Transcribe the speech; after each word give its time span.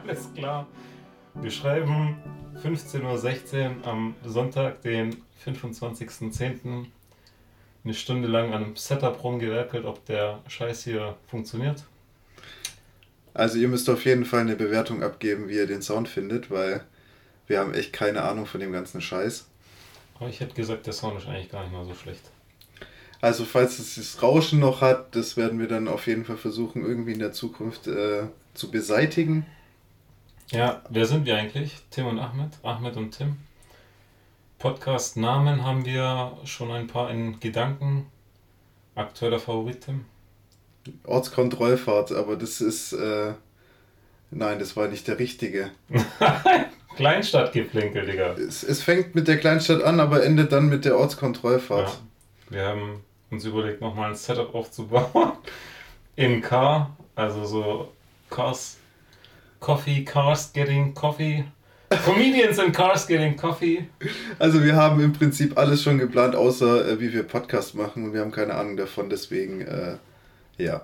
Alles 0.00 0.32
klar. 0.34 0.66
Wir 1.34 1.50
schreiben 1.50 2.16
15.16 2.62 3.80
Uhr 3.80 3.86
am 3.86 4.14
Sonntag, 4.24 4.82
den 4.82 5.16
25.10. 5.44 6.86
Eine 7.84 7.94
Stunde 7.94 8.28
lang 8.28 8.52
an 8.52 8.64
einem 8.64 8.76
Setup 8.76 9.22
rumgewerkelt, 9.22 9.84
ob 9.84 10.04
der 10.06 10.40
Scheiß 10.46 10.84
hier 10.84 11.16
funktioniert. 11.26 11.84
Also 13.34 13.58
ihr 13.58 13.68
müsst 13.68 13.88
auf 13.88 14.04
jeden 14.04 14.24
Fall 14.24 14.40
eine 14.40 14.56
Bewertung 14.56 15.02
abgeben, 15.02 15.48
wie 15.48 15.56
ihr 15.56 15.66
den 15.66 15.82
Sound 15.82 16.08
findet, 16.08 16.50
weil 16.50 16.84
wir 17.46 17.58
haben 17.58 17.74
echt 17.74 17.92
keine 17.92 18.22
Ahnung 18.22 18.46
von 18.46 18.60
dem 18.60 18.72
ganzen 18.72 19.00
Scheiß. 19.00 19.46
Aber 20.18 20.28
ich 20.28 20.40
hätte 20.40 20.54
gesagt, 20.54 20.86
der 20.86 20.92
Sound 20.92 21.18
ist 21.18 21.26
eigentlich 21.26 21.50
gar 21.50 21.62
nicht 21.62 21.72
mal 21.72 21.84
so 21.84 21.94
schlecht. 21.94 22.22
Also 23.20 23.44
falls 23.44 23.78
es 23.78 23.94
das 23.94 24.22
Rauschen 24.22 24.58
noch 24.58 24.80
hat, 24.80 25.16
das 25.16 25.36
werden 25.36 25.58
wir 25.58 25.68
dann 25.68 25.88
auf 25.88 26.06
jeden 26.06 26.24
Fall 26.24 26.36
versuchen, 26.36 26.84
irgendwie 26.84 27.12
in 27.12 27.20
der 27.20 27.32
Zukunft 27.32 27.86
äh, 27.86 28.24
zu 28.54 28.70
beseitigen. 28.70 29.46
Ja, 30.52 30.82
wer 30.90 31.06
sind 31.06 31.24
wir 31.24 31.34
eigentlich? 31.38 31.78
Tim 31.90 32.06
und 32.08 32.18
Ahmed? 32.18 32.50
Ahmed 32.62 32.98
und 32.98 33.16
Tim. 33.16 33.38
Podcast-Namen 34.58 35.64
haben 35.64 35.86
wir 35.86 36.36
schon 36.44 36.70
ein 36.70 36.88
paar 36.88 37.10
in 37.10 37.40
Gedanken. 37.40 38.04
Aktueller 38.94 39.40
Favorit, 39.40 39.80
Tim? 39.86 40.04
Ortskontrollfahrt, 41.04 42.12
aber 42.12 42.36
das 42.36 42.60
ist. 42.60 42.92
Äh, 42.92 43.32
nein, 44.30 44.58
das 44.58 44.76
war 44.76 44.88
nicht 44.88 45.08
der 45.08 45.18
richtige. 45.18 45.70
Kleinstadtgeplinkel, 46.96 48.04
Digga. 48.04 48.34
Es, 48.34 48.62
es 48.62 48.82
fängt 48.82 49.14
mit 49.14 49.28
der 49.28 49.38
Kleinstadt 49.38 49.82
an, 49.82 50.00
aber 50.00 50.22
endet 50.22 50.52
dann 50.52 50.68
mit 50.68 50.84
der 50.84 50.98
Ortskontrollfahrt. 50.98 51.88
Ja. 51.88 51.98
Wir 52.50 52.66
haben 52.66 53.00
uns 53.30 53.46
überlegt, 53.46 53.80
nochmal 53.80 54.10
ein 54.10 54.16
Setup 54.16 54.54
aufzubauen. 54.54 55.32
In 56.16 56.42
Car, 56.42 56.94
also 57.14 57.46
so 57.46 57.92
Cars, 58.28 58.76
Coffee, 59.62 60.04
Cars 60.04 60.52
getting 60.52 60.92
Coffee. 60.92 61.44
Comedians 62.04 62.58
in 62.58 62.72
Cars 62.72 63.06
getting 63.06 63.36
Coffee. 63.36 63.88
Also 64.40 64.62
wir 64.64 64.74
haben 64.74 65.00
im 65.00 65.12
Prinzip 65.12 65.56
alles 65.56 65.84
schon 65.84 65.98
geplant, 65.98 66.34
außer 66.34 66.88
äh, 66.88 67.00
wie 67.00 67.12
wir 67.12 67.22
Podcast 67.22 67.76
machen 67.76 68.04
und 68.04 68.12
wir 68.12 68.22
haben 68.22 68.32
keine 68.32 68.54
Ahnung 68.54 68.76
davon, 68.76 69.08
deswegen 69.08 69.60
äh, 69.60 69.98
ja. 70.58 70.82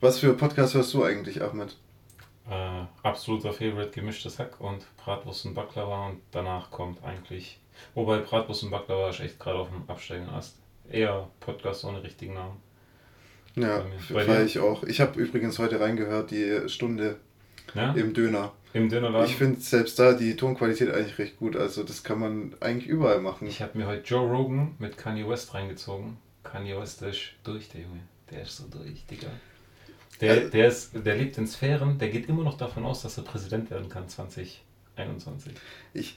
Was 0.00 0.18
für 0.18 0.32
Podcast 0.32 0.74
hörst 0.74 0.94
du 0.94 1.04
eigentlich, 1.04 1.42
Ahmed? 1.42 1.76
Äh, 2.50 2.84
absoluter 3.02 3.52
Favorite 3.52 3.90
gemischtes 3.90 4.38
Hack 4.38 4.58
und 4.60 4.86
Bratwurst 4.96 5.44
und 5.44 5.52
Baklava 5.52 6.08
und 6.08 6.22
danach 6.30 6.70
kommt 6.70 7.04
eigentlich, 7.04 7.60
wobei 7.94 8.18
Bratwurst 8.20 8.62
und 8.62 8.70
Baklava 8.70 9.10
ist 9.10 9.20
echt 9.20 9.38
gerade 9.38 9.58
auf 9.58 9.68
dem 9.68 9.82
absteigenden 9.88 10.34
Ast. 10.34 10.56
Eher 10.90 11.28
Podcast 11.40 11.84
ohne 11.84 12.02
richtigen 12.02 12.32
Namen. 12.32 12.56
Ja, 13.56 13.84
weil 14.08 14.46
ich 14.46 14.58
auch. 14.58 14.84
Ich 14.84 15.02
habe 15.02 15.20
übrigens 15.20 15.58
heute 15.58 15.80
reingehört, 15.80 16.30
die 16.30 16.66
Stunde 16.68 17.16
ja? 17.74 17.92
im 17.92 18.14
Döner. 18.14 18.52
Im 18.72 18.88
Dönerladen? 18.88 19.28
Ich 19.28 19.36
finde 19.36 19.60
selbst 19.60 19.98
da 19.98 20.12
die 20.12 20.36
Tonqualität 20.36 20.90
eigentlich 20.92 21.18
recht 21.18 21.38
gut. 21.38 21.56
Also 21.56 21.82
das 21.82 22.02
kann 22.02 22.18
man 22.18 22.54
eigentlich 22.60 22.86
überall 22.86 23.20
machen. 23.20 23.48
Ich 23.48 23.62
habe 23.62 23.78
mir 23.78 23.86
heute 23.86 24.02
Joe 24.04 24.28
Rogan 24.28 24.74
mit 24.78 24.98
Kanye 24.98 25.28
West 25.28 25.54
reingezogen. 25.54 26.18
Kanye 26.44 26.78
West 26.78 27.02
ist 27.02 27.20
durch, 27.44 27.68
der 27.70 27.82
Junge. 27.82 28.00
Der 28.30 28.42
ist 28.42 28.56
so 28.56 28.64
durch, 28.70 29.06
Digga. 29.06 29.28
Der, 30.20 30.32
also, 30.32 30.48
der, 30.48 30.68
ist, 30.68 30.90
der 30.94 31.16
lebt 31.16 31.38
in 31.38 31.46
Sphären, 31.46 31.98
der 31.98 32.08
geht 32.08 32.28
immer 32.28 32.42
noch 32.42 32.56
davon 32.56 32.84
aus, 32.84 33.02
dass 33.02 33.16
er 33.16 33.24
Präsident 33.24 33.70
werden 33.70 33.88
kann 33.88 34.08
2021. 34.08 35.52
Ich, 35.94 36.16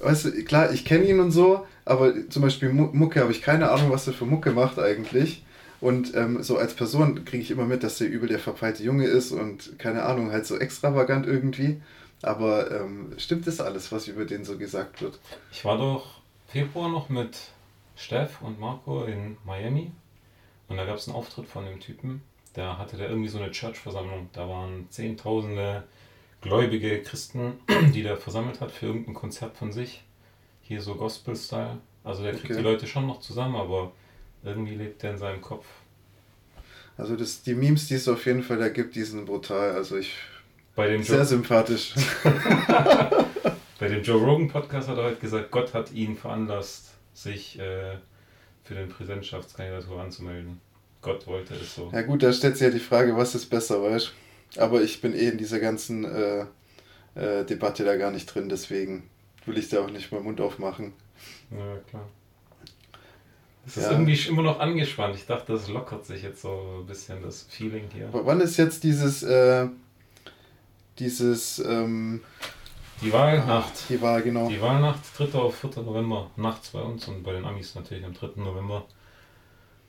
weißt 0.00 0.26
du, 0.26 0.44
klar, 0.44 0.72
ich 0.72 0.84
kenne 0.84 1.04
ihn 1.04 1.20
und 1.20 1.32
so, 1.32 1.66
aber 1.84 2.28
zum 2.28 2.42
Beispiel 2.42 2.70
Mucke 2.70 3.20
habe 3.20 3.32
ich 3.32 3.42
keine 3.42 3.70
Ahnung, 3.70 3.90
was 3.90 4.06
er 4.06 4.12
für 4.12 4.26
Mucke 4.26 4.52
macht 4.52 4.78
eigentlich. 4.78 5.44
Und 5.80 6.14
ähm, 6.14 6.42
so 6.42 6.58
als 6.58 6.74
Person 6.74 7.24
kriege 7.24 7.42
ich 7.42 7.50
immer 7.50 7.64
mit, 7.64 7.82
dass 7.82 8.00
er 8.00 8.08
übel 8.08 8.28
der 8.28 8.38
verpeilte 8.38 8.82
Junge 8.82 9.06
ist 9.06 9.32
und 9.32 9.78
keine 9.78 10.02
Ahnung, 10.02 10.30
halt 10.30 10.46
so 10.46 10.58
extravagant 10.58 11.26
irgendwie. 11.26 11.80
Aber 12.22 12.70
ähm, 12.70 13.14
stimmt 13.16 13.46
das 13.46 13.60
alles, 13.60 13.90
was 13.92 14.06
über 14.06 14.26
den 14.26 14.44
so 14.44 14.58
gesagt 14.58 15.00
wird? 15.00 15.18
Ich 15.52 15.64
war 15.64 15.78
doch 15.78 16.20
Februar 16.48 16.90
noch 16.90 17.08
mit 17.08 17.38
Steff 17.96 18.42
und 18.42 18.60
Marco 18.60 19.04
in 19.04 19.38
Miami 19.44 19.90
und 20.68 20.76
da 20.76 20.84
gab 20.84 20.96
es 20.96 21.08
einen 21.08 21.16
Auftritt 21.16 21.46
von 21.46 21.64
dem 21.64 21.80
Typen, 21.80 22.22
da 22.54 22.78
hatte 22.78 22.96
der 22.96 23.08
irgendwie 23.08 23.28
so 23.28 23.38
eine 23.38 23.50
Church-Versammlung. 23.50 24.28
Da 24.32 24.48
waren 24.48 24.86
zehntausende 24.90 25.84
gläubige 26.40 27.02
Christen, 27.02 27.54
die 27.94 28.02
der 28.02 28.16
versammelt 28.16 28.60
hat 28.60 28.70
für 28.70 28.86
irgendein 28.86 29.14
Konzert 29.14 29.56
von 29.56 29.72
sich. 29.72 30.02
Hier 30.62 30.80
so 30.80 30.94
Gospel-Style. 30.94 31.78
Also 32.04 32.22
der 32.22 32.32
kriegt 32.32 32.46
okay. 32.46 32.56
die 32.56 32.62
Leute 32.62 32.86
schon 32.86 33.06
noch 33.06 33.20
zusammen, 33.20 33.56
aber 33.56 33.92
irgendwie 34.42 34.74
lebt 34.74 35.02
er 35.04 35.12
in 35.12 35.18
seinem 35.18 35.40
Kopf. 35.40 35.66
Also 36.96 37.16
das, 37.16 37.42
die 37.42 37.54
Memes, 37.54 37.88
die 37.88 37.94
es 37.94 38.08
auf 38.08 38.26
jeden 38.26 38.42
Fall 38.42 38.58
da 38.58 38.68
gibt, 38.68 38.94
die 38.94 39.02
sind 39.02 39.26
brutal. 39.26 39.72
Also 39.72 39.96
ich. 39.96 40.14
Bei 40.76 40.88
dem 40.88 41.02
sehr 41.02 41.18
jo 41.18 41.24
sympathisch. 41.24 41.94
Bei 43.80 43.88
dem 43.88 44.02
Joe 44.02 44.20
Rogan 44.22 44.48
Podcast 44.48 44.88
hat 44.88 44.98
er 44.98 45.04
heute 45.04 45.16
gesagt, 45.16 45.50
Gott 45.50 45.72
hat 45.72 45.90
ihn 45.92 46.14
veranlasst, 46.14 46.90
sich 47.14 47.58
äh, 47.58 47.96
für 48.64 48.74
den 48.74 48.90
Präsidentschaftskandidatur 48.90 50.02
anzumelden. 50.02 50.60
Gott 51.00 51.26
wollte 51.26 51.54
es 51.54 51.74
so. 51.74 51.90
Ja 51.92 52.02
gut, 52.02 52.22
da 52.22 52.32
stellt 52.32 52.58
sich 52.58 52.66
ja 52.66 52.70
die 52.70 52.78
Frage, 52.78 53.16
was 53.16 53.34
ist 53.34 53.46
besser, 53.46 53.82
weißt 53.82 54.12
Aber 54.58 54.82
ich 54.82 55.00
bin 55.00 55.14
eh 55.14 55.28
in 55.28 55.38
dieser 55.38 55.60
ganzen 55.60 56.04
äh, 56.04 56.44
äh, 57.14 57.44
Debatte 57.46 57.84
da 57.84 57.96
gar 57.96 58.10
nicht 58.10 58.26
drin, 58.26 58.50
deswegen 58.50 59.08
will 59.46 59.56
ich 59.56 59.70
da 59.70 59.80
auch 59.82 59.90
nicht 59.90 60.12
mal 60.12 60.20
Mund 60.20 60.42
aufmachen. 60.42 60.92
Ja, 61.50 61.78
klar. 61.88 62.06
Es 63.66 63.76
ist 63.76 63.84
ja. 63.84 63.92
irgendwie 63.92 64.18
immer 64.28 64.42
noch 64.42 64.58
angespannt. 64.58 65.14
Ich 65.14 65.26
dachte, 65.26 65.52
das 65.52 65.68
lockert 65.68 66.04
sich 66.04 66.22
jetzt 66.22 66.42
so 66.42 66.80
ein 66.80 66.86
bisschen, 66.86 67.22
das 67.22 67.46
Feeling 67.48 67.84
hier. 67.92 68.08
Aber 68.08 68.24
wann 68.26 68.40
ist 68.40 68.56
jetzt 68.56 68.82
dieses, 68.84 69.22
äh, 69.22 69.68
dieses, 70.98 71.58
ähm, 71.58 72.22
die 73.02 73.12
Wahlnacht. 73.12 73.72
Die 73.88 74.00
Wahl, 74.00 74.22
genau. 74.22 74.48
Die 74.48 74.60
Wahlnacht, 74.60 75.00
3. 75.16 75.38
auf 75.38 75.56
4. 75.56 75.82
November, 75.82 76.30
nachts 76.36 76.70
bei 76.70 76.80
uns 76.80 77.08
und 77.08 77.22
bei 77.22 77.32
den 77.32 77.44
Amis 77.44 77.74
natürlich 77.74 78.04
am 78.04 78.12
3. 78.12 78.42
November. 78.42 78.84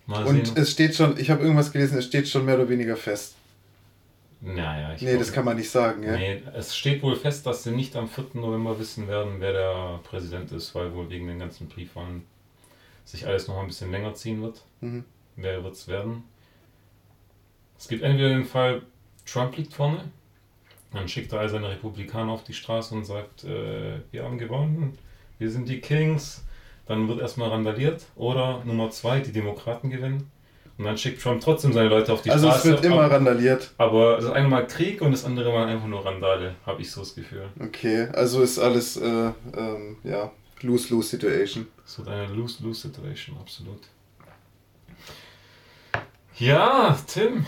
Mal 0.05 0.23
und 0.25 0.47
sehen. 0.47 0.57
es 0.57 0.71
steht 0.71 0.95
schon, 0.95 1.17
ich 1.17 1.29
habe 1.29 1.41
irgendwas 1.41 1.71
gelesen, 1.71 1.97
es 1.97 2.05
steht 2.05 2.27
schon 2.27 2.45
mehr 2.45 2.55
oder 2.55 2.69
weniger 2.69 2.95
fest. 2.95 3.35
Naja, 4.39 4.93
ich 4.95 5.01
Nee, 5.01 5.17
das 5.17 5.31
kann 5.31 5.45
man 5.45 5.57
nicht 5.57 5.69
sagen, 5.69 6.03
ja? 6.03 6.13
Nee, 6.13 6.41
es 6.55 6.75
steht 6.75 7.03
wohl 7.03 7.15
fest, 7.15 7.45
dass 7.45 7.63
sie 7.63 7.71
nicht 7.71 7.95
am 7.95 8.09
4. 8.09 8.27
November 8.33 8.79
wissen 8.79 9.07
werden, 9.07 9.35
wer 9.39 9.53
der 9.53 9.99
Präsident 10.03 10.51
ist, 10.51 10.73
weil 10.73 10.93
wohl 10.95 11.09
wegen 11.09 11.27
den 11.27 11.37
ganzen 11.37 11.67
Briefwahlen 11.67 12.23
sich 13.11 13.27
alles 13.27 13.47
noch 13.47 13.57
ein 13.57 13.67
bisschen 13.67 13.91
länger 13.91 14.13
ziehen 14.13 14.41
wird. 14.41 14.63
Mhm. 14.79 15.03
Wer 15.35 15.63
wird 15.63 15.73
es 15.73 15.87
werden? 15.87 16.23
Es 17.77 17.87
gibt 17.87 18.03
entweder 18.03 18.29
den 18.29 18.45
Fall, 18.45 18.83
Trump 19.25 19.57
liegt 19.57 19.73
vorne, 19.73 20.03
dann 20.93 21.07
schickt 21.07 21.33
er 21.33 21.39
all 21.39 21.49
seine 21.49 21.69
Republikaner 21.69 22.31
auf 22.31 22.43
die 22.43 22.53
Straße 22.53 22.93
und 22.93 23.05
sagt, 23.05 23.43
äh, 23.43 23.99
wir 24.11 24.23
haben 24.23 24.37
gewonnen, 24.37 24.97
wir 25.39 25.49
sind 25.49 25.67
die 25.67 25.81
Kings, 25.81 26.43
dann 26.85 27.07
wird 27.07 27.19
erstmal 27.19 27.49
randaliert. 27.49 28.05
Oder 28.15 28.63
Nummer 28.65 28.91
zwei, 28.91 29.19
die 29.19 29.31
Demokraten 29.31 29.89
gewinnen. 29.89 30.29
Und 30.77 30.85
dann 30.85 30.97
schickt 30.97 31.21
Trump 31.21 31.41
trotzdem 31.41 31.73
seine 31.73 31.89
Leute 31.89 32.13
auf 32.13 32.21
die 32.21 32.31
also 32.31 32.47
Straße. 32.47 32.69
Also 32.69 32.75
es 32.77 32.83
wird 32.83 32.93
immer 32.93 33.03
ab, 33.03 33.11
randaliert. 33.11 33.71
Aber 33.77 34.17
das 34.17 34.29
eine 34.29 34.47
Mal 34.47 34.67
Krieg 34.67 35.01
und 35.01 35.11
das 35.11 35.25
andere 35.25 35.51
Mal 35.51 35.67
einfach 35.67 35.87
nur 35.87 36.05
Randale, 36.05 36.55
habe 36.65 36.81
ich 36.81 36.91
so 36.91 37.01
das 37.01 37.15
Gefühl. 37.15 37.49
Okay, 37.59 38.07
also 38.13 38.41
ist 38.41 38.57
alles, 38.57 38.97
äh, 38.97 39.31
ähm, 39.57 39.97
ja, 40.03 40.31
Lose-Lose-Situation. 40.63 41.67
Es 41.85 41.97
wird 41.97 42.07
eine 42.07 42.27
Lose-Lose-Situation, 42.27 43.37
absolut. 43.39 43.81
Ja, 46.37 46.97
Tim. 47.07 47.45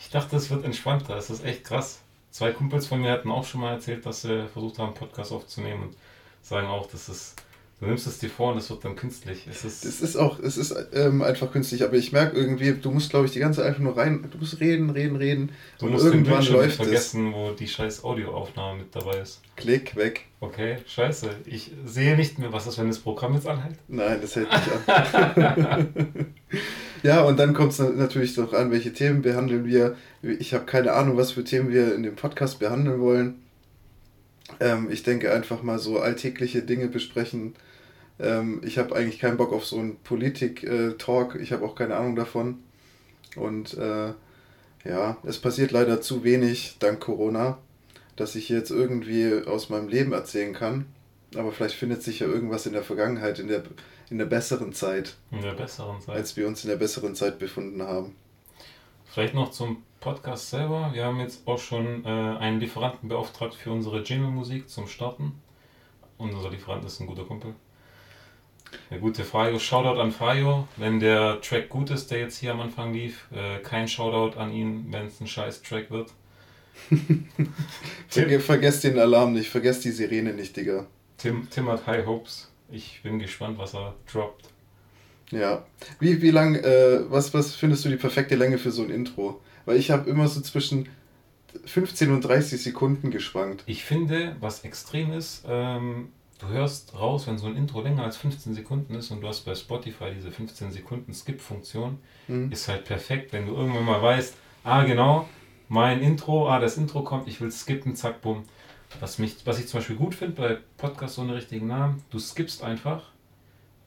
Ich 0.00 0.10
dachte, 0.10 0.36
es 0.36 0.50
wird 0.50 0.64
entspannter. 0.64 1.16
Es 1.16 1.30
ist 1.30 1.44
echt 1.44 1.64
krass. 1.64 2.00
Zwei 2.30 2.52
Kumpels 2.52 2.86
von 2.86 3.00
mir 3.00 3.12
hatten 3.12 3.30
auch 3.30 3.44
schon 3.44 3.60
mal 3.60 3.72
erzählt, 3.72 4.04
dass 4.04 4.22
sie 4.22 4.48
versucht 4.48 4.78
haben, 4.78 4.88
einen 4.88 4.94
Podcast 4.94 5.32
aufzunehmen 5.32 5.84
und 5.84 5.96
sagen 6.42 6.66
auch, 6.66 6.86
dass 6.90 7.08
es 7.08 7.34
Du 7.84 7.90
nimmst 7.90 8.06
es 8.06 8.18
dir 8.18 8.30
vor 8.30 8.52
und 8.52 8.58
es 8.58 8.70
wird 8.70 8.82
dann 8.82 8.96
künstlich. 8.96 9.46
Es 9.46 9.62
ist, 9.62 9.84
es 9.84 10.00
ist 10.00 10.16
auch, 10.16 10.38
es 10.38 10.56
ist 10.56 10.74
ähm, 10.94 11.20
einfach 11.20 11.52
künstlich, 11.52 11.84
aber 11.84 11.96
ich 11.96 12.12
merke 12.12 12.34
irgendwie, 12.34 12.72
du 12.72 12.90
musst, 12.90 13.10
glaube 13.10 13.26
ich, 13.26 13.32
die 13.32 13.40
ganze 13.40 13.60
Zeit 13.60 13.68
einfach 13.68 13.82
nur 13.82 13.94
rein, 13.94 14.26
du 14.30 14.38
musst 14.38 14.58
reden, 14.58 14.88
reden, 14.88 15.16
reden. 15.16 15.52
Du 15.78 15.86
musst 15.88 16.06
irgendwann 16.06 16.42
den 16.42 16.54
läuft 16.54 16.76
vergessen, 16.76 17.28
es. 17.28 17.34
wo 17.34 17.50
die 17.50 17.68
scheiß 17.68 18.02
Audioaufnahme 18.02 18.78
mit 18.78 18.96
dabei 18.96 19.18
ist. 19.18 19.42
Klick, 19.56 19.96
weg. 19.96 20.24
Okay, 20.40 20.78
scheiße. 20.86 21.28
Ich 21.44 21.72
sehe 21.84 22.16
nicht 22.16 22.38
mehr, 22.38 22.54
was 22.54 22.66
ist, 22.66 22.78
wenn 22.78 22.88
das 22.88 23.00
Programm 23.00 23.34
jetzt 23.34 23.46
anhält? 23.46 23.76
Nein, 23.86 24.18
das 24.22 24.34
hält 24.34 24.48
nicht 24.50 24.88
an. 24.88 25.88
ja, 27.02 27.20
und 27.20 27.38
dann 27.38 27.52
kommt 27.52 27.72
es 27.72 27.80
natürlich 27.80 28.34
doch 28.34 28.54
an, 28.54 28.70
welche 28.70 28.94
Themen 28.94 29.20
behandeln 29.20 29.66
wir. 29.66 29.94
Ich 30.22 30.54
habe 30.54 30.64
keine 30.64 30.94
Ahnung, 30.94 31.18
was 31.18 31.32
für 31.32 31.44
Themen 31.44 31.70
wir 31.70 31.94
in 31.94 32.02
dem 32.02 32.16
Podcast 32.16 32.60
behandeln 32.60 33.00
wollen. 33.00 33.42
Ähm, 34.58 34.88
ich 34.90 35.02
denke 35.02 35.30
einfach 35.34 35.62
mal 35.62 35.78
so 35.78 35.98
alltägliche 35.98 36.62
Dinge 36.62 36.88
besprechen. 36.88 37.54
Ähm, 38.18 38.60
ich 38.64 38.78
habe 38.78 38.94
eigentlich 38.94 39.18
keinen 39.18 39.36
Bock 39.36 39.52
auf 39.52 39.66
so 39.66 39.78
einen 39.78 39.96
Politik-Talk. 39.96 41.36
ich 41.36 41.52
habe 41.52 41.64
auch 41.64 41.74
keine 41.74 41.96
Ahnung 41.96 42.16
davon. 42.16 42.62
Und 43.36 43.74
äh, 43.74 44.12
ja, 44.84 45.16
es 45.24 45.38
passiert 45.38 45.72
leider 45.72 46.00
zu 46.00 46.24
wenig 46.24 46.76
dank 46.78 47.00
Corona, 47.00 47.58
dass 48.16 48.34
ich 48.36 48.48
jetzt 48.48 48.70
irgendwie 48.70 49.42
aus 49.46 49.70
meinem 49.70 49.88
Leben 49.88 50.12
erzählen 50.12 50.52
kann. 50.52 50.86
Aber 51.36 51.50
vielleicht 51.50 51.74
findet 51.74 52.02
sich 52.02 52.20
ja 52.20 52.26
irgendwas 52.26 52.66
in 52.66 52.74
der 52.74 52.84
Vergangenheit, 52.84 53.38
in 53.40 53.48
der, 53.48 53.64
in 54.10 54.18
der 54.18 54.26
besseren 54.26 54.72
Zeit. 54.72 55.16
In 55.32 55.42
der 55.42 55.54
besseren 55.54 56.00
Zeit. 56.00 56.14
Als 56.14 56.36
wir 56.36 56.46
uns 56.46 56.62
in 56.62 56.70
der 56.70 56.76
besseren 56.76 57.14
Zeit 57.14 57.38
befunden 57.38 57.82
haben. 57.82 58.14
Vielleicht 59.06 59.34
noch 59.34 59.50
zum 59.50 59.82
Podcast 60.00 60.50
selber. 60.50 60.90
Wir 60.92 61.06
haben 61.06 61.18
jetzt 61.18 61.46
auch 61.46 61.58
schon 61.58 62.04
äh, 62.04 62.08
einen 62.08 62.60
Lieferanten 62.60 63.08
beauftragt 63.08 63.54
für 63.54 63.72
unsere 63.72 64.02
Jingle-Musik 64.02 64.68
zum 64.68 64.86
Starten. 64.86 65.40
Unser 66.18 66.50
Lieferant 66.50 66.84
ist 66.84 67.00
ein 67.00 67.06
guter 67.06 67.24
Kumpel. 67.24 67.54
Der 68.90 68.98
gute 68.98 69.24
Fayo. 69.24 69.58
Shoutout 69.58 70.00
an 70.00 70.12
Fayo, 70.12 70.68
wenn 70.76 71.00
der 71.00 71.40
Track 71.40 71.68
gut 71.68 71.90
ist, 71.90 72.10
der 72.10 72.20
jetzt 72.20 72.38
hier 72.38 72.52
am 72.52 72.60
Anfang 72.60 72.92
lief. 72.92 73.26
Äh, 73.32 73.58
kein 73.62 73.88
Shoutout 73.88 74.38
an 74.38 74.52
ihn, 74.52 74.86
wenn 74.90 75.06
es 75.06 75.20
ein 75.20 75.26
scheiß 75.26 75.62
Track 75.62 75.90
wird. 75.90 76.10
Ver 78.08 78.40
vergesst 78.40 78.84
den 78.84 78.98
Alarm 78.98 79.32
nicht, 79.32 79.48
vergesst 79.48 79.84
die 79.84 79.90
Sirene 79.90 80.32
nicht, 80.32 80.56
Digga. 80.56 80.86
Tim, 81.18 81.48
Tim 81.50 81.68
hat 81.68 81.86
High 81.86 82.06
Hopes. 82.06 82.50
Ich 82.70 83.00
bin 83.02 83.18
gespannt, 83.18 83.58
was 83.58 83.74
er 83.74 83.94
droppt. 84.12 84.48
Ja. 85.30 85.64
Wie, 86.00 86.20
wie 86.22 86.30
lang, 86.30 86.56
äh, 86.56 87.10
was, 87.10 87.32
was 87.34 87.54
findest 87.54 87.84
du 87.84 87.88
die 87.88 87.96
perfekte 87.96 88.36
Länge 88.36 88.58
für 88.58 88.70
so 88.70 88.82
ein 88.82 88.90
Intro? 88.90 89.40
Weil 89.64 89.78
ich 89.78 89.90
habe 89.90 90.08
immer 90.10 90.28
so 90.28 90.40
zwischen 90.40 90.88
15 91.64 92.12
und 92.12 92.22
30 92.22 92.62
Sekunden 92.62 93.10
geschwankt. 93.10 93.62
Ich 93.66 93.84
finde, 93.84 94.36
was 94.40 94.64
extrem 94.64 95.12
ist, 95.12 95.44
ähm, 95.48 96.08
du 96.48 96.54
hörst 96.54 96.94
raus, 96.98 97.26
wenn 97.26 97.38
so 97.38 97.46
ein 97.46 97.56
Intro 97.56 97.80
länger 97.80 98.04
als 98.04 98.16
15 98.16 98.54
Sekunden 98.54 98.94
ist 98.94 99.10
und 99.10 99.20
du 99.20 99.28
hast 99.28 99.40
bei 99.40 99.54
Spotify 99.54 100.06
diese 100.14 100.30
15 100.30 100.72
Sekunden 100.72 101.12
Skip-Funktion, 101.12 101.98
mhm. 102.28 102.50
ist 102.50 102.68
halt 102.68 102.84
perfekt, 102.84 103.32
wenn 103.32 103.46
du 103.46 103.54
irgendwann 103.54 103.84
mal 103.84 104.02
weißt, 104.02 104.36
ah 104.64 104.84
genau, 104.84 105.28
mein 105.68 106.00
Intro, 106.00 106.48
ah 106.48 106.58
das 106.58 106.76
Intro 106.76 107.02
kommt, 107.02 107.28
ich 107.28 107.40
will 107.40 107.50
skippen, 107.50 107.96
zack, 107.96 108.20
bumm. 108.20 108.44
Was, 109.00 109.18
mich, 109.18 109.36
was 109.44 109.58
ich 109.58 109.66
zum 109.66 109.80
Beispiel 109.80 109.96
gut 109.96 110.14
finde 110.14 110.40
bei 110.40 110.58
Podcasts 110.76 111.18
ohne 111.18 111.34
richtigen 111.34 111.66
Namen, 111.66 112.02
du 112.10 112.18
skippst 112.18 112.62
einfach. 112.62 113.10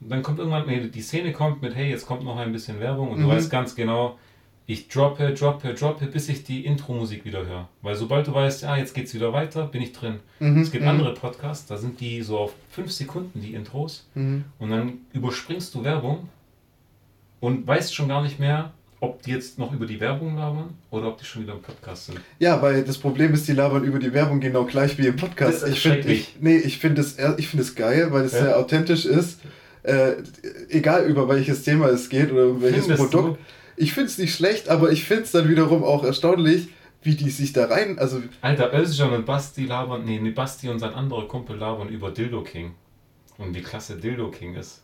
Dann 0.00 0.22
kommt 0.22 0.38
irgendwann, 0.38 0.66
nee, 0.66 0.88
die 0.88 1.00
Szene 1.00 1.32
kommt 1.32 1.62
mit, 1.62 1.74
hey, 1.74 1.88
jetzt 1.88 2.06
kommt 2.06 2.24
noch 2.24 2.36
ein 2.36 2.52
bisschen 2.52 2.78
Werbung 2.78 3.10
und 3.10 3.18
mhm. 3.18 3.22
du 3.22 3.28
weißt 3.28 3.50
ganz 3.50 3.74
genau, 3.74 4.18
ich 4.70 4.86
droppe, 4.88 5.32
droppe, 5.32 5.72
droppe, 5.72 6.06
bis 6.06 6.28
ich 6.28 6.44
die 6.44 6.66
Intro-Musik 6.66 7.24
wieder 7.24 7.46
höre. 7.46 7.68
Weil 7.80 7.94
sobald 7.94 8.26
du 8.26 8.34
weißt, 8.34 8.64
ja, 8.64 8.76
jetzt 8.76 8.92
geht's 8.92 9.14
wieder 9.14 9.32
weiter, 9.32 9.66
bin 9.66 9.80
ich 9.80 9.94
drin. 9.94 10.20
Mhm, 10.40 10.60
es 10.60 10.70
gibt 10.70 10.84
mhm. 10.84 10.90
andere 10.90 11.14
Podcasts, 11.14 11.66
da 11.66 11.78
sind 11.78 11.98
die 12.00 12.20
so 12.20 12.36
auf 12.36 12.52
fünf 12.68 12.92
Sekunden, 12.92 13.40
die 13.40 13.54
Intros. 13.54 14.06
Mhm. 14.14 14.44
Und 14.58 14.70
dann 14.70 14.98
überspringst 15.14 15.74
du 15.74 15.84
Werbung 15.84 16.28
und 17.40 17.66
weißt 17.66 17.94
schon 17.94 18.08
gar 18.08 18.22
nicht 18.22 18.38
mehr, 18.38 18.72
ob 19.00 19.22
die 19.22 19.30
jetzt 19.30 19.58
noch 19.58 19.72
über 19.72 19.86
die 19.86 20.00
Werbung 20.00 20.36
labern 20.36 20.74
oder 20.90 21.08
ob 21.08 21.16
die 21.16 21.24
schon 21.24 21.44
wieder 21.44 21.54
im 21.54 21.62
Podcast 21.62 22.06
sind. 22.06 22.20
Ja, 22.38 22.60
weil 22.60 22.84
das 22.84 22.98
Problem 22.98 23.32
ist, 23.32 23.48
die 23.48 23.52
labern 23.52 23.84
über 23.84 23.98
die 23.98 24.12
Werbung 24.12 24.38
genau 24.38 24.64
gleich 24.64 24.98
wie 24.98 25.06
im 25.06 25.16
Podcast. 25.16 25.66
ich 25.66 25.80
finde 25.80 26.12
ich, 26.12 26.36
nee, 26.40 26.58
ich 26.58 26.76
finde 26.76 27.00
es 27.00 27.16
es 27.16 27.74
geil, 27.74 28.08
weil 28.10 28.26
es 28.26 28.32
ja. 28.32 28.42
sehr 28.42 28.58
authentisch 28.58 29.06
ist. 29.06 29.40
Äh, 29.82 30.16
egal 30.68 31.06
über 31.06 31.26
welches 31.26 31.62
Thema 31.62 31.86
es 31.86 32.10
geht 32.10 32.30
oder 32.30 32.48
um 32.48 32.60
welches 32.60 32.84
Findest 32.84 33.10
Produkt. 33.10 33.38
Du? 33.38 33.57
Ich 33.78 33.92
finde 33.92 34.08
es 34.08 34.18
nicht 34.18 34.34
schlecht, 34.34 34.68
aber 34.68 34.90
ich 34.90 35.04
finde 35.04 35.24
es 35.24 35.32
dann 35.32 35.48
wiederum 35.48 35.84
auch 35.84 36.04
erstaunlich, 36.04 36.68
wie 37.02 37.14
die 37.14 37.30
sich 37.30 37.52
da 37.52 37.66
rein. 37.66 37.98
Also 37.98 38.22
Alter, 38.40 38.74
Özcan 38.74 39.12
und 39.12 39.24
Basti 39.24 39.66
labern, 39.66 40.04
nee, 40.04 40.18
nee, 40.20 40.30
Basti 40.30 40.68
und 40.68 40.78
sein 40.78 40.94
anderer 40.94 41.28
Kumpel 41.28 41.56
labern 41.56 41.88
über 41.88 42.10
Dildo 42.10 42.42
King. 42.42 42.72
Und 43.38 43.54
wie 43.54 43.62
klasse 43.62 43.96
Dildo 43.96 44.30
King 44.30 44.56
ist. 44.56 44.82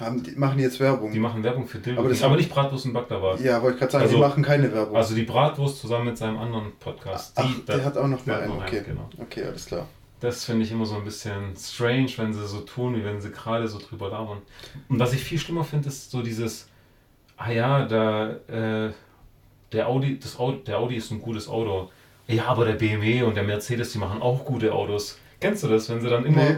Haben, 0.00 0.22
die 0.22 0.32
machen 0.32 0.58
jetzt 0.58 0.80
Werbung. 0.80 1.12
Die 1.12 1.20
machen 1.20 1.44
Werbung 1.44 1.68
für 1.68 1.78
Dildo 1.78 2.00
aber, 2.00 2.10
King, 2.10 2.22
aber 2.22 2.36
nicht 2.36 2.50
Bratwurst 2.50 2.86
und 2.86 2.94
Baklava. 2.94 3.36
Ja, 3.36 3.62
wollte 3.62 3.74
ich 3.74 3.80
gerade 3.80 3.92
sagen, 3.92 4.04
also, 4.04 4.16
die 4.16 4.20
machen 4.22 4.42
keine 4.42 4.72
Werbung. 4.72 4.96
Also 4.96 5.14
die 5.14 5.22
Bratwurst 5.22 5.80
zusammen 5.80 6.06
mit 6.06 6.18
seinem 6.18 6.38
anderen 6.38 6.72
Podcast. 6.80 7.32
Ach, 7.36 7.46
die, 7.46 7.64
der 7.66 7.84
hat 7.84 7.96
auch 7.98 8.08
noch 8.08 8.24
mal 8.26 8.40
einen, 8.40 8.52
okay. 8.52 8.78
Einen, 8.78 8.86
genau. 8.86 9.10
Okay, 9.20 9.44
alles 9.44 9.66
klar. 9.66 9.86
Das 10.20 10.44
finde 10.44 10.64
ich 10.64 10.72
immer 10.72 10.86
so 10.86 10.96
ein 10.96 11.04
bisschen 11.04 11.54
strange, 11.56 12.10
wenn 12.16 12.32
sie 12.32 12.46
so 12.46 12.60
tun, 12.60 12.96
wie 12.96 13.04
wenn 13.04 13.20
sie 13.20 13.30
gerade 13.30 13.68
so 13.68 13.78
drüber 13.78 14.08
labern. 14.08 14.38
Und 14.88 14.98
was 14.98 15.12
ich 15.12 15.22
viel 15.22 15.38
schlimmer 15.38 15.64
finde, 15.64 15.88
ist 15.88 16.10
so 16.10 16.22
dieses 16.22 16.68
ah 17.36 17.50
ja, 17.50 17.84
da, 17.86 18.30
äh, 18.48 18.92
der, 19.72 19.88
Audi, 19.88 20.18
das 20.18 20.38
Audi, 20.38 20.64
der 20.64 20.78
Audi 20.78 20.96
ist 20.96 21.10
ein 21.10 21.20
gutes 21.20 21.48
Auto. 21.48 21.90
Ja, 22.26 22.46
aber 22.46 22.64
der 22.64 22.74
BMW 22.74 23.22
und 23.22 23.36
der 23.36 23.44
Mercedes, 23.44 23.92
die 23.92 23.98
machen 23.98 24.22
auch 24.22 24.44
gute 24.44 24.72
Autos. 24.72 25.18
Kennst 25.40 25.62
du 25.62 25.68
das, 25.68 25.90
wenn 25.90 26.00
sie 26.00 26.08
dann 26.08 26.24
immer, 26.24 26.42
nee. 26.42 26.56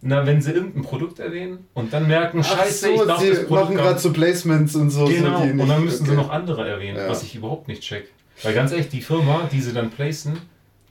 na, 0.00 0.24
wenn 0.24 0.40
sie 0.40 0.52
irgendein 0.52 0.82
Produkt 0.82 1.18
erwähnen 1.18 1.66
und 1.74 1.92
dann 1.92 2.06
merken, 2.06 2.40
Ach 2.42 2.56
scheiße, 2.56 2.86
so, 2.86 2.92
ich 2.92 3.08
darf 3.08 3.28
das 3.28 3.46
Produkt 3.46 3.50
machen 3.50 3.76
gerade 3.76 3.98
so 3.98 4.12
Placements 4.12 4.76
und 4.76 4.90
so. 4.90 5.06
Genau, 5.06 5.38
so 5.38 5.44
und 5.44 5.68
dann 5.68 5.84
müssen 5.84 6.02
okay. 6.02 6.10
sie 6.10 6.16
noch 6.16 6.30
andere 6.30 6.68
erwähnen, 6.68 6.98
ja. 6.98 7.08
was 7.08 7.24
ich 7.24 7.34
überhaupt 7.34 7.66
nicht 7.66 7.82
check. 7.82 8.08
Weil 8.44 8.54
ganz 8.54 8.70
ehrlich, 8.70 8.88
die 8.88 9.00
Firma, 9.00 9.48
die 9.50 9.60
sie 9.60 9.72
dann 9.72 9.90
placen, 9.90 10.38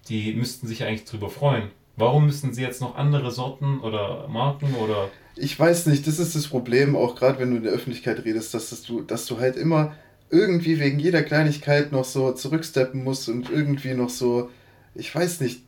die 0.09 0.33
müssten 0.33 0.67
sich 0.67 0.83
eigentlich 0.83 1.05
drüber 1.05 1.29
freuen. 1.29 1.69
Warum 1.97 2.27
müssen 2.27 2.53
sie 2.53 2.61
jetzt 2.61 2.79
noch 2.79 2.95
andere 2.95 3.31
Sorten 3.31 3.79
oder 3.79 4.27
Marken 4.27 4.73
oder 4.75 5.09
ich 5.35 5.59
weiß 5.59 5.85
nicht, 5.87 6.07
das 6.07 6.19
ist 6.19 6.35
das 6.35 6.47
Problem, 6.47 6.95
auch 6.95 7.15
gerade 7.15 7.39
wenn 7.39 7.51
du 7.51 7.57
in 7.57 7.63
der 7.63 7.71
Öffentlichkeit 7.71 8.23
redest, 8.25 8.53
dass, 8.53 8.69
dass, 8.69 8.83
du, 8.83 9.01
dass 9.01 9.25
du 9.25 9.39
halt 9.39 9.55
immer 9.55 9.93
irgendwie 10.29 10.79
wegen 10.79 10.99
jeder 10.99 11.23
Kleinigkeit 11.23 11.91
noch 11.91 12.05
so 12.05 12.31
zurücksteppen 12.31 13.03
musst 13.03 13.29
und 13.29 13.49
irgendwie 13.49 13.93
noch 13.93 14.09
so, 14.09 14.49
ich 14.95 15.13
weiß 15.13 15.41
nicht, 15.41 15.63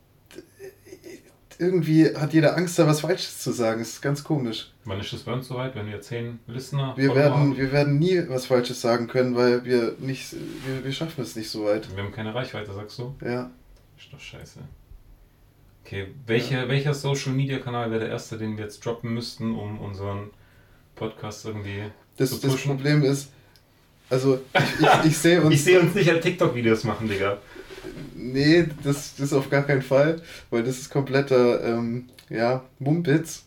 irgendwie 1.60 2.16
hat 2.16 2.34
jeder 2.34 2.56
Angst, 2.56 2.80
da 2.80 2.88
was 2.88 3.02
Falsches 3.02 3.40
zu 3.40 3.52
sagen. 3.52 3.80
Das 3.80 3.90
ist 3.90 4.02
ganz 4.02 4.24
komisch. 4.24 4.72
Wann 4.86 5.00
ist 5.00 5.12
das 5.12 5.24
bei 5.24 5.34
uns 5.34 5.48
soweit, 5.48 5.76
wenn 5.76 5.88
wir 5.88 6.00
zehn 6.02 6.40
Listener 6.48 6.94
wir 6.96 7.14
werden, 7.16 7.58
wir 7.58 7.72
werden 7.72 8.00
nie 8.00 8.24
was 8.30 8.46
Falsches 8.46 8.80
sagen 8.80 9.08
können, 9.08 9.36
weil 9.36 9.66
wir 9.66 9.96
nicht, 10.00 10.34
wir, 10.66 10.84
wir 10.84 10.92
schaffen 10.94 11.22
es 11.22 11.36
nicht 11.36 11.50
so 11.50 11.66
weit. 11.66 11.94
Wir 11.96 12.04
haben 12.04 12.14
keine 12.14 12.34
Reichweite, 12.34 12.74
sagst 12.74 12.98
du? 12.98 13.14
Ja. 13.24 13.52
Ist 13.98 14.12
doch 14.12 14.20
scheiße. 14.20 14.60
Okay, 15.86 16.08
welche, 16.26 16.56
ja. 16.56 16.68
welcher 16.68 16.94
Social 16.94 17.32
Media 17.32 17.60
Kanal 17.60 17.90
wäre 17.92 18.02
der 18.02 18.10
erste, 18.10 18.38
den 18.38 18.58
wir 18.58 18.66
jetzt 18.66 18.86
droppen 18.86 19.14
müssten, 19.14 19.56
um 19.56 19.80
unseren 19.80 20.30
Podcast 20.96 21.46
irgendwie 21.46 21.84
das, 22.18 22.30
zu 22.30 22.36
pushen? 22.36 22.52
Das 22.52 22.64
Problem 22.64 23.04
ist, 23.04 23.32
also 24.10 24.40
ich, 24.54 24.86
ich, 24.86 25.06
ich 25.12 25.18
sehe 25.18 25.42
uns. 25.44 25.56
ich 25.56 25.64
sehe 25.64 25.80
uns 25.80 25.94
nicht 25.96 26.10
an 26.10 26.22
TikTok-Videos 26.22 26.84
machen, 26.84 27.08
Digga. 27.08 27.38
Nee, 28.16 28.68
das, 28.84 29.16
das 29.16 29.34
auf 29.34 29.50
gar 29.50 29.64
keinen 29.64 29.82
Fall, 29.82 30.22
weil 30.50 30.64
das 30.64 30.78
ist 30.78 30.90
kompletter, 30.90 31.64
ähm, 31.64 32.10
ja, 32.30 32.64
Mumpitz. 32.78 33.46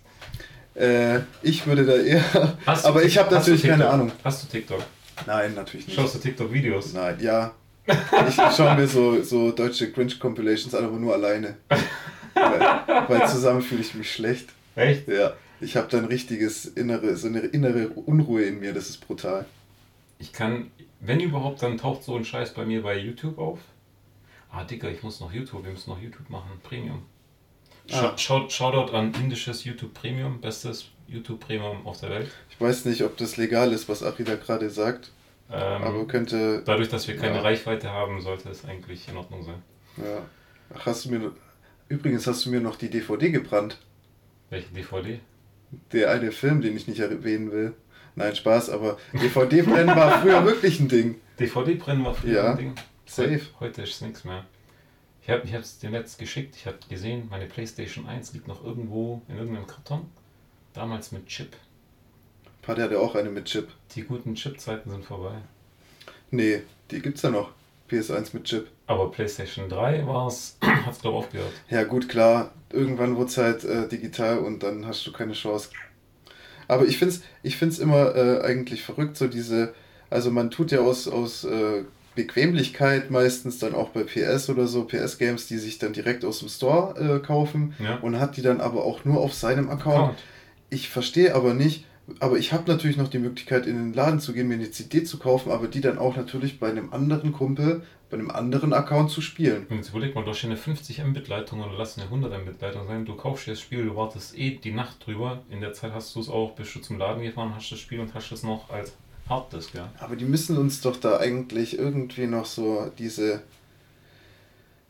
Äh, 0.74 1.20
ich 1.42 1.66
würde 1.66 1.84
da 1.84 1.96
eher. 1.96 2.24
Hast 2.66 2.86
aber 2.86 3.04
ich 3.04 3.18
habe 3.18 3.34
natürlich 3.34 3.62
keine 3.62 3.88
Ahnung. 3.88 4.10
Hast 4.24 4.42
du 4.42 4.48
TikTok? 4.48 4.82
Nein, 5.26 5.54
natürlich 5.54 5.86
nicht. 5.86 5.96
Schaust 5.96 6.14
du 6.14 6.18
TikTok-Videos? 6.18 6.94
Nein, 6.94 7.18
ja. 7.20 7.54
Ich 8.28 8.34
schaue 8.56 8.76
mir 8.76 8.86
so, 8.86 9.22
so 9.22 9.50
deutsche 9.50 9.92
Cringe-Compilations 9.92 10.74
an, 10.74 10.84
aber 10.84 10.98
nur 10.98 11.12
alleine. 11.12 11.56
weil, 12.34 13.08
weil 13.08 13.28
zusammen 13.28 13.62
fühle 13.62 13.80
ich 13.80 13.94
mich 13.94 14.12
schlecht. 14.12 14.50
Echt? 14.74 15.08
Ja. 15.08 15.34
Ich 15.60 15.76
habe 15.76 15.88
da 15.88 15.98
ein 15.98 16.06
richtiges 16.06 16.64
innere, 16.64 17.16
so 17.16 17.28
eine 17.28 17.40
innere 17.40 17.88
Unruhe 17.88 18.42
in 18.42 18.60
mir, 18.60 18.72
das 18.72 18.88
ist 18.88 19.06
brutal. 19.06 19.46
Ich 20.18 20.32
kann, 20.32 20.70
wenn 21.00 21.20
überhaupt, 21.20 21.62
dann 21.62 21.78
taucht 21.78 22.02
so 22.02 22.16
ein 22.16 22.24
Scheiß 22.24 22.54
bei 22.54 22.64
mir 22.64 22.82
bei 22.82 22.98
YouTube 22.98 23.38
auf. 23.38 23.60
Ah, 24.50 24.64
Dicker, 24.64 24.90
ich 24.90 25.02
muss 25.02 25.20
noch 25.20 25.32
YouTube, 25.32 25.64
wir 25.64 25.72
müssen 25.72 25.90
noch 25.90 26.00
YouTube 26.00 26.28
machen, 26.30 26.50
Premium. 26.62 27.02
Ah. 27.90 28.16
Shoutout 28.16 28.92
an 28.92 29.12
indisches 29.14 29.64
YouTube 29.64 29.94
Premium, 29.94 30.40
bestes 30.40 30.90
YouTube 31.08 31.40
Premium 31.40 31.86
auf 31.86 32.00
der 32.00 32.10
Welt. 32.10 32.30
Ich 32.50 32.60
weiß 32.60 32.84
nicht, 32.84 33.02
ob 33.02 33.16
das 33.16 33.36
legal 33.36 33.72
ist, 33.72 33.88
was 33.88 34.02
Ari 34.02 34.24
da 34.24 34.36
gerade 34.36 34.70
sagt. 34.70 35.10
Ähm, 35.50 35.82
aber 35.82 36.06
könnte. 36.06 36.62
Dadurch, 36.64 36.88
dass 36.88 37.08
wir 37.08 37.16
keine 37.16 37.36
ja. 37.36 37.42
Reichweite 37.42 37.90
haben, 37.90 38.20
sollte 38.20 38.48
es 38.48 38.64
eigentlich 38.64 39.08
in 39.08 39.16
Ordnung 39.16 39.42
sein. 39.42 39.62
Ja. 39.98 40.22
Ach, 40.74 40.86
hast 40.86 41.04
du 41.04 41.10
mir 41.10 41.32
Übrigens 41.92 42.26
hast 42.26 42.46
du 42.46 42.50
mir 42.50 42.62
noch 42.62 42.76
die 42.76 42.88
DVD 42.88 43.30
gebrannt. 43.30 43.76
Welche 44.48 44.72
DVD? 44.72 45.20
Der 45.92 46.10
eine 46.10 46.32
Film, 46.32 46.62
den 46.62 46.74
ich 46.74 46.88
nicht 46.88 47.00
erwähnen 47.00 47.52
will. 47.52 47.74
Nein, 48.14 48.34
Spaß, 48.34 48.70
aber 48.70 48.96
DVD-Brennen 49.12 49.94
war 49.94 50.22
früher 50.22 50.42
wirklich 50.46 50.80
ein 50.80 50.88
Ding. 50.88 51.20
DVD-Brennen 51.38 52.02
war 52.02 52.14
früher 52.14 52.32
ja, 52.32 52.50
ein 52.52 52.56
Ding. 52.56 52.74
Safe. 53.04 53.42
Heute, 53.60 53.82
ist 53.82 53.96
es 53.96 54.00
nichts 54.00 54.24
mehr. 54.24 54.46
Ich 55.22 55.28
habe 55.28 55.46
es 55.46 55.80
dir 55.80 55.90
letzt 55.90 56.18
geschickt, 56.18 56.56
ich 56.56 56.66
habe 56.66 56.78
gesehen, 56.88 57.26
meine 57.28 57.44
Playstation 57.44 58.06
1 58.06 58.32
liegt 58.32 58.48
noch 58.48 58.64
irgendwo 58.64 59.20
in 59.28 59.36
irgendeinem 59.36 59.66
Karton. 59.66 60.06
Damals 60.72 61.12
mit 61.12 61.26
Chip. 61.26 61.54
Patti 62.62 62.80
hatte 62.80 63.00
auch 63.00 63.14
eine 63.16 63.28
mit 63.28 63.44
Chip. 63.44 63.68
Die 63.94 64.02
guten 64.04 64.34
Chip-Zeiten 64.34 64.88
sind 64.88 65.04
vorbei. 65.04 65.42
Nee, 66.30 66.62
die 66.90 67.02
gibt's 67.02 67.20
ja 67.20 67.28
noch. 67.28 67.52
PS1 67.92 68.30
mit 68.32 68.44
Chip. 68.44 68.68
Aber 68.86 69.10
PlayStation 69.10 69.68
3 69.68 70.06
war 70.06 70.26
es, 70.26 70.56
hat 70.62 70.92
es 70.92 71.00
glaube 71.00 71.18
ich 71.18 71.24
aufgehört. 71.24 71.52
Ja, 71.68 71.84
gut, 71.84 72.08
klar. 72.08 72.52
Irgendwann 72.70 73.16
wurde 73.16 73.30
es 73.30 73.36
halt 73.36 73.64
äh, 73.64 73.88
digital 73.88 74.38
und 74.38 74.62
dann 74.62 74.86
hast 74.86 75.06
du 75.06 75.12
keine 75.12 75.34
Chance. 75.34 75.70
Aber 76.68 76.86
ich 76.86 76.98
finde 76.98 77.14
es 77.14 77.22
ich 77.42 77.56
find's 77.56 77.78
immer 77.78 78.14
äh, 78.16 78.42
eigentlich 78.42 78.82
verrückt, 78.82 79.16
so 79.16 79.28
diese. 79.28 79.74
Also, 80.08 80.30
man 80.30 80.50
tut 80.50 80.72
ja 80.72 80.80
aus, 80.80 81.08
aus 81.08 81.44
äh, 81.44 81.84
Bequemlichkeit 82.14 83.10
meistens 83.10 83.58
dann 83.58 83.74
auch 83.74 83.90
bei 83.90 84.04
PS 84.04 84.50
oder 84.50 84.66
so, 84.66 84.84
PS-Games, 84.84 85.46
die 85.46 85.56
sich 85.58 85.78
dann 85.78 85.92
direkt 85.92 86.24
aus 86.24 86.40
dem 86.40 86.48
Store 86.48 86.98
äh, 86.98 87.26
kaufen 87.26 87.74
ja. 87.78 87.96
und 87.96 88.20
hat 88.20 88.36
die 88.36 88.42
dann 88.42 88.60
aber 88.60 88.84
auch 88.84 89.04
nur 89.04 89.20
auf 89.20 89.32
seinem 89.32 89.70
Account. 89.70 89.96
Account. 89.96 90.18
Ich 90.68 90.88
verstehe 90.88 91.34
aber 91.34 91.54
nicht, 91.54 91.86
aber 92.18 92.38
ich 92.38 92.52
habe 92.52 92.70
natürlich 92.70 92.96
noch 92.96 93.08
die 93.08 93.18
Möglichkeit, 93.18 93.66
in 93.66 93.76
den 93.76 93.92
Laden 93.92 94.20
zu 94.20 94.32
gehen, 94.32 94.48
mir 94.48 94.54
eine 94.54 94.70
CD 94.70 95.04
zu 95.04 95.18
kaufen, 95.18 95.52
aber 95.52 95.68
die 95.68 95.80
dann 95.80 95.98
auch 95.98 96.16
natürlich 96.16 96.58
bei 96.58 96.68
einem 96.68 96.92
anderen 96.92 97.32
Kumpel, 97.32 97.82
bei 98.10 98.18
einem 98.18 98.30
anderen 98.30 98.72
Account 98.72 99.10
zu 99.10 99.20
spielen. 99.20 99.66
Und 99.70 99.76
jetzt 99.76 99.90
überleg 99.90 100.14
mal, 100.14 100.24
du 100.24 100.30
hast 100.30 100.44
eine 100.44 100.56
50 100.56 101.02
Mbit-Leitung 101.02 101.60
oder 101.60 101.72
lass 101.78 101.96
eine 101.96 102.06
100 102.06 102.42
Mbit-Leitung 102.42 102.86
sein. 102.86 103.04
Du 103.04 103.14
kaufst 103.14 103.46
dir 103.46 103.52
das 103.52 103.60
Spiel, 103.60 103.84
du 103.84 103.96
wartest 103.96 104.36
eh 104.36 104.50
die 104.50 104.72
Nacht 104.72 105.06
drüber. 105.06 105.42
In 105.48 105.60
der 105.60 105.72
Zeit 105.72 105.92
hast 105.92 106.14
du 106.14 106.20
es 106.20 106.28
auch, 106.28 106.54
bist 106.54 106.74
du 106.74 106.80
zum 106.80 106.98
Laden 106.98 107.22
gefahren, 107.22 107.54
hast 107.54 107.70
das 107.70 107.78
Spiel 107.78 108.00
und 108.00 108.12
hast 108.14 108.32
es 108.32 108.42
noch 108.42 108.68
als 108.68 108.92
Harddisk, 109.28 109.74
ja. 109.74 109.88
Aber 109.98 110.16
die 110.16 110.24
müssen 110.24 110.58
uns 110.58 110.80
doch 110.80 110.96
da 110.96 111.18
eigentlich 111.18 111.78
irgendwie 111.78 112.26
noch 112.26 112.44
so 112.44 112.90
diese. 112.98 113.42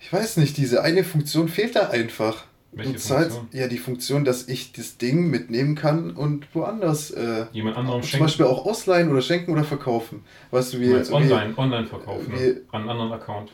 Ich 0.00 0.12
weiß 0.12 0.38
nicht, 0.38 0.56
diese 0.56 0.82
eine 0.82 1.04
Funktion 1.04 1.48
fehlt 1.48 1.76
da 1.76 1.90
einfach. 1.90 2.44
Welche 2.72 2.98
Funktion? 2.98 3.48
ja, 3.52 3.68
die 3.68 3.76
Funktion, 3.78 4.24
dass 4.24 4.48
ich 4.48 4.72
das 4.72 4.96
Ding 4.96 5.28
mitnehmen 5.28 5.74
kann 5.74 6.12
und 6.12 6.46
woanders. 6.54 7.10
Äh, 7.10 7.46
Jemand 7.52 7.76
anderem 7.76 8.02
schenken. 8.02 8.16
Zum 8.16 8.20
Beispiel 8.20 8.46
auch 8.46 8.64
ausleihen 8.64 9.10
oder 9.10 9.20
schenken 9.20 9.52
oder 9.52 9.64
verkaufen. 9.64 10.24
Weißt 10.50 10.72
du, 10.72 10.80
wie. 10.80 10.88
Du 10.88 11.12
online, 11.12 11.52
online 11.56 11.86
verkaufen. 11.86 12.32
Wie, 12.32 12.60
an 12.70 12.80
einen 12.80 12.90
anderen 12.90 13.12
Account. 13.12 13.52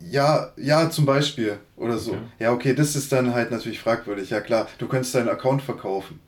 Ja, 0.00 0.52
ja, 0.56 0.90
zum 0.90 1.06
Beispiel. 1.06 1.58
Oder 1.76 1.98
so. 1.98 2.12
Okay. 2.12 2.20
Ja, 2.38 2.52
okay, 2.52 2.74
das 2.74 2.94
ist 2.94 3.10
dann 3.10 3.34
halt 3.34 3.50
natürlich 3.50 3.80
fragwürdig. 3.80 4.30
Ja, 4.30 4.40
klar, 4.40 4.68
du 4.78 4.86
könntest 4.86 5.14
deinen 5.14 5.28
Account 5.28 5.62
verkaufen. 5.62 6.20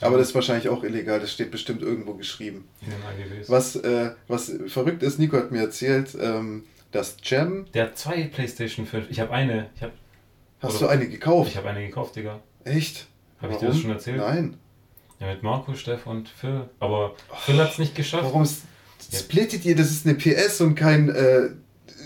Das 0.00 0.02
Aber 0.02 0.18
das 0.18 0.28
ist 0.28 0.34
wahrscheinlich 0.34 0.68
auch 0.68 0.82
illegal, 0.82 1.20
das 1.20 1.32
steht 1.32 1.50
bestimmt 1.50 1.82
irgendwo 1.82 2.14
geschrieben. 2.14 2.64
In 2.82 2.90
den 2.90 3.34
AGBs. 3.36 3.48
Was, 3.48 3.76
äh, 3.76 4.10
was 4.28 4.52
verrückt 4.66 5.02
ist, 5.02 5.18
Nico 5.18 5.36
hat 5.36 5.52
mir 5.52 5.60
erzählt, 5.60 6.16
ähm, 6.20 6.64
dass 6.92 7.16
Jam. 7.22 7.66
Der 7.72 7.84
hat 7.84 7.98
zwei 7.98 8.24
PlayStation 8.24 8.86
5. 8.86 9.10
Ich 9.10 9.20
habe 9.20 9.32
eine. 9.32 9.70
Ich 9.76 9.82
hab, 9.82 9.92
Hast 10.66 10.80
du 10.80 10.86
eine 10.86 11.08
gekauft? 11.08 11.50
Ich 11.50 11.56
habe 11.56 11.68
eine 11.68 11.86
gekauft, 11.86 12.16
Digga. 12.16 12.40
Echt? 12.64 13.06
Habe 13.40 13.52
ich 13.52 13.58
dir 13.58 13.68
das 13.68 13.78
schon 13.78 13.90
erzählt? 13.90 14.18
Nein. 14.18 14.56
Ja, 15.20 15.28
mit 15.28 15.42
Marco, 15.42 15.74
Steff 15.74 16.06
und 16.06 16.28
Phil. 16.28 16.68
Aber 16.80 17.14
Phil 17.38 17.58
hat 17.58 17.72
es 17.72 17.78
nicht 17.78 17.94
geschafft. 17.94 18.24
Warum 18.24 18.46
splittet 19.12 19.64
ihr? 19.64 19.76
Das 19.76 19.90
ist 19.90 20.06
eine 20.06 20.14
PS 20.16 20.60
und 20.60 20.74
kein. 20.74 21.08
Äh, 21.08 21.50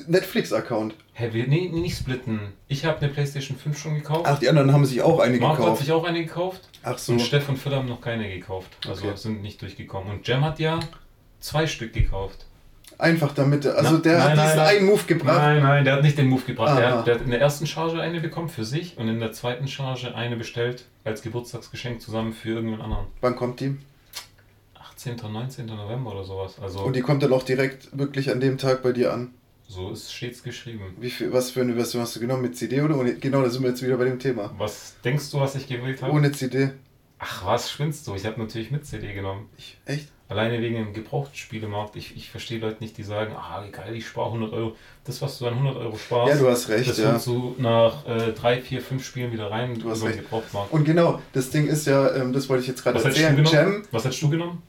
Netflix-Account. 0.07 0.95
Hä, 1.13 1.31
wir, 1.33 1.47
nee, 1.47 1.69
nicht 1.69 1.99
splitten. 1.99 2.53
Ich 2.69 2.85
habe 2.85 2.99
eine 2.99 3.09
PlayStation 3.13 3.57
5 3.57 3.79
schon 3.79 3.95
gekauft. 3.95 4.23
Ach, 4.25 4.39
die 4.39 4.49
anderen 4.49 4.73
haben 4.73 4.85
sich 4.85 5.03
auch 5.03 5.21
eine 5.21 5.39
Marco 5.39 5.57
gekauft. 5.57 5.71
hat 5.81 5.87
sich 5.87 5.93
auch 5.93 6.05
eine 6.05 6.25
gekauft. 6.25 6.63
Ach 6.83 6.99
so. 6.99 7.13
Und 7.13 7.21
Steff 7.21 7.49
und 7.49 7.59
Phil 7.59 7.75
haben 7.75 7.89
noch 7.89 8.01
keine 8.01 8.29
gekauft. 8.29 8.71
Also 8.87 9.09
okay. 9.09 9.17
sind 9.17 9.43
nicht 9.43 9.61
durchgekommen. 9.61 10.11
Und 10.11 10.27
Jam 10.27 10.45
hat 10.45 10.59
ja 10.59 10.81
zwei 11.41 11.67
Stück 11.67 11.93
gekauft. 11.93 12.47
Einfach 13.01 13.33
damit, 13.33 13.67
also 13.67 13.95
Na, 13.95 13.99
der 13.99 14.19
nein, 14.19 14.23
hat 14.23 14.37
nein, 14.37 14.47
diesen 14.47 14.57
nein. 14.59 14.77
einen 14.77 14.87
Move 14.87 15.03
gebracht. 15.07 15.39
Nein, 15.39 15.63
nein, 15.63 15.85
der 15.85 15.95
hat 15.95 16.03
nicht 16.03 16.19
den 16.19 16.29
Move 16.29 16.43
gebracht. 16.43 16.79
Der 16.79 16.99
hat, 16.99 17.07
der 17.07 17.15
hat, 17.15 17.23
in 17.23 17.31
der 17.31 17.41
ersten 17.41 17.67
Charge 17.67 18.01
eine 18.01 18.21
bekommen 18.21 18.49
für 18.49 18.65
sich 18.65 18.99
und 18.99 19.09
in 19.09 19.21
der 19.21 19.33
zweiten 19.33 19.67
Charge 19.69 20.15
eine 20.15 20.37
bestellt 20.37 20.85
als 21.05 21.23
Geburtstagsgeschenk 21.23 22.03
zusammen 22.03 22.35
für 22.35 22.51
irgendeinen 22.51 22.83
anderen. 22.83 23.07
Wann 23.23 23.37
kommt 23.37 23.61
die? 23.61 23.79
18. 24.79 25.17
19. 25.17 25.65
November 25.65 26.13
oder 26.13 26.25
sowas. 26.25 26.57
Also 26.61 26.81
und 26.81 26.95
die 26.95 27.01
kommt 27.01 27.23
dann 27.23 27.33
auch 27.33 27.43
direkt 27.43 27.97
wirklich 27.97 28.31
an 28.31 28.39
dem 28.39 28.59
Tag 28.59 28.83
bei 28.83 28.93
dir 28.93 29.15
an? 29.15 29.31
So 29.67 29.91
ist 29.93 30.13
stets 30.13 30.43
geschrieben. 30.43 30.97
Wie 30.99 31.11
viel, 31.11 31.33
was 31.33 31.53
für 31.53 31.63
eine 31.63 31.75
Version 31.75 32.03
hast 32.03 32.17
du 32.17 32.21
genommen? 32.21 32.43
Mit 32.43 32.57
CD 32.57 32.83
oder 32.83 32.99
ohne? 32.99 33.15
Genau, 33.15 33.41
da 33.41 33.49
sind 33.49 33.63
wir 33.63 33.71
jetzt 33.71 33.83
wieder 33.83 33.97
bei 33.97 34.05
dem 34.05 34.19
Thema. 34.19 34.53
Was 34.59 34.97
denkst 35.03 35.31
du, 35.31 35.41
was 35.41 35.55
ich 35.55 35.67
gewählt 35.69 36.03
habe? 36.03 36.13
Ohne 36.13 36.33
CD. 36.33 36.73
Ach, 37.19 37.47
was 37.47 37.71
schwindst 37.71 38.07
du? 38.07 38.15
Ich 38.15 38.27
habe 38.27 38.39
natürlich 38.41 38.71
mit 38.71 38.85
CD 38.85 39.15
genommen. 39.15 39.49
Ich, 39.57 39.79
echt? 39.87 40.09
Alleine 40.31 40.63
wegen 40.63 40.77
dem 40.77 40.93
Gebrauchtspielemarkt. 40.93 41.97
Ich, 41.97 42.17
ich 42.17 42.31
verstehe 42.31 42.61
Leute 42.61 42.77
nicht, 42.79 42.97
die 42.97 43.03
sagen, 43.03 43.35
ah, 43.37 43.65
geil, 43.73 43.97
ich 43.97 44.07
spare 44.07 44.27
100 44.27 44.53
Euro. 44.53 44.77
Das, 45.05 45.21
was 45.21 45.37
du 45.41 45.49
an 45.49 45.55
100 45.55 45.77
Euro 45.77 45.97
sparst, 45.97 46.35
ja, 46.35 46.39
du 46.41 46.49
hast 46.49 46.69
recht, 46.69 46.89
das 46.89 46.99
ja. 46.99 47.19
du 47.19 47.57
nach 47.59 48.07
äh, 48.07 48.31
drei, 48.31 48.61
vier, 48.61 48.81
fünf 48.81 49.05
Spielen 49.05 49.33
wieder 49.33 49.51
rein 49.51 49.77
du 49.77 49.91
hast 49.91 50.05
recht. 50.05 50.21
Gebrauchtmarkt. 50.21 50.73
Und 50.73 50.85
genau, 50.85 51.21
das 51.33 51.51
Ding 51.51 51.67
ist 51.67 51.89
ja, 51.89 52.15
ähm, 52.15 52.33
das 52.33 52.49
wollte 52.49 52.63
ich 52.63 52.69
jetzt 52.69 52.85
gerade 52.85 53.03
erzählen. 53.03 53.45
Jam, 53.45 53.83
was 53.91 54.05
hättest 54.05 54.23
du 54.23 54.31
genommen? 54.31 54.63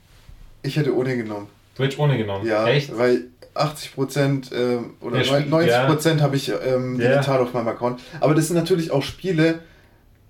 Ich 0.63 0.77
hätte 0.77 0.95
ohne 0.95 1.15
genommen. 1.15 1.47
Du 1.75 1.83
hättest 1.83 1.99
ohne 1.99 2.17
genommen? 2.17 2.43
Ja, 2.47 2.67
Echt? 2.67 2.97
weil 2.97 3.25
80 3.53 3.93
Prozent 3.93 4.51
äh, 4.51 4.79
oder 4.99 5.19
Der 5.19 5.45
90 5.45 5.85
Prozent 5.85 6.19
ja. 6.21 6.25
habe 6.25 6.35
ich 6.37 6.49
ähm, 6.49 6.97
digital 6.97 7.35
ja. 7.35 7.43
auf 7.43 7.53
meinem 7.53 7.67
Account. 7.67 8.01
Aber 8.19 8.33
das 8.33 8.47
sind 8.47 8.55
natürlich 8.55 8.89
auch 8.89 9.03
Spiele. 9.03 9.59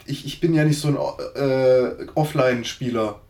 Ich, 0.05 0.25
ich 0.25 0.41
bin 0.41 0.53
ja 0.53 0.65
nicht 0.65 0.79
so 0.79 0.89
ein 0.89 0.97
äh, 1.35 2.05
Offline-Spieler. 2.15 3.21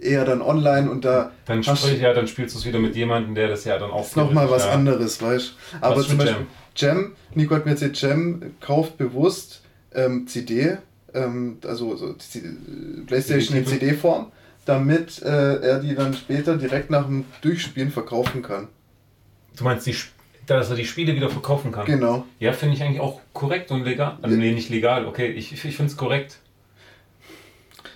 Eher 0.00 0.24
dann 0.24 0.42
online 0.42 0.90
und 0.90 1.04
da. 1.04 1.32
Dann, 1.46 1.64
sprich, 1.64 2.00
ja, 2.00 2.12
dann 2.12 2.28
spielst 2.28 2.54
du 2.54 2.60
es 2.60 2.66
wieder 2.66 2.78
mit 2.78 2.94
jemandem, 2.94 3.34
der 3.34 3.48
das 3.48 3.64
ja 3.64 3.78
dann 3.78 3.90
auch. 3.90 4.04
Ist 4.04 4.16
nochmal 4.16 4.48
was 4.50 4.64
ja. 4.64 4.72
anderes, 4.72 5.20
weißt 5.20 5.48
du? 5.48 5.76
Aber 5.80 6.02
zum 6.02 6.18
Beispiel 6.18 6.46
Jam? 6.76 6.96
Jam, 6.96 7.12
Nico 7.34 7.54
hat 7.56 7.64
mir 7.64 7.72
erzählt, 7.72 8.00
Jam 8.00 8.54
kauft 8.60 8.96
bewusst 8.96 9.62
ähm, 9.92 10.28
CD, 10.28 10.78
ähm, 11.14 11.58
also 11.64 11.96
so 11.96 12.14
PlayStation 13.06 13.56
in 13.56 13.66
CD-Form, 13.66 14.30
damit 14.64 15.20
äh, 15.22 15.56
er 15.56 15.80
die 15.80 15.94
dann 15.94 16.14
später 16.14 16.56
direkt 16.56 16.90
nach 16.90 17.06
dem 17.06 17.24
Durchspielen 17.42 17.90
verkaufen 17.90 18.42
kann. 18.42 18.68
Du 19.56 19.64
meinst, 19.64 19.86
die, 19.86 19.96
dass 20.46 20.70
er 20.70 20.76
die 20.76 20.84
Spiele 20.84 21.16
wieder 21.16 21.30
verkaufen 21.30 21.72
kann? 21.72 21.86
Genau. 21.86 22.24
Ja, 22.38 22.52
finde 22.52 22.76
ich 22.76 22.82
eigentlich 22.82 23.00
auch 23.00 23.20
korrekt 23.32 23.70
und 23.70 23.84
legal. 23.84 24.18
Also, 24.22 24.36
nee, 24.36 24.52
nicht 24.52 24.70
legal, 24.70 25.06
okay, 25.06 25.28
ich, 25.30 25.52
ich 25.52 25.60
finde 25.60 25.90
es 25.90 25.96
korrekt. 25.96 26.38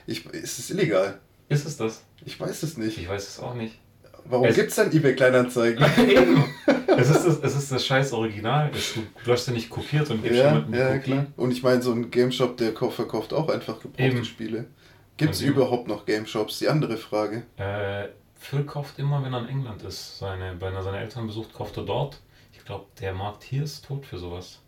Ich, 0.06 0.26
ist 0.26 0.58
es 0.58 0.70
illegal? 0.70 1.20
Ist 1.52 1.66
es 1.66 1.76
das? 1.76 2.04
Ich 2.24 2.38
weiß 2.38 2.62
es 2.62 2.76
nicht. 2.76 2.98
Ich 2.98 3.08
weiß 3.08 3.28
es 3.28 3.40
auch 3.40 3.54
nicht. 3.54 3.78
Warum 4.24 4.52
gibt 4.52 4.70
es 4.70 4.76
dann 4.76 4.92
eBay 4.92 5.14
Kleinanzeigen? 5.14 5.84
es, 6.96 7.10
ist 7.10 7.26
das, 7.26 7.38
es 7.40 7.56
ist 7.56 7.72
das 7.72 7.84
scheiß 7.84 8.12
Original. 8.12 8.70
Es, 8.74 8.94
du, 8.94 9.02
du 9.24 9.32
hast 9.32 9.46
ja 9.46 9.52
nicht 9.52 9.68
kopiert 9.68 10.08
und 10.10 10.22
gibst 10.22 10.38
ja, 10.38 10.48
jemanden 10.48 10.74
ja, 10.74 10.92
Kopie. 10.92 11.10
Klar. 11.10 11.26
Und 11.36 11.50
ich 11.50 11.62
meine, 11.62 11.82
so 11.82 11.92
ein 11.92 12.10
Game 12.10 12.30
Shop, 12.30 12.56
der 12.56 12.72
verkauft 12.72 13.32
auch 13.32 13.48
einfach 13.48 13.80
gebrauchte 13.80 14.02
Eben. 14.02 14.24
Spiele. 14.24 14.66
Gibt 15.16 15.34
es 15.34 15.40
überhaupt 15.42 15.88
noch 15.88 16.06
Game 16.06 16.26
Shops? 16.26 16.58
Die 16.58 16.68
andere 16.68 16.96
Frage. 16.96 17.44
Äh, 17.56 18.08
Phil 18.34 18.64
kauft 18.64 18.98
immer, 18.98 19.22
wenn 19.22 19.32
er 19.32 19.40
in 19.40 19.48
England 19.48 19.82
ist. 19.82 20.18
Seine, 20.18 20.60
wenn 20.60 20.74
er 20.74 20.82
seine 20.82 20.98
Eltern 20.98 21.26
besucht, 21.26 21.52
kauft 21.52 21.76
er 21.76 21.84
dort. 21.84 22.20
Ich 22.52 22.64
glaube, 22.64 22.86
der 23.00 23.12
Markt 23.12 23.42
hier 23.42 23.62
ist 23.62 23.84
tot 23.84 24.06
für 24.06 24.18
sowas. 24.18 24.60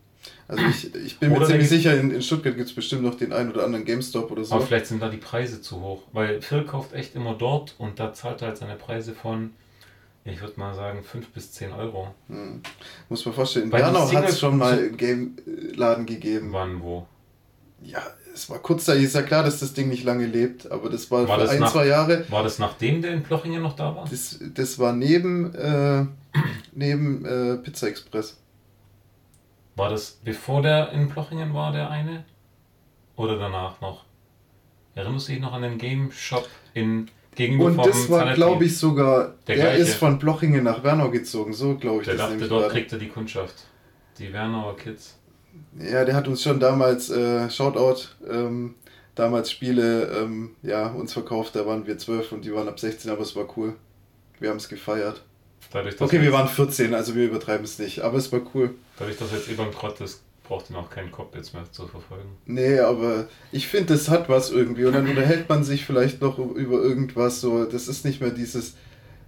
Also 0.47 0.63
ich, 0.65 0.95
ich 0.95 1.19
bin 1.19 1.33
mir 1.33 1.45
ziemlich 1.47 1.69
sicher, 1.69 1.99
in, 1.99 2.11
in 2.11 2.23
Stuttgart 2.23 2.57
gibt 2.57 2.69
es 2.69 2.75
bestimmt 2.75 3.03
noch 3.03 3.15
den 3.15 3.33
einen 3.33 3.51
oder 3.51 3.65
anderen 3.65 3.85
GameStop 3.85 4.31
oder 4.31 4.45
so. 4.45 4.55
Aber 4.55 4.67
vielleicht 4.67 4.87
sind 4.87 5.03
da 5.03 5.09
die 5.09 5.17
Preise 5.17 5.61
zu 5.61 5.81
hoch. 5.81 6.03
Weil 6.13 6.43
Phil 6.43 6.65
kauft 6.65 6.93
echt 6.93 7.15
immer 7.15 7.35
dort 7.35 7.75
und 7.79 7.99
da 7.99 8.13
zahlt 8.13 8.43
er 8.43 8.49
halt 8.49 8.59
seine 8.59 8.77
Preise 8.77 9.15
von, 9.15 9.53
ich 10.25 10.41
würde 10.41 10.59
mal 10.59 10.75
sagen, 10.75 11.03
5 11.03 11.29
bis 11.29 11.53
10 11.53 11.73
Euro. 11.73 12.15
Hm. 12.29 12.61
Muss 13.09 13.25
man 13.25 13.35
vorstellen, 13.35 13.67
in 13.67 13.71
Bernau 13.71 14.11
hat 14.13 14.29
es 14.29 14.39
schon 14.39 14.59
mal 14.59 14.79
einen 14.79 14.97
Game-Laden 14.97 16.07
gegeben. 16.07 16.53
Wann, 16.53 16.83
wo? 16.83 17.07
Ja, 17.83 18.03
es 18.35 18.51
war 18.51 18.59
kurz 18.59 18.85
da, 18.85 18.93
ist 18.93 19.15
ja 19.15 19.23
klar, 19.23 19.45
dass 19.45 19.61
das 19.61 19.73
Ding 19.73 19.89
nicht 19.89 20.05
lange 20.05 20.27
lebt, 20.27 20.71
aber 20.71 20.91
das 20.91 21.11
war, 21.11 21.27
war 21.29 21.39
für 21.39 21.45
das 21.45 21.53
ein, 21.53 21.61
nach, 21.61 21.73
zwei 21.73 21.87
Jahre. 21.87 22.25
War 22.31 22.43
das 22.43 22.59
nachdem 22.59 23.01
der 23.01 23.13
in 23.13 23.23
Plochingen 23.23 23.63
noch 23.63 23.77
da 23.77 23.95
war? 23.95 24.07
Das, 24.11 24.39
das 24.55 24.79
war 24.79 24.93
neben, 24.93 25.55
äh, 25.55 26.05
neben 26.75 27.25
äh, 27.25 27.57
Pizza 27.57 27.89
Express. 27.89 28.37
War 29.77 29.91
das 29.91 30.21
bevor 30.25 30.63
der 30.63 30.93
in 30.93 31.09
Plochingen 31.09 31.55
war, 31.55 31.73
der 31.73 31.91
eine? 31.91 32.25
Oder 33.17 33.39
danach 33.39 33.81
noch? 33.81 34.05
Erinnerst 34.95 35.29
du 35.29 35.33
dich 35.33 35.41
noch 35.41 35.53
an 35.53 35.63
den 35.63 35.79
Game 35.79 36.13
Shop 36.13 36.49
in 36.73 37.09
gegenüber 37.35 37.67
Und 37.67 37.79
das 37.79 38.09
war, 38.09 38.33
glaube 38.35 38.65
ich, 38.65 38.77
sogar, 38.77 39.35
der, 39.47 39.57
der 39.57 39.75
ist 39.75 39.95
von 39.95 40.19
Plochingen 40.19 40.63
nach 40.65 40.83
Wernau 40.83 41.11
gezogen, 41.11 41.53
so 41.53 41.77
glaube 41.77 42.01
ich. 42.01 42.07
Der 42.07 42.17
das 42.17 42.31
dachte, 42.31 42.49
dort 42.49 42.63
gerade. 42.63 42.75
kriegt 42.75 42.93
er 42.93 42.99
die 42.99 43.09
Kundschaft. 43.09 43.55
Die 44.19 44.33
Wernauer 44.33 44.77
Kids. 44.77 45.19
Ja, 45.79 46.05
der 46.05 46.15
hat 46.15 46.29
uns 46.29 46.43
schon 46.43 46.61
damals, 46.61 47.11
äh, 47.11 47.51
Shoutout, 47.51 48.09
ähm, 48.29 48.75
damals 49.15 49.51
Spiele, 49.51 50.05
ähm, 50.21 50.51
ja, 50.63 50.89
uns 50.89 51.13
verkauft, 51.13 51.57
da 51.57 51.67
waren 51.67 51.87
wir 51.87 51.99
zwölf 51.99 52.33
und 52.33 52.45
die 52.45 52.55
waren 52.55 52.69
ab 52.69 52.79
16, 52.79 53.11
aber 53.11 53.23
es 53.23 53.35
war 53.37 53.47
cool. 53.57 53.75
Wir 54.41 54.51
haben 54.51 54.57
es 54.57 54.69
gefeiert. 54.69 55.23
Dadurch, 55.73 56.01
okay, 56.01 56.21
wir 56.21 56.33
waren 56.33 56.49
14, 56.49 56.95
also 56.95 57.15
wir 57.15 57.25
übertreiben 57.27 57.65
es 57.65 57.79
nicht, 57.79 58.03
aber 58.03 58.19
es 58.19 58.33
war 58.33 58.41
cool. 58.55 58.75
Dadurch, 58.99 59.19
dass 59.19 59.33
jetzt 59.33 59.49
eh 59.51 59.55
bankrott 59.55 60.01
ist, 60.01 60.23
braucht 60.45 60.71
ihn 60.71 60.77
auch 60.77 60.91
keinen 60.91 61.11
Cockpits 61.11 61.53
mehr 61.53 61.65
zu 61.71 61.87
verfolgen. 61.89 62.37
Nee, 62.47 62.79
aber 62.79 63.29
ich 63.51 63.67
finde, 63.67 63.95
das 63.95 64.09
hat 64.09 64.29
was 64.29 64.51
irgendwie. 64.51 64.85
Und 64.85 64.93
dann 64.93 65.09
unterhält 65.09 65.49
man 65.49 65.65
sich 65.65 65.85
vielleicht 65.85 66.21
noch 66.21 66.39
über 66.39 66.83
irgendwas 66.83 67.41
so. 67.41 67.65
Das 67.65 67.89
ist 67.89 68.05
nicht 68.05 68.21
mehr 68.21 68.31
dieses, 68.31 68.75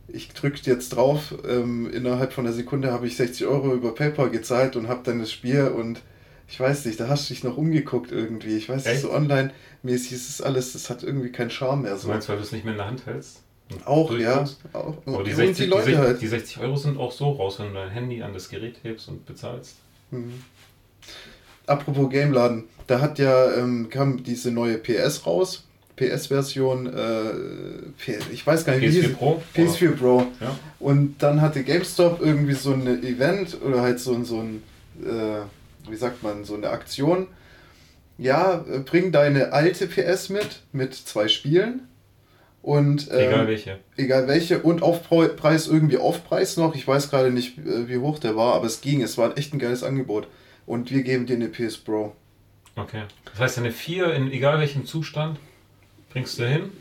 ich 0.08 0.28
drücke 0.28 0.60
jetzt 0.64 0.90
drauf, 0.90 1.34
ähm, 1.48 1.90
innerhalb 1.90 2.32
von 2.32 2.46
einer 2.46 2.54
Sekunde 2.54 2.92
habe 2.92 3.06
ich 3.06 3.16
60 3.16 3.46
Euro 3.46 3.74
über 3.74 3.94
PayPal 3.94 4.30
gezahlt 4.30 4.76
und 4.76 4.88
habe 4.88 5.00
dann 5.04 5.18
das 5.18 5.32
Spiel 5.32 5.68
und 5.68 6.02
ich 6.48 6.60
weiß 6.60 6.84
nicht, 6.84 7.00
da 7.00 7.08
hast 7.08 7.28
du 7.28 7.34
dich 7.34 7.42
noch 7.42 7.56
umgeguckt 7.56 8.12
irgendwie. 8.12 8.56
Ich 8.56 8.68
weiß 8.68 8.84
nicht, 8.84 9.00
so 9.00 9.12
online-mäßig 9.12 10.12
ist 10.12 10.28
es 10.28 10.40
alles, 10.40 10.74
das 10.74 10.90
hat 10.90 11.02
irgendwie 11.02 11.32
keinen 11.32 11.50
Charme 11.50 11.82
mehr. 11.82 11.96
So. 11.96 12.06
Du 12.06 12.12
meinst, 12.12 12.28
weil 12.28 12.36
du 12.36 12.42
es 12.42 12.52
nicht 12.52 12.64
mehr 12.64 12.74
in 12.74 12.78
der 12.78 12.86
Hand 12.86 13.06
hältst? 13.06 13.42
Auch, 13.84 14.16
ja. 14.16 14.44
Auch. 14.72 14.94
Aber 15.06 15.24
die 15.24 15.32
60, 15.32 15.64
die, 15.64 15.70
Leute 15.70 15.86
die, 15.86 15.94
60, 15.94 16.06
halt. 16.06 16.22
die 16.22 16.26
60 16.28 16.58
Euro 16.60 16.76
sind 16.76 16.98
auch 16.98 17.12
so 17.12 17.30
raus, 17.32 17.58
wenn 17.58 17.68
du 17.68 17.74
dein 17.74 17.90
Handy 17.90 18.22
an 18.22 18.32
das 18.32 18.48
Gerät 18.48 18.76
hebst 18.82 19.08
und 19.08 19.26
bezahlst. 19.26 19.76
Mhm. 20.10 20.42
Apropos 21.66 22.08
Gameladen, 22.10 22.64
da 22.86 23.00
hat 23.00 23.18
ja, 23.18 23.54
ähm, 23.56 23.88
kam 23.90 24.22
diese 24.22 24.52
neue 24.52 24.78
PS 24.78 25.26
raus. 25.26 25.64
PS-Version, 25.96 26.92
äh, 26.94 28.12
ich 28.30 28.46
weiß 28.46 28.66
gar 28.66 28.76
nicht, 28.76 28.94
PS4 28.94 29.02
wie 29.02 29.08
Pro? 29.14 29.42
PS4 29.54 29.90
Pro. 29.92 30.26
Ja. 30.40 30.58
Und 30.78 31.16
dann 31.22 31.40
hatte 31.40 31.64
GameStop 31.64 32.20
irgendwie 32.20 32.52
so 32.52 32.74
ein 32.74 32.86
Event 33.02 33.56
oder 33.62 33.80
halt 33.80 33.98
so, 33.98 34.22
so 34.22 34.40
ein, 34.40 34.62
äh, 35.02 35.90
wie 35.90 35.96
sagt 35.96 36.22
man, 36.22 36.44
so 36.44 36.54
eine 36.54 36.68
Aktion. 36.68 37.28
Ja, 38.18 38.62
bring 38.84 39.10
deine 39.10 39.54
alte 39.54 39.86
PS 39.86 40.28
mit, 40.28 40.60
mit 40.72 40.94
zwei 40.94 41.28
Spielen 41.28 41.88
und, 42.66 43.08
ähm, 43.12 43.28
egal 43.28 43.46
welche. 43.46 43.78
Egal 43.96 44.26
welche. 44.26 44.58
Und 44.58 44.82
Aufpreis 44.82 45.68
irgendwie 45.68 45.98
Aufpreis 45.98 46.56
noch. 46.56 46.74
Ich 46.74 46.88
weiß 46.88 47.10
gerade 47.10 47.30
nicht, 47.30 47.58
äh, 47.58 47.88
wie 47.88 47.98
hoch 47.98 48.18
der 48.18 48.34
war, 48.34 48.54
aber 48.54 48.66
es 48.66 48.80
ging. 48.80 49.02
Es 49.02 49.16
war 49.16 49.38
echt 49.38 49.54
ein 49.54 49.60
geiles 49.60 49.84
Angebot. 49.84 50.26
Und 50.66 50.90
wir 50.90 51.04
geben 51.04 51.26
dir 51.26 51.36
eine 51.36 51.46
PS 51.46 51.76
Pro. 51.76 52.16
Okay. 52.74 53.02
Das 53.30 53.38
heißt, 53.38 53.58
eine 53.58 53.70
4 53.70 54.12
in 54.14 54.32
egal 54.32 54.58
welchem 54.58 54.84
Zustand 54.84 55.38
bringst 56.10 56.40
du 56.40 56.48
hin? 56.48 56.72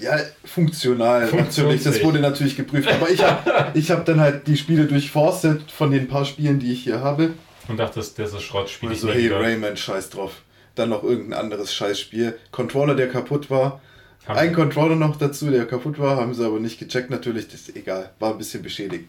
Ja, 0.00 0.16
funktional 0.46 1.30
natürlich. 1.30 1.82
Das 1.82 2.02
wurde 2.02 2.20
natürlich 2.20 2.56
geprüft. 2.56 2.90
Aber 2.90 3.10
ich 3.10 3.22
habe 3.22 3.72
ich 3.78 3.90
hab 3.90 4.06
dann 4.06 4.20
halt 4.20 4.46
die 4.46 4.56
Spiele 4.56 4.86
durchforstet 4.86 5.70
von 5.70 5.90
den 5.90 6.08
paar 6.08 6.24
Spielen, 6.24 6.58
die 6.58 6.72
ich 6.72 6.84
hier 6.84 7.00
habe. 7.00 7.34
Und 7.68 7.76
dachtest, 7.76 8.18
das 8.18 8.32
ist 8.32 8.44
Schrott, 8.44 8.70
spiel 8.70 8.92
ich 8.92 9.02
also, 9.02 9.12
hey, 9.12 9.28
Rayman, 9.28 9.76
scheiß 9.76 10.08
drauf. 10.08 10.40
Dann 10.74 10.88
noch 10.88 11.02
irgendein 11.02 11.38
anderes 11.38 11.74
Scheißspiel. 11.74 12.38
Controller, 12.50 12.94
der 12.94 13.10
kaputt 13.10 13.50
war. 13.50 13.82
Ein 14.26 14.52
Controller 14.52 14.96
noch 14.96 15.16
dazu, 15.16 15.50
der 15.50 15.66
kaputt 15.66 15.98
war, 15.98 16.16
haben 16.16 16.34
sie 16.34 16.44
aber 16.44 16.60
nicht 16.60 16.78
gecheckt 16.78 17.10
natürlich. 17.10 17.48
Das 17.48 17.60
ist 17.62 17.76
egal, 17.76 18.10
war 18.18 18.32
ein 18.32 18.38
bisschen 18.38 18.62
beschädigt. 18.62 19.06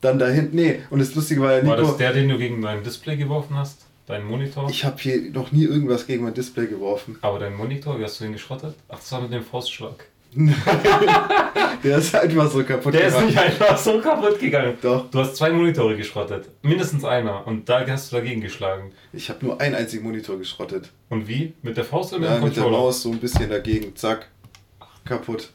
Dann 0.00 0.18
da 0.18 0.26
hinten, 0.28 0.56
nee, 0.56 0.80
und 0.90 0.98
das 0.98 1.14
Lustige 1.14 1.40
war 1.42 1.52
ja 1.52 1.62
Nico... 1.62 1.70
War 1.70 1.76
das 1.76 1.96
der, 1.98 2.12
den 2.12 2.28
du 2.28 2.38
gegen 2.38 2.62
dein 2.62 2.82
Display 2.82 3.16
geworfen 3.16 3.56
hast? 3.56 3.82
Dein 4.06 4.24
Monitor? 4.24 4.68
Ich 4.68 4.84
habe 4.84 4.96
hier 4.98 5.30
noch 5.30 5.52
nie 5.52 5.64
irgendwas 5.64 6.06
gegen 6.06 6.24
mein 6.24 6.34
Display 6.34 6.66
geworfen. 6.66 7.18
Aber 7.20 7.38
dein 7.38 7.54
Monitor, 7.54 7.98
wie 8.00 8.04
hast 8.04 8.18
du 8.18 8.24
den 8.24 8.32
geschrottet? 8.32 8.74
Ach, 8.88 8.98
das 8.98 9.12
war 9.12 9.20
mit 9.20 9.32
dem 9.32 9.44
Faustschlag. 9.44 10.06
der 11.84 11.98
ist 11.98 12.14
einfach 12.14 12.50
so 12.50 12.62
kaputt 12.62 12.94
Der 12.94 13.06
gegangen. 13.06 13.28
ist 13.28 13.34
nicht 13.34 13.38
einfach 13.38 13.76
so 13.76 14.00
kaputt 14.00 14.38
gegangen. 14.38 14.78
Doch. 14.80 15.10
Du 15.10 15.18
hast 15.18 15.36
zwei 15.36 15.50
Monitore 15.50 15.96
geschrottet. 15.96 16.48
Mindestens 16.62 17.04
einer. 17.04 17.46
Und 17.46 17.68
da 17.68 17.84
hast 17.86 18.12
du 18.12 18.16
dagegen 18.16 18.40
geschlagen. 18.40 18.92
Ich 19.12 19.28
habe 19.28 19.44
nur 19.44 19.60
einen 19.60 19.74
einzigen 19.74 20.04
Monitor 20.04 20.38
geschrottet. 20.38 20.90
Und 21.08 21.26
wie? 21.26 21.54
Mit 21.62 21.76
der 21.76 21.84
Faust 21.84 22.12
oder 22.12 22.20
mit 22.20 22.28
ja, 22.30 22.36
dem 22.36 22.44
mit 22.44 22.56
der 22.56 22.68
Maus 22.68 23.02
so 23.02 23.10
ein 23.10 23.18
bisschen 23.18 23.50
dagegen. 23.50 23.96
Zack. 23.96 24.28
Kaputt. 25.04 25.50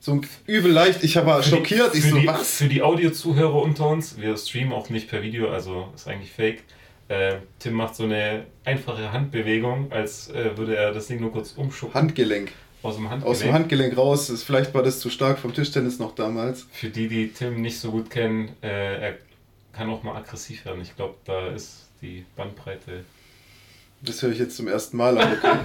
So 0.00 0.20
übel 0.46 0.72
leicht. 0.72 1.02
Ich 1.04 1.16
war 1.16 1.42
schockiert. 1.42 1.94
Die, 1.94 1.98
ich 1.98 2.10
so, 2.10 2.16
die, 2.16 2.26
was? 2.26 2.58
Für 2.58 2.68
die 2.68 2.82
Audiozuhörer 2.82 3.62
unter 3.62 3.88
uns, 3.88 4.20
wir 4.20 4.36
streamen 4.36 4.72
auch 4.72 4.88
nicht 4.90 5.08
per 5.08 5.22
Video, 5.22 5.50
also 5.50 5.88
ist 5.94 6.08
eigentlich 6.08 6.32
fake. 6.32 6.62
Äh, 7.08 7.36
Tim 7.58 7.74
macht 7.74 7.94
so 7.94 8.04
eine 8.04 8.46
einfache 8.64 9.12
Handbewegung, 9.12 9.92
als 9.92 10.28
äh, 10.30 10.56
würde 10.56 10.76
er 10.76 10.92
das 10.92 11.06
Ding 11.06 11.20
nur 11.20 11.32
kurz 11.32 11.52
umschuppen. 11.52 11.94
Handgelenk. 11.94 12.52
Aus 12.86 12.96
dem 12.96 13.10
Handgelenk. 13.10 13.36
Aus 13.36 13.40
dem 13.40 13.52
Handgelenk 13.52 13.96
raus. 13.96 14.30
Ist, 14.30 14.44
vielleicht 14.44 14.72
war 14.74 14.82
das 14.82 15.00
zu 15.00 15.10
stark 15.10 15.38
vom 15.38 15.52
Tischtennis 15.52 15.98
noch 15.98 16.14
damals. 16.14 16.66
Für 16.70 16.88
die, 16.88 17.08
die 17.08 17.28
Tim 17.28 17.60
nicht 17.60 17.80
so 17.80 17.90
gut 17.90 18.10
kennen, 18.10 18.50
äh, 18.62 19.00
er 19.00 19.14
kann 19.72 19.90
auch 19.90 20.02
mal 20.02 20.16
aggressiv 20.16 20.64
werden. 20.64 20.80
Ich 20.80 20.94
glaube, 20.94 21.16
da 21.24 21.48
ist 21.48 21.88
die 22.00 22.24
Bandbreite. 22.36 23.04
Das 24.02 24.22
höre 24.22 24.30
ich 24.30 24.38
jetzt 24.38 24.56
zum 24.56 24.68
ersten 24.68 24.96
Mal. 24.96 25.16
Okay. 25.16 25.58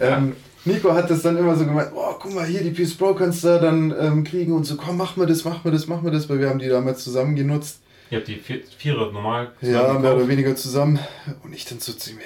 ähm, 0.00 0.36
Nico 0.64 0.94
hat 0.94 1.10
das 1.10 1.22
dann 1.22 1.36
immer 1.36 1.56
so 1.56 1.64
gemeint, 1.64 1.90
oh, 1.94 2.14
guck 2.18 2.32
mal 2.32 2.46
hier, 2.46 2.62
die 2.62 2.70
Peace 2.70 2.94
Pro 2.94 3.14
kannst 3.14 3.42
du 3.44 3.60
dann 3.60 3.94
ähm, 3.98 4.24
kriegen 4.24 4.52
und 4.52 4.64
so, 4.64 4.76
komm, 4.76 4.96
mach 4.96 5.16
mir 5.16 5.26
das, 5.26 5.44
mach 5.44 5.64
mir 5.64 5.72
das, 5.72 5.88
mach 5.88 6.00
mir 6.00 6.12
das, 6.12 6.28
weil 6.28 6.38
wir 6.38 6.48
haben 6.48 6.60
die 6.60 6.68
damals 6.68 7.02
zusammen 7.04 7.34
genutzt. 7.34 7.80
Ihr 8.10 8.18
habt 8.18 8.28
die 8.28 8.36
vier, 8.36 8.60
Vierer 8.78 9.10
normal 9.10 9.52
Ja, 9.60 9.94
mehr 9.94 10.14
oder 10.14 10.28
weniger 10.28 10.54
zusammen. 10.54 10.98
Und 11.42 11.52
ich 11.54 11.64
dann 11.64 11.80
so 11.80 11.92
zu 11.92 12.12
mir, 12.14 12.22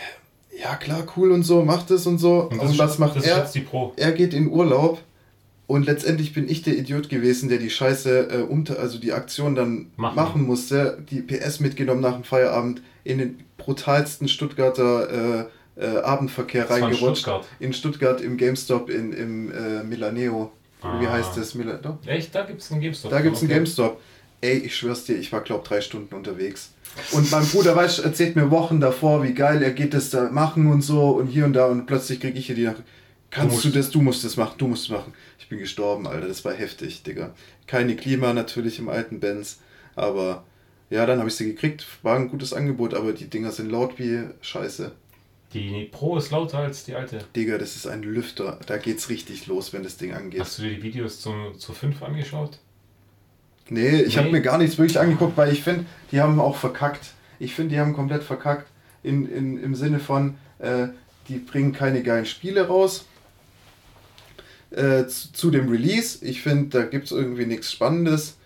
ja 0.60 0.76
klar, 0.76 1.06
cool 1.16 1.32
und 1.32 1.42
so, 1.42 1.64
macht 1.64 1.90
das 1.90 2.06
und 2.06 2.18
so. 2.18 2.42
Und, 2.42 2.60
das 2.60 2.70
und 2.70 2.78
was 2.78 2.98
macht 2.98 3.16
das 3.16 3.25
er? 3.25 3.44
die 3.44 3.60
Pro. 3.60 3.92
Er 3.96 4.12
geht 4.12 4.34
in 4.34 4.48
Urlaub 4.48 5.00
und 5.66 5.86
letztendlich 5.86 6.32
bin 6.32 6.48
ich 6.48 6.62
der 6.62 6.76
Idiot 6.76 7.08
gewesen, 7.08 7.48
der 7.48 7.58
die 7.58 7.70
Scheiße, 7.70 8.28
äh, 8.30 8.42
um, 8.42 8.64
also 8.78 8.98
die 8.98 9.12
Aktion 9.12 9.54
dann 9.54 9.90
machen. 9.96 10.14
machen. 10.14 10.42
musste. 10.42 11.02
Die 11.10 11.22
PS 11.22 11.60
mitgenommen 11.60 12.00
nach 12.00 12.14
dem 12.14 12.25
Feierabend 12.25 12.82
in 13.04 13.18
den 13.18 13.44
brutalsten 13.58 14.28
Stuttgarter 14.28 15.40
äh, 15.40 15.46
äh, 15.76 15.98
Abendverkehr 15.98 16.70
reingerutscht. 16.70 17.22
Stuttgart. 17.22 17.46
In 17.58 17.72
Stuttgart 17.72 18.20
im 18.20 18.36
GameStop 18.36 18.90
in, 18.90 19.12
im 19.12 19.52
äh, 19.52 19.82
Milaneo. 19.82 20.52
Ah. 20.82 21.00
Wie 21.00 21.08
heißt 21.08 21.36
das? 21.36 21.54
Mil 21.54 21.78
Echt? 22.06 22.34
Da 22.34 22.42
gibt 22.42 22.62
es 22.62 22.70
einen 22.70 22.80
GameStop. 22.80 23.10
Da 23.10 23.20
gibt 23.20 23.36
es 23.36 23.42
einen 23.42 23.50
GameStop. 23.50 24.00
Ey, 24.40 24.58
ich 24.58 24.76
schwör's 24.76 25.04
dir, 25.04 25.16
ich 25.16 25.32
war 25.32 25.40
glaub 25.40 25.64
drei 25.64 25.80
Stunden 25.80 26.14
unterwegs. 26.14 26.72
Und 27.12 27.31
mein 27.31 27.47
Bruder 27.47 27.76
weiß, 27.76 28.00
erzählt 28.00 28.37
mir 28.37 28.50
Wochen 28.50 28.81
davor, 28.81 29.23
wie 29.23 29.35
geil 29.35 29.62
er 29.62 29.73
geht 29.73 29.95
das 29.95 30.11
da 30.11 30.31
machen 30.31 30.71
und 30.71 30.83
so 30.83 31.11
und 31.11 31.26
hier 31.26 31.45
und 31.45 31.53
da 31.53 31.67
und 31.67 31.87
plötzlich 31.87 32.21
krieg 32.21 32.37
ich 32.37 32.47
hier 32.47 32.55
die 32.55 32.65
Nach 32.65 32.81
Kannst 33.31 33.65
du, 33.65 33.69
du 33.69 33.79
das? 33.79 33.91
Du 33.91 34.00
musst 34.00 34.25
das 34.25 34.37
machen, 34.37 34.55
du 34.59 34.67
musst 34.69 34.85
es 34.85 34.88
machen. 34.91 35.12
Ich 35.38 35.49
bin 35.49 35.59
gestorben, 35.59 36.07
Alter, 36.07 36.29
das 36.29 36.45
war 36.45 36.55
heftig, 36.55 37.03
Digga. 37.03 37.35
Keine 37.67 37.97
Klima 37.97 38.33
natürlich 38.33 38.79
im 38.79 38.88
alten 38.88 39.21
Benz, 39.21 39.61
aber 39.95 40.45
ja, 40.91 41.04
dann 41.04 41.19
habe 41.19 41.28
ich 41.28 41.35
sie 41.35 41.47
gekriegt, 41.47 41.87
war 42.02 42.17
ein 42.17 42.28
gutes 42.28 42.52
Angebot, 42.52 42.95
aber 42.95 43.13
die 43.13 43.28
Dinger 43.28 43.50
sind 43.50 43.71
laut 43.71 43.99
wie 43.99 44.25
Scheiße. 44.41 44.93
Die 45.52 45.89
Pro 45.91 46.17
ist 46.17 46.30
lauter 46.30 46.59
als 46.59 46.85
die 46.85 46.95
alte. 46.95 47.21
Digga, 47.35 47.59
das 47.59 47.76
ist 47.76 47.87
ein 47.87 48.02
Lüfter. 48.02 48.59
Da 48.67 48.78
geht's 48.78 49.09
richtig 49.09 49.47
los, 49.47 49.73
wenn 49.73 49.82
das 49.82 49.97
Ding 49.97 50.13
angeht. 50.13 50.41
Hast 50.41 50.59
du 50.59 50.63
dir 50.63 50.75
die 50.75 50.82
Videos 50.82 51.21
zu, 51.21 51.52
zu 51.56 51.73
5 51.73 52.02
angeschaut? 52.02 52.59
Nee, 53.69 54.02
ich 54.02 54.15
nee. 54.15 54.23
habe 54.23 54.31
mir 54.31 54.43
gar 54.43 54.59
nichts 54.59 54.79
wirklich 54.79 54.99
angeguckt, 54.99 55.37
weil 55.37 55.52
ich 55.52 55.63
finde, 55.63 55.87
die 56.13 56.21
haben 56.21 56.39
auch 56.41 56.57
verkackt. 56.57 57.13
Ich 57.39 57.55
finde, 57.55 57.75
die 57.75 57.81
haben 57.81 57.95
komplett 57.95 58.23
verkackt. 58.23 58.69
In, 59.02 59.31
in, 59.31 59.63
Im 59.63 59.75
Sinne 59.75 59.99
von, 59.99 60.37
äh, 60.59 60.89
die 61.29 61.39
bringen 61.39 61.73
keine 61.73 62.02
geilen 62.02 62.26
Spiele 62.26 62.67
raus. 62.69 63.07
Äh, 64.71 65.07
zu, 65.07 65.33
zu, 65.33 65.50
dem 65.50 65.69
Release. 65.69 66.25
Ich 66.25 66.43
finde, 66.43 66.79
da 66.79 66.85
gibt 66.85 67.07
es 67.07 67.13
irgendwie 67.13 67.47
nichts 67.47 67.73
Spannendes. 67.73 68.37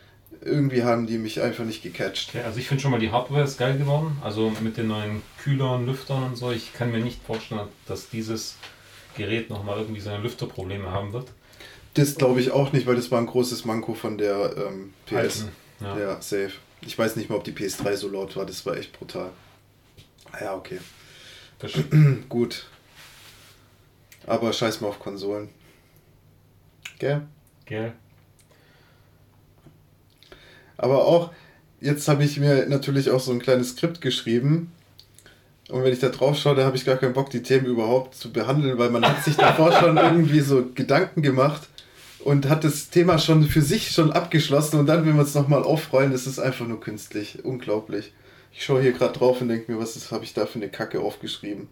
Irgendwie 0.43 0.85
haben 0.85 1.07
die 1.07 1.19
mich 1.19 1.41
einfach 1.41 1.65
nicht 1.65 1.83
gecatcht. 1.83 2.31
Okay, 2.31 2.45
also 2.45 2.59
ich 2.59 2.69
finde 2.69 2.83
schon 2.83 2.91
mal, 2.91 3.01
die 3.01 3.11
Hardware 3.11 3.45
ist 3.45 3.59
geil 3.59 3.77
geworden. 3.77 4.17
Also 4.23 4.53
mit 4.61 4.77
den 4.77 4.89
neuen 4.89 5.23
Kühlern, 5.43 5.87
Lüftern 5.87 6.23
und 6.25 6.37
so. 6.37 6.51
Ich 6.51 6.73
kann 6.73 6.93
mir 6.93 7.01
nicht 7.01 7.23
vorstellen, 7.23 7.69
dass 7.87 8.09
dieses 8.09 8.57
Gerät 9.17 9.51
nochmal 9.51 9.79
irgendwie 9.79 10.01
seine 10.01 10.23
Lüfterprobleme 10.23 10.91
haben 10.91 11.13
wird. 11.13 11.29
Das 12.01 12.15
glaube 12.15 12.41
ich 12.41 12.51
auch 12.51 12.73
nicht, 12.73 12.87
weil 12.87 12.97
das 12.97 13.11
war 13.11 13.19
ein 13.19 13.27
großes 13.27 13.67
Manko 13.67 13.93
von 13.93 14.17
der 14.17 14.55
ähm, 14.57 14.95
PS. 15.05 15.45
Ja. 15.81 15.99
ja, 15.99 16.15
safe. 16.23 16.53
Ich 16.81 16.99
weiß 16.99 17.17
nicht 17.17 17.29
mal, 17.29 17.37
ob 17.37 17.45
die 17.45 17.53
PS3 17.53 17.95
so 17.95 18.09
laut 18.09 18.37
war, 18.37 18.47
das 18.47 18.65
war 18.65 18.75
echt 18.75 18.99
brutal. 18.99 19.31
Ja, 20.41 20.55
okay. 20.55 20.79
Gut. 22.31 22.65
Aber 24.27 24.51
scheiß 24.53 24.81
mal 24.81 24.89
auf 24.89 24.99
Konsolen. 24.99 25.51
Gell? 26.99 27.21
Gell. 27.67 27.93
Aber 30.79 31.05
auch, 31.05 31.33
jetzt 31.83 32.09
habe 32.09 32.25
ich 32.25 32.41
mir 32.41 32.67
natürlich 32.67 33.11
auch 33.11 33.21
so 33.21 33.33
ein 33.33 33.41
kleines 33.41 33.71
Skript 33.71 34.01
geschrieben. 34.01 34.73
Und 35.69 35.85
wenn 35.85 35.93
ich 35.93 36.01
da 36.01 36.09
drauf 36.09 36.39
schaue, 36.39 36.57
da 36.57 36.65
habe 36.65 36.77
ich 36.77 36.87
gar 36.87 36.97
keinen 36.97 37.13
Bock, 37.13 37.29
die 37.29 37.43
Themen 37.43 37.67
überhaupt 37.67 38.15
zu 38.15 38.33
behandeln, 38.33 38.79
weil 38.79 38.89
man 38.89 39.05
hat 39.07 39.23
sich 39.23 39.37
davor 39.37 39.71
schon 39.81 39.99
irgendwie 39.99 40.41
so 40.41 40.65
Gedanken 40.75 41.21
gemacht 41.21 41.70
und 42.25 42.49
hat 42.49 42.65
das 42.65 42.91
Thema 42.91 43.19
schon 43.19 43.45
für 43.45 43.63
sich 43.63 43.91
schon 43.91 44.13
abgeschlossen 44.13 44.79
und 44.79 44.87
dann, 44.87 45.07
wenn 45.07 45.15
wir 45.15 45.21
uns 45.21 45.35
nochmal 45.35 45.63
aufrollen, 45.63 46.13
das 46.13 46.27
ist 46.27 46.39
einfach 46.39 46.67
nur 46.67 46.81
künstlich. 46.81 47.45
Unglaublich. 47.45 48.13
Ich 48.53 48.65
schaue 48.65 48.83
hier 48.83 48.93
gerade 48.93 49.13
drauf 49.13 49.41
und 49.41 49.49
denke 49.49 49.73
mir, 49.73 49.79
was 49.79 50.11
habe 50.11 50.25
ich 50.25 50.35
da 50.35 50.47
für 50.47 50.59
eine 50.59 50.69
Kacke 50.69 51.01
aufgeschrieben? 51.01 51.69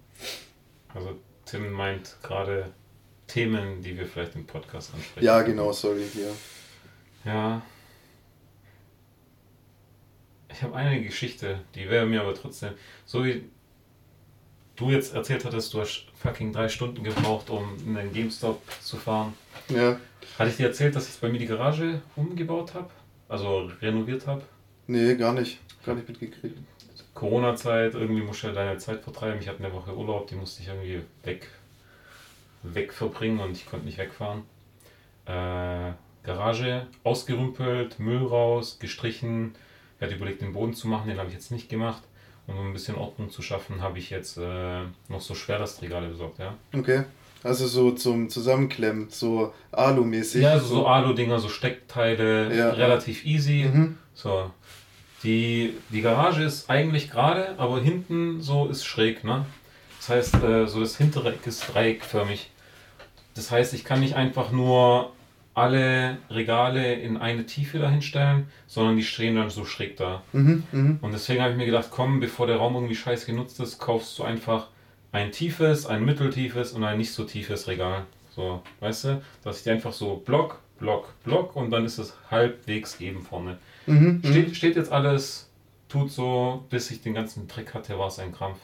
Also 0.95 1.19
Tim 1.45 1.71
meint 1.73 2.17
gerade 2.23 2.73
Themen, 3.27 3.83
die 3.83 3.97
wir 3.97 4.07
vielleicht 4.07 4.35
im 4.35 4.47
Podcast 4.47 4.95
ansprechen. 4.95 5.25
Ja, 5.25 5.43
genau, 5.43 5.73
sorry, 5.73 6.05
hier. 6.13 6.33
Ja. 7.25 7.63
Ich 10.51 10.63
habe 10.63 10.75
eine 10.75 11.03
Geschichte, 11.03 11.61
die 11.75 11.89
wäre 11.91 12.07
mir 12.07 12.23
aber 12.23 12.35
trotzdem, 12.35 12.73
so 13.05 13.25
wie 13.25 13.45
du 14.79 14.91
jetzt 14.91 15.15
erzählt 15.15 15.45
hattest, 15.45 15.75
du 15.75 15.81
hast 15.81 16.07
fucking 16.15 16.53
drei 16.53 16.69
Stunden 16.69 17.03
gebraucht, 17.03 17.51
um 17.51 17.77
in 17.85 17.95
den 17.95 18.13
GameStop 18.13 18.63
zu 18.81 18.97
fahren. 18.97 19.35
Ja. 19.69 19.99
Hatte 20.39 20.51
ich 20.51 20.57
dir 20.57 20.69
erzählt, 20.69 20.95
dass 20.97 21.09
ich 21.09 21.21
bei 21.21 21.29
mir 21.29 21.39
die 21.39 21.47
Garage 21.47 22.01
umgebaut 22.17 22.75
habe? 22.75 22.89
Also 23.29 23.71
renoviert 23.83 24.27
habe? 24.27 24.43
Nee, 24.87 25.17
gar 25.17 25.33
nicht. 25.33 25.59
Gar 25.85 25.97
nicht 25.97 26.09
mitgekriegt. 26.09 26.59
Corona-Zeit, 27.15 27.95
irgendwie 27.95 28.23
musst 28.23 28.43
du 28.45 28.47
ja 28.47 28.53
deine 28.53 28.79
Zeit 28.79 29.03
vertreiben. 29.03 29.41
Ich 29.41 29.49
hatte 29.49 29.65
eine 29.65 29.75
Woche 29.75 29.95
Urlaub, 29.95 30.29
die 30.29 30.37
musste 30.37 30.63
ich 30.63 30.69
irgendwie 30.69 31.03
weg, 31.25 31.49
weg 32.63 32.93
verbringen 32.93 33.41
und 33.41 33.53
ich 33.53 33.67
konnte 33.67 33.87
nicht 33.87 33.99
wegfahren. 33.99 34.43
Äh, 35.27 35.93
Garage 36.23 36.87
ausgerümpelt, 37.03 37.99
Müll 37.99 38.25
raus, 38.25 38.79
gestrichen. 38.79 39.55
Ich 39.97 40.03
hatte 40.03 40.15
überlegt, 40.15 40.43
den 40.43 40.53
Boden 40.53 40.75
zu 40.75 40.87
machen, 40.87 41.09
den 41.09 41.19
habe 41.19 41.29
ich 41.29 41.35
jetzt 41.35 41.51
nicht 41.51 41.69
gemacht. 41.69 42.03
Um 42.49 42.69
ein 42.69 42.73
bisschen 42.73 42.97
Ordnung 42.97 43.31
zu 43.31 43.43
schaffen, 43.43 43.83
habe 43.83 43.99
ich 43.99 44.11
jetzt 44.11 44.39
äh, 44.39 44.81
noch 45.09 45.21
so 45.21 45.35
Schwerlastregale 45.35 46.09
besorgt, 46.09 46.39
ja. 46.39 46.55
Okay. 46.75 47.05
Also 47.45 47.67
so 47.67 47.93
zum 47.93 48.31
Zusammenklemmen, 48.31 49.11
so 49.11 49.53
Alu-mäßig. 49.71 50.43
Ja, 50.43 50.53
also 50.53 50.67
so 50.67 50.87
Alu-Dinger, 50.87 51.39
so 51.39 51.49
Steckteile, 51.49 52.55
ja. 52.57 52.71
relativ 52.71 53.25
easy. 53.25 53.69
Mhm. 53.73 53.99
So. 54.15 54.51
Die, 55.23 55.75
die 55.91 56.01
Garage 56.01 56.43
ist 56.43 56.71
eigentlich 56.71 57.11
gerade, 57.11 57.55
aber 57.59 57.81
hinten 57.81 58.41
so 58.41 58.67
ist 58.67 58.85
schräg, 58.85 59.25
ne? 59.25 59.45
Das 59.99 60.09
heißt, 60.09 60.43
äh, 60.43 60.67
so 60.67 60.81
das 60.81 60.97
hintere 60.97 61.35
Eck 61.35 61.47
ist 61.47 61.73
dreieckförmig. 61.73 62.51
Das 63.35 63.51
heißt, 63.51 63.75
ich 63.75 63.85
kann 63.85 64.01
nicht 64.01 64.15
einfach 64.17 64.53
nur 64.53 65.13
alle 65.59 66.19
Regale 66.31 66.95
in 66.95 67.17
eine 67.17 67.47
Tiefe 67.47 67.79
dahinstellen, 67.79 68.47
sondern 68.67 68.97
die 68.97 69.03
stehen 69.03 69.37
dann 69.37 69.51
so 69.51 69.65
schräg 69.65 69.97
da. 69.97 70.23
Mhm, 70.33 70.65
mh. 70.73 70.99
Und 71.01 71.13
deswegen 71.13 71.43
habe 71.43 71.53
ich 71.53 71.59
mir 71.59 71.67
gedacht, 71.67 71.89
komm, 71.91 72.21
bevor 72.21 72.47
der 72.47 72.57
Raum 72.57 72.75
irgendwie 72.75 72.95
scheiß 72.95 73.27
genutzt 73.27 73.61
ist, 73.61 73.79
kaufst 73.79 74.19
du 74.19 74.25
einfach 74.25 74.69
ein 75.13 75.33
tiefes, 75.33 75.87
ein 75.87 76.05
mitteltiefes 76.05 76.73
und 76.73 76.85
ein 76.85 76.99
nicht 76.99 77.13
so 77.13 77.25
tiefes 77.25 77.67
Regal. 77.69 78.05
So, 78.31 78.63
weißt 78.81 79.05
du, 79.05 79.23
dass 79.43 79.59
ich 79.59 79.65
die 79.65 79.71
einfach 79.71 79.93
so 79.93 80.17
Block, 80.17 80.61
Block, 80.79 81.13
Block 81.25 81.57
und 81.57 81.71
dann 81.71 81.85
ist 81.85 81.99
es 81.99 82.15
halbwegs 82.31 83.01
eben 83.01 83.23
vorne. 83.23 83.59
Mhm, 83.87 84.23
steht, 84.25 84.57
steht 84.57 84.77
jetzt 84.77 84.93
alles, 84.93 85.51
tut 85.89 86.11
so, 86.11 86.65
bis 86.71 86.91
ich 86.91 87.03
den 87.03 87.15
ganzen 87.15 87.49
Trick 87.49 87.75
hatte, 87.75 87.99
war 87.99 88.09
es 88.09 88.19
ein 88.19 88.33
Krampf. 88.33 88.59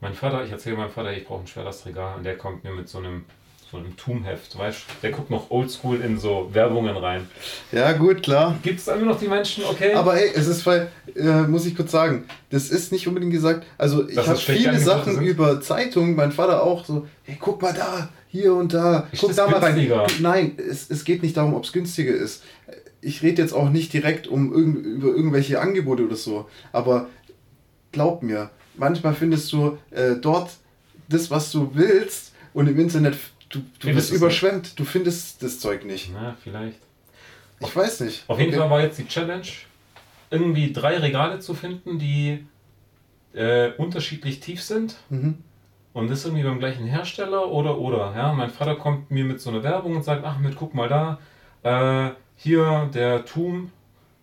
Mein 0.00 0.14
Vater, 0.14 0.44
ich 0.44 0.50
erzähle 0.50 0.76
meinem 0.76 0.90
Vater, 0.90 1.12
ich 1.16 1.24
brauche 1.24 1.42
ein 1.42 1.46
Schwerlastregal 1.46 2.16
und 2.16 2.24
der 2.24 2.36
kommt 2.36 2.64
mir 2.64 2.72
mit 2.72 2.88
so 2.88 2.98
einem 2.98 3.24
so 3.72 3.78
einem 3.78 3.96
Tum-Heft, 3.96 4.58
weißt 4.58 4.80
du? 4.80 4.92
Der 5.02 5.12
guckt 5.12 5.30
noch 5.30 5.50
oldschool 5.50 6.02
in 6.02 6.18
so 6.18 6.50
Werbungen 6.52 6.94
rein. 6.94 7.26
Ja, 7.72 7.92
gut, 7.92 8.22
klar. 8.22 8.58
Gibt 8.62 8.78
es 8.78 8.86
immer 8.86 9.06
noch 9.06 9.18
die 9.18 9.28
Menschen, 9.28 9.64
okay? 9.64 9.94
Aber 9.94 10.14
hey, 10.14 10.30
es 10.34 10.46
ist, 10.46 10.66
weil, 10.66 10.92
äh, 11.16 11.42
muss 11.42 11.64
ich 11.64 11.74
kurz 11.74 11.90
sagen, 11.90 12.26
das 12.50 12.68
ist 12.68 12.92
nicht 12.92 13.08
unbedingt 13.08 13.32
gesagt, 13.32 13.66
also 13.78 14.06
ich 14.06 14.18
habe 14.18 14.36
viele 14.36 14.78
Sachen 14.78 15.14
sind? 15.14 15.24
über 15.24 15.62
Zeitungen, 15.62 16.14
mein 16.14 16.32
Vater 16.32 16.62
auch 16.62 16.84
so, 16.84 17.08
hey, 17.22 17.38
guck 17.40 17.62
mal 17.62 17.72
da, 17.72 18.10
hier 18.28 18.52
und 18.52 18.74
da, 18.74 19.08
ist 19.10 19.20
guck 19.20 19.34
da 19.34 19.48
mal 19.48 19.58
rein. 19.58 19.90
Nein, 20.20 20.58
es, 20.58 20.90
es 20.90 21.04
geht 21.04 21.22
nicht 21.22 21.38
darum, 21.38 21.54
ob 21.54 21.64
es 21.64 21.72
günstiger 21.72 22.12
ist. 22.12 22.42
Ich 23.00 23.22
rede 23.22 23.40
jetzt 23.40 23.54
auch 23.54 23.70
nicht 23.70 23.94
direkt 23.94 24.26
um 24.26 24.52
irgend, 24.52 24.84
über 24.84 25.08
irgendwelche 25.08 25.60
Angebote 25.60 26.04
oder 26.04 26.16
so, 26.16 26.46
aber 26.72 27.08
glaub 27.90 28.22
mir, 28.22 28.50
manchmal 28.76 29.14
findest 29.14 29.50
du 29.50 29.78
äh, 29.90 30.16
dort 30.20 30.50
das, 31.08 31.30
was 31.30 31.50
du 31.50 31.70
willst 31.72 32.32
und 32.52 32.68
im 32.68 32.78
Internet 32.78 33.16
du, 33.52 33.64
du 33.78 33.94
bist 33.94 34.12
überschwemmt, 34.12 34.64
nicht. 34.64 34.78
du 34.78 34.84
findest 34.84 35.42
das 35.42 35.60
Zeug 35.60 35.84
nicht. 35.84 36.10
Na, 36.12 36.36
vielleicht. 36.42 36.78
Ich 37.60 37.66
auf, 37.66 37.76
weiß 37.76 38.00
nicht. 38.00 38.24
Auf 38.28 38.38
jeden 38.40 38.52
Fall 38.52 38.68
war 38.68 38.80
jetzt 38.80 38.98
die 38.98 39.06
Challenge, 39.06 39.46
irgendwie 40.30 40.72
drei 40.72 40.96
Regale 40.98 41.38
zu 41.38 41.54
finden, 41.54 41.98
die 41.98 42.44
äh, 43.34 43.70
unterschiedlich 43.72 44.40
tief 44.40 44.62
sind. 44.62 44.96
Mhm. 45.10 45.38
Und 45.92 46.10
das 46.10 46.24
irgendwie 46.24 46.42
beim 46.42 46.58
gleichen 46.58 46.86
Hersteller 46.86 47.50
oder 47.50 47.78
oder. 47.78 48.14
Ja, 48.16 48.32
mein 48.32 48.50
Vater 48.50 48.76
kommt 48.76 49.10
mir 49.10 49.24
mit 49.24 49.40
so 49.40 49.50
einer 49.50 49.62
Werbung 49.62 49.96
und 49.96 50.02
sagt, 50.02 50.24
ach 50.24 50.38
mit, 50.38 50.56
guck 50.56 50.74
mal 50.74 50.88
da, 50.88 51.18
äh, 51.62 52.14
hier 52.36 52.90
der 52.94 53.24
Tum. 53.26 53.70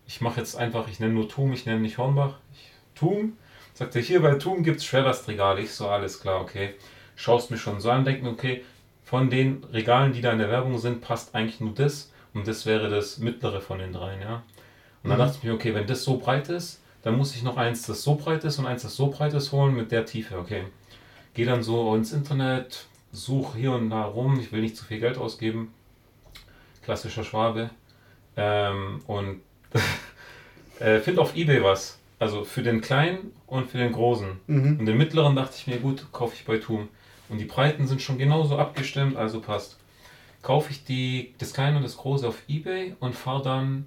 Ich 0.06 0.20
mache 0.20 0.40
jetzt 0.40 0.56
einfach, 0.56 0.88
ich 0.88 0.98
nenne 0.98 1.14
nur 1.14 1.28
Tum, 1.28 1.52
ich 1.52 1.66
nenne 1.66 1.80
nicht 1.80 1.96
Hornbach. 1.96 2.38
Ich, 2.52 2.70
Tum. 2.96 3.34
Sagt 3.72 3.94
er, 3.94 4.02
hier 4.02 4.20
bei 4.20 4.34
Tum 4.34 4.64
gibt 4.64 4.78
es 4.78 4.84
Schwerlastregale. 4.84 5.62
Ich 5.62 5.72
so, 5.72 5.88
alles 5.88 6.20
klar, 6.20 6.40
okay. 6.40 6.74
Schaust 7.14 7.50
mir 7.50 7.56
schon 7.56 7.80
so 7.80 7.90
an, 7.90 8.04
denk 8.04 8.22
mir, 8.22 8.30
okay, 8.30 8.64
von 9.10 9.28
den 9.28 9.64
Regalen, 9.72 10.12
die 10.12 10.20
da 10.20 10.30
in 10.30 10.38
der 10.38 10.50
Werbung 10.50 10.78
sind, 10.78 11.00
passt 11.00 11.34
eigentlich 11.34 11.58
nur 11.58 11.74
das 11.74 12.12
und 12.32 12.46
das 12.46 12.64
wäre 12.64 12.88
das 12.88 13.18
mittlere 13.18 13.60
von 13.60 13.80
den 13.80 13.92
dreien, 13.92 14.20
ja. 14.20 14.44
Und 15.02 15.10
dann 15.10 15.18
mhm. 15.18 15.22
dachte 15.22 15.38
ich 15.38 15.42
mir, 15.42 15.52
okay, 15.52 15.74
wenn 15.74 15.88
das 15.88 16.04
so 16.04 16.18
breit 16.18 16.48
ist, 16.48 16.80
dann 17.02 17.16
muss 17.16 17.34
ich 17.34 17.42
noch 17.42 17.56
eins, 17.56 17.84
das 17.84 18.04
so 18.04 18.14
breit 18.14 18.44
ist 18.44 18.60
und 18.60 18.66
eins, 18.66 18.82
das 18.82 18.94
so 18.94 19.08
breit 19.08 19.34
ist, 19.34 19.50
holen 19.50 19.74
mit 19.74 19.90
der 19.90 20.06
Tiefe, 20.06 20.38
okay. 20.38 20.62
Gehe 21.34 21.44
dann 21.44 21.64
so 21.64 21.92
ins 21.96 22.12
Internet, 22.12 22.86
suche 23.10 23.58
hier 23.58 23.72
und 23.72 23.90
da 23.90 24.04
rum, 24.04 24.38
ich 24.38 24.52
will 24.52 24.60
nicht 24.60 24.76
zu 24.76 24.84
viel 24.84 25.00
Geld 25.00 25.18
ausgeben. 25.18 25.74
Klassischer 26.84 27.24
Schwabe. 27.24 27.70
Ähm, 28.36 29.00
und 29.08 29.40
äh, 30.78 31.00
finde 31.00 31.20
auf 31.20 31.34
Ebay 31.34 31.64
was. 31.64 31.98
Also 32.20 32.44
für 32.44 32.62
den 32.62 32.80
kleinen 32.80 33.32
und 33.48 33.68
für 33.72 33.78
den 33.78 33.90
großen. 33.90 34.38
Mhm. 34.46 34.78
Und 34.78 34.86
den 34.86 34.96
mittleren 34.96 35.34
dachte 35.34 35.56
ich 35.56 35.66
mir, 35.66 35.78
gut, 35.78 36.12
kaufe 36.12 36.36
ich 36.36 36.44
bei 36.44 36.58
Tum. 36.58 36.88
Und 37.30 37.38
die 37.38 37.44
Breiten 37.44 37.86
sind 37.86 38.02
schon 38.02 38.18
genauso 38.18 38.58
abgestimmt, 38.58 39.16
also 39.16 39.40
passt. 39.40 39.76
Kaufe 40.42 40.70
ich 40.70 40.84
die, 40.84 41.34
das 41.38 41.52
Kleine 41.52 41.76
und 41.76 41.82
das 41.82 41.96
Große 41.96 42.26
auf 42.26 42.42
Ebay 42.48 42.96
und 42.98 43.14
fahre 43.14 43.42
dann 43.42 43.86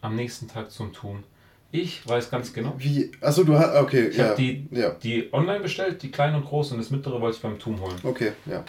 am 0.00 0.14
nächsten 0.14 0.48
Tag 0.48 0.70
zum 0.70 0.92
Tum. 0.92 1.24
Ich 1.72 2.06
weiß 2.06 2.30
ganz 2.30 2.52
genau. 2.52 2.74
Wie? 2.78 3.10
Achso, 3.20 3.44
du 3.44 3.58
hast. 3.58 3.76
Okay, 3.76 4.08
ich 4.08 4.16
ja. 4.16 4.26
habe 4.26 4.36
die, 4.36 4.66
ja. 4.70 4.90
die 4.90 5.32
online 5.32 5.60
bestellt, 5.60 6.02
die 6.02 6.10
kleine 6.10 6.36
und 6.36 6.44
große 6.44 6.74
und 6.74 6.80
das 6.80 6.90
mittlere 6.90 7.20
wollte 7.20 7.36
ich 7.36 7.42
beim 7.42 7.58
Tum 7.58 7.80
holen. 7.80 7.96
Okay, 8.02 8.32
ja. 8.46 8.64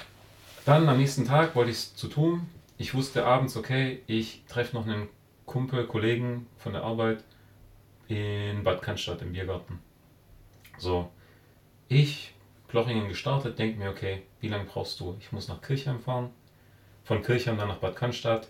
Dann 0.66 0.90
am 0.90 0.98
nächsten 0.98 1.26
Tag 1.26 1.56
wollte 1.56 1.72
ich 1.72 1.78
es 1.78 1.96
zu 1.96 2.08
Tum. 2.08 2.50
Ich 2.78 2.94
wusste 2.94 3.26
abends, 3.26 3.56
okay, 3.56 4.02
ich 4.08 4.44
treffe 4.48 4.76
noch 4.76 4.86
einen 4.86 5.08
Kumpel, 5.46 5.86
Kollegen 5.86 6.48
von 6.58 6.74
der 6.74 6.84
Arbeit 6.84 7.24
in 8.08 8.64
Bad 8.64 8.82
Cannstatt 8.82 9.22
im 9.22 9.32
Biergarten. 9.32 9.80
So, 10.78 11.10
ich 11.88 12.34
Plochingen 12.68 13.08
gestartet, 13.08 13.58
denke 13.60 13.80
mir, 13.80 13.90
okay, 13.90 14.24
wie 14.42 14.50
lange 14.50 14.66
brauchst 14.66 15.00
du? 15.00 15.16
Ich 15.20 15.32
muss 15.32 15.48
nach 15.48 15.62
Kirchheim 15.62 16.00
fahren, 16.00 16.30
von 17.04 17.22
Kirchheim 17.22 17.58
dann 17.58 17.70
nach 17.70 17.78
Bad 17.78 17.96
Cannstatt, 17.96 18.48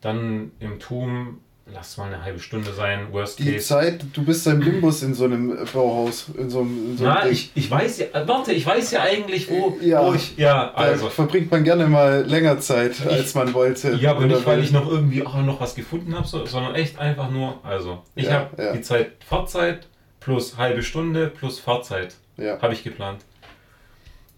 dann 0.00 0.52
im 0.60 0.78
Tum, 0.78 1.40
lass 1.72 1.96
mal 1.96 2.06
eine 2.06 2.22
halbe 2.22 2.38
Stunde 2.38 2.72
sein, 2.72 3.12
worst 3.12 3.38
Die 3.38 3.52
case. 3.52 3.66
Zeit, 3.66 4.04
du 4.12 4.24
bist 4.24 4.46
im 4.46 4.62
Limbus 4.62 5.02
in 5.02 5.14
so 5.14 5.24
einem 5.24 5.58
Bauhaus, 5.72 6.30
in 6.36 6.48
so 6.48 6.60
einem, 6.60 6.92
in 6.92 6.96
so 6.96 7.04
einem 7.04 7.14
Na, 7.14 7.28
ich, 7.28 7.50
ich 7.54 7.70
weiß 7.70 7.98
ja, 7.98 8.06
warte, 8.26 8.52
ich 8.52 8.64
weiß 8.64 8.90
ja 8.92 9.02
eigentlich, 9.02 9.50
wo, 9.50 9.76
ja, 9.82 10.06
wo 10.06 10.14
ich, 10.14 10.36
ja, 10.36 10.72
also. 10.72 11.08
Verbringt 11.10 11.50
man 11.50 11.64
gerne 11.64 11.86
mal 11.86 12.24
länger 12.26 12.58
Zeit, 12.60 12.92
ich, 12.92 13.06
als 13.06 13.34
man 13.34 13.52
wollte. 13.52 13.94
Ja, 13.96 14.12
aber 14.12 14.26
nicht, 14.26 14.46
weil 14.46 14.62
ich 14.62 14.72
noch 14.72 14.90
irgendwie 14.90 15.26
auch 15.26 15.42
noch 15.42 15.60
was 15.60 15.74
gefunden 15.74 16.14
habe, 16.14 16.26
sondern 16.26 16.74
echt 16.74 16.98
einfach 16.98 17.30
nur, 17.30 17.62
also, 17.64 18.02
ich 18.14 18.26
ja, 18.26 18.32
habe 18.32 18.62
ja. 18.62 18.72
die 18.72 18.80
Zeit, 18.80 19.12
Fahrzeit 19.26 19.86
plus 20.20 20.56
halbe 20.56 20.82
Stunde 20.82 21.28
plus 21.28 21.58
Fahrzeit, 21.58 22.14
ja. 22.36 22.60
habe 22.60 22.72
ich 22.72 22.82
geplant. 22.82 23.24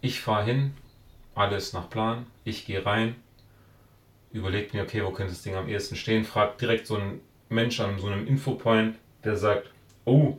Ich 0.01 0.19
fahre 0.21 0.45
hin, 0.45 0.73
alles 1.35 1.73
nach 1.73 1.89
Plan. 1.89 2.25
Ich 2.43 2.65
gehe 2.65 2.85
rein, 2.85 3.15
überlege 4.31 4.75
mir, 4.75 4.83
okay, 4.83 5.03
wo 5.03 5.11
könnte 5.11 5.33
das 5.33 5.43
Ding 5.43 5.55
am 5.55 5.67
ehesten 5.67 5.95
stehen, 5.95 6.23
fragt 6.23 6.61
direkt 6.61 6.87
so 6.87 6.97
ein 6.97 7.21
Mensch 7.49 7.79
an 7.79 7.99
so 7.99 8.07
einem 8.07 8.27
Infopoint, 8.27 8.97
der 9.23 9.35
sagt, 9.35 9.69
oh, 10.05 10.37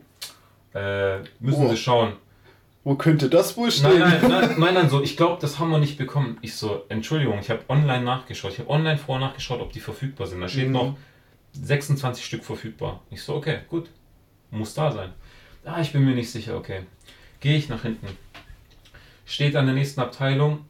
äh, 0.75 1.18
müssen 1.40 1.66
oh. 1.66 1.68
Sie 1.68 1.77
schauen. 1.77 2.14
Wo 2.85 2.96
könnte 2.96 3.29
das 3.29 3.57
wohl 3.57 3.70
stehen? 3.70 4.01
Nein, 4.01 4.18
nein, 4.22 4.31
nein, 4.31 4.55
nein, 4.59 4.75
nein 4.75 4.90
so, 4.90 5.03
ich 5.03 5.16
glaube, 5.16 5.40
das 5.40 5.59
haben 5.59 5.70
wir 5.70 5.79
nicht 5.79 5.98
bekommen. 5.98 6.38
Ich 6.42 6.57
so, 6.57 6.85
Entschuldigung, 6.88 7.38
ich 7.38 7.48
habe 7.48 7.62
online 7.68 8.03
nachgeschaut. 8.03 8.53
Ich 8.53 8.59
habe 8.59 8.70
online 8.70 8.98
vorher 8.98 9.29
nachgeschaut, 9.29 9.61
ob 9.61 9.72
die 9.72 9.81
verfügbar 9.81 10.27
sind. 10.27 10.40
Da 10.40 10.48
steht 10.48 10.66
mhm. 10.66 10.72
noch 10.72 10.96
26 11.53 12.25
Stück 12.25 12.44
verfügbar. 12.44 13.01
Ich 13.11 13.22
so, 13.22 13.37
okay, 13.37 13.61
gut, 13.68 13.88
muss 14.51 14.75
da 14.75 14.90
sein. 14.90 15.12
Ah, 15.64 15.81
ich 15.81 15.92
bin 15.92 16.05
mir 16.05 16.14
nicht 16.14 16.31
sicher, 16.31 16.57
okay. 16.57 16.81
Gehe 17.38 17.57
ich 17.57 17.68
nach 17.68 17.83
hinten 17.83 18.09
steht 19.24 19.56
an 19.56 19.66
der 19.66 19.74
nächsten 19.74 20.00
Abteilung, 20.00 20.64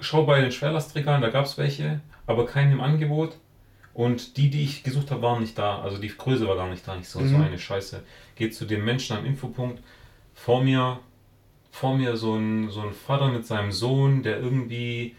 schau 0.00 0.24
bei 0.24 0.40
den 0.40 0.52
Schwerlastregalen, 0.52 1.22
da 1.22 1.30
gab 1.30 1.46
es 1.46 1.58
welche, 1.58 2.00
aber 2.26 2.46
keinen 2.46 2.72
im 2.72 2.80
Angebot. 2.80 3.36
Und 3.94 4.36
die, 4.36 4.48
die 4.48 4.62
ich 4.62 4.84
gesucht 4.84 5.10
habe, 5.10 5.22
waren 5.22 5.40
nicht 5.40 5.58
da. 5.58 5.80
Also 5.80 5.98
die 5.98 6.06
Größe 6.08 6.46
war 6.46 6.54
gar 6.54 6.68
nicht 6.68 6.86
da. 6.86 6.96
Ich 6.96 7.08
so, 7.08 7.18
mhm. 7.18 7.28
so 7.30 7.36
eine 7.36 7.58
Scheiße. 7.58 8.04
Geht 8.36 8.54
zu 8.54 8.64
dem 8.64 8.84
Menschen 8.84 9.16
am 9.16 9.26
Infopunkt. 9.26 9.82
Vor 10.34 10.62
mir, 10.62 11.00
vor 11.72 11.96
mir 11.96 12.16
so 12.16 12.36
ein, 12.36 12.70
so 12.70 12.82
ein 12.82 12.92
Vater 12.92 13.28
mit 13.28 13.44
seinem 13.44 13.72
Sohn, 13.72 14.22
der 14.22 14.38
irgendwie 14.38 15.16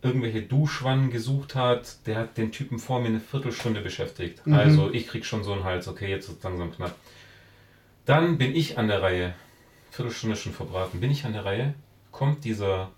irgendwelche 0.00 0.42
Duschwannen 0.42 1.10
gesucht 1.10 1.56
hat. 1.56 2.06
Der 2.06 2.18
hat 2.18 2.38
den 2.38 2.52
Typen 2.52 2.78
vor 2.78 3.00
mir 3.00 3.08
eine 3.08 3.18
Viertelstunde 3.18 3.80
beschäftigt. 3.80 4.46
Mhm. 4.46 4.54
Also 4.54 4.92
ich 4.92 5.08
krieg 5.08 5.24
schon 5.24 5.42
so 5.42 5.52
einen 5.52 5.64
Hals. 5.64 5.88
Okay, 5.88 6.08
jetzt 6.08 6.28
wird 6.28 6.38
es 6.38 6.44
langsam 6.44 6.70
knapp. 6.72 6.94
Dann 8.06 8.38
bin 8.38 8.54
ich 8.54 8.78
an 8.78 8.86
der 8.86 9.02
Reihe. 9.02 9.34
Viertelstunde 9.90 10.36
schon 10.36 10.52
verbraten. 10.52 11.00
Bin 11.00 11.10
ich 11.10 11.24
an 11.24 11.32
der 11.32 11.44
Reihe 11.44 11.74
kommt 12.10 12.44
dieser 12.44 12.90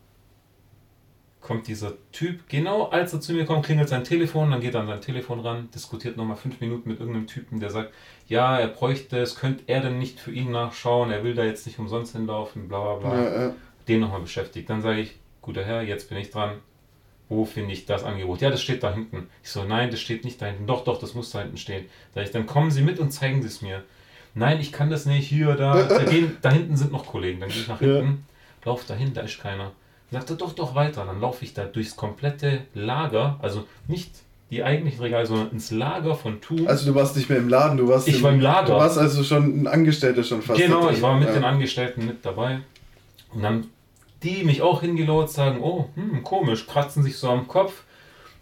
kommt 1.43 1.67
dieser 1.67 1.95
Typ, 2.13 2.49
genau 2.49 2.85
als 2.85 3.13
er 3.13 3.21
zu 3.21 3.33
mir 3.33 3.45
kommt, 3.45 3.67
klingelt 3.67 3.89
sein 3.89 4.05
Telefon, 4.05 4.53
dann 4.53 4.61
geht 4.61 4.75
er 4.75 4.81
an 4.81 4.87
sein 4.87 5.01
Telefon 5.01 5.41
ran, 5.41 5.69
diskutiert 5.75 6.17
nochmal 6.17 6.37
fünf 6.37 6.61
Minuten 6.61 6.89
mit 6.89 7.01
irgendeinem 7.01 7.27
Typen, 7.27 7.61
der 7.61 7.71
sagt, 7.71 7.93
ja, 8.29 8.59
er 8.59 8.69
bräuchte 8.69 9.19
es, 9.19 9.35
könnte 9.35 9.65
er 9.67 9.81
denn 9.81 9.99
nicht 9.99 10.21
für 10.21 10.31
ihn 10.31 10.53
nachschauen, 10.53 11.11
er 11.11 11.25
will 11.25 11.35
da 11.35 11.45
jetzt 11.45 11.67
nicht 11.67 11.79
umsonst 11.79 12.13
hinlaufen, 12.13 12.69
bla 12.69 12.81
bla 12.81 12.95
bla. 12.95 13.23
Ja, 13.23 13.43
ja. 13.43 13.55
Den 13.89 14.01
nochmal 14.01 14.21
beschäftigt. 14.21 14.71
Dann 14.71 14.81
sage 14.81 15.01
ich, 15.01 15.19
guter 15.41 15.65
Herr, 15.65 15.83
jetzt 15.83 16.09
bin 16.09 16.19
ich 16.19 16.31
dran. 16.31 16.59
Wo 17.29 17.45
finde 17.45 17.73
ich 17.73 17.87
das 17.87 18.05
Angebot? 18.05 18.41
Ja, 18.41 18.51
das 18.51 18.63
steht 18.63 18.85
da 18.85 18.95
hinten. 18.95 19.29
Ich 19.43 19.51
so, 19.51 19.65
nein, 19.65 19.91
das 19.91 20.01
steht 20.01 20.25
nicht 20.25 20.41
da 20.41 20.47
hinten. 20.47 20.67
Doch, 20.67 20.85
doch, 20.85 21.01
das 21.01 21.15
muss 21.15 21.31
da 21.31 21.41
hinten 21.41 21.57
stehen. 21.57 21.87
Sag 22.15 22.25
ich, 22.25 22.31
dann 22.31 22.47
kommen 22.47 22.71
Sie 22.71 22.83
mit 22.83 23.01
und 23.01 23.11
zeigen 23.11 23.43
Sie 23.43 23.49
es 23.49 23.63
mir. 23.63 23.83
Nein, 24.35 24.61
ich 24.61 24.71
kann 24.71 24.91
das 24.91 25.07
nicht. 25.07 25.27
Hier, 25.27 25.57
da, 25.57 25.83
da, 25.89 26.05
gehen, 26.05 26.37
da 26.43 26.53
hinten 26.53 26.77
sind 26.77 26.93
noch 26.93 27.07
Kollegen. 27.07 27.41
Dann 27.41 27.49
gehe 27.49 27.63
ich 27.63 27.69
nach 27.69 27.81
hinten 27.81 28.25
lauf 28.65 28.85
dahin, 28.87 29.15
da 29.15 29.23
ist 29.23 29.41
keiner. 29.41 29.73
Dann 30.11 30.21
sagt 30.21 30.31
er, 30.31 30.37
doch, 30.37 30.53
doch 30.53 30.75
weiter. 30.75 31.05
Dann 31.05 31.21
laufe 31.21 31.45
ich 31.45 31.55
da 31.55 31.65
durchs 31.65 31.97
komplette 31.97 32.63
Lager, 32.75 33.39
also 33.41 33.67
nicht 33.89 34.11
die 34.51 34.63
eigentlichen 34.63 35.01
Regale, 35.01 35.25
sondern 35.25 35.51
ins 35.51 35.71
Lager 35.71 36.15
von 36.15 36.41
Thun. 36.43 36.67
Also 36.67 36.91
du 36.91 36.95
warst 36.95 37.17
nicht 37.17 37.31
mehr 37.31 37.39
im 37.39 37.49
Laden, 37.49 37.79
du 37.79 37.89
warst 37.89 38.07
Ich 38.07 38.17
im, 38.17 38.23
war 38.23 38.33
im 38.33 38.41
Lager. 38.41 38.67
Du 38.67 38.73
warst 38.75 38.99
also 38.99 39.25
schon 39.25 39.63
ein 39.63 39.67
Angestellter 39.67 40.23
schon 40.23 40.43
fast. 40.43 40.61
Genau, 40.61 40.91
ich 40.91 41.01
war 41.01 41.19
mit 41.19 41.29
ja. 41.29 41.35
den 41.35 41.45
Angestellten 41.45 42.05
mit 42.05 42.25
dabei. 42.25 42.61
Und 43.33 43.43
dann 43.43 43.69
die 44.23 44.45
mich 44.45 44.63
auch 44.63 44.83
hingelauert 44.83 45.31
sagen, 45.31 45.61
oh, 45.63 45.89
hm, 45.95 46.23
komisch, 46.23 46.67
kratzen 46.67 47.03
sich 47.03 47.17
so 47.17 47.29
am 47.29 47.49
Kopf. 47.49 47.83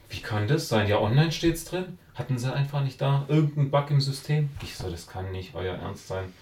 Wie 0.09 0.20
kann 0.20 0.48
das 0.48 0.68
sein? 0.68 0.88
Ja, 0.88 1.00
online 1.00 1.33
steht's 1.33 1.64
drin. 1.64 1.98
Hatten 2.14 2.38
sie 2.38 2.52
einfach 2.52 2.83
nicht 2.83 3.00
da 3.00 3.24
irgendeinen 3.28 3.70
Bug 3.70 3.90
im 3.90 4.00
System? 4.00 4.50
Ich 4.62 4.76
so, 4.76 4.90
das 4.90 5.06
kann 5.06 5.30
nicht 5.33 5.54
euer 5.54 5.76
Ernst 5.76 6.09
sein. 6.09 6.33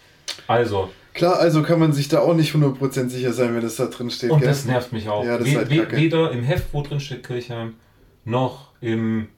Also. 0.47 0.91
Klar, 1.15 1.39
also 1.39 1.63
kann 1.63 1.81
man 1.81 1.93
sich 1.93 2.09
da 2.09 2.21
auch 2.21 2.35
nicht 2.35 2.55
100% 2.55 3.09
sicher 3.09 3.33
sein, 3.33 3.55
wenn 3.55 3.63
das 3.63 3.77
da 3.77 3.87
drin 3.87 4.11
steht. 4.11 4.31
Und 4.31 4.41
gell? 4.41 4.49
das 4.49 4.65
nervt 4.65 4.93
mich 4.93 5.09
auch. 5.09 5.25
Ja, 5.25 5.37
das 5.39 5.49
we 5.49 5.57
halt 5.57 5.71
weder 5.93 6.31
im 6.31 6.45
Heft, 6.45 6.69
wo 6.73 6.83
drin 6.83 7.01
steht 7.01 7.27
Kirchheim, 7.27 7.75
noch 8.25 8.69
im 8.81 9.29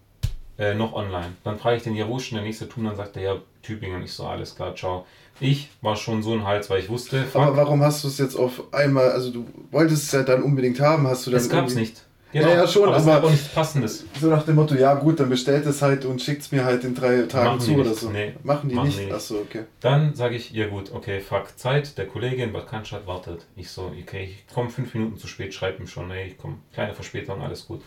äh, 0.60 0.74
noch 0.74 0.92
online. 0.92 1.32
Dann 1.42 1.58
frage 1.58 1.78
ich 1.78 1.82
den, 1.82 1.94
ja, 1.94 2.06
wo 2.06 2.18
ist 2.18 2.30
denn 2.30 2.36
der 2.36 2.44
nächste 2.44 2.68
Tun? 2.68 2.84
Dann 2.84 2.96
sagt 2.96 3.16
er, 3.16 3.22
ja, 3.22 3.36
Tübingen. 3.62 4.02
Ich 4.02 4.12
so, 4.12 4.26
alles 4.26 4.54
klar, 4.54 4.74
ciao. 4.76 5.06
Ich 5.40 5.70
war 5.80 5.96
schon 5.96 6.22
so 6.22 6.34
ein 6.34 6.44
Hals, 6.44 6.68
weil 6.68 6.80
ich 6.80 6.90
wusste. 6.90 7.24
Aber 7.32 7.56
warum 7.56 7.82
hast 7.82 8.04
du 8.04 8.08
es 8.08 8.18
jetzt 8.18 8.36
auf 8.36 8.62
einmal, 8.72 9.10
also 9.10 9.30
du 9.30 9.46
wolltest 9.70 10.04
es 10.04 10.12
ja 10.12 10.22
dann 10.22 10.42
unbedingt 10.42 10.78
haben, 10.80 11.06
hast 11.06 11.26
du 11.26 11.30
dann. 11.30 11.40
Es 11.40 11.48
gab 11.48 11.66
es 11.66 11.74
nicht. 11.74 12.04
Genau, 12.32 12.48
ja, 12.48 12.54
ja, 12.54 12.66
schon, 12.66 12.88
aber, 12.88 12.96
aber, 12.96 13.14
aber 13.14 13.30
nichts 13.30 13.48
Passendes. 13.48 14.04
So 14.20 14.28
nach 14.28 14.44
dem 14.44 14.54
Motto, 14.54 14.76
ja 14.76 14.94
gut, 14.94 15.18
dann 15.18 15.28
bestellt 15.28 15.66
es 15.66 15.82
halt 15.82 16.04
und 16.04 16.22
schickt 16.22 16.42
es 16.42 16.52
mir 16.52 16.64
halt 16.64 16.84
in 16.84 16.94
drei 16.94 17.22
Tagen 17.22 17.56
machen 17.56 17.60
zu 17.60 17.74
oder 17.74 17.92
so. 17.92 18.10
Nee, 18.10 18.34
machen 18.44 18.68
die 18.68 18.76
machen 18.76 18.88
nicht? 18.88 19.00
nicht. 19.00 19.12
Achso, 19.12 19.38
okay. 19.38 19.64
Dann 19.80 20.14
sage 20.14 20.36
ich, 20.36 20.52
ja 20.52 20.68
gut, 20.68 20.92
okay, 20.92 21.20
fuck, 21.20 21.58
Zeit, 21.58 21.98
der 21.98 22.06
Kollege 22.06 22.44
in 22.44 22.52
Bad 22.52 22.68
Cannstatt 22.68 23.06
wartet. 23.06 23.46
Ich 23.56 23.70
so, 23.70 23.92
okay, 24.00 24.24
ich 24.24 24.54
komme 24.54 24.70
fünf 24.70 24.94
Minuten 24.94 25.18
zu 25.18 25.26
spät, 25.26 25.52
schreibe 25.52 25.82
ihm 25.82 25.88
schon, 25.88 26.10
ey, 26.12 26.28
ich 26.28 26.38
komme, 26.38 26.58
kleine 26.72 26.94
Verspätung, 26.94 27.42
alles 27.42 27.66
gut. 27.66 27.82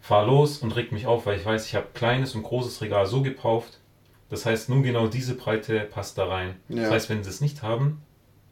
Fahr 0.00 0.26
los 0.26 0.58
und 0.58 0.74
regt 0.74 0.92
mich 0.92 1.06
auf, 1.06 1.26
weil 1.26 1.38
ich 1.38 1.44
weiß, 1.44 1.66
ich 1.66 1.74
habe 1.74 1.86
kleines 1.92 2.34
und 2.34 2.44
großes 2.44 2.80
Regal 2.80 3.06
so 3.06 3.22
gekauft. 3.22 3.78
Das 4.30 4.46
heißt, 4.46 4.70
nur 4.70 4.82
genau 4.82 5.06
diese 5.06 5.34
Breite 5.34 5.80
passt 5.80 6.16
da 6.16 6.26
rein. 6.26 6.56
Ja. 6.68 6.82
Das 6.82 6.90
heißt, 6.90 7.10
wenn 7.10 7.22
sie 7.22 7.30
es 7.30 7.40
nicht 7.40 7.62
haben, 7.62 8.02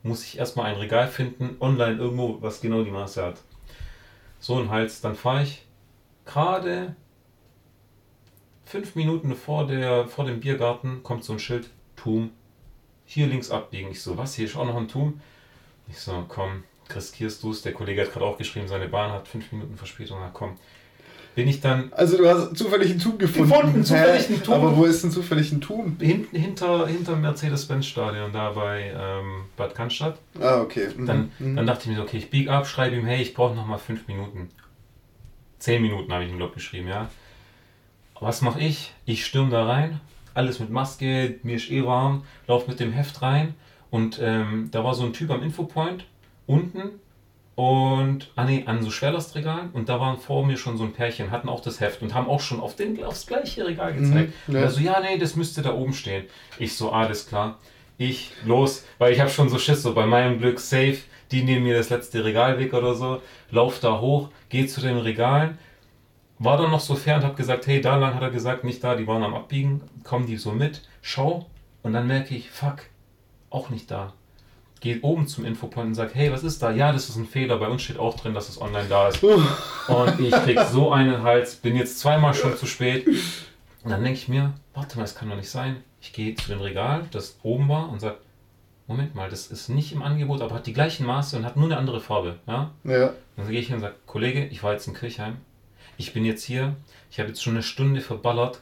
muss 0.02 0.24
ich 0.24 0.38
erstmal 0.38 0.66
ein 0.66 0.76
Regal 0.76 1.08
finden, 1.08 1.56
online 1.60 1.96
irgendwo, 1.96 2.38
was 2.40 2.60
genau 2.60 2.82
die 2.82 2.90
Maße 2.90 3.22
hat. 3.22 3.36
So 4.42 4.58
ein 4.58 4.70
Hals, 4.70 5.00
dann 5.00 5.14
fahre 5.14 5.44
ich 5.44 5.64
gerade 6.24 6.96
fünf 8.64 8.96
Minuten 8.96 9.36
vor, 9.36 9.68
der, 9.68 10.08
vor 10.08 10.24
dem 10.24 10.40
Biergarten, 10.40 11.04
kommt 11.04 11.22
so 11.22 11.32
ein 11.32 11.38
Schild, 11.38 11.70
Tum, 11.94 12.32
hier 13.06 13.28
links 13.28 13.52
abbiegen. 13.52 13.92
Ich 13.92 14.02
so, 14.02 14.18
was, 14.18 14.34
hier 14.34 14.46
ist 14.46 14.56
auch 14.56 14.66
noch 14.66 14.74
ein 14.74 14.88
Tum? 14.88 15.20
Ich 15.86 16.00
so, 16.00 16.24
komm, 16.26 16.64
riskierst 16.92 17.40
du 17.44 17.52
es. 17.52 17.62
Der 17.62 17.72
Kollege 17.72 18.02
hat 18.02 18.12
gerade 18.12 18.26
auch 18.26 18.36
geschrieben, 18.36 18.66
seine 18.66 18.88
Bahn 18.88 19.12
hat 19.12 19.28
fünf 19.28 19.52
Minuten 19.52 19.76
Verspätung. 19.76 20.18
Na 20.18 20.30
komm, 20.32 20.56
bin 21.34 21.48
ich 21.48 21.60
dann. 21.60 21.92
Also 21.92 22.18
du 22.18 22.28
hast 22.28 22.56
zufällig 22.56 22.90
einen 22.90 23.00
Tum 23.00 23.18
gefunden. 23.18 23.50
Gefunden, 23.50 23.84
zufällig 23.84 24.28
einen 24.28 24.42
Tum. 24.42 24.54
Aber 24.54 24.76
wo 24.76 24.84
ist 24.84 25.02
denn 25.02 25.10
zufällig 25.10 25.52
ein 25.52 25.60
Tum? 25.60 25.96
Hinten, 26.00 26.36
hinter, 26.36 26.86
hinter 26.86 27.16
Mercedes-Benz-Stadion, 27.16 28.32
da 28.32 28.50
bei 28.50 28.92
ähm, 28.94 29.44
Bad 29.56 29.74
Cannstatt. 29.74 30.18
Ah, 30.40 30.60
okay. 30.60 30.88
Mhm. 30.96 31.06
Dann, 31.06 31.32
mhm. 31.38 31.56
dann 31.56 31.66
dachte 31.66 31.82
ich 31.82 31.88
mir 31.88 31.96
so, 31.96 32.02
okay, 32.02 32.18
ich 32.18 32.30
biege 32.30 32.52
ab, 32.52 32.66
schreibe 32.66 32.96
ihm, 32.96 33.06
hey, 33.06 33.22
ich 33.22 33.34
brauche 33.34 33.54
nochmal 33.54 33.78
fünf 33.78 34.06
Minuten. 34.08 34.50
Zehn 35.58 35.80
Minuten 35.80 36.12
habe 36.12 36.24
ich 36.24 36.30
ihm, 36.30 36.38
glaube 36.38 36.54
geschrieben, 36.54 36.88
ja. 36.88 37.08
Was 38.20 38.40
mache 38.42 38.60
ich? 38.60 38.92
Ich 39.04 39.24
stürme 39.24 39.50
da 39.50 39.66
rein, 39.66 40.00
alles 40.34 40.60
mit 40.60 40.70
Maske, 40.70 41.38
mir 41.42 41.56
ist 41.56 41.70
eh 41.70 41.84
warm, 41.84 42.24
laufe 42.46 42.70
mit 42.70 42.78
dem 42.78 42.92
Heft 42.92 43.20
rein 43.20 43.54
und 43.90 44.20
ähm, 44.22 44.68
da 44.70 44.84
war 44.84 44.94
so 44.94 45.04
ein 45.04 45.12
Typ 45.12 45.30
am 45.30 45.42
Infopoint 45.42 46.04
unten 46.46 47.00
und 47.54 48.30
ah 48.34 48.44
nee, 48.44 48.64
an 48.66 48.82
so 48.82 48.90
Schwerlastregalen 48.90 49.70
und 49.72 49.88
da 49.88 50.00
waren 50.00 50.18
vor 50.18 50.44
mir 50.46 50.56
schon 50.56 50.78
so 50.78 50.84
ein 50.84 50.92
Pärchen, 50.92 51.30
hatten 51.30 51.48
auch 51.48 51.60
das 51.60 51.80
Heft 51.80 52.00
und 52.02 52.14
haben 52.14 52.28
auch 52.28 52.40
schon 52.40 52.60
auf 52.60 52.76
den, 52.76 53.02
aufs 53.04 53.26
gleiche 53.26 53.66
Regal 53.66 53.92
gezeigt. 53.92 54.32
Mhm, 54.46 54.56
ja. 54.56 54.62
Also 54.62 54.80
ja, 54.80 55.00
nee, 55.00 55.18
das 55.18 55.36
müsste 55.36 55.60
da 55.60 55.74
oben 55.74 55.92
stehen. 55.92 56.24
Ich 56.58 56.76
so, 56.76 56.90
alles 56.92 57.26
klar. 57.28 57.58
Ich 57.98 58.32
los, 58.46 58.86
weil 58.98 59.12
ich 59.12 59.20
habe 59.20 59.30
schon 59.30 59.50
so 59.50 59.58
Schiss, 59.58 59.82
so 59.82 59.92
bei 59.94 60.06
meinem 60.06 60.38
Glück 60.38 60.60
safe, 60.60 60.98
die 61.30 61.42
nehmen 61.42 61.64
mir 61.64 61.76
das 61.76 61.90
letzte 61.90 62.24
Regal 62.24 62.58
weg 62.58 62.72
oder 62.72 62.94
so, 62.94 63.20
lauf 63.50 63.80
da 63.80 64.00
hoch, 64.00 64.30
geh 64.48 64.66
zu 64.66 64.80
den 64.80 64.96
Regalen, 64.96 65.58
war 66.38 66.56
dann 66.56 66.70
noch 66.70 66.80
so 66.80 66.94
fair 66.94 67.16
und 67.16 67.24
hab 67.24 67.36
gesagt, 67.36 67.66
hey, 67.66 67.80
da 67.80 67.96
lang 67.96 68.14
hat 68.14 68.22
er 68.22 68.30
gesagt, 68.30 68.64
nicht 68.64 68.82
da, 68.82 68.96
die 68.96 69.06
waren 69.06 69.22
am 69.22 69.34
Abbiegen, 69.34 69.82
kommen 70.04 70.26
die 70.26 70.36
so 70.36 70.52
mit, 70.52 70.82
schau 71.02 71.46
und 71.82 71.92
dann 71.92 72.06
merke 72.06 72.34
ich, 72.34 72.50
fuck, 72.50 72.78
auch 73.50 73.68
nicht 73.68 73.90
da 73.90 74.14
geht 74.82 75.02
oben 75.04 75.26
zum 75.26 75.44
Infopoint 75.44 75.86
und 75.86 75.94
sagt, 75.94 76.14
hey, 76.14 76.30
was 76.32 76.42
ist 76.42 76.60
da? 76.60 76.72
Ja, 76.72 76.92
das 76.92 77.08
ist 77.08 77.16
ein 77.16 77.26
Fehler, 77.26 77.56
bei 77.56 77.68
uns 77.68 77.82
steht 77.82 77.98
auch 77.98 78.18
drin, 78.18 78.34
dass 78.34 78.48
es 78.48 78.60
online 78.60 78.88
da 78.88 79.08
ist. 79.08 79.22
und 79.22 80.20
ich 80.20 80.32
krieg 80.32 80.60
so 80.70 80.90
einen 80.92 81.22
Hals, 81.22 81.54
bin 81.54 81.76
jetzt 81.76 82.00
zweimal 82.00 82.34
schon 82.34 82.56
zu 82.56 82.66
spät. 82.66 83.06
Und 83.06 83.90
dann 83.90 84.02
denke 84.02 84.18
ich 84.18 84.28
mir, 84.28 84.52
warte 84.74 84.96
mal, 84.96 85.02
das 85.02 85.14
kann 85.14 85.30
doch 85.30 85.36
nicht 85.36 85.50
sein. 85.50 85.76
Ich 86.00 86.12
gehe 86.12 86.34
zu 86.34 86.48
dem 86.48 86.60
Regal, 86.60 87.06
das 87.12 87.38
oben 87.44 87.68
war, 87.68 87.90
und 87.90 88.00
sage, 88.00 88.18
Moment 88.88 89.14
mal, 89.14 89.30
das 89.30 89.46
ist 89.46 89.68
nicht 89.68 89.92
im 89.92 90.02
Angebot, 90.02 90.42
aber 90.42 90.56
hat 90.56 90.66
die 90.66 90.72
gleichen 90.72 91.06
Maße 91.06 91.36
und 91.36 91.46
hat 91.46 91.56
nur 91.56 91.66
eine 91.66 91.76
andere 91.76 92.00
Farbe. 92.00 92.40
Ja? 92.48 92.72
ja. 92.82 93.12
Dann 93.36 93.48
gehe 93.48 93.60
ich 93.60 93.68
hin 93.68 93.76
und 93.76 93.82
sage, 93.82 93.94
Kollege, 94.06 94.46
ich 94.46 94.64
war 94.64 94.72
jetzt 94.72 94.88
in 94.88 94.94
Kirchheim. 94.94 95.36
Ich 95.96 96.12
bin 96.12 96.24
jetzt 96.24 96.42
hier, 96.42 96.74
ich 97.10 97.20
habe 97.20 97.28
jetzt 97.28 97.42
schon 97.42 97.54
eine 97.54 97.62
Stunde 97.62 98.00
verballert 98.00 98.60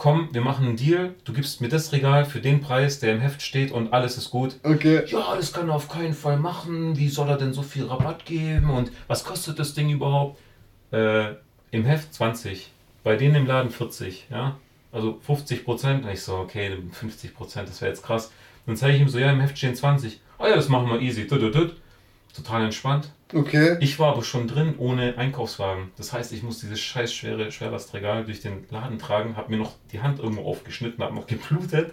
komm, 0.00 0.30
wir 0.32 0.40
machen 0.40 0.66
einen 0.66 0.76
Deal, 0.76 1.14
du 1.24 1.34
gibst 1.34 1.60
mir 1.60 1.68
das 1.68 1.92
Regal 1.92 2.24
für 2.24 2.40
den 2.40 2.62
Preis, 2.62 3.00
der 3.00 3.12
im 3.12 3.20
Heft 3.20 3.42
steht 3.42 3.70
und 3.70 3.92
alles 3.92 4.16
ist 4.16 4.30
gut. 4.30 4.56
Okay. 4.62 5.02
Ja, 5.06 5.36
das 5.36 5.52
kann 5.52 5.68
er 5.68 5.74
auf 5.74 5.90
keinen 5.90 6.14
Fall 6.14 6.38
machen. 6.38 6.96
Wie 6.96 7.10
soll 7.10 7.28
er 7.28 7.36
denn 7.36 7.52
so 7.52 7.60
viel 7.60 7.84
Rabatt 7.84 8.24
geben 8.24 8.70
und 8.70 8.90
was 9.08 9.24
kostet 9.24 9.58
das 9.58 9.74
Ding 9.74 9.90
überhaupt? 9.90 10.40
Äh, 10.90 11.34
Im 11.70 11.84
Heft 11.84 12.14
20, 12.14 12.72
bei 13.04 13.16
denen 13.16 13.34
im 13.34 13.46
Laden 13.46 13.70
40, 13.70 14.28
ja. 14.30 14.56
Also 14.90 15.20
50 15.20 15.66
Prozent. 15.66 16.06
Ich 16.10 16.22
so, 16.22 16.36
okay, 16.36 16.78
50 16.92 17.34
Prozent, 17.34 17.68
das 17.68 17.82
wäre 17.82 17.90
jetzt 17.90 18.02
krass. 18.02 18.32
Dann 18.64 18.76
zeige 18.76 18.96
ich 18.96 19.02
ihm 19.02 19.08
so, 19.10 19.18
ja, 19.18 19.30
im 19.30 19.40
Heft 19.40 19.58
stehen 19.58 19.74
20. 19.74 20.18
Oh 20.38 20.46
ja, 20.46 20.56
das 20.56 20.70
machen 20.70 20.88
wir 20.88 21.00
easy. 21.02 21.26
Total 21.26 22.64
entspannt. 22.64 23.12
Okay. 23.32 23.76
Ich 23.80 23.98
war 23.98 24.12
aber 24.12 24.22
schon 24.22 24.48
drin 24.48 24.74
ohne 24.78 25.16
Einkaufswagen. 25.16 25.90
Das 25.96 26.12
heißt, 26.12 26.32
ich 26.32 26.42
muss 26.42 26.60
dieses 26.60 26.80
scheiß 26.80 27.12
schwere 27.12 27.50
Schwerlastregal 27.52 28.24
durch 28.24 28.40
den 28.40 28.64
Laden 28.70 28.98
tragen, 28.98 29.36
habe 29.36 29.50
mir 29.50 29.58
noch 29.58 29.72
die 29.92 30.00
Hand 30.00 30.18
irgendwo 30.18 30.42
aufgeschnitten, 30.42 31.02
habe 31.04 31.14
noch 31.14 31.26
geblutet. 31.26 31.92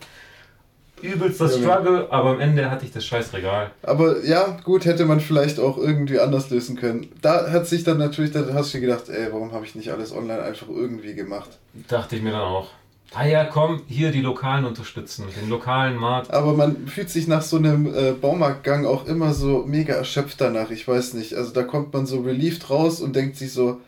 Übelst 1.02 1.40
das 1.40 1.58
Struggle, 1.58 2.08
aber 2.10 2.32
am 2.32 2.40
Ende 2.40 2.72
hatte 2.72 2.86
ich 2.86 2.92
das 2.92 3.06
scheiß 3.06 3.32
Regal. 3.34 3.70
Aber 3.84 4.24
ja, 4.26 4.58
gut, 4.64 4.86
hätte 4.86 5.06
man 5.06 5.20
vielleicht 5.20 5.60
auch 5.60 5.78
irgendwie 5.78 6.20
anders 6.20 6.50
lösen 6.50 6.76
können. 6.76 7.12
Da 7.22 7.52
hat 7.52 7.68
sich 7.68 7.84
dann 7.84 8.00
natürlich, 8.00 8.32
da 8.32 8.44
hast 8.54 8.74
du 8.74 8.82
gedacht, 8.82 9.08
ey, 9.10 9.32
warum 9.32 9.52
habe 9.52 9.64
ich 9.66 9.76
nicht 9.76 9.92
alles 9.92 10.12
online 10.12 10.42
einfach 10.42 10.68
irgendwie 10.68 11.14
gemacht? 11.14 11.60
Dachte 11.88 12.16
ich 12.16 12.24
mir 12.24 12.32
dann 12.32 12.42
auch. 12.42 12.70
Ah 13.14 13.26
ja, 13.26 13.46
komm, 13.46 13.82
hier 13.88 14.12
die 14.12 14.22
Lokalen 14.22 14.66
unterstützen, 14.66 15.26
den 15.40 15.50
lokalen 15.50 15.96
Markt. 15.96 16.32
Aber 16.32 16.54
man 16.54 16.88
fühlt 16.88 17.10
sich 17.10 17.28
nach 17.28 17.42
so 17.42 17.58
einem 17.58 17.88
äh, 17.94 18.12
Baumarktgang 18.12 18.86
auch 18.86 19.06
immer 19.06 19.34
so 19.34 19.64
mega 19.66 19.94
erschöpft 19.94 20.42
danach. 20.42 20.72
Ich 20.72 20.88
weiß 20.88 21.14
nicht. 21.14 21.34
Also 21.34 21.54
da 21.54 21.64
kommt 21.64 21.94
man 21.94 22.06
so 22.06 22.20
relieved 22.22 22.70
raus 22.70 23.00
und 23.00 23.16
denkt 23.16 23.38
sich 23.38 23.54
so, 23.54 23.80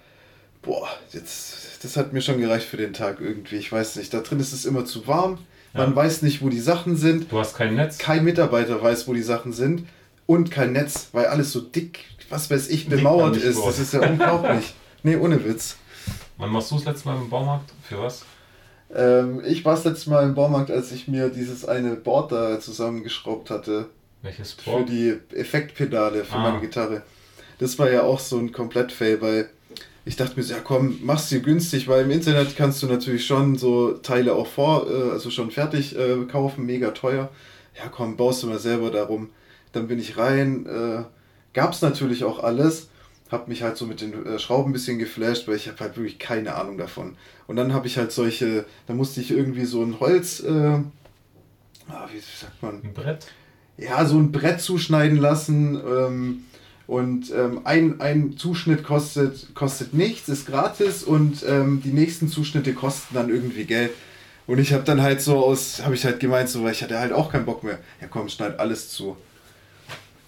boah, 0.62 0.88
jetzt, 1.12 1.84
das 1.84 1.98
hat 1.98 2.14
mir 2.14 2.22
schon 2.22 2.40
gereicht 2.40 2.68
für 2.68 2.78
den 2.78 2.94
Tag 2.94 3.20
irgendwie. 3.20 3.58
Ich 3.58 3.72
weiß 3.72 3.98
nicht. 3.98 4.14
Da 4.14 4.22
drin 4.22 4.40
ist 4.40 4.54
es 4.54 4.66
immer 4.66 4.86
zu 4.86 5.06
warm. 5.06 5.38
Man 5.74 5.92
ja. 5.92 5.96
weiß 5.96 6.22
nicht, 6.22 6.42
wo 6.42 6.50
die 6.50 6.60
Sachen 6.60 6.96
sind. 6.96 7.32
Du 7.32 7.40
hast 7.40 7.56
kein 7.56 7.76
Netz. 7.76 7.98
Kein 7.98 8.24
Mitarbeiter 8.24 8.82
weiß, 8.82 9.08
wo 9.08 9.14
die 9.14 9.22
Sachen 9.22 9.54
sind. 9.54 9.86
Und 10.26 10.50
kein 10.50 10.72
Netz, 10.72 11.10
weil 11.12 11.26
alles 11.26 11.52
so 11.52 11.60
dick, 11.60 12.06
was 12.30 12.50
weiß 12.50 12.70
ich, 12.70 12.88
bemauert 12.88 13.36
ist. 13.36 13.60
Das 13.64 13.80
ist 13.80 13.94
ja 13.94 14.08
unglaublich. 14.08 14.74
nee, 15.04 15.16
ohne 15.16 15.44
Witz. 15.44 15.76
Wann 16.38 16.52
machst 16.52 16.72
du 16.72 16.76
das 16.76 16.86
letzte 16.86 17.10
Mal 17.10 17.18
im 17.18 17.30
Baumarkt? 17.30 17.72
Für 17.84 18.00
was? 18.00 18.24
Ähm, 18.94 19.42
ich 19.46 19.64
war 19.66 19.76
das 19.76 19.86
letzte 19.86 20.10
Mal 20.10 20.24
im 20.24 20.36
Baumarkt, 20.36 20.72
als 20.72 20.92
ich 20.92 21.08
mir 21.08 21.30
dieses 21.30 21.66
eine 21.66 21.96
Board 21.96 22.32
da 22.32 22.60
zusammengeschraubt 22.60 23.50
hatte. 23.50 23.88
Welches 24.22 24.54
Board? 24.54 24.88
Für 24.88 24.94
die 24.94 25.20
Effektpedale 25.36 26.26
für 26.26 26.36
ah. 26.36 26.44
meine 26.44 26.60
Gitarre. 26.60 27.04
Das 27.60 27.78
war 27.78 27.90
ja 27.92 28.04
auch 28.04 28.20
so 28.20 28.38
ein 28.38 28.52
Komplett-Fail, 28.52 29.22
weil 29.22 29.50
ich 30.06 30.16
dachte 30.16 30.36
mir 30.38 30.44
so, 30.44 30.54
ja 30.54 30.60
komm, 30.62 31.00
mach's 31.04 31.30
dir 31.30 31.40
günstig, 31.40 31.88
weil 31.88 32.06
im 32.06 32.12
Internet 32.12 32.56
kannst 32.56 32.82
du 32.82 32.88
natürlich 32.88 33.26
schon 33.26 33.58
so 33.58 33.94
Teile 33.94 34.34
auch 34.34 34.48
vor, 34.48 34.90
äh, 34.90 35.12
also 35.12 35.30
schon 35.30 35.52
fertig 35.52 35.98
äh, 35.98 36.26
kaufen, 36.26 36.66
mega 36.66 36.92
teuer. 36.92 37.30
Ja 37.78 37.90
komm, 37.90 38.18
baust 38.18 38.44
du 38.44 38.48
mal 38.48 38.60
selber 38.60 38.90
darum. 38.90 39.30
Dann 39.72 39.88
bin 39.88 40.00
ich 40.00 40.18
rein, 40.18 40.66
äh, 40.66 41.04
gab's 41.54 41.82
natürlich 41.82 42.24
auch 42.24 42.44
alles 42.44 42.90
habe 43.32 43.50
mich 43.50 43.62
halt 43.62 43.78
so 43.78 43.86
mit 43.86 44.02
den 44.02 44.26
äh, 44.26 44.40
Schrauben 44.40 44.72
ein 44.72 44.74
bisschen 44.74 45.00
geflasht, 45.00 45.48
weil 45.48 45.56
ich 45.56 45.68
habe 45.68 45.80
halt 45.80 45.98
wirklich 45.98 46.20
keine 46.20 46.56
Ahnung 46.56 46.78
davon. 46.78 47.16
Und 47.48 47.56
dann 47.56 47.74
habe 47.74 47.88
ich 47.88 47.98
halt 47.98 48.12
solche, 48.12 48.66
da 48.88 48.94
musste 48.94 49.22
ich 49.22 49.32
irgendwie 49.32 49.66
so 49.66 49.84
ein 49.84 50.00
Holz, 50.00 50.40
äh, 50.42 50.80
ah, 51.88 52.08
wie 52.12 52.20
sagt 52.20 52.62
man? 52.62 52.82
Ein 52.84 52.94
Brett? 52.94 53.28
Ja, 53.78 54.06
so 54.06 54.18
ein 54.18 54.32
Brett 54.32 54.62
zuschneiden 54.62 55.18
lassen. 55.18 55.76
Ähm, 55.76 56.44
und 56.90 57.32
ähm, 57.32 57.62
ein, 57.66 58.02
ein 58.02 58.36
Zuschnitt 58.36 58.84
kostet, 58.84 59.54
kostet 59.54 59.94
nichts, 59.94 60.28
ist 60.28 60.48
gratis 60.48 61.04
und 61.04 61.46
ähm, 61.48 61.84
die 61.84 61.92
nächsten 61.92 62.30
Zuschnitte 62.30 62.74
kosten 62.74 63.14
dann 63.14 63.30
irgendwie 63.30 63.66
Geld. 63.66 63.92
Und 64.48 64.58
ich 64.58 64.74
habe 64.74 64.84
dann 64.84 65.00
halt 65.00 65.22
so 65.22 65.38
aus, 65.38 65.84
habe 65.84 65.94
ich 65.94 66.04
halt 66.04 66.20
gemeint, 66.20 66.50
so, 66.50 66.64
weil 66.64 66.72
ich 66.72 66.82
hatte 66.82 66.98
halt 66.98 67.14
auch 67.14 67.32
keinen 67.32 67.46
Bock 67.46 67.64
mehr. 67.64 67.78
Ja 68.02 68.08
komm, 68.08 68.28
schneid 68.28 68.60
alles 68.60 68.90
zu. 68.90 69.16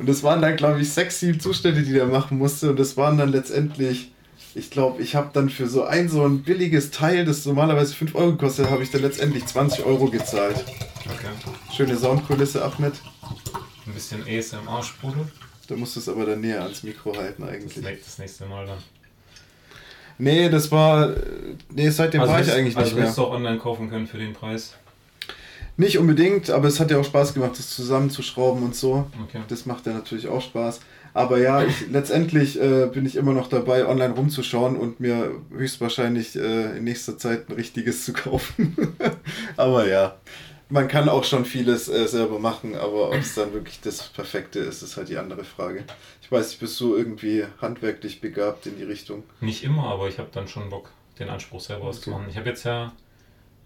Und 0.02 0.10
das 0.10 0.24
waren 0.24 0.42
dann, 0.42 0.56
glaube 0.56 0.82
ich, 0.82 0.92
sechs, 0.92 1.20
sieben 1.20 1.40
Zustände, 1.40 1.84
die 1.84 1.94
der 1.94 2.08
machen 2.08 2.40
musste. 2.40 2.72
Und 2.72 2.80
das 2.80 2.98
waren 2.98 3.20
dann 3.20 3.30
letztendlich, 3.30 4.12
ich 4.56 4.72
glaube, 4.72 5.00
ich 5.00 5.14
habe 5.14 5.30
dann 5.32 5.48
für 5.52 5.68
so 5.68 5.84
ein 5.84 6.10
so 6.10 6.26
ein 6.26 6.42
billiges 6.42 6.90
Teil, 6.90 7.24
das 7.24 7.46
normalerweise 7.46 7.94
5 7.94 8.16
Euro 8.16 8.36
kostet, 8.36 8.72
habe 8.72 8.82
ich 8.82 8.90
dann 8.90 9.04
letztendlich 9.04 9.46
20 9.46 9.86
Euro 9.86 10.08
gezahlt. 10.08 10.66
Okay. 11.06 11.28
Schöne 11.72 11.96
Soundkulisse, 11.96 12.66
Ahmed. 12.66 12.94
Ein 13.86 13.94
bisschen 13.94 14.24
ASMR-Sprudel. 14.24 15.28
Da 15.68 15.76
musst 15.76 15.96
du 15.96 16.00
es 16.00 16.10
aber 16.10 16.26
dann 16.26 16.42
näher 16.42 16.64
ans 16.64 16.82
Mikro 16.82 17.16
halten 17.16 17.44
eigentlich. 17.44 17.76
Das, 17.76 17.94
das 18.04 18.18
nächste 18.18 18.48
Mal 18.48 18.66
dann. 18.66 18.80
Nee, 20.18 20.50
das 20.50 20.72
war. 20.72 21.14
Nee, 21.70 21.92
seitdem 21.92 22.22
also 22.22 22.34
war 22.34 22.42
ich 22.42 22.52
eigentlich 22.52 22.76
also 22.76 22.88
nicht 22.88 22.96
mehr. 22.96 23.06
Also 23.06 23.22
du 23.22 23.28
auch 23.28 23.36
online 23.36 23.60
kaufen 23.60 23.88
können 23.92 24.08
für 24.08 24.18
den 24.18 24.34
Preis. 24.34 24.74
Nicht 25.78 25.98
unbedingt, 25.98 26.50
aber 26.50 26.68
es 26.68 26.80
hat 26.80 26.92
ja 26.92 27.00
auch 27.00 27.06
Spaß 27.06 27.34
gemacht, 27.34 27.58
das 27.58 27.70
zusammenzuschrauben 27.70 28.64
und 28.64 28.76
so. 28.76 29.08
Okay. 29.24 29.42
Das 29.48 29.66
macht 29.66 29.86
ja 29.88 29.94
natürlich 29.94 30.28
auch 30.28 30.42
Spaß. 30.42 30.82
Aber 31.14 31.40
ja, 31.40 31.64
ich, 31.64 31.88
letztendlich 31.92 32.62
äh, 32.62 32.88
bin 32.88 33.06
ich 33.06 33.16
immer 33.16 33.34
noch 33.34 33.48
dabei, 33.48 33.88
online 33.88 34.14
rumzuschauen 34.14 34.76
und 34.78 35.00
mir 35.00 35.32
höchstwahrscheinlich 35.52 36.36
äh, 36.36 36.78
in 36.78 36.84
nächster 36.84 37.18
Zeit 37.18 37.50
ein 37.50 37.56
richtiges 37.56 38.06
zu 38.06 38.14
kaufen. 38.14 38.96
aber 39.58 39.88
ja, 39.88 40.16
man 40.70 40.88
kann 40.88 41.10
auch 41.10 41.24
schon 41.24 41.46
vieles 41.46 41.90
äh, 41.90 42.08
selber 42.08 42.40
machen, 42.40 42.76
aber 42.76 43.10
ob 43.10 43.16
es 43.16 43.36
dann 43.36 43.54
wirklich 43.54 43.82
das 43.82 44.08
Perfekte 44.10 44.60
ist, 44.60 44.82
ist 44.82 44.98
halt 44.98 45.10
die 45.10 45.18
andere 45.18 45.44
Frage. 45.44 45.84
Ich 46.22 46.32
weiß, 46.32 46.56
bist 46.56 46.80
du 46.80 46.96
irgendwie 46.96 47.46
handwerklich 47.62 48.22
begabt 48.22 48.66
in 48.68 48.78
die 48.78 48.84
Richtung? 48.84 49.24
Nicht 49.42 49.64
immer, 49.64 49.86
aber 49.88 50.08
ich 50.08 50.18
habe 50.18 50.30
dann 50.32 50.48
schon 50.48 50.70
Bock, 50.70 50.90
den 51.20 51.30
Anspruch 51.30 51.60
selber 51.60 51.84
okay. 51.84 51.90
auszumachen. 51.90 52.28
Ich 52.30 52.38
habe 52.38 52.48
jetzt 52.48 52.64
ja 52.64 52.94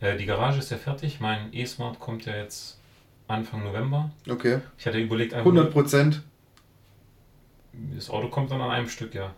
äh, 0.06 0.18
die 0.18 0.26
Garage 0.26 0.60
ist 0.60 0.72
ja 0.72 0.78
fertig. 0.78 1.20
Mein 1.20 1.54
E-Smart 1.54 2.00
kommt 2.00 2.26
ja 2.26 2.36
jetzt 2.36 2.78
Anfang 3.28 3.64
November. 3.64 4.12
Okay. 4.30 4.60
Ich 4.78 4.86
hatte 4.86 5.00
überlegt, 5.00 5.34
100 5.34 5.72
Prozent. 5.72 6.22
Das 7.96 8.10
Auto 8.10 8.30
kommt 8.30 8.52
dann 8.52 8.62
an 8.62 8.72
einem 8.72 8.88
Stück, 8.88 9.14
ja. 9.16 9.32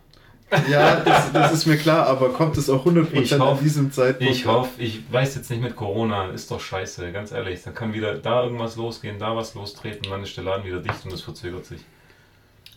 Ja, 0.70 1.00
das, 1.00 1.32
das, 1.32 1.52
ist 1.52 1.66
mir 1.66 1.76
klar, 1.76 2.06
aber 2.06 2.32
kommt 2.32 2.56
es 2.56 2.70
auch 2.70 2.86
100% 2.86 3.12
ich 3.20 3.32
hoff, 3.34 3.58
an 3.58 3.64
diesem 3.64 3.92
Zeitpunkt? 3.92 4.32
Ich 4.32 4.46
hoffe, 4.46 4.80
ich 4.80 5.02
weiß 5.12 5.34
jetzt 5.34 5.50
nicht 5.50 5.62
mit 5.62 5.76
Corona, 5.76 6.30
ist 6.30 6.50
doch 6.50 6.60
scheiße, 6.60 7.12
ganz 7.12 7.32
ehrlich. 7.32 7.62
Da 7.62 7.70
kann 7.70 7.92
wieder 7.92 8.16
da 8.16 8.44
irgendwas 8.44 8.76
losgehen, 8.76 9.18
da 9.18 9.36
was 9.36 9.54
lostreten, 9.54 10.08
dann 10.08 10.22
ist 10.22 10.34
der 10.36 10.44
Laden 10.44 10.64
wieder 10.64 10.80
dicht 10.80 11.04
und 11.04 11.12
es 11.12 11.20
verzögert 11.20 11.66
sich. 11.66 11.80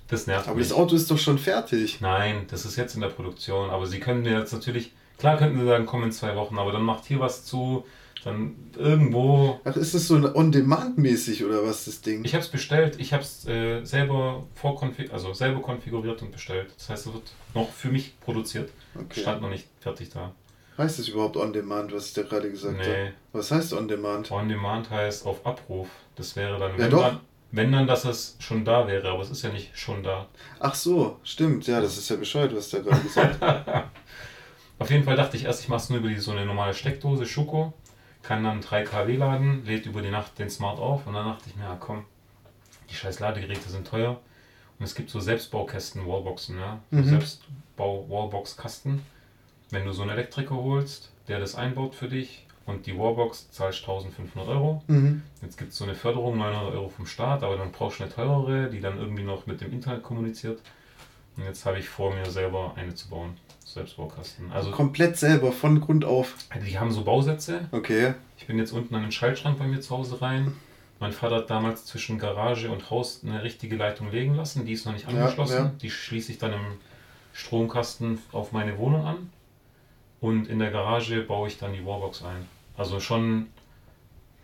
Das 0.09 0.27
nervt 0.27 0.49
Aber 0.49 0.57
mich. 0.57 0.67
das 0.67 0.77
Auto 0.77 0.95
ist 0.95 1.09
doch 1.09 1.17
schon 1.17 1.37
fertig. 1.37 2.01
Nein, 2.01 2.45
das 2.49 2.65
ist 2.65 2.75
jetzt 2.75 2.95
in 2.95 3.01
der 3.01 3.07
Produktion. 3.07 3.69
Aber 3.69 3.85
sie 3.87 4.01
können 4.01 4.23
mir 4.23 4.37
jetzt 4.37 4.51
natürlich, 4.51 4.91
klar 5.21 5.37
könnten 5.37 5.59
sie 5.59 5.65
sagen, 5.65 5.85
komm 5.85 6.03
in 6.03 6.11
zwei 6.11 6.35
Wochen, 6.35 6.57
aber 6.57 6.71
dann 6.71 6.81
macht 6.81 7.05
hier 7.05 7.19
was 7.19 7.45
zu, 7.45 7.85
dann 8.23 8.55
irgendwo. 8.75 9.59
Ach, 9.63 9.75
ist 9.75 9.93
das 9.93 10.07
so 10.07 10.15
on-demand-mäßig 10.15 11.45
oder 11.45 11.63
was 11.63 11.85
das 11.85 12.01
Ding? 12.01 12.25
Ich 12.25 12.33
habe 12.33 12.43
es 12.43 12.49
bestellt, 12.49 12.99
ich 12.99 13.13
habe 13.13 13.23
es 13.23 13.47
äh, 13.47 13.83
selber 13.83 14.43
vorkonfig 14.55 15.13
also 15.13 15.33
selber 15.33 15.61
konfiguriert 15.61 16.21
und 16.23 16.31
bestellt. 16.31 16.73
Das 16.75 16.89
heißt, 16.89 17.07
es 17.07 17.13
wird 17.13 17.31
noch 17.53 17.69
für 17.69 17.89
mich 17.89 18.19
produziert. 18.19 18.71
Okay. 18.95 19.21
Stand 19.21 19.41
noch 19.41 19.49
nicht 19.49 19.67
fertig 19.79 20.09
da. 20.09 20.33
Heißt 20.77 20.97
das 20.97 21.07
überhaupt 21.07 21.37
on-demand, 21.37 21.93
was 21.93 22.07
ich 22.07 22.13
dir 22.13 22.23
gerade 22.23 22.49
gesagt 22.49 22.77
nee. 22.79 22.83
habe? 22.83 23.13
Was 23.33 23.51
heißt 23.51 23.73
on-demand? 23.73 24.31
On-demand 24.31 24.89
heißt 24.89 25.25
auf 25.27 25.45
Abruf. 25.45 25.87
Das 26.15 26.35
wäre 26.35 26.57
dann, 26.57 26.71
ja, 26.71 26.77
wenn, 26.79 26.89
doch. 26.89 27.01
Dann, 27.03 27.19
wenn 27.51 27.71
dann, 27.71 27.85
dass 27.85 28.05
es 28.05 28.37
schon 28.39 28.65
da 28.65 28.87
wäre, 28.87 29.09
aber 29.09 29.21
es 29.21 29.29
ist 29.29 29.43
ja 29.43 29.51
nicht 29.51 29.77
schon 29.77 30.01
da. 30.01 30.27
Ach 30.59 30.73
so, 30.73 31.19
stimmt. 31.23 31.67
Ja, 31.67 31.81
das 31.81 31.97
ist 31.97 32.09
ja 32.09 32.15
Bescheid, 32.15 32.55
was 32.55 32.69
der 32.69 32.81
gerade 32.81 33.01
gesagt 33.01 33.41
hat. 33.41 33.89
auf 34.81 34.89
jeden 34.89 35.03
Fall 35.03 35.15
dachte 35.15 35.37
ich 35.37 35.45
erst, 35.45 35.61
ich 35.61 35.69
mache 35.69 35.81
es 35.81 35.89
nur 35.89 35.99
über 35.99 36.09
die, 36.09 36.17
so 36.17 36.31
eine 36.31 36.45
normale 36.45 36.73
Steckdose, 36.73 37.25
Schoko 37.25 37.73
kann 38.23 38.43
dann 38.43 38.61
3 38.61 38.83
kW 38.83 39.15
laden, 39.15 39.65
lädt 39.65 39.85
über 39.85 40.01
die 40.01 40.09
Nacht 40.09 40.37
den 40.39 40.49
Smart 40.49 40.79
auf 40.79 41.07
und 41.07 41.13
dann 41.13 41.27
dachte 41.27 41.49
ich 41.49 41.55
mir, 41.55 41.63
ja 41.63 41.77
komm, 41.79 42.05
die 42.89 42.95
scheiß 42.95 43.19
Ladegeräte 43.19 43.69
sind 43.69 43.87
teuer 43.87 44.19
und 44.79 44.85
es 44.85 44.95
gibt 44.95 45.09
so 45.09 45.19
Selbstbaukästen, 45.19 46.07
Wallboxen, 46.07 46.59
ja, 46.59 46.79
mhm. 46.89 47.03
Selbstbau-Wallbox-Kasten. 47.05 49.01
Wenn 49.69 49.85
du 49.85 49.93
so 49.93 50.01
einen 50.01 50.11
Elektriker 50.11 50.55
holst, 50.55 51.11
der 51.27 51.39
das 51.39 51.55
einbaut 51.55 51.95
für 51.95 52.09
dich 52.09 52.45
und 52.65 52.85
die 52.87 52.97
Wallbox 52.97 53.51
zahlst 53.51 53.81
1500 53.81 54.49
Euro. 54.49 54.83
Mhm. 54.87 55.21
Jetzt 55.41 55.57
gibt 55.57 55.71
es 55.71 55.77
so 55.77 55.83
eine 55.83 55.95
Förderung, 55.95 56.37
900 56.37 56.73
Euro 56.73 56.89
vom 56.89 57.05
Staat, 57.05 57.43
aber 57.43 57.57
dann 57.57 57.71
brauchst 57.71 57.99
du 57.99 58.03
eine 58.03 58.13
teurere, 58.13 58.69
die 58.69 58.81
dann 58.81 58.97
irgendwie 58.97 59.23
noch 59.23 59.45
mit 59.45 59.61
dem 59.61 59.71
Internet 59.71 60.03
kommuniziert. 60.03 60.59
Und 61.37 61.45
jetzt 61.45 61.65
habe 61.65 61.79
ich 61.79 61.87
vor, 61.87 62.13
mir 62.13 62.29
selber 62.29 62.73
eine 62.75 62.93
zu 62.93 63.09
bauen. 63.09 63.37
Selbstbaukasten. 63.73 64.51
Also 64.51 64.71
komplett 64.71 65.17
selber, 65.17 65.51
von 65.51 65.79
Grund 65.79 66.05
auf. 66.05 66.35
Die 66.65 66.77
haben 66.77 66.91
so 66.91 67.03
Bausätze. 67.03 67.67
Okay. 67.71 68.13
Ich 68.37 68.47
bin 68.47 68.57
jetzt 68.57 68.71
unten 68.71 68.93
an 68.95 69.01
den 69.03 69.11
Schaltschrank 69.11 69.59
bei 69.59 69.67
mir 69.67 69.81
zu 69.81 69.97
Hause 69.97 70.21
rein. 70.21 70.53
Mein 70.99 71.11
Vater 71.11 71.37
hat 71.37 71.49
damals 71.49 71.85
zwischen 71.85 72.19
Garage 72.19 72.69
und 72.69 72.91
Haus 72.91 73.21
eine 73.25 73.43
richtige 73.43 73.75
Leitung 73.75 74.11
legen 74.11 74.35
lassen. 74.35 74.65
Die 74.65 74.73
ist 74.73 74.85
noch 74.85 74.93
nicht 74.93 75.07
angeschlossen. 75.07 75.55
Ja, 75.55 75.63
ja. 75.63 75.71
Die 75.81 75.89
schließe 75.89 76.31
ich 76.31 76.37
dann 76.37 76.53
im 76.53 76.77
Stromkasten 77.33 78.19
auf 78.31 78.51
meine 78.51 78.77
Wohnung 78.77 79.05
an. 79.05 79.29
Und 80.19 80.47
in 80.47 80.59
der 80.59 80.69
Garage 80.69 81.21
baue 81.21 81.47
ich 81.47 81.57
dann 81.57 81.73
die 81.73 81.83
Warbox 81.85 82.23
ein. 82.23 82.47
Also 82.77 82.99
schon. 82.99 83.47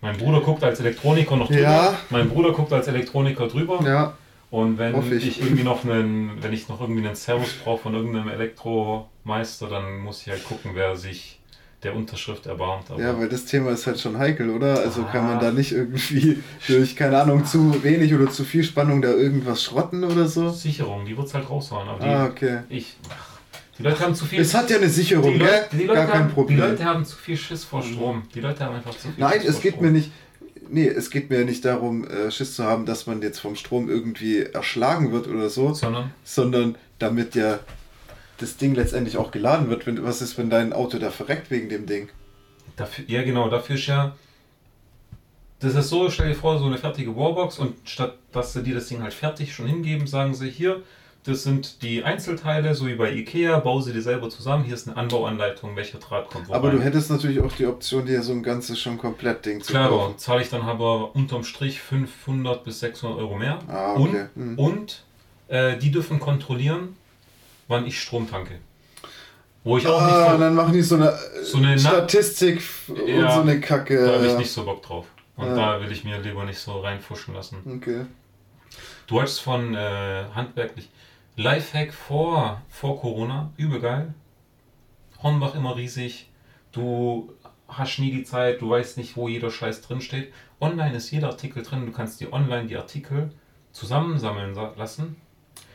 Mein 0.00 0.16
Bruder 0.16 0.40
guckt 0.40 0.64
als 0.64 0.80
Elektroniker 0.80 1.36
noch 1.36 1.48
drüber. 1.48 1.60
Ja. 1.60 1.98
Mein 2.10 2.28
Bruder 2.28 2.52
guckt 2.52 2.72
als 2.72 2.88
Elektroniker 2.88 3.46
drüber. 3.48 3.80
Ja. 3.84 4.16
Und 4.50 4.78
wenn 4.78 4.96
ich. 5.12 5.26
ich. 5.26 5.42
irgendwie 5.42 5.62
noch 5.62 5.84
einen, 5.84 6.42
wenn 6.42 6.52
ich 6.52 6.68
noch 6.68 6.80
irgendwie 6.80 7.06
einen 7.06 7.16
Servus 7.16 7.52
brauche 7.64 7.82
von 7.82 7.94
irgendeinem 7.94 8.28
Elektromeister, 8.28 9.68
dann 9.68 9.98
muss 9.98 10.22
ich 10.22 10.28
halt 10.32 10.44
gucken, 10.44 10.70
wer 10.74 10.96
sich 10.96 11.38
der 11.82 11.94
Unterschrift 11.94 12.46
erbarmt. 12.46 12.90
Aber 12.90 13.00
ja, 13.00 13.16
weil 13.18 13.28
das 13.28 13.44
Thema 13.44 13.70
ist 13.70 13.86
halt 13.86 14.00
schon 14.00 14.18
heikel, 14.18 14.50
oder? 14.50 14.80
Also 14.80 15.02
ah. 15.02 15.12
kann 15.12 15.26
man 15.26 15.38
da 15.38 15.52
nicht 15.52 15.72
irgendwie 15.72 16.38
durch, 16.66 16.96
keine 16.96 17.20
Ahnung, 17.20 17.44
zu 17.44 17.82
wenig 17.84 18.12
oder 18.14 18.30
zu 18.30 18.44
viel 18.44 18.64
Spannung 18.64 19.00
da 19.00 19.10
irgendwas 19.10 19.62
schrotten 19.62 20.02
oder 20.02 20.26
so? 20.26 20.50
Sicherung, 20.50 21.04
die 21.04 21.16
wird 21.16 21.28
es 21.28 21.34
halt 21.34 21.48
raushauen. 21.48 21.88
Aber 21.88 21.98
die, 22.00 22.06
ah, 22.06 22.26
okay. 22.26 22.58
Ich, 22.68 22.96
die 23.78 23.84
Leute 23.84 24.00
haben 24.00 24.14
zu 24.14 24.24
viel. 24.24 24.40
Es 24.40 24.54
hat 24.54 24.68
ja 24.70 24.78
eine 24.78 24.88
Sicherung, 24.88 25.34
die 25.34 25.38
Leute, 25.38 25.68
die 25.72 25.84
Leute 25.84 25.94
Gar 25.94 26.06
kein 26.06 26.20
haben, 26.24 26.30
Problem. 26.32 26.56
Die 26.56 26.62
Leute 26.64 26.84
haben 26.84 27.04
zu 27.04 27.16
viel 27.16 27.36
Schiss 27.36 27.64
vor 27.64 27.82
Strom. 27.82 28.24
Die 28.34 28.40
Leute 28.40 28.64
haben 28.64 28.74
einfach 28.74 28.96
zu 28.96 29.08
viel 29.08 29.12
Nein, 29.16 29.40
Schiss 29.40 29.50
es 29.50 29.60
geht 29.60 29.74
Strom. 29.74 29.86
mir 29.86 29.92
nicht 29.92 30.10
nee, 30.70 30.86
es 30.86 31.10
geht 31.10 31.30
mir 31.30 31.44
nicht 31.44 31.64
darum, 31.64 32.06
äh, 32.06 32.30
Schiss 32.30 32.54
zu 32.54 32.64
haben, 32.64 32.86
dass 32.86 33.06
man 33.06 33.22
jetzt 33.22 33.38
vom 33.38 33.56
Strom 33.56 33.88
irgendwie 33.88 34.42
erschlagen 34.42 35.12
wird 35.12 35.28
oder 35.28 35.48
so, 35.50 35.74
sondern, 35.74 36.12
sondern 36.24 36.76
damit 36.98 37.34
ja 37.34 37.60
das 38.38 38.56
Ding 38.56 38.74
letztendlich 38.74 39.16
auch 39.16 39.30
geladen 39.30 39.68
wird. 39.68 39.86
Wenn, 39.86 40.02
was 40.04 40.22
ist, 40.22 40.38
wenn 40.38 40.50
dein 40.50 40.72
Auto 40.72 40.98
da 40.98 41.10
verreckt 41.10 41.50
wegen 41.50 41.68
dem 41.68 41.86
Ding? 41.86 42.08
Dafür, 42.76 43.04
ja, 43.08 43.22
genau, 43.22 43.48
dafür 43.48 43.76
ist 43.76 43.86
ja. 43.86 44.16
Das 45.60 45.74
ist 45.74 45.88
so, 45.88 46.08
stell 46.08 46.28
dir 46.28 46.34
vor, 46.36 46.58
so 46.58 46.66
eine 46.66 46.78
fertige 46.78 47.16
Warbox 47.16 47.58
und 47.58 47.74
statt 47.88 48.14
dass 48.32 48.52
sie 48.52 48.62
dir 48.62 48.74
das 48.74 48.86
Ding 48.86 49.02
halt 49.02 49.14
fertig 49.14 49.54
schon 49.54 49.66
hingeben, 49.66 50.06
sagen 50.06 50.34
sie 50.34 50.50
hier, 50.50 50.82
das 51.24 51.42
sind 51.42 51.82
die 51.82 52.04
Einzelteile, 52.04 52.74
so 52.74 52.86
wie 52.86 52.94
bei 52.94 53.12
Ikea, 53.12 53.58
bau 53.58 53.80
sie 53.80 53.92
dir 53.92 54.02
selber 54.02 54.30
zusammen. 54.30 54.64
Hier 54.64 54.74
ist 54.74 54.88
eine 54.88 54.96
Anbauanleitung, 54.96 55.76
welcher 55.76 55.98
Draht 55.98 56.30
kommt 56.30 56.48
wo 56.48 56.54
Aber 56.54 56.68
rein. 56.68 56.76
du 56.76 56.82
hättest 56.82 57.10
natürlich 57.10 57.40
auch 57.40 57.52
die 57.52 57.66
Option, 57.66 58.06
dir 58.06 58.22
so 58.22 58.32
ein 58.32 58.42
ganzes 58.42 58.78
schon 58.80 58.96
komplett 58.98 59.44
Ding 59.44 59.60
zu 59.60 59.72
Klar, 59.72 59.90
kaufen. 59.90 60.18
zahle 60.18 60.42
ich 60.42 60.48
dann 60.48 60.62
aber 60.62 61.14
unterm 61.14 61.44
Strich 61.44 61.80
500 61.80 62.64
bis 62.64 62.80
600 62.80 63.18
Euro 63.18 63.36
mehr. 63.36 63.58
Ah, 63.68 63.94
okay. 63.94 64.28
Und, 64.34 64.36
mhm. 64.36 64.58
und 64.58 65.04
äh, 65.48 65.76
die 65.76 65.90
dürfen 65.90 66.18
kontrollieren, 66.18 66.96
wann 67.66 67.86
ich 67.86 68.00
Strom 68.00 68.30
tanke. 68.30 68.60
Wo 69.64 69.76
ich 69.76 69.86
auch 69.86 70.00
ah, 70.00 70.06
nicht 70.06 70.30
so, 70.30 70.38
dann 70.38 70.54
machen 70.54 70.72
die 70.72 70.82
so 70.82 70.94
eine, 70.94 71.18
so 71.42 71.58
eine 71.58 71.78
Statistik 71.78 72.62
und 72.88 73.06
ja, 73.06 73.34
so 73.34 73.40
eine 73.42 73.60
Kacke. 73.60 74.02
Da 74.02 74.14
habe 74.14 74.26
ich 74.26 74.38
nicht 74.38 74.50
so 74.50 74.64
Bock 74.64 74.82
drauf. 74.82 75.06
Und 75.36 75.48
ja. 75.48 75.54
da 75.54 75.80
will 75.80 75.92
ich 75.92 76.04
mir 76.04 76.18
lieber 76.20 76.44
nicht 76.44 76.58
so 76.58 76.80
reinfuschen 76.80 77.34
lassen. 77.34 77.58
Okay. 77.76 78.06
Du 79.06 79.20
hast 79.20 79.40
von 79.40 79.74
äh, 79.74 80.24
handwerklich 80.34 80.88
Lifehack 81.38 81.94
vor, 81.94 82.62
vor 82.68 83.00
Corona, 83.00 83.52
übel 83.56 83.78
geil. 83.78 84.12
Hornbach 85.22 85.54
immer 85.54 85.76
riesig. 85.76 86.28
Du 86.72 87.32
hast 87.68 88.00
nie 88.00 88.10
die 88.10 88.24
Zeit, 88.24 88.60
du 88.60 88.70
weißt 88.70 88.96
nicht, 88.96 89.16
wo 89.16 89.28
jeder 89.28 89.48
Scheiß 89.48 89.82
drin 89.82 90.00
steht. 90.00 90.32
Online 90.60 90.96
ist 90.96 91.12
jeder 91.12 91.28
Artikel 91.28 91.62
drin, 91.62 91.86
du 91.86 91.92
kannst 91.92 92.20
dir 92.20 92.32
online 92.32 92.66
die 92.66 92.76
Artikel 92.76 93.30
zusammensammeln 93.70 94.52
lassen 94.76 95.14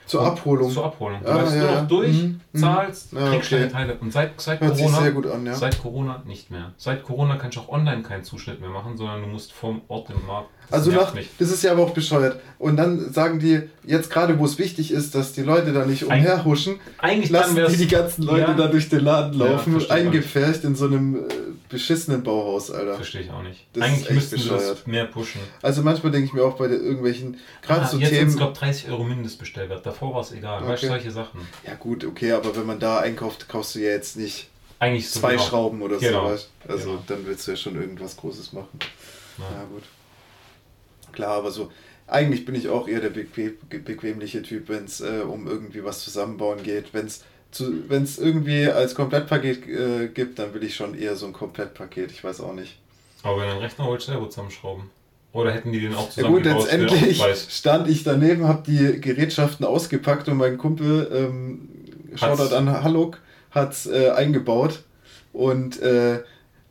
zur 0.06 0.26
Abholung. 0.26 0.71
Zur 0.71 0.86
Abholung. 0.86 1.21
Du 1.23 1.30
ah, 1.30 1.41
läufst 1.41 1.56
ja, 1.56 1.62
nur 1.62 1.82
noch 1.82 1.88
durch, 1.88 2.23
mhm. 2.23 2.41
mhm. 2.52 2.60
zahlst, 2.60 3.13
ja, 3.13 3.30
kriegst 3.30 3.52
okay. 3.52 3.62
deine 3.62 3.71
Teile. 3.71 3.97
Und 3.99 4.12
seit, 4.12 4.39
seit 4.39 4.60
Corona. 4.60 5.34
An, 5.34 5.45
ja. 5.45 5.54
Seit 5.54 5.82
Corona 5.82 6.21
nicht 6.26 6.52
mehr. 6.52 6.73
Seit 6.78 7.04
Corona 7.04 7.38
kannst 7.38 7.58
du 7.58 7.62
auch 7.62 7.69
online 7.69 8.04
keinen 8.04 8.23
Zuschnitt 8.23 8.60
mehr 8.60 8.69
machen, 8.69 8.97
sondern 8.97 9.21
du 9.21 9.28
musst 9.28 9.54
vom 9.54 9.82
Ort 9.88 10.10
im 10.10 10.26
Markt. 10.28 10.49
Also 10.71 10.91
nach, 10.91 11.13
das 11.39 11.52
ist 11.52 11.63
ja 11.63 11.71
aber 11.71 11.84
auch 11.84 11.91
bescheuert. 11.91 12.39
Und 12.58 12.78
dann 12.78 13.12
sagen 13.13 13.39
die, 13.39 13.62
jetzt 13.84 14.10
gerade 14.10 14.39
wo 14.39 14.45
es 14.45 14.58
wichtig 14.58 14.91
ist, 14.91 15.15
dass 15.15 15.34
die 15.34 15.41
Leute 15.41 15.73
da 15.73 15.86
nicht 15.86 16.04
umherhuschen, 16.06 16.80
eigentlich 16.97 17.30
lassen 17.30 17.56
die 17.69 17.78
die 17.78 17.88
ganzen 17.88 18.23
Leute 18.23 18.56
da 18.56 18.67
durch 18.67 18.89
den 18.89 19.02
Laden 19.02 19.38
laufen, 19.38 19.89
eingefärcht 19.89 20.63
in 20.63 20.76
so 20.76 20.86
einem 20.86 21.15
äh, 21.15 21.19
beschissenen 21.69 22.23
Bauhaus, 22.23 22.71
Alter. 22.71 22.95
Verstehe 22.95 23.21
ich 23.21 23.32
auch 23.32 23.43
nicht. 23.43 23.65
Das 23.73 23.84
Eigentlich 23.84 24.10
müssten 24.10 24.39
sie 24.39 24.49
das 24.49 24.88
mehr 24.88 25.06
pushen. 25.06 25.41
Also 25.62 25.82
manchmal 25.82 26.12
denke 26.12 26.28
ich 26.28 26.34
mir 26.34 26.43
auch 26.43 26.58
bei 26.58 26.65
irgendwelchen, 26.65 27.38
gerade 27.62 27.82
ah, 27.82 27.88
so 27.88 27.97
jetzt 27.97 28.10
Themen... 28.10 28.30
Jetzt 28.30 28.38
glaube 28.38 28.58
30 28.58 28.89
Euro 28.89 29.04
Mindestbestellwert, 29.04 29.86
davor 29.86 30.13
war 30.15 30.21
es 30.21 30.32
egal. 30.32 30.63
Okay. 30.63 30.71
Weißt 30.71 30.84
du, 30.84 30.88
solche 30.88 31.12
Sachen. 31.12 31.41
Ja 31.67 31.76
gut, 31.76 32.06
okay, 32.06 32.32
aber 32.32 32.56
wenn 32.56 32.65
man 32.65 32.80
da 32.80 32.99
einkauft, 32.99 33.49
kaufst 33.49 33.76
du 33.76 33.80
ja 33.80 33.89
jetzt 33.89 34.17
nicht 34.17 34.47
Eigentlich 34.84 35.10
zwei 35.10 35.32
genau. 35.32 35.43
Schrauben 35.43 35.82
oder 35.82 35.97
genau. 35.97 36.36
so. 36.36 36.45
Also 36.67 36.89
genau. 36.89 37.04
dann 37.08 37.26
willst 37.26 37.47
du 37.47 37.52
ja 37.52 37.58
schon 37.58 37.76
irgendwas 37.76 38.17
Großes 38.17 38.52
machen. 38.52 38.80
Ja. 39.38 39.45
ja 39.60 39.63
gut. 39.65 39.84
Klar, 41.13 41.38
aber 41.38 41.52
so 41.52 41.71
eigentlich 42.08 42.45
bin 42.45 42.56
ich 42.56 42.67
auch 42.67 42.88
eher 42.88 42.99
der 42.99 43.10
bequem, 43.10 43.54
bequemliche 43.69 44.41
Typ, 44.41 44.67
wenn 44.67 44.86
es 44.86 44.99
äh, 45.02 45.21
um 45.26 45.47
irgendwie 45.47 45.84
was 45.84 46.04
zusammenbauen 46.04 46.62
geht. 46.63 46.93
Wenn 46.93 47.06
es 47.06 47.23
wenn 47.60 48.04
es 48.04 48.17
irgendwie 48.17 48.67
als 48.67 48.95
Komplettpaket 48.95 49.67
äh, 49.67 50.08
gibt, 50.08 50.39
dann 50.39 50.54
will 50.54 50.63
ich 50.63 50.76
schon 50.76 50.97
eher 50.97 51.15
so 51.15 51.28
ein 51.28 51.34
Komplettpaket. 51.34 52.12
Ich 52.12 52.23
weiß 52.23 52.41
auch 52.41 52.54
nicht. 52.54 52.80
Aber 53.21 53.41
wenn 53.41 53.49
ein 53.49 53.60
Rechner 53.60 53.86
wollt, 53.86 54.02
selber 54.02 54.30
zusammenschrauben. 54.30 54.89
Oder 55.34 55.52
hätten 55.52 55.71
die 55.71 55.82
den 55.82 55.95
auch 55.95 56.10
zusammen 56.10 56.36
Ja 56.36 56.39
gut, 56.39 56.45
letztendlich 56.45 57.23
stand 57.49 57.88
ich 57.88 58.04
daneben, 58.04 58.47
habe 58.47 58.63
die 58.65 58.99
Gerätschaften 58.99 59.65
ausgepackt 59.65 60.28
und 60.30 60.38
mein 60.38 60.57
Kumpel, 60.57 61.09
ähm, 61.14 61.70
Shoutout 62.16 62.55
an 62.55 62.84
Haluk, 62.84 63.20
hat 63.51 63.72
es 63.74 63.88
äh, 63.88 64.09
eingebaut. 64.09 64.84
Und 65.32 65.82
äh, 65.82 66.24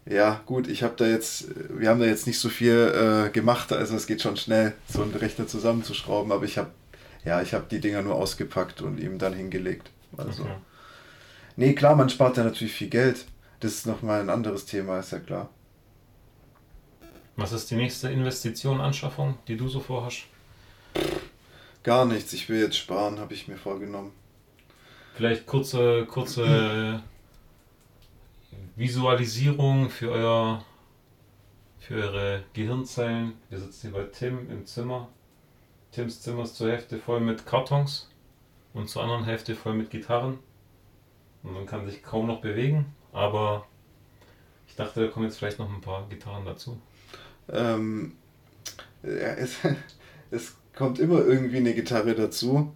ja, 0.04 0.40
gut, 0.46 0.66
ich 0.68 0.82
habe 0.82 0.94
da 0.96 1.06
jetzt, 1.06 1.46
wir 1.78 1.88
haben 1.88 2.00
da 2.00 2.06
jetzt 2.06 2.26
nicht 2.26 2.38
so 2.38 2.48
viel 2.48 3.26
äh, 3.26 3.30
gemacht, 3.30 3.72
also 3.72 3.94
es 3.94 4.06
geht 4.06 4.20
schon 4.20 4.36
schnell, 4.36 4.74
so 4.88 5.02
einen 5.02 5.14
Rechner 5.14 5.46
zusammenzuschrauben, 5.46 6.32
aber 6.32 6.44
ich 6.44 6.58
habe, 6.58 6.70
ja, 7.24 7.40
ich 7.40 7.54
habe 7.54 7.66
die 7.70 7.80
Dinger 7.80 8.02
nur 8.02 8.16
ausgepackt 8.16 8.82
und 8.82 8.98
ihm 8.98 9.18
dann 9.18 9.32
hingelegt. 9.32 9.90
Also. 10.16 10.42
Okay. 10.42 10.52
Nee, 11.56 11.74
klar, 11.74 11.94
man 11.94 12.08
spart 12.08 12.36
ja 12.36 12.44
natürlich 12.44 12.72
viel 12.72 12.88
Geld. 12.88 13.26
Das 13.60 13.72
ist 13.72 13.86
nochmal 13.86 14.20
ein 14.20 14.30
anderes 14.30 14.66
Thema, 14.66 14.98
ist 14.98 15.12
ja 15.12 15.20
klar. 15.20 15.48
Was 17.36 17.52
ist 17.52 17.70
die 17.70 17.76
nächste 17.76 18.10
Investition, 18.10 18.80
Anschaffung, 18.80 19.38
die 19.46 19.56
du 19.56 19.68
so 19.68 19.80
vorhast? 19.80 20.24
Gar 21.82 22.06
nichts. 22.06 22.32
Ich 22.32 22.48
will 22.48 22.60
jetzt 22.60 22.76
sparen, 22.76 23.20
habe 23.20 23.34
ich 23.34 23.48
mir 23.48 23.56
vorgenommen. 23.56 24.12
Vielleicht 25.14 25.46
kurze, 25.46 26.06
kurze 26.06 27.02
Visualisierung 28.76 29.90
für 29.90 30.10
euer 30.10 30.64
für 31.78 31.94
eure 31.94 32.44
Gehirnzellen. 32.52 33.34
Wir 33.50 33.58
sitzen 33.58 33.90
hier 33.90 33.98
bei 33.98 34.04
Tim 34.04 34.48
im 34.50 34.66
Zimmer. 34.66 35.08
Tims 35.90 36.22
Zimmer 36.22 36.44
ist 36.44 36.56
zur 36.56 36.70
Hälfte 36.70 36.98
voll 36.98 37.20
mit 37.20 37.44
Kartons 37.44 38.08
und 38.72 38.88
zur 38.88 39.02
anderen 39.02 39.24
Hälfte 39.24 39.54
voll 39.54 39.74
mit 39.74 39.90
Gitarren. 39.90 40.38
und 41.42 41.52
man 41.52 41.66
kann 41.66 41.86
sich 41.86 42.02
kaum 42.02 42.28
noch 42.28 42.40
bewegen, 42.40 42.86
aber 43.12 43.66
ich 44.68 44.76
dachte, 44.76 45.04
da 45.04 45.08
kommen 45.08 45.26
jetzt 45.26 45.38
vielleicht 45.38 45.58
noch 45.58 45.68
ein 45.68 45.80
paar 45.80 46.08
Gitarren 46.08 46.44
dazu. 46.44 46.80
Ähm, 47.48 48.16
ja, 49.02 49.34
es, 49.34 49.58
es 50.30 50.56
kommt 50.74 50.98
immer 50.98 51.18
irgendwie 51.26 51.58
eine 51.58 51.74
Gitarre 51.74 52.14
dazu. 52.14 52.72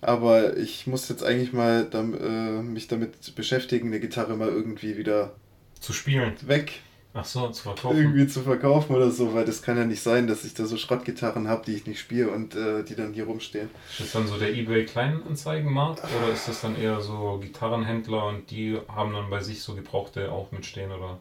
Aber 0.00 0.56
ich 0.56 0.86
muss 0.86 1.08
jetzt 1.08 1.24
eigentlich 1.24 1.52
mal 1.52 1.84
dann, 1.84 2.14
äh, 2.14 2.62
mich 2.62 2.86
damit 2.88 3.34
beschäftigen, 3.34 3.88
eine 3.88 4.00
Gitarre 4.00 4.36
mal 4.36 4.48
irgendwie 4.48 4.96
wieder 4.96 5.32
zu 5.80 5.92
spielen. 5.92 6.34
Weg. 6.46 6.80
Ach 7.18 7.24
so, 7.24 7.48
zu 7.48 7.62
verkaufen. 7.62 7.96
Irgendwie 7.96 8.26
zu 8.26 8.42
verkaufen 8.42 8.94
oder 8.94 9.10
so, 9.10 9.32
weil 9.32 9.46
das 9.46 9.62
kann 9.62 9.78
ja 9.78 9.86
nicht 9.86 10.02
sein, 10.02 10.26
dass 10.26 10.44
ich 10.44 10.52
da 10.52 10.66
so 10.66 10.76
Schrottgitarren 10.76 11.48
habe, 11.48 11.64
die 11.64 11.72
ich 11.72 11.86
nicht 11.86 11.98
spiele 11.98 12.28
und 12.28 12.54
äh, 12.54 12.82
die 12.84 12.94
dann 12.94 13.14
hier 13.14 13.24
rumstehen. 13.24 13.70
Ist 13.90 14.00
das 14.00 14.12
dann 14.12 14.26
so 14.26 14.36
der 14.36 14.54
eBay 14.54 14.84
Kleinanzeigenmarkt 14.84 16.02
oder 16.04 16.30
ist 16.30 16.46
das 16.46 16.60
dann 16.60 16.76
eher 16.76 17.00
so 17.00 17.38
Gitarrenhändler 17.40 18.26
und 18.26 18.50
die 18.50 18.78
haben 18.94 19.14
dann 19.14 19.30
bei 19.30 19.42
sich 19.42 19.62
so 19.62 19.74
Gebrauchte 19.74 20.30
auch 20.30 20.52
mitstehen 20.52 20.92
oder? 20.92 21.18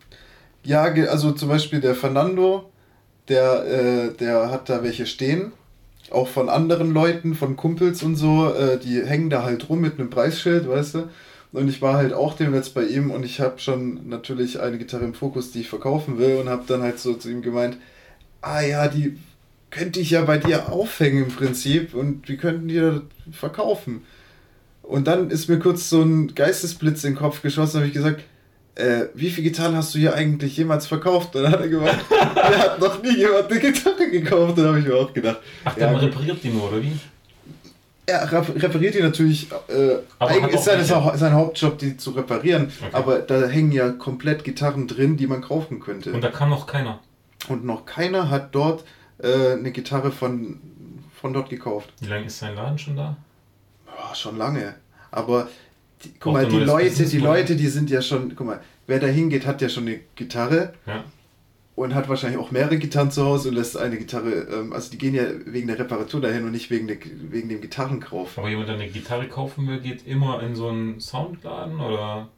Ja, 0.63 0.83
also 0.83 1.31
zum 1.31 1.47
Beispiel 1.47 1.79
der 1.79 1.95
Fernando, 1.95 2.69
der, 3.29 3.65
äh, 3.65 4.13
der 4.17 4.51
hat 4.51 4.67
da 4.67 4.83
welche 4.83 5.05
stehen. 5.05 5.53
Auch 6.11 6.27
von 6.27 6.49
anderen 6.49 6.93
Leuten, 6.93 7.35
von 7.35 7.55
Kumpels 7.55 8.03
und 8.03 8.15
so, 8.15 8.53
äh, 8.53 8.77
die 8.77 9.03
hängen 9.03 9.29
da 9.29 9.43
halt 9.43 9.69
rum 9.69 9.81
mit 9.81 9.99
einem 9.99 10.09
Preisschild, 10.09 10.69
weißt 10.69 10.95
du. 10.95 11.09
Und 11.51 11.69
ich 11.69 11.81
war 11.81 11.95
halt 11.95 12.13
auch 12.13 12.35
demnächst 12.35 12.73
bei 12.73 12.83
ihm 12.83 13.11
und 13.11 13.23
ich 13.23 13.39
habe 13.39 13.59
schon 13.59 14.09
natürlich 14.09 14.59
eine 14.59 14.77
Gitarre 14.77 15.05
im 15.05 15.13
Fokus, 15.13 15.51
die 15.51 15.61
ich 15.61 15.69
verkaufen 15.69 16.17
will 16.17 16.37
und 16.37 16.49
habe 16.49 16.65
dann 16.67 16.81
halt 16.81 16.99
so 16.99 17.13
zu 17.13 17.29
ihm 17.29 17.41
gemeint, 17.41 17.77
ah 18.41 18.61
ja, 18.61 18.87
die 18.87 19.17
könnte 19.71 19.99
ich 19.99 20.11
ja 20.11 20.23
bei 20.23 20.37
dir 20.37 20.71
aufhängen 20.71 21.25
im 21.25 21.31
Prinzip 21.31 21.93
und 21.93 22.27
wir 22.27 22.37
könnten 22.37 22.67
die 22.67 23.01
verkaufen. 23.31 24.03
Und 24.83 25.07
dann 25.07 25.29
ist 25.29 25.49
mir 25.49 25.59
kurz 25.59 25.89
so 25.89 26.01
ein 26.01 26.35
Geistesblitz 26.35 27.03
in 27.03 27.13
den 27.13 27.19
Kopf 27.19 27.41
geschossen, 27.41 27.77
habe 27.77 27.87
ich 27.87 27.93
gesagt, 27.93 28.21
äh, 28.75 29.05
wie 29.13 29.29
viele 29.29 29.49
Gitarren 29.49 29.75
hast 29.75 29.95
du 29.95 29.99
hier 29.99 30.13
eigentlich 30.13 30.57
jemals 30.57 30.85
verkauft? 30.85 31.35
Und 31.35 31.43
dann 31.43 31.51
hat 31.51 31.61
er 31.61 31.69
gemeint, 31.69 31.99
er 32.35 32.59
hat 32.59 32.79
noch 32.79 33.01
nie 33.01 33.17
jemand 33.17 33.49
eine 33.49 33.59
Gitarre 33.59 34.09
gekauft. 34.09 34.57
Dann 34.57 34.67
habe 34.67 34.79
ich 34.79 34.85
mir 34.85 34.95
auch 34.95 35.13
gedacht. 35.13 35.39
Ach, 35.63 35.73
der 35.75 35.91
ja, 35.91 35.97
repariert 35.97 36.43
die 36.43 36.49
nur, 36.49 36.69
oder 36.69 36.81
wie? 36.81 36.97
Er 38.05 38.31
repariert 38.31 38.95
die 38.95 39.01
natürlich. 39.01 39.47
Äh, 39.67 39.97
eigentlich 40.19 40.55
ist 40.55 40.65
seine, 40.65 40.83
sein 40.83 41.33
Hauptjob, 41.33 41.77
die 41.79 41.97
zu 41.97 42.11
reparieren. 42.11 42.65
Okay. 42.65 42.89
Aber 42.91 43.19
da 43.19 43.47
hängen 43.47 43.71
ja 43.71 43.89
komplett 43.89 44.43
Gitarren 44.43 44.87
drin, 44.87 45.17
die 45.17 45.27
man 45.27 45.41
kaufen 45.41 45.79
könnte. 45.79 46.11
Und 46.11 46.21
da 46.21 46.29
kann 46.29 46.49
noch 46.49 46.67
keiner. 46.67 46.99
Und 47.47 47.65
noch 47.65 47.85
keiner 47.85 48.29
hat 48.29 48.53
dort 48.53 48.83
äh, 49.19 49.53
eine 49.53 49.71
Gitarre 49.71 50.11
von, 50.11 50.59
von 51.19 51.33
dort 51.33 51.49
gekauft. 51.49 51.93
Wie 52.01 52.07
lange 52.07 52.25
ist 52.25 52.39
sein 52.39 52.55
Laden 52.55 52.77
schon 52.77 52.95
da? 52.97 53.17
Ja, 53.87 54.13
schon 54.13 54.37
lange. 54.37 54.75
Aber 55.11 55.47
die, 56.05 56.13
guck 56.19 56.33
mal, 56.33 56.47
die 56.47 56.57
Leute, 56.57 57.05
die 57.05 57.17
Leute, 57.17 57.55
die 57.55 57.67
sind 57.67 57.89
ja 57.89 58.01
schon, 58.01 58.35
guck 58.35 58.47
mal, 58.47 58.61
wer 58.87 58.99
da 58.99 59.07
hingeht, 59.07 59.45
hat 59.45 59.61
ja 59.61 59.69
schon 59.69 59.87
eine 59.87 59.99
Gitarre. 60.15 60.73
Ja. 60.85 61.03
Und 61.75 61.93
hat 61.93 62.07
wahrscheinlich 62.07 62.39
auch 62.39 62.51
mehrere 62.51 62.77
Gitarren 62.77 63.11
zu 63.11 63.25
Hause 63.25 63.49
und 63.49 63.55
lässt 63.55 63.77
eine 63.77 63.97
Gitarre, 63.97 64.31
ähm, 64.31 64.71
also 64.71 64.91
die 64.91 64.97
gehen 64.97 65.13
ja 65.13 65.23
wegen 65.45 65.67
der 65.67 65.77
Reparatur 65.77 66.21
dahin 66.21 66.45
und 66.45 66.51
nicht 66.51 66.71
wegen, 66.71 66.87
der, 66.87 66.95
wegen 67.03 67.49
dem 67.49 67.59
Gitarrenkauf. 67.59 68.37
Aber 68.37 68.47
jemand, 68.47 68.69
der 68.69 68.75
eine 68.75 68.87
Gitarre 68.87 69.27
kaufen 69.27 69.67
will, 69.67 69.81
geht 69.81 70.07
immer 70.07 70.41
in 70.41 70.55
so 70.55 70.69
einen 70.69 71.01
Soundladen 71.01 71.81
oder 71.81 72.29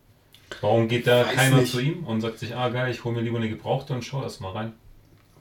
warum 0.61 0.87
geht 0.87 1.05
da 1.05 1.23
keiner 1.23 1.57
nicht. 1.57 1.71
zu 1.71 1.79
ihm 1.79 2.03
und 2.03 2.21
sagt 2.21 2.39
sich, 2.39 2.55
ah 2.55 2.69
geil, 2.69 2.89
ich 2.89 3.03
hole 3.03 3.15
mir 3.15 3.21
lieber 3.21 3.37
eine 3.37 3.49
gebrauchte 3.49 3.93
und 3.93 4.03
schau 4.03 4.23
erst 4.23 4.41
mal 4.41 4.53
rein? 4.53 4.73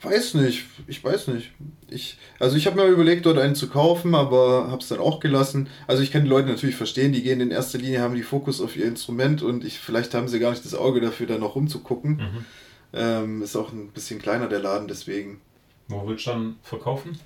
Weiß 0.01 0.35
nicht, 0.35 0.65
ich 0.87 1.03
weiß 1.03 1.27
nicht. 1.29 1.51
Ich, 1.89 2.17
also 2.39 2.55
ich 2.55 2.67
habe 2.67 2.75
mir 2.75 2.87
überlegt, 2.87 3.25
dort 3.25 3.39
einen 3.39 3.55
zu 3.55 3.67
kaufen, 3.67 4.13
aber 4.13 4.67
habe 4.69 4.81
es 4.81 4.89
dann 4.89 4.99
auch 4.99 5.19
gelassen. 5.19 5.69
Also 5.87 6.03
ich 6.03 6.11
kann 6.11 6.23
die 6.23 6.29
Leute 6.29 6.47
natürlich 6.49 6.75
verstehen, 6.75 7.13
die 7.13 7.23
gehen 7.23 7.41
in 7.41 7.51
erster 7.51 7.79
Linie, 7.79 8.01
haben 8.01 8.15
die 8.15 8.23
Fokus 8.23 8.61
auf 8.61 8.75
ihr 8.75 8.85
Instrument 8.85 9.41
und 9.41 9.63
ich, 9.63 9.79
vielleicht 9.79 10.13
haben 10.13 10.27
sie 10.27 10.39
gar 10.39 10.51
nicht 10.51 10.65
das 10.65 10.75
Auge 10.75 11.01
dafür, 11.01 11.25
da 11.25 11.37
noch 11.37 11.55
rumzugucken. 11.55 12.17
Mhm. 12.17 12.45
Ähm, 12.93 13.41
ist 13.41 13.55
auch 13.55 13.71
ein 13.71 13.89
bisschen 13.89 14.19
kleiner 14.19 14.47
der 14.47 14.59
Laden, 14.59 14.87
deswegen. 14.87 15.41
Wo 15.87 16.07
willst 16.07 16.27
du 16.27 16.31
dann 16.31 16.55
verkaufen? 16.61 17.17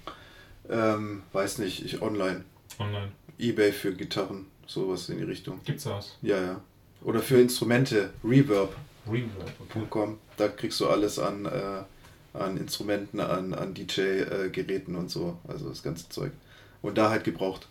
Ähm, 0.70 1.24
weiß 1.34 1.58
nicht, 1.58 1.84
ich 1.84 2.02
online. 2.02 2.46
Online. 2.80 3.12
Ebay 3.38 3.72
für 3.72 3.94
Gitarren, 3.94 4.46
sowas 4.66 5.10
in 5.10 5.18
die 5.18 5.24
Richtung. 5.24 5.60
Gibt's 5.66 5.84
das? 5.84 6.18
Ja, 6.22 6.42
ja. 6.42 6.62
Oder 7.04 7.20
für 7.20 7.42
Instrumente, 7.42 8.12
Reverb. 8.24 8.76
Reverb, 9.08 9.52
okay. 9.76 10.16
Da 10.38 10.48
kriegst 10.48 10.80
du 10.80 10.88
alles 10.88 11.20
an. 11.20 11.46
Äh, 11.46 11.84
an 12.34 12.58
Instrumenten, 12.58 13.20
an, 13.20 13.54
an 13.54 13.74
DJ-Geräten 13.74 14.96
und 14.96 15.10
so. 15.10 15.38
Also 15.48 15.70
das 15.70 15.84
ganze 15.84 16.10
Zeug. 16.10 16.32
Und 16.82 16.98
da 16.98 17.10
halt 17.10 17.24
gebraucht. 17.24 17.68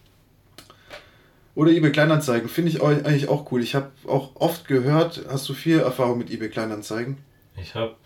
Oder 1.55 1.73
eBay 1.73 1.91
Kleinanzeigen 1.91 2.49
finde 2.49 2.71
ich 2.71 2.83
eigentlich 2.83 3.29
auch 3.29 3.51
cool. 3.51 3.63
Ich 3.63 3.75
habe 3.75 3.91
auch 4.07 4.37
oft 4.37 4.69
gehört, 4.69 5.27
hast 5.29 5.49
du 5.49 5.55
viel 5.55 5.81
Erfahrung 5.81 6.19
mit 6.19 6.31
eBay 6.31 6.49
Kleinanzeigen? 6.49 7.19
Ich 7.57 7.75
habe 7.75 7.97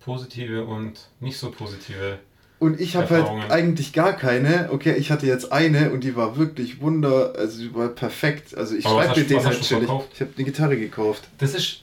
positive 0.00 0.64
und 0.64 1.08
nicht 1.20 1.38
so 1.38 1.50
positive. 1.50 2.18
Und 2.58 2.80
ich 2.80 2.96
habe 2.96 3.10
halt 3.10 3.50
eigentlich 3.50 3.92
gar 3.92 4.14
keine. 4.14 4.70
Okay, 4.72 4.94
ich 4.96 5.10
hatte 5.10 5.26
jetzt 5.26 5.52
eine 5.52 5.90
und 5.90 6.02
die 6.02 6.16
war 6.16 6.38
wirklich 6.38 6.80
wunder, 6.80 7.34
also 7.36 7.60
die 7.60 7.74
war 7.74 7.88
perfekt. 7.88 8.56
Also 8.56 8.74
ich 8.74 8.84
schreibe 8.84 9.20
mit 9.20 9.28
denen 9.28 9.44
halt 9.44 9.60
chillig. 9.60 9.88
Ich 10.14 10.20
habe 10.20 10.30
eine 10.34 10.44
Gitarre 10.44 10.76
gekauft. 10.78 11.28
Das 11.38 11.54
ist, 11.54 11.82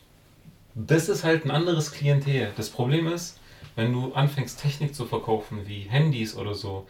das 0.73 1.07
ist 1.07 1.23
halt 1.23 1.45
ein 1.45 1.51
anderes 1.51 1.91
Klientel. 1.91 2.51
Das 2.57 2.69
Problem 2.69 3.07
ist, 3.07 3.37
wenn 3.81 3.93
du 3.93 4.13
anfängst 4.13 4.61
Technik 4.61 4.93
zu 4.93 5.05
verkaufen, 5.05 5.61
wie 5.65 5.81
Handys 5.81 6.35
oder 6.35 6.53
so, 6.53 6.85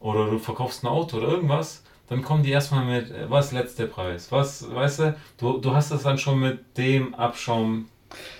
oder 0.00 0.30
du 0.30 0.38
verkaufst 0.38 0.84
ein 0.84 0.88
Auto 0.88 1.16
oder 1.16 1.28
irgendwas, 1.28 1.82
dann 2.08 2.22
kommen 2.22 2.42
die 2.42 2.50
erstmal 2.50 2.84
mit, 2.84 3.10
äh, 3.10 3.30
was 3.30 3.52
letzter 3.52 3.86
Preis, 3.86 4.30
was, 4.30 4.72
weißt 4.72 4.98
du, 5.00 5.16
du, 5.38 5.58
du 5.58 5.74
hast 5.74 5.90
das 5.90 6.02
dann 6.02 6.18
schon 6.18 6.38
mit 6.38 6.58
dem 6.76 7.14
Abschaum 7.14 7.86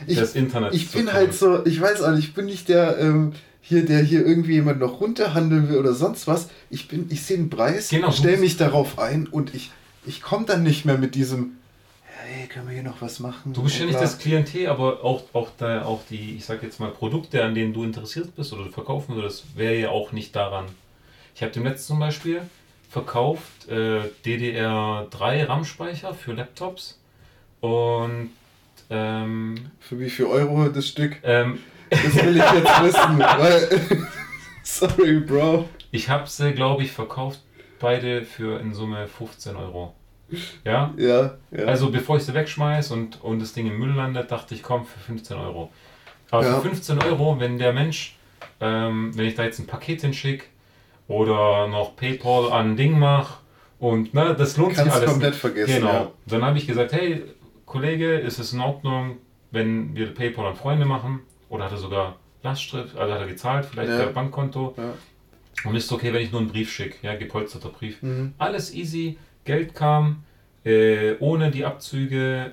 ich, 0.06 0.18
des 0.18 0.34
Internets. 0.34 0.76
Ich 0.76 0.92
bin 0.92 1.12
halt 1.12 1.34
so, 1.34 1.64
ich 1.64 1.80
weiß 1.80 2.02
auch 2.02 2.12
nicht, 2.12 2.28
ich 2.28 2.34
bin 2.34 2.44
nicht 2.44 2.68
der, 2.68 2.98
ähm, 2.98 3.32
hier, 3.62 3.84
der 3.84 4.02
hier 4.02 4.24
irgendwie 4.24 4.52
jemand 4.52 4.78
noch 4.78 5.00
runterhandeln 5.00 5.68
will 5.68 5.78
oder 5.78 5.94
sonst 5.94 6.28
was. 6.28 6.50
Ich 6.70 6.86
bin, 6.86 7.06
ich 7.10 7.22
sehe 7.22 7.38
einen 7.38 7.50
Preis, 7.50 7.88
genau, 7.88 8.12
stelle 8.12 8.36
mich 8.36 8.56
darauf 8.58 8.98
ein 8.98 9.26
und 9.26 9.54
ich, 9.54 9.72
ich 10.04 10.22
komme 10.22 10.44
dann 10.44 10.62
nicht 10.62 10.84
mehr 10.84 10.98
mit 10.98 11.14
diesem, 11.14 11.56
hey, 12.26 12.46
können 12.48 12.66
wir 12.66 12.74
hier 12.74 12.82
noch 12.82 13.00
was 13.00 13.20
machen? 13.20 13.52
Du 13.52 13.62
bist 13.62 13.78
ja 13.78 13.86
nicht 13.86 14.00
das 14.00 14.18
Klientel, 14.18 14.66
aber 14.66 15.04
auch, 15.04 15.22
auch, 15.32 15.50
da, 15.56 15.84
auch 15.84 16.02
die, 16.10 16.36
ich 16.36 16.44
sag 16.44 16.62
jetzt 16.62 16.80
mal, 16.80 16.90
Produkte, 16.90 17.44
an 17.44 17.54
denen 17.54 17.72
du 17.72 17.84
interessiert 17.84 18.34
bist 18.34 18.52
oder 18.52 18.66
verkaufen 18.70 19.14
würdest, 19.14 19.56
wäre 19.56 19.74
ja 19.74 19.88
auch 19.90 20.12
nicht 20.12 20.34
daran. 20.34 20.66
Ich 21.34 21.42
habe 21.42 21.52
dem 21.52 21.64
letzten 21.64 21.86
zum 21.86 22.00
Beispiel 22.00 22.42
verkauft 22.88 23.68
äh, 23.68 24.00
DDR3 24.24 25.48
RAM-Speicher 25.48 26.14
für 26.14 26.32
Laptops 26.32 26.98
und 27.60 28.30
ähm, 28.90 29.56
für 29.80 29.98
wie 29.98 30.10
viel 30.10 30.26
Euro 30.26 30.68
das 30.68 30.88
Stück? 30.88 31.18
Ähm, 31.22 31.58
das 31.90 32.14
will 32.16 32.36
ich 32.36 32.52
jetzt 32.52 32.82
wissen, 32.82 33.18
weil 33.18 34.06
sorry, 34.62 35.20
Bro. 35.20 35.68
Ich 35.90 36.08
habe 36.08 36.28
sie, 36.28 36.52
glaube 36.52 36.82
ich, 36.82 36.92
verkauft 36.92 37.40
beide 37.78 38.24
für 38.24 38.60
in 38.60 38.74
Summe 38.74 39.06
15 39.08 39.56
Euro. 39.56 39.94
Ja? 40.64 40.92
Ja, 40.96 41.34
ja. 41.50 41.64
Also 41.66 41.90
bevor 41.90 42.16
ich 42.16 42.24
sie 42.24 42.34
wegschmeiße 42.34 42.92
und, 42.92 43.22
und 43.22 43.40
das 43.40 43.52
Ding 43.52 43.66
im 43.66 43.78
Müll 43.78 43.94
landet, 43.94 44.30
dachte 44.30 44.54
ich, 44.54 44.62
komm, 44.62 44.84
für 44.84 44.98
15 44.98 45.36
Euro. 45.36 45.70
Aber 46.30 46.44
ja. 46.44 46.54
für 46.56 46.68
15 46.68 47.02
Euro, 47.02 47.38
wenn 47.38 47.58
der 47.58 47.72
Mensch, 47.72 48.16
ähm, 48.60 49.16
wenn 49.16 49.26
ich 49.26 49.34
da 49.34 49.44
jetzt 49.44 49.58
ein 49.58 49.66
Paket 49.66 50.00
hinschicke 50.00 50.46
oder 51.08 51.68
noch 51.68 51.96
PayPal 51.96 52.52
an 52.52 52.72
ein 52.72 52.76
Ding 52.76 52.98
mache 52.98 53.38
und 53.78 54.14
ne, 54.14 54.34
das 54.36 54.56
lohnt 54.56 54.74
Kannst 54.74 54.92
sich 54.92 54.94
alles. 54.94 55.10
komplett 55.10 55.34
vergessen. 55.34 55.80
Genau. 55.80 55.92
Ja. 55.92 56.12
Dann 56.26 56.44
habe 56.44 56.58
ich 56.58 56.66
gesagt, 56.66 56.92
hey, 56.92 57.22
Kollege, 57.64 58.14
ist 58.14 58.38
es 58.38 58.52
in 58.52 58.60
Ordnung, 58.60 59.18
wenn 59.50 59.94
wir 59.94 60.12
PayPal 60.12 60.46
an 60.46 60.56
Freunde 60.56 60.86
machen? 60.86 61.20
Oder 61.48 61.66
hat 61.66 61.72
er 61.72 61.78
sogar 61.78 62.16
Lastschrift, 62.42 62.96
also 62.96 63.12
hat 63.12 63.20
er 63.20 63.26
gezahlt, 63.26 63.66
vielleicht 63.66 63.90
ja. 63.90 63.98
per 63.98 64.06
Bankkonto. 64.08 64.74
Und 65.64 65.74
ist 65.74 65.84
es 65.84 65.92
okay, 65.92 66.12
wenn 66.12 66.22
ich 66.22 66.32
nur 66.32 66.40
einen 66.40 66.50
Brief 66.50 66.70
schicke, 66.70 66.96
ja, 67.02 67.14
gepolsterter 67.14 67.70
Brief. 67.70 68.02
Mhm. 68.02 68.34
Alles 68.38 68.74
easy, 68.74 69.18
Geld 69.46 69.74
kam, 69.74 70.24
äh, 70.64 71.14
ohne 71.20 71.50
die 71.50 71.64
Abzüge. 71.64 72.52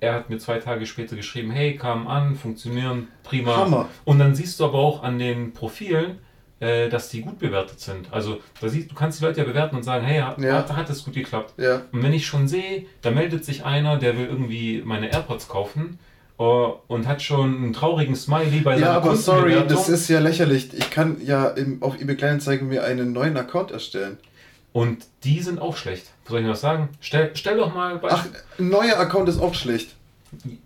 Er 0.00 0.14
hat 0.14 0.30
mir 0.30 0.38
zwei 0.38 0.58
Tage 0.58 0.86
später 0.86 1.16
geschrieben, 1.16 1.50
hey, 1.50 1.76
kam 1.76 2.06
an, 2.06 2.36
funktionieren, 2.36 3.08
prima. 3.24 3.56
Hammer. 3.56 3.88
Und 4.04 4.20
dann 4.20 4.34
siehst 4.34 4.60
du 4.60 4.64
aber 4.64 4.78
auch 4.78 5.02
an 5.02 5.18
den 5.18 5.52
Profilen, 5.52 6.18
äh, 6.60 6.88
dass 6.88 7.08
die 7.08 7.20
gut 7.20 7.38
bewertet 7.38 7.80
sind. 7.80 8.12
Also 8.12 8.40
da 8.60 8.68
siehst, 8.68 8.90
du 8.90 8.94
kannst 8.94 9.20
die 9.20 9.24
Leute 9.24 9.40
ja 9.40 9.46
bewerten 9.46 9.76
und 9.76 9.82
sagen, 9.82 10.04
hey, 10.04 10.20
hat, 10.20 10.40
ja. 10.40 10.64
hat 10.76 10.90
es 10.90 11.04
gut 11.04 11.14
geklappt. 11.14 11.54
Ja. 11.56 11.82
Und 11.92 12.02
wenn 12.02 12.12
ich 12.12 12.26
schon 12.26 12.48
sehe, 12.48 12.86
da 13.02 13.10
meldet 13.10 13.44
sich 13.44 13.64
einer, 13.64 13.96
der 13.96 14.16
will 14.16 14.26
irgendwie 14.26 14.82
meine 14.84 15.12
AirPods 15.12 15.48
kaufen 15.48 15.98
uh, 16.38 16.72
und 16.86 17.06
hat 17.06 17.22
schon 17.22 17.56
einen 17.56 17.72
traurigen 17.72 18.16
Smiley 18.16 18.60
bei 18.60 18.74
seiner 18.74 18.86
Ja, 18.86 18.96
aber 18.96 19.16
sorry, 19.16 19.56
das 19.68 19.88
ist 19.88 20.08
ja 20.08 20.20
lächerlich. 20.20 20.72
Ich 20.74 20.90
kann 20.90 21.18
ja 21.24 21.48
im, 21.48 21.82
auf 21.82 22.00
eBay 22.00 22.16
Kleinanzeigen 22.16 22.68
mir 22.68 22.84
einen 22.84 23.12
neuen 23.12 23.36
Account 23.36 23.70
erstellen. 23.70 24.18
Und 24.72 25.06
die 25.24 25.40
sind 25.40 25.60
auch 25.60 25.76
schlecht. 25.76 26.06
Soll 26.28 26.40
ich 26.40 26.46
noch 26.46 26.56
sagen? 26.56 26.90
Stell, 27.00 27.30
stell 27.34 27.56
doch 27.56 27.74
mal. 27.74 28.00
Ach, 28.02 28.26
ein 28.58 28.68
neuer 28.68 28.98
Account 28.98 29.28
ist 29.28 29.40
auch 29.40 29.54
schlecht. 29.54 29.94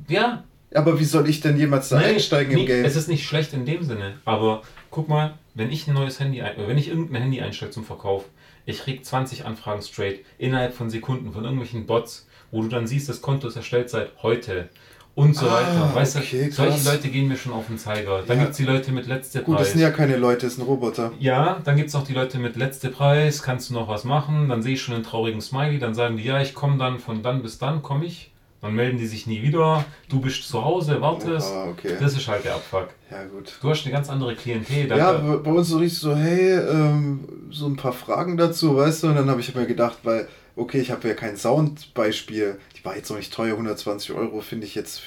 Ja. 0.08 0.44
Aber 0.74 0.98
wie 0.98 1.04
soll 1.04 1.28
ich 1.28 1.40
denn 1.40 1.58
jemals 1.58 1.90
da 1.90 1.98
nee, 1.98 2.06
einsteigen 2.06 2.54
nee, 2.54 2.62
im 2.62 2.66
Game? 2.66 2.84
Es 2.84 2.96
ist 2.96 3.08
nicht 3.08 3.26
schlecht 3.26 3.52
in 3.52 3.64
dem 3.64 3.82
Sinne. 3.82 4.14
Aber 4.24 4.62
guck 4.90 5.08
mal, 5.08 5.34
wenn 5.54 5.70
ich 5.70 5.86
ein 5.86 5.94
neues 5.94 6.18
Handy, 6.18 6.42
wenn 6.56 6.78
ich 6.78 6.88
irgendein 6.88 7.22
Handy 7.22 7.40
einstelle 7.40 7.70
zum 7.70 7.84
Verkauf, 7.84 8.24
ich 8.64 8.80
krieg 8.80 9.04
20 9.04 9.44
Anfragen 9.44 9.82
straight 9.82 10.24
innerhalb 10.38 10.74
von 10.74 10.88
Sekunden 10.88 11.32
von 11.32 11.44
irgendwelchen 11.44 11.86
Bots, 11.86 12.26
wo 12.50 12.62
du 12.62 12.68
dann 12.68 12.86
siehst, 12.86 13.08
das 13.08 13.22
Konto 13.22 13.48
ist 13.48 13.56
erstellt 13.56 13.90
seit 13.90 14.10
heute 14.22 14.68
und 15.14 15.36
so 15.36 15.46
ah, 15.46 15.54
weiter. 15.54 15.94
Weißt 15.94 16.16
okay, 16.16 16.46
du, 16.46 16.52
solche 16.52 16.88
Leute 16.88 17.08
gehen 17.08 17.28
mir 17.28 17.36
schon 17.36 17.52
auf 17.52 17.66
den 17.66 17.78
Zeiger. 17.78 18.22
Dann 18.26 18.38
ja. 18.38 18.44
gibt 18.44 18.52
es 18.52 18.56
die 18.56 18.64
Leute 18.64 18.92
mit 18.92 19.06
letzte 19.06 19.40
Preis. 19.40 19.46
Gut, 19.46 19.60
das 19.60 19.72
sind 19.72 19.80
ja 19.80 19.90
keine 19.90 20.16
Leute, 20.16 20.46
das 20.46 20.56
sind 20.56 20.66
Roboter. 20.66 21.12
Ja, 21.18 21.60
dann 21.64 21.76
gibt 21.76 21.88
es 21.90 21.94
auch 21.94 22.04
die 22.04 22.14
Leute 22.14 22.38
mit 22.38 22.56
letzte 22.56 22.88
Preis, 22.88 23.42
kannst 23.42 23.70
du 23.70 23.74
noch 23.74 23.88
was 23.88 24.04
machen? 24.04 24.48
Dann 24.48 24.62
sehe 24.62 24.74
ich 24.74 24.82
schon 24.82 24.94
einen 24.94 25.04
traurigen 25.04 25.40
Smiley, 25.40 25.78
dann 25.78 25.94
sagen 25.94 26.16
die, 26.16 26.24
ja, 26.24 26.40
ich 26.40 26.54
komme 26.54 26.78
dann 26.78 26.98
von 26.98 27.22
dann 27.22 27.42
bis 27.42 27.58
dann, 27.58 27.82
komme 27.82 28.06
ich. 28.06 28.30
Dann 28.62 28.76
melden 28.76 28.96
die 28.96 29.08
sich 29.08 29.26
nie 29.26 29.42
wieder. 29.42 29.84
Du 30.08 30.20
bist 30.20 30.48
zu 30.48 30.64
Hause, 30.64 31.00
wartest. 31.00 31.52
Ah, 31.52 31.66
okay. 31.68 31.96
Das 31.98 32.16
ist 32.16 32.28
halt 32.28 32.44
der 32.44 32.54
Abfuck. 32.54 32.90
Ja, 33.10 33.24
gut. 33.24 33.58
Du 33.60 33.68
hast 33.68 33.84
eine 33.84 33.92
ganz 33.92 34.08
andere 34.08 34.36
Klientel. 34.36 34.86
Ja, 34.86 35.14
bei 35.14 35.50
uns 35.50 35.68
so 35.68 35.78
richtig 35.78 35.98
so, 35.98 36.14
hey, 36.14 36.52
ähm, 36.58 37.24
so 37.50 37.66
ein 37.66 37.74
paar 37.74 37.92
Fragen 37.92 38.36
dazu, 38.36 38.76
weißt 38.76 39.02
du? 39.02 39.08
Und 39.08 39.16
dann 39.16 39.28
habe 39.28 39.40
ich 39.40 39.52
mir 39.52 39.66
gedacht, 39.66 39.98
weil, 40.04 40.28
okay, 40.56 40.80
ich 40.80 40.90
habe 40.90 41.08
ja 41.08 41.14
kein 41.14 41.36
Soundbeispiel. 41.36 42.58
Die 42.76 42.84
war 42.84 42.96
jetzt 42.96 43.10
noch 43.10 43.16
nicht 43.16 43.32
teuer, 43.32 43.52
120 43.52 44.12
Euro 44.12 44.40
finde 44.40 44.66
ich 44.66 44.74
jetzt 44.74 45.02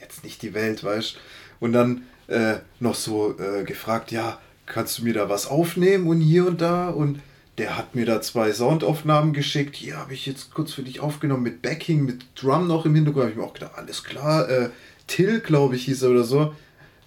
jetzt 0.00 0.24
nicht 0.24 0.42
die 0.42 0.54
Welt, 0.54 0.84
weißt 0.84 1.18
Und 1.60 1.72
dann 1.72 2.02
äh, 2.28 2.56
noch 2.80 2.94
so 2.94 3.36
äh, 3.38 3.64
gefragt, 3.64 4.12
ja, 4.12 4.38
kannst 4.66 4.98
du 4.98 5.04
mir 5.04 5.14
da 5.14 5.28
was 5.28 5.46
aufnehmen 5.46 6.06
und 6.08 6.20
hier 6.20 6.46
und 6.46 6.60
da 6.60 6.88
und 6.88 7.20
der 7.58 7.78
hat 7.78 7.94
mir 7.94 8.04
da 8.04 8.20
zwei 8.20 8.52
Soundaufnahmen 8.52 9.32
geschickt. 9.32 9.76
Hier 9.76 9.96
habe 9.96 10.12
ich 10.12 10.26
jetzt 10.26 10.52
kurz 10.52 10.72
für 10.72 10.82
dich 10.82 11.00
aufgenommen 11.00 11.42
mit 11.42 11.62
Backing, 11.62 12.04
mit 12.04 12.26
Drum 12.34 12.66
noch 12.66 12.84
im 12.84 12.94
Hintergrund. 12.94 13.24
habe 13.24 13.30
ich 13.30 13.38
mir 13.38 13.44
auch 13.44 13.54
gedacht, 13.54 13.72
alles 13.76 14.04
klar. 14.04 14.48
Äh, 14.48 14.70
Till, 15.06 15.40
glaube 15.40 15.76
ich, 15.76 15.86
hieß 15.86 16.02
er 16.02 16.10
oder 16.10 16.24
so. 16.24 16.54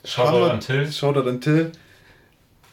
Shoutout 0.04 0.50
an 0.50 0.60
Till. 0.60 0.92
Shoutout 0.92 1.30
an 1.30 1.42
Till. 1.42 1.72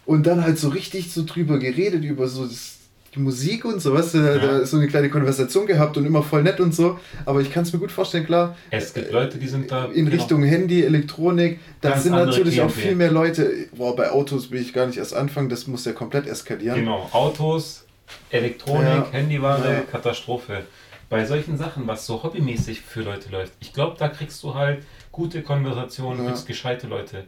Und 0.06 0.26
dann 0.26 0.42
halt 0.42 0.58
so 0.58 0.68
richtig 0.68 1.12
so 1.12 1.24
drüber 1.26 1.58
geredet, 1.58 2.04
über 2.04 2.28
so 2.28 2.46
das 2.46 2.75
Musik 3.16 3.64
und 3.64 3.80
so, 3.80 3.94
weißt 3.94 4.14
du, 4.14 4.18
ja. 4.18 4.38
da 4.38 4.58
ist 4.58 4.70
so 4.70 4.76
eine 4.76 4.86
kleine 4.86 5.10
Konversation 5.10 5.66
gehabt 5.66 5.96
und 5.96 6.06
immer 6.06 6.22
voll 6.22 6.42
nett 6.42 6.60
und 6.60 6.74
so. 6.74 6.98
Aber 7.24 7.40
ich 7.40 7.52
kann 7.52 7.62
es 7.62 7.72
mir 7.72 7.78
gut 7.78 7.90
vorstellen, 7.90 8.26
klar. 8.26 8.56
Es 8.70 8.94
gibt 8.94 9.12
Leute, 9.12 9.38
die 9.38 9.48
sind 9.48 9.70
da. 9.70 9.86
In 9.86 10.06
genau. 10.06 10.16
Richtung 10.16 10.42
Handy, 10.42 10.82
Elektronik, 10.84 11.60
da 11.80 11.98
sind 11.98 12.12
natürlich 12.12 12.60
auch 12.60 12.70
viel 12.70 12.94
mehr 12.94 13.10
Leute. 13.10 13.68
Boah, 13.76 13.96
bei 13.96 14.10
Autos 14.10 14.50
will 14.50 14.60
ich 14.60 14.72
gar 14.72 14.86
nicht 14.86 14.98
erst 14.98 15.14
anfangen, 15.14 15.48
das 15.48 15.66
muss 15.66 15.84
ja 15.84 15.92
komplett 15.92 16.26
eskalieren. 16.26 16.80
Genau, 16.80 17.08
Autos, 17.12 17.84
Elektronik, 18.30 18.86
ja. 18.86 19.08
Handyware, 19.12 19.72
ja. 19.72 19.80
Katastrophe. 19.80 20.62
Bei 21.08 21.24
solchen 21.24 21.56
Sachen, 21.56 21.86
was 21.86 22.04
so 22.04 22.22
hobbymäßig 22.22 22.80
für 22.80 23.02
Leute 23.02 23.30
läuft, 23.30 23.52
ich 23.60 23.72
glaube, 23.72 23.96
da 23.98 24.08
kriegst 24.08 24.42
du 24.42 24.54
halt 24.54 24.82
gute 25.12 25.42
Konversationen, 25.42 26.24
ja. 26.24 26.30
kriegst 26.30 26.46
gescheite 26.46 26.88
Leute. 26.88 27.24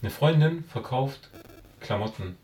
Eine 0.00 0.10
Freundin 0.10 0.64
verkauft 0.72 1.28
Klamotten 1.80 2.36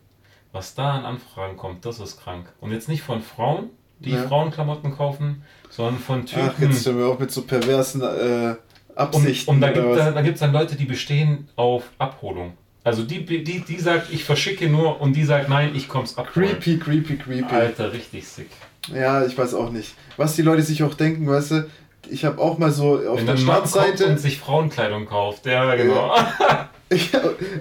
was 0.55 0.75
da 0.75 0.93
an 0.93 1.05
Anfragen 1.05 1.57
kommt, 1.57 1.85
das 1.85 1.99
ist 1.99 2.23
krank. 2.23 2.47
Und 2.61 2.71
jetzt 2.71 2.89
nicht 2.89 3.03
von 3.03 3.21
Frauen, 3.21 3.71
die 3.99 4.13
ja. 4.13 4.23
Frauenklamotten 4.23 4.97
kaufen, 4.97 5.43
sondern 5.69 5.99
von 5.99 6.25
Typen. 6.25 6.51
Ach, 6.55 6.59
jetzt 6.61 6.85
sind 6.85 6.97
wir 6.97 7.07
auch 7.07 7.19
mit 7.19 7.31
so 7.31 7.43
perversen 7.43 8.03
äh, 8.03 8.55
Absichten. 8.95 9.51
Und, 9.51 9.57
und 9.57 9.61
da 9.63 9.73
gibt 9.73 10.37
es 10.37 10.41
da, 10.41 10.47
dann 10.47 10.55
Leute, 10.55 10.77
die 10.77 10.85
bestehen 10.85 11.49
auf 11.57 11.83
Abholung. 11.99 12.53
Also 12.85 13.03
die, 13.03 13.25
die, 13.25 13.43
die 13.43 13.81
sagt, 13.81 14.13
ich 14.13 14.25
verschicke 14.25 14.69
nur 14.69 15.01
und 15.01 15.15
die 15.15 15.25
sagt, 15.25 15.49
nein, 15.49 15.73
ich 15.75 15.89
komm's 15.89 16.17
ab. 16.17 16.29
Creepy, 16.33 16.79
creepy, 16.79 17.17
creepy. 17.17 17.55
Alter, 17.55 17.93
richtig 17.93 18.29
sick. 18.29 18.51
Ja, 18.95 19.25
ich 19.25 19.37
weiß 19.37 19.55
auch 19.55 19.71
nicht. 19.71 19.95
Was 20.17 20.37
die 20.37 20.43
Leute 20.43 20.63
sich 20.63 20.83
auch 20.83 20.95
denken, 20.95 21.27
weißt 21.27 21.51
du, 21.51 21.71
ich 22.11 22.25
habe 22.25 22.41
auch 22.41 22.59
mal 22.59 22.71
so 22.71 22.99
auf 23.09 23.19
Wenn 23.19 23.27
der 23.27 23.39
Startseite... 23.39 24.07
und 24.07 24.21
sich 24.21 24.39
Frauenkleidung 24.39 25.07
kauft, 25.07 25.47
ja 25.47 25.75
genau. 25.75 26.15
Ja, 26.15 26.69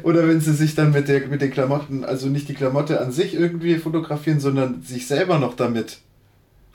oder 0.03 0.27
wenn 0.27 0.41
sie 0.41 0.53
sich 0.53 0.75
dann 0.75 0.91
mit, 0.91 1.07
der, 1.07 1.27
mit 1.27 1.41
den 1.41 1.51
Klamotten, 1.51 2.03
also 2.03 2.27
nicht 2.27 2.49
die 2.49 2.53
Klamotte 2.53 3.01
an 3.01 3.11
sich 3.11 3.33
irgendwie 3.33 3.75
fotografieren, 3.75 4.39
sondern 4.39 4.81
sich 4.81 5.07
selber 5.07 5.39
noch 5.39 5.55
damit 5.55 5.99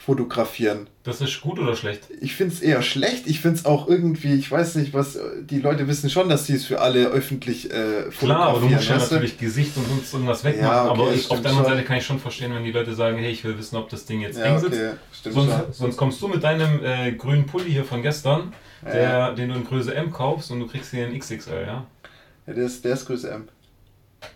fotografieren. 0.08 0.86
Das 1.02 1.20
ist 1.20 1.42
gut 1.42 1.58
oder 1.58 1.76
schlecht? 1.76 2.04
Ich 2.22 2.34
finde 2.34 2.54
es 2.54 2.62
eher 2.62 2.80
schlecht. 2.80 3.26
Ich 3.26 3.40
finde 3.40 3.58
es 3.58 3.66
auch 3.66 3.88
irgendwie, 3.88 4.36
ich 4.36 4.50
weiß 4.50 4.76
nicht, 4.76 4.94
was, 4.94 5.18
die 5.42 5.60
Leute 5.60 5.86
wissen 5.86 6.08
schon, 6.08 6.30
dass 6.30 6.46
sie 6.46 6.54
es 6.54 6.64
für 6.64 6.80
alle 6.80 7.08
öffentlich 7.08 7.70
äh, 7.70 8.10
fotografieren. 8.10 8.12
Klar, 8.18 8.48
aber 8.48 8.60
du 8.60 8.68
musst 8.68 8.88
ja 8.88 8.96
natürlich 8.96 9.36
Gesicht 9.36 9.76
und 9.76 9.86
sonst 9.86 10.14
irgendwas 10.14 10.44
wegmachen. 10.44 10.66
Ja, 10.66 10.90
okay, 10.90 11.02
aber 11.02 11.12
ich, 11.12 11.30
auf 11.30 11.42
der 11.42 11.50
anderen 11.50 11.68
Seite 11.72 11.84
kann 11.84 11.98
ich 11.98 12.06
schon 12.06 12.18
verstehen, 12.18 12.54
wenn 12.54 12.64
die 12.64 12.72
Leute 12.72 12.94
sagen, 12.94 13.18
hey, 13.18 13.30
ich 13.30 13.44
will 13.44 13.58
wissen, 13.58 13.76
ob 13.76 13.90
das 13.90 14.06
Ding 14.06 14.22
jetzt 14.22 14.38
ja, 14.38 14.44
eng 14.44 14.58
sitzt. 14.58 14.80
Okay, 14.80 15.30
sonst, 15.30 15.52
sonst, 15.72 15.96
kommst 15.98 16.22
du 16.22 16.28
mit 16.28 16.42
deinem 16.42 16.82
äh, 16.82 17.12
grünen 17.12 17.44
Pulli 17.44 17.70
hier 17.70 17.84
von 17.84 18.00
gestern, 18.00 18.54
der, 18.82 19.02
ja. 19.02 19.30
den 19.32 19.50
du 19.50 19.56
in 19.56 19.64
Größe 19.64 19.94
M 19.94 20.10
kaufst 20.10 20.50
und 20.50 20.60
du 20.60 20.66
kriegst 20.66 20.90
hier 20.90 21.06
in 21.06 21.18
XXL, 21.18 21.64
ja? 21.66 21.86
Ja, 22.48 22.54
der 22.54 22.64
ist, 22.64 22.82
der 22.82 22.94
ist 22.94 23.06
Größe 23.06 23.30
M. 23.30 23.48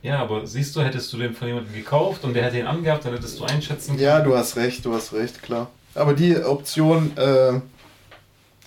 Ja, 0.02 0.18
aber 0.18 0.46
siehst 0.46 0.76
du, 0.76 0.82
hättest 0.82 1.10
du 1.12 1.16
den 1.16 1.34
von 1.34 1.48
jemandem 1.48 1.72
gekauft 1.72 2.24
und 2.24 2.34
der 2.34 2.44
hätte 2.44 2.58
ihn 2.58 2.66
angehabt, 2.66 3.06
dann 3.06 3.14
hättest 3.14 3.40
du 3.40 3.44
einschätzen 3.44 3.92
können. 3.92 4.02
Ja, 4.02 4.20
du 4.20 4.36
hast 4.36 4.56
recht, 4.56 4.84
du 4.84 4.92
hast 4.92 5.14
recht, 5.14 5.42
klar. 5.42 5.70
Aber 5.94 6.12
die 6.12 6.36
Option, 6.36 7.16
äh, 7.16 7.60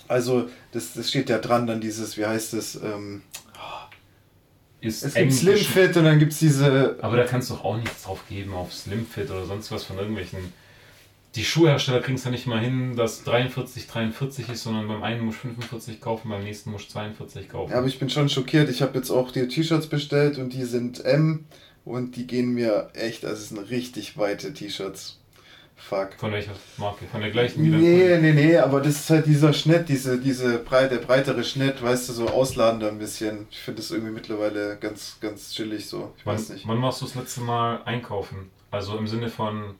also 0.07 0.49
das, 0.71 0.93
das 0.93 1.09
steht 1.09 1.29
ja 1.29 1.37
dran, 1.37 1.67
dann 1.67 1.79
dieses, 1.79 2.17
wie 2.17 2.25
heißt 2.25 2.55
es, 2.55 2.75
ähm, 2.75 3.21
ist 4.81 5.03
es 5.03 5.13
gibt 5.13 5.33
Slimfit 5.33 5.95
und 5.97 6.05
dann 6.05 6.19
gibt 6.19 6.33
es 6.33 6.39
diese. 6.39 6.97
Aber 7.01 7.15
da 7.15 7.23
kannst 7.23 7.49
du 7.51 7.55
auch 7.55 7.77
nichts 7.77 8.03
drauf 8.03 8.23
geben 8.27 8.53
auf 8.53 8.73
Slimfit 8.73 9.29
oder 9.29 9.45
sonst 9.45 9.71
was 9.71 9.83
von 9.83 9.97
irgendwelchen 9.97 10.53
die 11.35 11.43
Schuhhersteller 11.43 12.01
kriegen 12.01 12.17
es 12.17 12.23
ja 12.23 12.31
nicht 12.31 12.47
mal 12.47 12.59
hin, 12.59 12.95
dass 12.95 13.23
43 13.23 13.87
43 13.87 14.49
ist, 14.49 14.63
sondern 14.63 14.87
beim 14.87 15.03
einen 15.03 15.25
muss 15.25 15.35
45 15.35 15.99
kaufen, 15.99 16.29
beim 16.29 16.43
nächsten 16.43 16.71
muss 16.71 16.87
42 16.89 17.49
kaufen. 17.49 17.71
Ja, 17.71 17.79
aber 17.79 17.87
ich 17.87 17.99
bin 17.99 18.09
schon 18.09 18.29
schockiert. 18.29 18.69
Ich 18.69 18.81
habe 18.81 18.97
jetzt 18.97 19.11
auch 19.11 19.31
die 19.31 19.47
T-Shirts 19.47 19.87
bestellt 19.87 20.37
und 20.37 20.53
die 20.53 20.63
sind 20.63 21.03
M 21.03 21.45
und 21.83 22.15
die 22.15 22.25
gehen 22.25 22.53
mir 22.53 22.89
echt, 22.93 23.25
also 23.25 23.35
es 23.35 23.49
sind 23.49 23.69
richtig 23.69 24.17
weite 24.17 24.53
T-Shirts. 24.53 25.19
Fuck. 25.75 26.13
Von 26.17 26.31
welcher 26.31 26.53
Marke? 26.77 27.05
Von 27.05 27.19
der 27.19 27.31
gleichen 27.31 27.61
wie 27.63 27.67
Nee, 27.67 28.17
nee, 28.19 28.31
nee, 28.31 28.57
aber 28.57 28.79
das 28.79 28.95
ist 28.95 29.09
halt 29.09 29.25
dieser 29.25 29.51
Schnitt, 29.51 29.89
diese, 29.89 30.17
diese 30.17 30.59
breite, 30.59 30.97
breitere 30.99 31.43
Schnitt, 31.43 31.83
weißt 31.83 32.07
du, 32.07 32.13
so 32.13 32.29
ausladender 32.29 32.87
ein 32.87 32.97
bisschen. 32.97 33.47
Ich 33.51 33.59
finde 33.59 33.81
das 33.81 33.91
irgendwie 33.91 34.13
mittlerweile 34.13 34.77
ganz, 34.77 35.17
ganz 35.19 35.53
chillig 35.53 35.87
so. 35.87 36.13
Ich 36.17 36.25
wann, 36.25 36.35
weiß 36.35 36.49
nicht. 36.49 36.65
Wann 36.65 36.77
machst 36.77 37.01
du 37.01 37.05
das 37.05 37.15
letzte 37.15 37.41
Mal 37.41 37.81
einkaufen? 37.83 38.49
Also 38.71 38.97
im 38.97 39.05
Sinne 39.05 39.29
von 39.29 39.75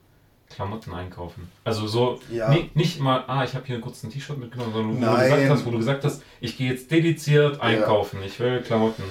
Klamotten 0.56 0.93
einkaufen. 0.93 1.49
Also 1.64 1.86
so 1.86 2.20
ja. 2.32 2.49
nicht, 2.49 2.76
nicht 2.76 2.99
mal, 3.01 3.24
ah, 3.28 3.43
ich 3.43 3.53
habe 3.56 3.66
hier 3.66 3.82
kurz 3.82 4.03
ein 4.03 4.10
T-Shirt 4.10 4.38
mitgenommen, 4.38 4.72
sondern 4.74 4.95
wo 5.01 5.06
du, 5.06 5.24
gesagt 5.24 5.49
hast, 5.49 5.66
wo 5.66 5.72
du 5.72 5.78
gesagt 5.78 6.03
hast, 6.06 6.24
ich 6.39 6.58
gehe 6.58 6.72
jetzt 6.72 6.89
dediziert 6.89 7.60
einkaufen, 7.60 8.20
ja. 8.22 8.26
ich 8.26 8.39
will 8.39 8.62
Klamotten. 8.62 9.03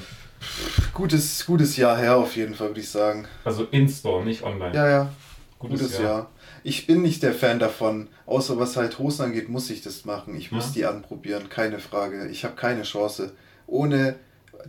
Gutes, 0.93 1.45
gutes 1.47 1.77
Jahr 1.77 1.99
her 1.99 2.17
auf 2.17 2.35
jeden 2.37 2.55
Fall, 2.55 2.69
würde 2.69 2.81
ich 2.81 2.89
sagen. 2.89 3.27
Also 3.45 3.65
in-store, 3.71 4.25
nicht 4.25 4.43
online. 4.43 4.75
Ja, 4.75 4.89
ja. 4.89 5.13
Gutes, 5.59 5.81
gutes 5.81 5.99
Jahr. 5.99 6.05
Jahr. 6.05 6.31
Ich 6.63 6.87
bin 6.87 7.03
nicht 7.03 7.23
der 7.23 7.35
Fan 7.35 7.59
davon. 7.59 8.09
Außer 8.27 8.59
was 8.59 8.77
halt 8.77 8.99
Hosen 8.99 9.27
angeht, 9.27 9.49
muss 9.49 9.69
ich 9.71 9.83
das 9.83 10.05
machen. 10.05 10.35
Ich 10.35 10.51
muss 10.51 10.69
ja. 10.69 10.73
die 10.75 10.87
anprobieren, 10.87 11.49
keine 11.49 11.79
Frage. 11.79 12.29
Ich 12.29 12.45
habe 12.45 12.55
keine 12.55 12.83
Chance. 12.83 13.33
Ohne 13.67 14.17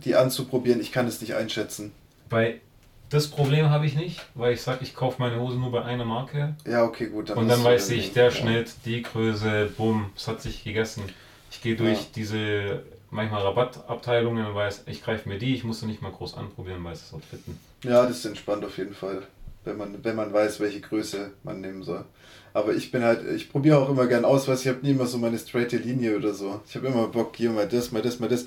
die 0.04 0.14
anzuprobieren, 0.14 0.80
ich 0.80 0.92
kann 0.92 1.06
es 1.06 1.20
nicht 1.20 1.34
einschätzen. 1.34 1.92
Bei 2.28 2.60
das 3.08 3.28
Problem 3.28 3.70
habe 3.70 3.86
ich 3.86 3.94
nicht, 3.94 4.20
weil 4.34 4.54
ich 4.54 4.62
sage, 4.62 4.80
ich 4.82 4.94
kaufe 4.94 5.20
meine 5.20 5.40
Hose 5.40 5.58
nur 5.58 5.70
bei 5.70 5.84
einer 5.84 6.04
Marke. 6.04 6.56
Ja, 6.66 6.84
okay, 6.84 7.06
gut. 7.06 7.30
Dann 7.30 7.38
und 7.38 7.48
dann 7.48 7.62
weiß 7.62 7.90
ich, 7.90 8.12
der 8.12 8.30
Schnitt, 8.30 8.72
die 8.84 9.02
Größe, 9.02 9.70
bumm, 9.76 10.10
es 10.16 10.26
hat 10.26 10.42
sich 10.42 10.64
gegessen. 10.64 11.04
Ich 11.50 11.62
gehe 11.62 11.76
durch 11.76 11.98
ja. 11.98 12.06
diese 12.16 12.82
manchmal 13.10 13.42
Rabattabteilungen 13.42 14.46
und 14.46 14.54
weiß, 14.54 14.84
ich 14.86 15.02
greife 15.02 15.28
mir 15.28 15.38
die, 15.38 15.54
ich 15.54 15.64
muss 15.64 15.80
sie 15.80 15.86
nicht 15.86 16.02
mal 16.02 16.10
groß 16.10 16.36
anprobieren, 16.36 16.82
weil 16.84 16.94
es 16.94 17.12
outfitten. 17.12 17.58
Ja, 17.84 18.06
das 18.06 18.18
ist 18.18 18.24
entspannt 18.24 18.64
auf 18.64 18.76
jeden 18.78 18.94
Fall, 18.94 19.22
wenn 19.64 19.76
man, 19.76 20.04
wenn 20.04 20.16
man 20.16 20.32
weiß, 20.32 20.60
welche 20.60 20.80
Größe 20.80 21.30
man 21.44 21.60
nehmen 21.60 21.82
soll. 21.82 22.04
Aber 22.52 22.74
ich 22.74 22.90
bin 22.90 23.04
halt, 23.04 23.20
ich 23.36 23.50
probiere 23.50 23.78
auch 23.78 23.90
immer 23.90 24.06
gern 24.06 24.24
aus, 24.24 24.48
was 24.48 24.62
ich 24.62 24.68
habe 24.68 24.80
nie 24.82 24.92
immer 24.92 25.06
so 25.06 25.18
meine 25.18 25.38
straighte 25.38 25.76
Linie 25.76 26.16
oder 26.16 26.32
so. 26.32 26.60
Ich 26.68 26.74
habe 26.74 26.88
immer 26.88 27.06
Bock, 27.08 27.36
hier 27.36 27.50
mal 27.50 27.68
das, 27.68 27.92
mal 27.92 28.02
das, 28.02 28.18
mal 28.18 28.28
das 28.28 28.46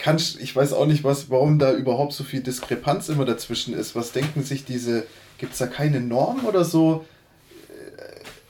kann, 0.00 0.16
ich 0.16 0.56
weiß 0.56 0.72
auch 0.72 0.86
nicht, 0.86 1.04
was, 1.04 1.30
warum 1.30 1.58
da 1.58 1.72
überhaupt 1.72 2.12
so 2.12 2.24
viel 2.24 2.40
Diskrepanz 2.40 3.08
immer 3.08 3.24
dazwischen 3.24 3.74
ist. 3.74 3.94
Was 3.94 4.12
denken 4.12 4.42
sich 4.42 4.64
diese, 4.64 5.04
gibt 5.38 5.52
es 5.52 5.58
da 5.58 5.66
keine 5.66 6.00
Norm 6.00 6.46
oder 6.46 6.64
so? 6.64 7.04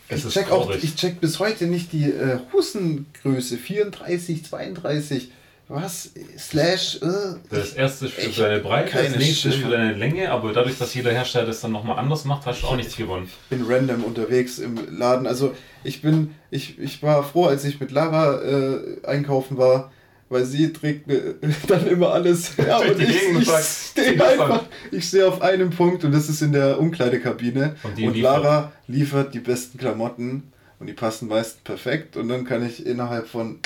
Äh, 0.08 0.14
ich 0.14 0.28
check, 0.28 0.50
auch, 0.50 0.70
ich 0.70 0.94
check 0.94 1.20
bis 1.20 1.38
heute 1.38 1.66
nicht 1.66 1.92
die 1.92 2.04
äh, 2.04 2.38
Hosengröße 2.52 3.58
34, 3.58 4.44
32. 4.44 5.30
Was? 5.68 6.10
Slash. 6.36 6.96
Äh, 7.00 7.36
das 7.48 7.74
erste 7.74 8.06
ist 8.06 8.14
für 8.14 8.42
deine 8.42 8.60
Breite, 8.60 9.04
das 9.04 9.16
nächste 9.16 9.50
ist 9.50 9.56
für 9.56 9.70
deine 9.70 9.94
Länge, 9.94 10.30
aber 10.32 10.52
dadurch, 10.52 10.78
dass 10.78 10.94
jeder 10.94 11.12
Hersteller 11.12 11.46
das 11.46 11.60
dann 11.60 11.70
nochmal 11.70 11.98
anders 11.98 12.24
macht, 12.24 12.46
hast 12.46 12.62
du 12.62 12.66
auch 12.66 12.76
nichts 12.76 12.96
gewonnen. 12.96 13.30
Ich 13.50 13.56
bin 13.56 13.66
random 13.68 14.02
unterwegs 14.02 14.58
im 14.58 14.76
Laden. 14.96 15.28
Also 15.28 15.54
ich 15.84 16.02
bin, 16.02 16.34
ich, 16.50 16.78
ich 16.78 17.02
war 17.02 17.22
froh, 17.22 17.46
als 17.46 17.64
ich 17.64 17.78
mit 17.78 17.92
Lara 17.92 18.42
äh, 18.42 19.06
einkaufen 19.06 19.58
war 19.58 19.92
weil 20.30 20.44
sie 20.46 20.72
trägt 20.72 21.06
mir 21.06 21.34
dann 21.66 21.86
immer 21.86 22.12
alles. 22.12 22.56
Ja, 22.56 22.78
und 22.78 22.98
ich, 22.98 23.22
ich 23.38 23.48
stehe 23.90 24.26
einfach, 24.26 24.64
ich 24.90 25.04
stehe 25.04 25.28
auf 25.28 25.42
einem 25.42 25.70
Punkt 25.70 26.04
und 26.04 26.12
das 26.12 26.30
ist 26.30 26.40
in 26.40 26.52
der 26.52 26.80
Umkleidekabine. 26.80 27.76
Und, 27.82 28.02
und 28.02 28.16
Lara 28.16 28.72
liefert 28.86 29.34
die 29.34 29.40
besten 29.40 29.76
Klamotten 29.76 30.52
und 30.78 30.86
die 30.86 30.94
passen 30.94 31.28
meist 31.28 31.64
perfekt 31.64 32.16
und 32.16 32.28
dann 32.28 32.44
kann 32.44 32.64
ich 32.64 32.86
innerhalb 32.86 33.26
von 33.26 33.58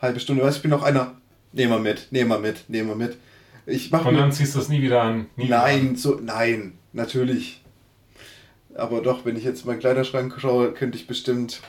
halbe 0.00 0.20
Stunde, 0.20 0.44
weißt 0.44 0.58
ich 0.58 0.62
bin 0.62 0.70
noch 0.70 0.82
einer, 0.82 1.14
nehm 1.52 1.70
mal 1.70 1.80
mit, 1.80 2.08
nehm 2.10 2.28
mal 2.28 2.38
mit, 2.38 2.64
nehm 2.68 2.86
mal 2.86 2.96
mit. 2.96 3.16
Ich 3.66 3.90
mach 3.90 4.04
und 4.04 4.14
dann 4.14 4.32
ziehst 4.32 4.54
du 4.54 4.60
es 4.60 4.68
nie 4.68 4.82
wieder 4.82 5.02
an. 5.02 5.26
Nie 5.36 5.48
nein, 5.48 5.80
wieder 5.80 5.90
an. 5.90 5.96
so, 5.96 6.20
nein, 6.22 6.72
natürlich. 6.92 7.62
Aber 8.74 9.00
doch, 9.00 9.24
wenn 9.24 9.36
ich 9.36 9.44
jetzt 9.44 9.66
meinen 9.66 9.80
Kleiderschrank 9.80 10.34
schaue, 10.38 10.72
könnte 10.72 10.96
ich 10.96 11.06
bestimmt 11.06 11.60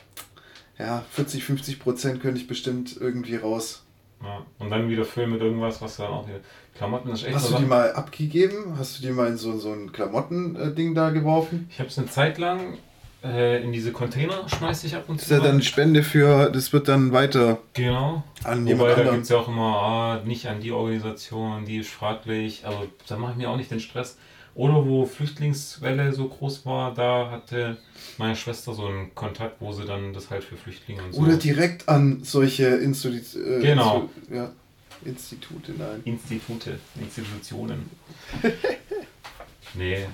ja, 0.77 1.05
40, 1.11 1.43
50 1.43 1.79
Prozent 1.79 2.21
könnte 2.21 2.39
ich 2.39 2.47
bestimmt 2.47 2.97
irgendwie 2.99 3.35
raus. 3.35 3.83
Ja. 4.24 4.45
Und 4.59 4.69
dann 4.69 4.89
wieder 4.89 5.05
füllen 5.05 5.32
mit 5.32 5.41
irgendwas, 5.41 5.82
was 5.82 5.97
dann 5.97 6.07
auch 6.07 6.28
wieder. 6.28 6.39
Klamotten 6.76 7.09
ist 7.09 7.24
echt 7.24 7.36
Hast 7.36 7.47
so 7.47 7.55
du 7.55 7.61
die 7.61 7.67
mal 7.67 7.91
abgegeben? 7.93 8.76
Hast 8.78 8.97
du 8.97 9.07
die 9.07 9.11
mal 9.11 9.28
in 9.28 9.38
so, 9.38 9.57
so 9.57 9.72
ein 9.72 9.91
Klamotten-Ding 9.91 10.95
da 10.95 11.09
geworfen? 11.09 11.67
Ich 11.72 11.80
habe 11.80 11.89
es 11.89 11.97
eine 11.97 12.07
Zeit 12.07 12.38
lang 12.38 12.78
äh, 13.24 13.63
in 13.63 13.72
diese 13.72 13.91
Container 13.91 14.47
schmeiße 14.47 14.88
ich 14.88 14.95
ab 14.95 15.03
und 15.07 15.19
zu. 15.19 15.30
Das 15.30 15.38
ist 15.38 15.43
ja 15.43 15.51
dann 15.51 15.61
Spende 15.61 16.03
für, 16.03 16.49
das 16.49 16.74
wird 16.74 16.88
dann 16.88 17.11
weiter. 17.11 17.59
Genau. 17.74 18.24
An 18.43 18.65
Wobei 18.65 18.95
da 18.95 19.11
gibt 19.11 19.24
es 19.24 19.30
ja 19.30 19.38
auch 19.38 19.47
immer, 19.47 19.82
ah, 19.82 20.22
nicht 20.26 20.47
an 20.47 20.59
die 20.59 20.72
Organisation, 20.72 21.65
die 21.65 21.78
ist 21.78 21.91
fraglich. 21.91 22.65
Also 22.65 22.88
da 23.07 23.17
mache 23.17 23.34
ich 23.34 23.38
mir 23.38 23.49
auch 23.49 23.57
nicht 23.57 23.69
den 23.69 23.80
Stress. 23.80 24.17
Oder 24.53 24.85
wo 24.85 25.05
Flüchtlingswelle 25.05 26.11
so 26.11 26.27
groß 26.27 26.65
war, 26.65 26.93
da 26.93 27.31
hatte 27.31 27.77
meine 28.17 28.35
Schwester 28.35 28.73
so 28.73 28.85
einen 28.85 29.15
Kontakt, 29.15 29.61
wo 29.61 29.71
sie 29.71 29.85
dann 29.85 30.13
das 30.13 30.29
halt 30.29 30.43
für 30.43 30.57
Flüchtlinge 30.57 31.03
und 31.03 31.13
so. 31.13 31.21
Oder 31.21 31.37
direkt 31.37 31.87
an 31.87 32.21
solche 32.23 32.65
Institu 32.65 33.39
äh, 33.39 33.61
genau. 33.61 34.09
ja, 34.29 34.51
Institute, 35.05 35.73
nein. 35.77 36.01
Institute, 36.03 36.79
Institutionen. 36.99 37.89
nee, 39.73 40.05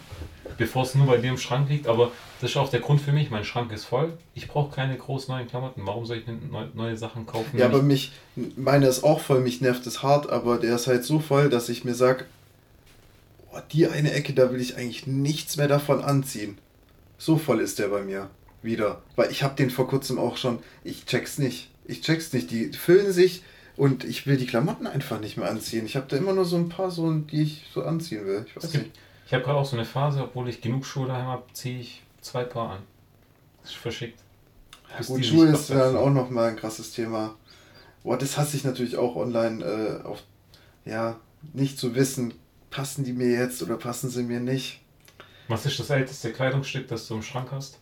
bevor 0.57 0.83
es 0.83 0.95
nur 0.95 1.07
bei 1.07 1.17
dir 1.17 1.31
im 1.31 1.37
Schrank 1.37 1.69
liegt, 1.69 1.87
aber 1.87 2.11
das 2.39 2.51
ist 2.51 2.57
auch 2.57 2.69
der 2.69 2.79
Grund 2.79 3.01
für 3.01 3.11
mich. 3.11 3.31
Mein 3.31 3.43
Schrank 3.43 3.71
ist 3.71 3.85
voll. 3.85 4.13
Ich 4.35 4.47
brauche 4.47 4.73
keine 4.73 4.95
groß 4.97 5.27
neuen 5.29 5.47
Klamotten. 5.47 5.81
Warum 5.85 6.05
soll 6.05 6.17
ich 6.17 6.25
neue, 6.27 6.69
neue 6.75 6.95
Sachen 6.95 7.25
kaufen? 7.25 7.57
Ja, 7.57 7.65
aber 7.65 7.81
mich, 7.81 8.11
meine 8.55 8.87
ist 8.87 9.03
auch 9.03 9.19
voll, 9.19 9.41
mich 9.41 9.61
nervt 9.61 9.85
es 9.87 10.03
hart, 10.03 10.29
aber 10.29 10.57
der 10.57 10.75
ist 10.75 10.87
halt 10.87 11.03
so 11.03 11.19
voll, 11.19 11.49
dass 11.49 11.69
ich 11.69 11.83
mir 11.83 11.95
sage, 11.95 12.25
oh, 13.51 13.59
die 13.71 13.87
eine 13.87 14.11
Ecke, 14.13 14.33
da 14.33 14.51
will 14.51 14.61
ich 14.61 14.77
eigentlich 14.77 15.07
nichts 15.07 15.57
mehr 15.57 15.67
davon 15.67 16.01
anziehen. 16.01 16.57
So 17.17 17.37
voll 17.37 17.61
ist 17.61 17.79
der 17.79 17.87
bei 17.87 18.03
mir 18.03 18.29
wieder. 18.61 19.01
Weil 19.15 19.31
ich 19.31 19.43
habe 19.43 19.55
den 19.55 19.69
vor 19.69 19.87
kurzem 19.87 20.19
auch 20.19 20.37
schon, 20.37 20.59
ich 20.83 21.05
check's 21.05 21.37
nicht. 21.37 21.69
Ich 21.85 22.01
check's 22.01 22.33
nicht. 22.33 22.51
Die 22.51 22.71
füllen 22.73 23.11
sich 23.11 23.43
und 23.75 24.03
ich 24.03 24.27
will 24.27 24.37
die 24.37 24.47
Klamotten 24.47 24.87
einfach 24.87 25.19
nicht 25.19 25.37
mehr 25.37 25.49
anziehen. 25.49 25.85
Ich 25.85 25.95
habe 25.95 26.07
da 26.09 26.17
immer 26.17 26.33
nur 26.33 26.45
so 26.45 26.57
ein 26.57 26.69
paar 26.69 26.91
so, 26.91 27.11
die 27.11 27.43
ich 27.43 27.65
so 27.73 27.83
anziehen 27.83 28.25
will. 28.25 28.45
Ich 28.47 28.55
weiß 28.55 28.73
nicht. 28.73 28.91
Ich 29.25 29.33
habe 29.33 29.43
gerade 29.43 29.57
auch 29.57 29.65
so 29.65 29.75
eine 29.75 29.85
Phase, 29.85 30.23
obwohl 30.23 30.47
ich 30.47 30.61
genug 30.61 30.85
Schuhe 30.85 31.07
daheim 31.07 31.27
habe, 31.27 31.43
ziehe 31.53 31.79
ich 31.79 32.03
zwei 32.21 32.43
Paar 32.43 32.71
an. 32.71 32.83
Das 33.61 33.71
ist 33.71 33.77
verschickt. 33.77 34.19
Ja, 34.89 35.05
gut, 35.05 35.25
Schuhe 35.25 35.47
ist 35.47 35.69
dann 35.69 35.97
auch 35.97 36.09
nochmal 36.09 36.49
ein 36.49 36.55
krasses 36.55 36.91
Thema. 36.91 37.35
Boah, 38.03 38.17
das 38.17 38.37
hasse 38.37 38.55
ich 38.55 38.63
natürlich 38.63 38.95
auch 38.95 39.17
online 39.17 39.65
äh, 39.65 40.03
auf, 40.05 40.23
ja, 40.85 41.19
nicht 41.53 41.77
zu 41.77 41.93
wissen, 41.93 42.33
passen 42.69 43.03
die 43.03 43.13
mir 43.13 43.31
jetzt 43.31 43.61
oder 43.61 43.77
passen 43.77 44.09
sie 44.09 44.23
mir 44.23 44.39
nicht. 44.39 44.81
Was 45.47 45.65
ist 45.65 45.79
das 45.79 45.89
älteste 45.89 46.33
Kleidungsstück, 46.33 46.87
das 46.87 47.07
du 47.07 47.15
im 47.15 47.23
Schrank 47.23 47.49
hast? 47.51 47.79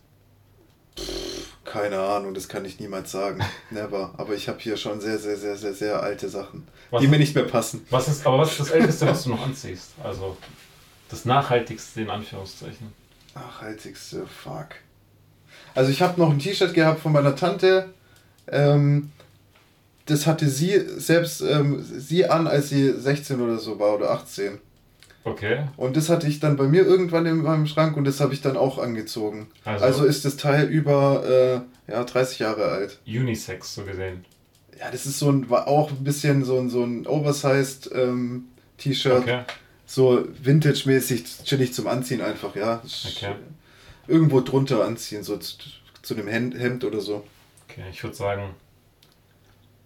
Pff, 0.98 1.56
keine 1.64 1.98
Ahnung, 1.98 2.32
das 2.32 2.48
kann 2.48 2.64
ich 2.64 2.78
niemals 2.78 3.10
sagen. 3.10 3.42
Never. 3.70 4.14
Aber 4.16 4.34
ich 4.34 4.48
habe 4.48 4.58
hier 4.60 4.76
schon 4.76 5.00
sehr, 5.00 5.18
sehr, 5.18 5.36
sehr, 5.36 5.56
sehr, 5.56 5.74
sehr 5.74 6.02
alte 6.02 6.28
Sachen, 6.28 6.66
was 6.90 7.02
die 7.02 7.08
mir 7.08 7.18
nicht 7.18 7.34
mehr 7.34 7.44
passen. 7.44 7.84
Was 7.90 8.08
ist, 8.08 8.26
aber 8.26 8.38
was 8.38 8.52
ist 8.52 8.60
das 8.60 8.70
älteste, 8.70 9.06
was 9.06 9.24
du 9.24 9.30
noch 9.30 9.44
anziehst? 9.44 9.90
Also 10.02 10.36
das 11.08 11.24
nachhaltigste 11.24 12.02
in 12.02 12.10
Anführungszeichen. 12.10 12.92
Nachhaltigste, 13.34 14.26
fuck. 14.26 14.68
Also 15.74 15.90
ich 15.90 16.00
habe 16.00 16.20
noch 16.20 16.30
ein 16.30 16.38
T-Shirt 16.38 16.72
gehabt 16.72 17.00
von 17.00 17.12
meiner 17.12 17.36
Tante. 17.36 17.92
Ähm, 18.48 19.10
das 20.06 20.26
hatte 20.26 20.48
sie 20.48 20.80
selbst 20.98 21.40
ähm, 21.42 21.82
sie 21.82 22.26
an, 22.26 22.46
als 22.46 22.68
sie 22.68 22.92
16 22.92 23.40
oder 23.40 23.58
so 23.58 23.78
war 23.78 23.94
oder 23.94 24.10
18. 24.12 24.58
Okay. 25.26 25.64
Und 25.76 25.96
das 25.96 26.08
hatte 26.08 26.28
ich 26.28 26.38
dann 26.38 26.56
bei 26.56 26.68
mir 26.68 26.86
irgendwann 26.86 27.26
in 27.26 27.38
meinem 27.38 27.66
Schrank 27.66 27.96
und 27.96 28.04
das 28.04 28.20
habe 28.20 28.32
ich 28.32 28.42
dann 28.42 28.56
auch 28.56 28.78
angezogen. 28.78 29.48
Also, 29.64 29.84
also 29.84 30.04
ist 30.04 30.24
das 30.24 30.36
Teil 30.36 30.68
über 30.68 31.64
äh, 31.88 31.90
ja, 31.90 32.04
30 32.04 32.38
Jahre 32.38 32.66
alt. 32.66 33.00
Unisex 33.04 33.74
so 33.74 33.82
gesehen. 33.82 34.24
Ja, 34.78 34.88
das 34.92 35.04
ist 35.04 35.18
so 35.18 35.28
ein, 35.28 35.50
war 35.50 35.66
auch 35.66 35.90
ein 35.90 36.04
bisschen 36.04 36.44
so 36.44 36.60
ein, 36.60 36.70
so 36.70 36.84
ein 36.84 37.08
oversized 37.08 37.90
ähm, 37.92 38.44
T-Shirt. 38.78 39.22
Okay. 39.22 39.40
So 39.84 40.28
vintage-mäßig 40.42 41.42
chillig 41.42 41.74
zum 41.74 41.88
Anziehen 41.88 42.20
einfach, 42.20 42.54
ja. 42.54 42.80
Okay. 42.84 43.34
Irgendwo 44.06 44.40
drunter 44.40 44.84
anziehen, 44.84 45.24
so 45.24 45.38
zu, 45.38 45.56
zu 46.02 46.14
einem 46.14 46.28
Hemd 46.28 46.84
oder 46.84 47.00
so. 47.00 47.24
Okay, 47.68 47.82
ich 47.90 48.00
würde 48.04 48.14
sagen, 48.14 48.54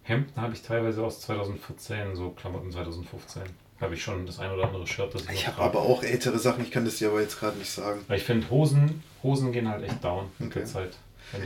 Hemden 0.03 0.39
habe 0.39 0.53
ich 0.53 0.61
teilweise 0.61 1.03
aus 1.03 1.23
2014, 1.23 2.15
so 2.15 2.29
Klamotten 2.31 2.71
2015 2.71 3.43
habe 3.81 3.95
ich 3.95 4.03
schon 4.03 4.27
das 4.27 4.39
ein 4.39 4.51
oder 4.51 4.67
andere 4.67 4.87
Shirt, 4.87 5.15
das 5.15 5.23
ich 5.23 5.31
Ich 5.31 5.47
habe 5.47 5.63
aber 5.63 5.81
auch 5.81 6.03
ältere 6.03 6.39
Sachen, 6.39 6.63
ich 6.63 6.71
kann 6.71 6.85
das 6.85 6.97
dir 6.97 7.09
aber 7.09 7.21
jetzt 7.21 7.39
gerade 7.39 7.59
nicht 7.59 7.71
sagen. 7.71 8.01
Weil 8.09 8.19
ich 8.19 8.25
finde, 8.25 8.49
Hosen, 8.51 9.03
Hosen 9.23 9.53
gehen 9.53 9.69
halt 9.69 9.85
echt 9.85 10.03
down 10.05 10.27
mit 10.39 10.51
okay. 10.51 10.61
der 10.61 10.69
Zeit. 10.69 10.97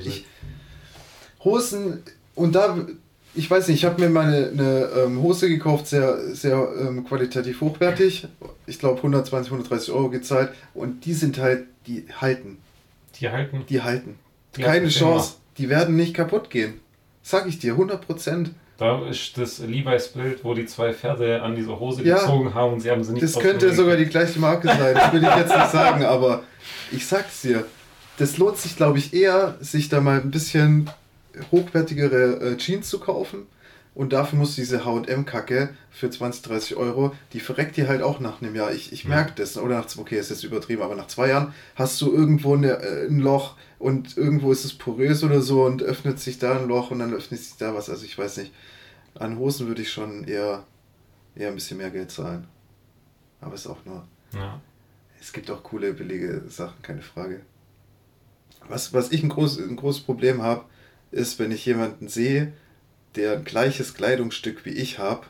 Ich, 0.05 0.24
Hosen, 1.45 2.03
und 2.35 2.55
da, 2.55 2.87
ich 3.35 3.51
weiß 3.51 3.68
nicht, 3.68 3.78
ich 3.78 3.85
habe 3.85 4.01
mir 4.01 4.09
meine 4.09 4.49
eine 4.49 4.89
ähm, 4.97 5.22
Hose 5.22 5.49
gekauft, 5.49 5.87
sehr, 5.87 6.35
sehr 6.35 6.68
ähm, 6.78 7.05
qualitativ 7.05 7.61
hochwertig. 7.61 8.28
Ich 8.66 8.78
glaube 8.78 8.97
120, 8.99 9.53
130 9.53 9.93
Euro 9.93 10.09
gezahlt. 10.11 10.51
Und 10.72 11.05
die 11.05 11.14
sind 11.14 11.39
halt, 11.39 11.66
die 11.87 12.07
halten. 12.20 12.59
Die 13.20 13.28
halten? 13.28 13.64
Die 13.68 13.82
halten. 13.82 14.18
Die 14.57 14.62
Keine 14.62 14.89
Chance. 14.89 15.35
Immer. 15.35 15.41
Die 15.59 15.68
werden 15.68 15.97
nicht 15.97 16.14
kaputt 16.14 16.51
gehen. 16.51 16.80
Sag 17.22 17.47
ich 17.47 17.59
dir, 17.59 17.72
100 17.72 18.05
Prozent. 18.05 18.51
Da 18.76 19.06
ist 19.08 19.38
das 19.38 19.60
Levi's 19.60 20.08
Bild, 20.08 20.44
wo 20.44 20.52
die 20.52 20.66
zwei 20.66 20.92
Pferde 20.92 21.42
an 21.42 21.54
dieser 21.54 21.78
Hose 21.78 22.02
ja, 22.02 22.18
gezogen 22.18 22.54
haben 22.54 22.72
und 22.74 22.80
sie 22.80 22.90
haben 22.90 23.04
sie 23.04 23.12
nicht 23.12 23.22
Das 23.22 23.38
könnte 23.38 23.72
sogar 23.72 23.96
die 23.96 24.06
gleiche 24.06 24.40
Marke 24.40 24.66
sein, 24.66 24.94
das 24.94 25.12
will 25.12 25.22
ich 25.22 25.36
jetzt 25.36 25.56
nicht 25.56 25.70
sagen, 25.70 26.04
aber 26.04 26.42
ich 26.90 27.06
sag's 27.06 27.42
dir, 27.42 27.64
das 28.18 28.36
lohnt 28.38 28.58
sich, 28.58 28.76
glaube 28.76 28.98
ich, 28.98 29.14
eher, 29.14 29.56
sich 29.60 29.88
da 29.88 30.00
mal 30.00 30.20
ein 30.20 30.30
bisschen 30.30 30.90
hochwertigere 31.52 32.52
äh, 32.52 32.56
Jeans 32.56 32.88
zu 32.88 32.98
kaufen. 32.98 33.46
Und 33.95 34.12
dafür 34.12 34.38
muss 34.38 34.57
diese 34.57 34.84
HM-Kacke 34.84 35.70
für 35.90 36.11
20, 36.11 36.42
30 36.42 36.76
Euro, 36.76 37.14
die 37.32 37.38
verreckt 37.38 37.76
dir 37.76 37.86
halt 37.86 38.03
auch 38.03 38.18
nach 38.18 38.42
einem 38.42 38.57
Jahr. 38.57 38.72
Ich, 38.72 38.92
ich 38.92 39.05
merke 39.05 39.32
das. 39.36 39.57
Oder 39.57 39.76
nach, 39.76 39.86
okay, 39.97 40.18
ist 40.18 40.30
jetzt 40.30 40.42
übertrieben, 40.42 40.82
aber 40.82 40.97
nach 40.97 41.07
zwei 41.07 41.28
Jahren 41.28 41.55
hast 41.76 42.01
du 42.01 42.12
irgendwo 42.12 42.55
eine, 42.55 42.80
äh, 42.82 43.07
ein 43.07 43.20
Loch 43.20 43.57
und 43.78 44.16
irgendwo 44.16 44.51
ist 44.51 44.64
es 44.64 44.74
porös 44.74 45.22
oder 45.22 45.40
so 45.40 45.64
und 45.64 45.82
öffnet 45.82 46.18
sich 46.18 46.38
da 46.38 46.59
ein 46.59 46.66
Loch 46.66 46.90
und 46.90 46.99
dann 46.99 47.14
öffnet 47.14 47.40
sich 47.40 47.57
da 47.57 47.74
was. 47.74 47.88
Also 47.88 48.05
ich 48.05 48.18
weiß 48.18 48.38
nicht. 48.38 48.53
An 49.14 49.38
Hosen 49.38 49.68
würde 49.68 49.82
ich 49.82 49.92
schon 49.92 50.24
eher, 50.24 50.64
eher 51.36 51.49
ein 51.49 51.55
bisschen 51.55 51.78
mehr 51.78 51.90
Geld 51.90 52.11
zahlen. 52.11 52.49
Aber 53.40 53.55
es 53.55 53.61
ist 53.61 53.66
auch 53.68 53.84
nur. 53.84 54.05
Ja. 54.34 54.61
Es 55.20 55.32
gibt 55.32 55.51
auch 55.53 55.62
coole, 55.62 55.95
billige 55.95 56.42
Sachen, 56.49 56.82
keine 56.82 57.03
Frage. 57.03 57.42
Was, 58.68 58.92
was 58.92 59.12
ich 59.12 59.22
ein, 59.22 59.28
groß, 59.28 59.59
ein 59.59 59.76
großes 59.76 60.03
Problem 60.03 60.42
habe, 60.42 60.64
ist, 61.12 61.38
wenn 61.38 61.53
ich 61.53 61.64
jemanden 61.64 62.09
sehe, 62.09 62.53
der 63.16 63.34
ein 63.34 63.44
gleiches 63.44 63.94
Kleidungsstück 63.94 64.64
wie 64.64 64.70
ich 64.70 64.98
habe, 64.98 65.26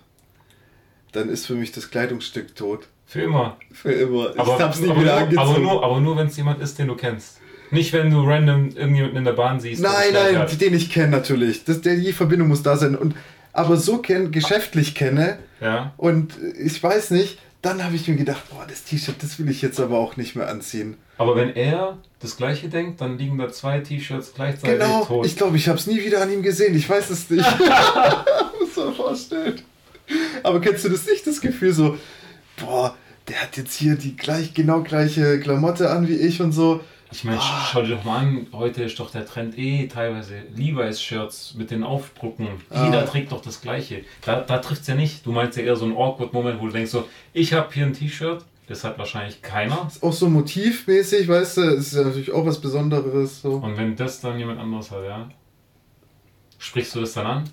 dann 1.13 1.29
ist 1.29 1.47
für 1.47 1.55
mich 1.55 1.73
das 1.73 1.91
Kleidungsstück 1.91 2.57
tot. 2.57 2.89
Für 3.07 3.23
immer. 3.23 3.59
Für 3.73 3.93
immer. 3.93 4.31
Ich 4.35 4.41
aber, 4.41 4.59
hab's 4.59 4.81
nie 4.81 4.87
wieder 4.87 4.95
nur, 5.03 5.15
angezogen. 5.15 5.49
Aber 5.49 5.59
nur, 5.59 5.85
aber 5.85 6.01
nur 6.01 6.17
wenn 6.17 6.27
es 6.27 6.37
jemand 6.37 6.61
ist, 6.61 6.79
den 6.79 6.89
du 6.89 6.97
kennst. 6.97 7.41
Nicht, 7.71 7.93
wenn 7.93 8.11
du 8.11 8.23
random 8.23 8.71
irgendjemanden 8.77 9.19
in 9.19 9.25
der 9.25 9.33
Bahn 9.33 9.61
siehst. 9.61 9.83
Nein, 9.83 10.13
nein, 10.13 10.39
hat. 10.39 10.61
den 10.61 10.75
ich 10.75 10.91
kenne 10.91 11.09
natürlich. 11.09 11.65
Das, 11.65 11.81
der, 11.81 11.97
die 11.97 12.13
Verbindung 12.13 12.49
muss 12.49 12.63
da 12.63 12.77
sein. 12.77 12.95
Und, 12.97 13.15
aber 13.53 13.77
so 13.77 13.99
kenn, 13.99 14.31
geschäftlich 14.33 14.95
kenne. 14.95 15.39
Ja. 15.61 15.93
Und 15.97 16.35
ich 16.59 16.83
weiß 16.83 17.11
nicht, 17.11 17.39
dann 17.65 17.83
habe 17.83 17.97
ich 17.97 18.07
mir 18.07 18.17
gedacht, 18.17 18.43
boah, 18.51 18.67
das 18.69 18.85
T-Shirt, 18.85 19.17
das 19.21 19.39
will 19.39 19.49
ich 19.49 19.63
jetzt 19.63 19.81
aber 19.81 19.99
auch 19.99 20.17
nicht 20.17 20.37
mehr 20.37 20.49
anziehen. 20.49 20.97
Aber 21.17 21.35
wenn 21.35 21.55
er 21.55 21.99
das 22.21 22.37
gleiche 22.37 22.69
denkt, 22.69 23.01
dann 23.01 23.17
liegen 23.17 23.39
da 23.39 23.51
zwei 23.51 23.81
T-Shirts 23.81 24.35
gleichzeitig 24.35 24.79
genau, 24.79 25.05
tot. 25.05 25.25
Ich 25.25 25.37
glaube, 25.37 25.57
ich 25.57 25.69
habe 25.69 25.79
es 25.79 25.87
nie 25.87 26.05
wieder 26.05 26.21
an 26.21 26.31
ihm 26.31 26.43
gesehen. 26.43 26.75
Ich 26.75 26.89
weiß 26.89 27.11
es 27.11 27.31
nicht. 27.31 27.45
Muss 28.61 28.77
man 28.77 28.95
vorstellen. 28.95 29.63
Aber 30.43 30.61
kennst 30.61 30.85
du 30.85 30.91
das 30.91 31.07
nicht, 31.07 31.27
das 31.27 31.41
Gefühl 31.41 31.73
so, 31.73 31.97
boah, 32.59 32.95
der 33.29 33.41
hat 33.41 33.57
jetzt 33.57 33.75
hier 33.75 33.97
die 33.97 34.17
gleich, 34.17 34.53
genau 34.53 34.83
gleiche 34.83 35.41
Klamotte 35.41 35.91
an 35.91 36.07
wie 36.07 36.17
ich 36.17 36.43
und 36.43 36.53
so. 36.53 36.81
Ich 37.15 37.23
meine, 37.23 37.39
oh. 37.39 37.43
schau 37.71 37.83
dir 37.83 37.95
doch 37.95 38.03
mal 38.03 38.19
an, 38.19 38.49
heute 38.53 38.83
ist 38.83 38.99
doch 38.99 39.09
der 39.09 39.25
Trend 39.25 39.57
eh 39.57 39.87
teilweise 39.87 40.35
Levi's-Shirts 40.57 41.55
mit 41.55 41.71
den 41.71 41.85
Aufdrucken. 41.85 42.49
Ah. 42.71 42.87
Jeder 42.87 43.07
trägt 43.07 43.31
doch 43.31 43.41
das 43.41 43.61
gleiche. 43.61 44.05
Da, 44.23 44.41
da 44.41 44.59
trifft 44.59 44.83
es 44.83 44.89
ja 44.89 44.97
nicht. 44.97 45.25
Du 45.25 45.31
meinst 45.31 45.57
ja 45.57 45.63
eher 45.63 45.77
so 45.77 45.85
einen 45.85 45.97
Awkward-Moment, 45.97 46.61
wo 46.61 46.67
du 46.67 46.73
denkst 46.73 46.91
so, 46.91 47.09
ich 47.33 47.53
habe 47.53 47.73
hier 47.73 47.87
ein 47.87 47.93
T-Shirt, 47.93 48.45
das 48.67 48.83
hat 48.83 48.99
wahrscheinlich 48.99 49.43
keiner. 49.43 49.87
Ist 49.87 50.03
auch 50.03 50.13
so 50.13 50.29
motivmäßig, 50.29 51.29
weißt 51.29 51.59
du, 51.59 51.61
ist 51.63 51.95
ja 51.95 52.03
natürlich 52.03 52.33
auch 52.33 52.45
was 52.47 52.61
Besonderes. 52.61 53.43
So. 53.43 53.53
Und 53.53 53.77
wenn 53.77 53.95
das 53.95 54.21
dann 54.21 54.37
jemand 54.37 54.59
anderes 54.59 54.91
hat, 54.91 55.05
ja? 55.05 55.29
Sprichst 56.59 56.97
du 56.97 57.01
das 57.01 57.13
dann 57.13 57.27
an? 57.27 57.51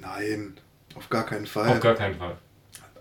Nein, 0.00 0.54
auf 0.96 1.08
gar 1.08 1.24
keinen 1.24 1.46
Fall. 1.46 1.68
Auf 1.68 1.80
gar 1.80 1.94
keinen 1.94 2.16
Fall. 2.16 2.36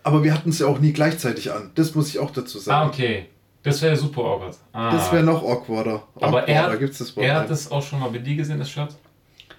Aber 0.04 0.24
wir 0.24 0.32
hatten 0.32 0.52
es 0.52 0.60
ja 0.60 0.68
auch 0.68 0.78
nie 0.78 0.94
gleichzeitig 0.94 1.52
an. 1.52 1.72
Das 1.74 1.96
muss 1.96 2.10
ich 2.10 2.20
auch 2.20 2.30
dazu 2.30 2.60
sagen. 2.60 2.88
Ah, 2.88 2.88
okay. 2.88 3.30
Das 3.70 3.82
wäre 3.82 3.96
super 3.96 4.22
awkward. 4.22 4.58
Ah. 4.74 4.92
Das 4.92 5.12
wäre 5.12 5.24
noch 5.24 5.44
awkwarder. 5.44 6.04
Aber 6.16 6.48
er, 6.48 6.80
er 7.18 7.36
hat 7.36 7.50
das 7.50 7.72
auch 7.72 7.84
schon 7.84 8.00
mal 8.00 8.10
bei 8.10 8.18
dir 8.18 8.36
gesehen, 8.36 8.60
das 8.60 8.70
Shirt? 8.70 8.96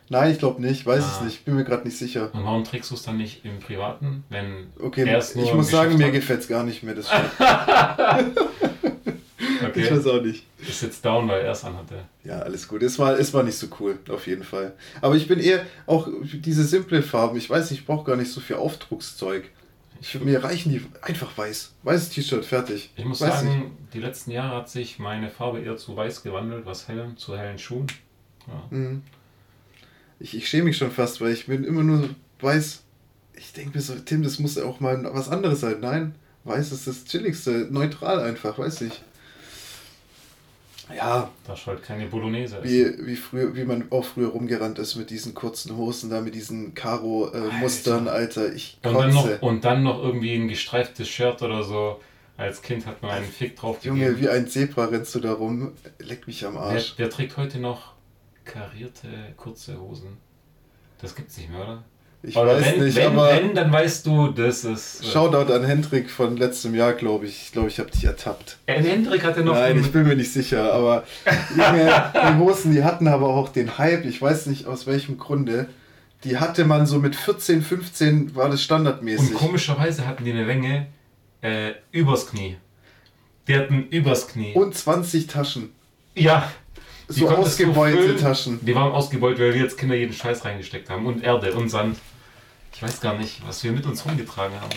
Nein, 0.09 0.33
ich 0.33 0.39
glaube 0.39 0.61
nicht, 0.61 0.85
weiß 0.85 1.05
ah. 1.05 1.13
es 1.17 1.25
nicht, 1.25 1.45
bin 1.45 1.55
mir 1.55 1.65
gerade 1.65 1.85
nicht 1.85 1.97
sicher. 1.97 2.31
Und 2.33 2.45
warum 2.45 2.65
trägst 2.65 2.91
du 2.91 2.97
es 2.97 3.03
dann 3.03 3.17
nicht 3.17 3.45
im 3.45 3.61
Privaten, 3.61 4.25
wenn 4.29 4.73
Okay, 4.83 5.21
ich 5.37 5.55
muss 5.55 5.71
sagen, 5.71 5.97
mir 5.97 6.11
gefällt 6.11 6.41
es 6.41 6.49
gar 6.49 6.65
nicht 6.65 6.83
mehr, 6.83 6.95
das 6.95 7.09
Shirt. 7.11 7.31
Okay. 9.71 9.83
Ich 9.83 9.91
weiß 9.91 10.07
auch 10.07 10.23
nicht. 10.23 10.45
Ist 10.59 10.83
jetzt 10.83 11.05
down, 11.05 11.29
weil 11.29 11.43
er 11.43 11.53
es 11.53 11.65
anhatte. 11.65 12.05
Ja, 12.25 12.41
alles 12.41 12.67
gut. 12.67 12.83
Es 12.83 12.99
war, 12.99 13.19
es 13.19 13.33
war 13.33 13.43
nicht 13.43 13.57
so 13.57 13.69
cool, 13.79 13.99
auf 14.09 14.27
jeden 14.27 14.43
Fall. 14.43 14.73
Aber 15.01 15.15
ich 15.17 15.29
bin 15.29 15.39
eher 15.39 15.65
auch 15.87 16.09
diese 16.23 16.65
simple 16.65 17.03
Farben. 17.03 17.37
Ich 17.37 17.49
weiß, 17.49 17.71
ich 17.71 17.87
brauche 17.87 18.05
gar 18.05 18.17
nicht 18.17 18.33
so 18.33 18.41
viel 18.41 18.57
Aufdruckszeug. 18.57 19.45
Ich, 20.01 20.19
mir 20.21 20.43
reichen 20.43 20.73
die 20.73 20.83
einfach 21.03 21.37
weiß. 21.37 21.75
Weißes 21.83 22.09
T-Shirt, 22.11 22.45
fertig. 22.45 22.91
Ich 22.97 23.05
muss 23.05 23.21
weiß 23.21 23.41
sagen, 23.41 23.59
nicht. 23.59 23.95
die 23.95 24.01
letzten 24.01 24.31
Jahre 24.31 24.57
hat 24.57 24.69
sich 24.71 24.99
meine 24.99 25.29
Farbe 25.29 25.61
eher 25.61 25.77
zu 25.77 25.95
weiß 25.95 26.23
gewandelt, 26.23 26.65
was 26.65 26.89
hellen, 26.89 27.17
zu 27.19 27.37
hellen 27.37 27.59
Schuhen. 27.59 27.87
Ja. 28.47 28.77
Mhm. 28.77 29.03
Ich, 30.19 30.37
ich 30.37 30.49
schäme 30.49 30.65
mich 30.65 30.79
schon 30.79 30.91
fast, 30.91 31.21
weil 31.21 31.33
ich 31.33 31.47
bin 31.47 31.65
immer 31.65 31.83
nur 31.83 32.09
weiß. 32.41 32.83
Ich 33.35 33.53
denke 33.53 33.77
mir 33.77 33.83
so, 33.83 33.95
Tim, 33.95 34.23
das 34.23 34.39
muss 34.39 34.59
auch 34.59 34.81
mal 34.81 35.09
was 35.13 35.29
anderes 35.29 35.61
sein. 35.61 35.81
Nein, 35.81 36.15
weiß 36.45 36.73
ist 36.73 36.87
das 36.87 37.05
chilligste, 37.05 37.69
neutral 37.71 38.21
einfach, 38.21 38.59
weiß 38.59 38.83
ich. 38.83 39.03
Ja. 40.97 41.31
Da 41.47 41.55
halt 41.67 41.83
keine 41.83 42.07
Bolognese 42.07 42.63
wie, 42.63 43.07
wie, 43.07 43.17
früher, 43.17 43.55
wie 43.55 43.65
man 43.65 43.91
auch 43.91 44.05
früher 44.05 44.29
rumgerannt 44.29 44.79
ist 44.79 44.97
mit 44.97 45.11
diesen 45.11 45.35
kurzen 45.35 45.77
Hosen 45.77 46.11
da, 46.11 46.21
mit 46.21 46.35
diesen 46.35 46.75
Karo-Mustern, 46.75 48.07
äh, 48.07 48.11
Alter. 48.11 48.41
Alter. 48.43 48.55
Ich 48.55 48.79
und 48.83 48.95
dann, 48.95 49.15
noch, 49.15 49.43
und 49.43 49.65
dann 49.65 49.83
noch 49.83 50.03
irgendwie 50.03 50.35
ein 50.35 50.49
gestreiftes 50.49 51.09
Shirt 51.09 51.43
oder 51.43 51.63
so. 51.63 52.01
Als 52.37 52.63
Kind 52.63 52.87
hat 52.87 53.03
man 53.03 53.11
einen 53.11 53.27
Fick 53.27 53.57
drauf 53.57 53.85
Junge, 53.85 54.19
wie 54.19 54.29
ein 54.31 54.49
Zebra 54.49 54.87
rennst 54.87 55.15
du 55.15 55.21
da 55.21 55.33
rum. 55.35 55.73
Leck 55.99 56.27
mich 56.27 56.47
am 56.47 56.57
Arsch. 56.57 56.95
Wer, 56.97 57.05
wer 57.05 57.11
trägt 57.11 57.37
heute 57.37 57.59
noch 57.59 57.93
karierte 58.45 59.09
kurze 59.37 59.79
Hosen? 59.79 60.17
Das 61.01 61.15
gibt's 61.15 61.37
nicht 61.37 61.51
mehr, 61.51 61.61
oder? 61.61 61.85
Ich 62.23 62.37
Oder 62.37 62.57
weiß 62.57 62.65
wenn, 62.67 62.85
nicht, 62.85 62.97
wenn, 62.97 63.07
aber. 63.07 63.31
Wenn, 63.31 63.55
dann 63.55 63.73
weißt 63.73 64.07
du, 64.07 64.29
das 64.29 64.65
ist. 64.65 65.03
Äh 65.03 65.07
Shoutout 65.07 65.53
an 65.53 65.65
Hendrik 65.65 66.11
von 66.11 66.37
letztem 66.37 66.75
Jahr, 66.75 66.93
glaube 66.93 67.27
ich. 67.27 67.43
Ich 67.43 67.53
glaube, 67.53 67.69
ich 67.69 67.79
habe 67.79 67.91
dich 67.91 68.05
ertappt. 68.05 68.59
Äh, 68.67 68.83
Hendrik 68.83 69.25
hatte 69.25 69.43
noch. 69.43 69.55
Nein, 69.55 69.81
ich 69.81 69.91
bin 69.91 70.07
mir 70.07 70.17
nicht 70.17 70.33
sicher, 70.33 70.73
aber 70.73 71.05
Junge, 71.57 72.13
die 72.15 72.39
Hosen, 72.39 72.73
die 72.73 72.85
hatten 72.85 73.09
aber 73.09 73.29
auch 73.29 73.49
den 73.49 73.79
Hype, 73.79 74.05
ich 74.05 74.21
weiß 74.21 74.47
nicht 74.47 74.67
aus 74.67 74.87
welchem 74.87 75.19
Grunde. 75.19 75.67
Die 76.25 76.37
hatte 76.37 76.67
man 76.67 76.85
so 76.85 76.99
mit 76.99 77.17
14, 77.17 77.63
15, 77.63 78.35
war 78.37 78.51
das 78.51 78.63
standardmäßig. 78.63 79.31
Und 79.31 79.35
komischerweise 79.37 80.07
hatten 80.07 80.23
die 80.23 80.33
eine 80.33 80.45
Länge 80.45 80.89
äh, 81.41 81.73
übers 81.93 82.27
Knie. 82.27 82.59
Die 83.49 83.57
hatten 83.57 83.87
übers 83.89 84.29
Knie. 84.29 84.53
Und 84.53 84.75
20 84.75 85.27
Taschen. 85.27 85.71
Ja, 86.15 86.51
so 87.09 87.29
ausgebeulte 87.29 88.19
so 88.19 88.25
Taschen. 88.25 88.61
Die 88.63 88.75
waren 88.75 88.93
ausgebeult, 88.93 89.39
weil 89.41 89.55
wir 89.55 89.63
jetzt 89.63 89.79
Kinder 89.79 89.95
jeden 89.95 90.13
Scheiß 90.13 90.45
reingesteckt 90.45 90.91
haben. 90.91 91.07
Und 91.07 91.25
Erde 91.25 91.53
und 91.55 91.69
Sand. 91.69 91.97
Ich 92.73 92.83
weiß 92.83 93.01
gar 93.01 93.17
nicht, 93.17 93.43
was 93.47 93.63
wir 93.65 93.73
mit 93.73 93.87
uns 93.87 94.05
rumgetragen 94.05 94.61
haben. 94.61 94.75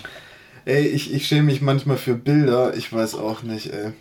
Ey, 0.65 0.87
ich, 0.87 1.13
ich 1.13 1.27
schäme 1.27 1.43
mich 1.43 1.61
manchmal 1.61 1.97
für 1.97 2.15
Bilder. 2.15 2.75
Ich 2.75 2.91
weiß 2.91 3.15
auch 3.15 3.43
nicht, 3.43 3.73
ey. 3.73 3.93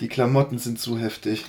Die 0.00 0.08
Klamotten 0.08 0.58
sind 0.58 0.78
zu 0.78 0.98
heftig. 0.98 1.44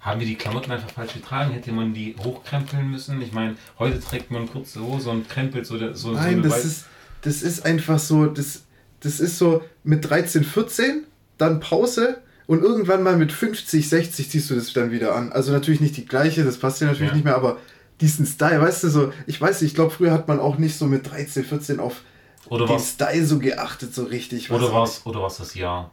Haben 0.00 0.20
wir 0.20 0.26
die 0.26 0.36
Klamotten 0.36 0.70
einfach 0.72 0.90
falsch 0.90 1.14
getragen? 1.14 1.52
Hätte 1.52 1.72
man 1.72 1.94
die 1.94 2.16
hochkrempeln 2.22 2.90
müssen? 2.90 3.20
Ich 3.22 3.32
meine, 3.32 3.56
heute 3.78 4.00
trägt 4.00 4.30
man 4.30 4.48
kurze 4.48 4.80
Hose 4.80 5.10
und 5.10 5.28
krempelt 5.28 5.66
so. 5.66 5.78
so 5.94 6.12
Nein, 6.12 6.42
so 6.42 6.48
das, 6.48 6.64
ist, 6.64 6.84
das 7.22 7.42
ist 7.42 7.64
einfach 7.64 7.98
so. 7.98 8.26
Das, 8.26 8.64
das 9.00 9.20
ist 9.20 9.38
so 9.38 9.62
mit 9.84 10.08
13, 10.08 10.44
14, 10.44 11.04
dann 11.38 11.60
Pause, 11.60 12.22
und 12.46 12.62
irgendwann 12.62 13.02
mal 13.02 13.16
mit 13.16 13.32
50, 13.32 13.88
60 13.88 14.30
ziehst 14.30 14.50
du 14.50 14.54
das 14.54 14.72
dann 14.72 14.90
wieder 14.90 15.14
an. 15.14 15.32
Also 15.32 15.52
natürlich 15.52 15.80
nicht 15.80 15.96
die 15.96 16.06
gleiche, 16.06 16.44
das 16.44 16.58
passt 16.58 16.80
dir 16.80 16.86
natürlich 16.86 17.08
ja. 17.08 17.14
nicht 17.14 17.24
mehr, 17.24 17.34
aber 17.34 17.58
diesen 18.00 18.26
Style, 18.26 18.60
weißt 18.60 18.84
du, 18.84 18.88
so, 18.88 19.12
ich 19.26 19.40
weiß 19.40 19.62
nicht, 19.62 19.70
ich 19.70 19.74
glaube, 19.74 19.90
früher 19.90 20.12
hat 20.12 20.28
man 20.28 20.40
auch 20.40 20.58
nicht 20.58 20.76
so 20.76 20.86
mit 20.86 21.10
13, 21.10 21.44
14 21.44 21.80
auf 21.80 22.02
oder 22.48 22.66
den 22.66 22.78
Style 22.78 23.26
so 23.26 23.38
geachtet, 23.38 23.94
so 23.94 24.04
richtig. 24.04 24.50
Oder 24.50 24.72
war 24.72 24.84
es 24.84 25.04
oder 25.04 25.22
war's 25.22 25.38
das 25.38 25.54
Jahr? 25.54 25.90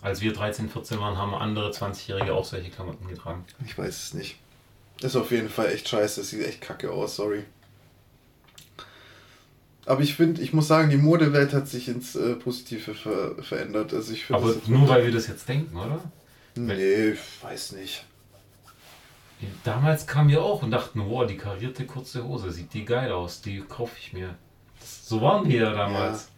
Als 0.00 0.20
wir 0.20 0.32
13, 0.32 0.68
14 0.68 1.00
waren, 1.00 1.16
haben 1.16 1.34
andere 1.34 1.70
20-Jährige 1.70 2.34
auch 2.34 2.44
solche 2.44 2.70
Klamotten 2.70 3.08
getragen. 3.08 3.44
Ich 3.66 3.76
weiß 3.76 4.04
es 4.04 4.14
nicht. 4.14 4.36
Das 5.00 5.14
ist 5.14 5.20
auf 5.20 5.30
jeden 5.30 5.48
Fall 5.48 5.72
echt 5.72 5.88
scheiße, 5.88 6.20
das 6.20 6.30
sieht 6.30 6.44
echt 6.46 6.60
kacke 6.60 6.90
aus, 6.90 7.16
sorry. 7.16 7.44
Aber 9.86 10.02
ich 10.02 10.14
finde, 10.14 10.42
ich 10.42 10.52
muss 10.52 10.68
sagen, 10.68 10.90
die 10.90 10.98
Modewelt 10.98 11.54
hat 11.54 11.66
sich 11.66 11.88
ins 11.88 12.14
äh, 12.14 12.34
Positive 12.34 12.94
ver 12.94 13.42
verändert. 13.42 13.94
Also 13.94 14.12
ich 14.12 14.30
Aber 14.30 14.54
nur 14.66 14.88
weil 14.88 15.06
wir 15.06 15.12
das 15.12 15.28
jetzt 15.28 15.48
denken, 15.48 15.74
oder? 15.76 16.00
Nee, 16.56 17.12
ich 17.12 17.42
weiß 17.42 17.72
nicht. 17.72 18.04
Damals 19.64 20.06
kamen 20.06 20.30
wir 20.30 20.42
auch 20.42 20.62
und 20.62 20.70
dachten, 20.70 21.02
wow, 21.08 21.26
die 21.26 21.36
karierte 21.36 21.86
kurze 21.86 22.24
Hose, 22.24 22.50
sieht 22.50 22.74
die 22.74 22.84
geil 22.84 23.12
aus, 23.12 23.40
die 23.40 23.60
kaufe 23.60 23.96
ich 24.00 24.12
mir. 24.12 24.34
Das, 24.80 25.08
so 25.08 25.20
waren 25.20 25.48
wir 25.48 25.60
ja 25.60 25.72
damals. 25.72 26.28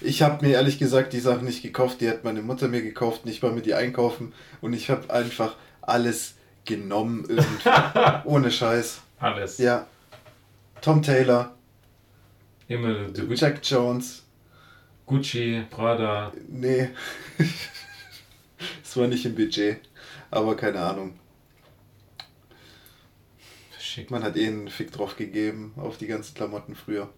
Ja. 0.00 0.08
Ich 0.08 0.22
habe 0.22 0.46
mir 0.46 0.54
ehrlich 0.54 0.78
gesagt 0.78 1.12
die 1.12 1.20
Sachen 1.20 1.44
nicht 1.44 1.62
gekauft, 1.62 2.00
die 2.00 2.08
hat 2.08 2.24
meine 2.24 2.42
Mutter 2.42 2.68
mir 2.68 2.82
gekauft, 2.82 3.26
nicht 3.26 3.42
mal 3.42 3.52
mit 3.52 3.66
die 3.66 3.74
einkaufen 3.74 4.32
und 4.60 4.72
ich 4.72 4.90
habe 4.90 5.12
einfach 5.12 5.56
alles 5.82 6.34
genommen 6.64 7.24
irgendwie. 7.28 7.70
Ohne 8.24 8.50
Scheiß. 8.50 9.00
Alles. 9.18 9.58
Ja. 9.58 9.86
Tom 10.80 11.02
Taylor, 11.02 11.54
Immer 12.70 13.08
Jack 13.34 13.58
Jones. 13.64 14.22
Gucci, 15.04 15.64
Prada. 15.70 16.32
Nee. 16.48 16.90
Es 18.84 18.96
war 18.96 19.08
nicht 19.08 19.24
im 19.24 19.34
Budget. 19.34 19.80
Aber 20.30 20.54
keine 20.54 20.80
Ahnung. 20.80 21.18
Schick. 24.00 24.10
Man 24.10 24.22
hat 24.22 24.36
eh 24.36 24.46
einen 24.46 24.68
Fick 24.68 24.92
drauf 24.92 25.16
gegeben 25.16 25.72
auf 25.76 25.98
die 25.98 26.06
ganzen 26.06 26.34
Klamotten 26.34 26.74
früher. 26.74 27.08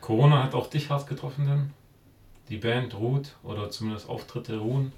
Corona 0.00 0.44
hat 0.44 0.54
auch 0.54 0.70
dich 0.70 0.90
hart 0.90 1.08
getroffen 1.08 1.46
denn? 1.46 1.70
Die 2.48 2.56
Band 2.56 2.94
ruht 2.94 3.36
oder 3.42 3.70
zumindest 3.70 4.08
Auftritte 4.08 4.58
ruhen? 4.58 4.92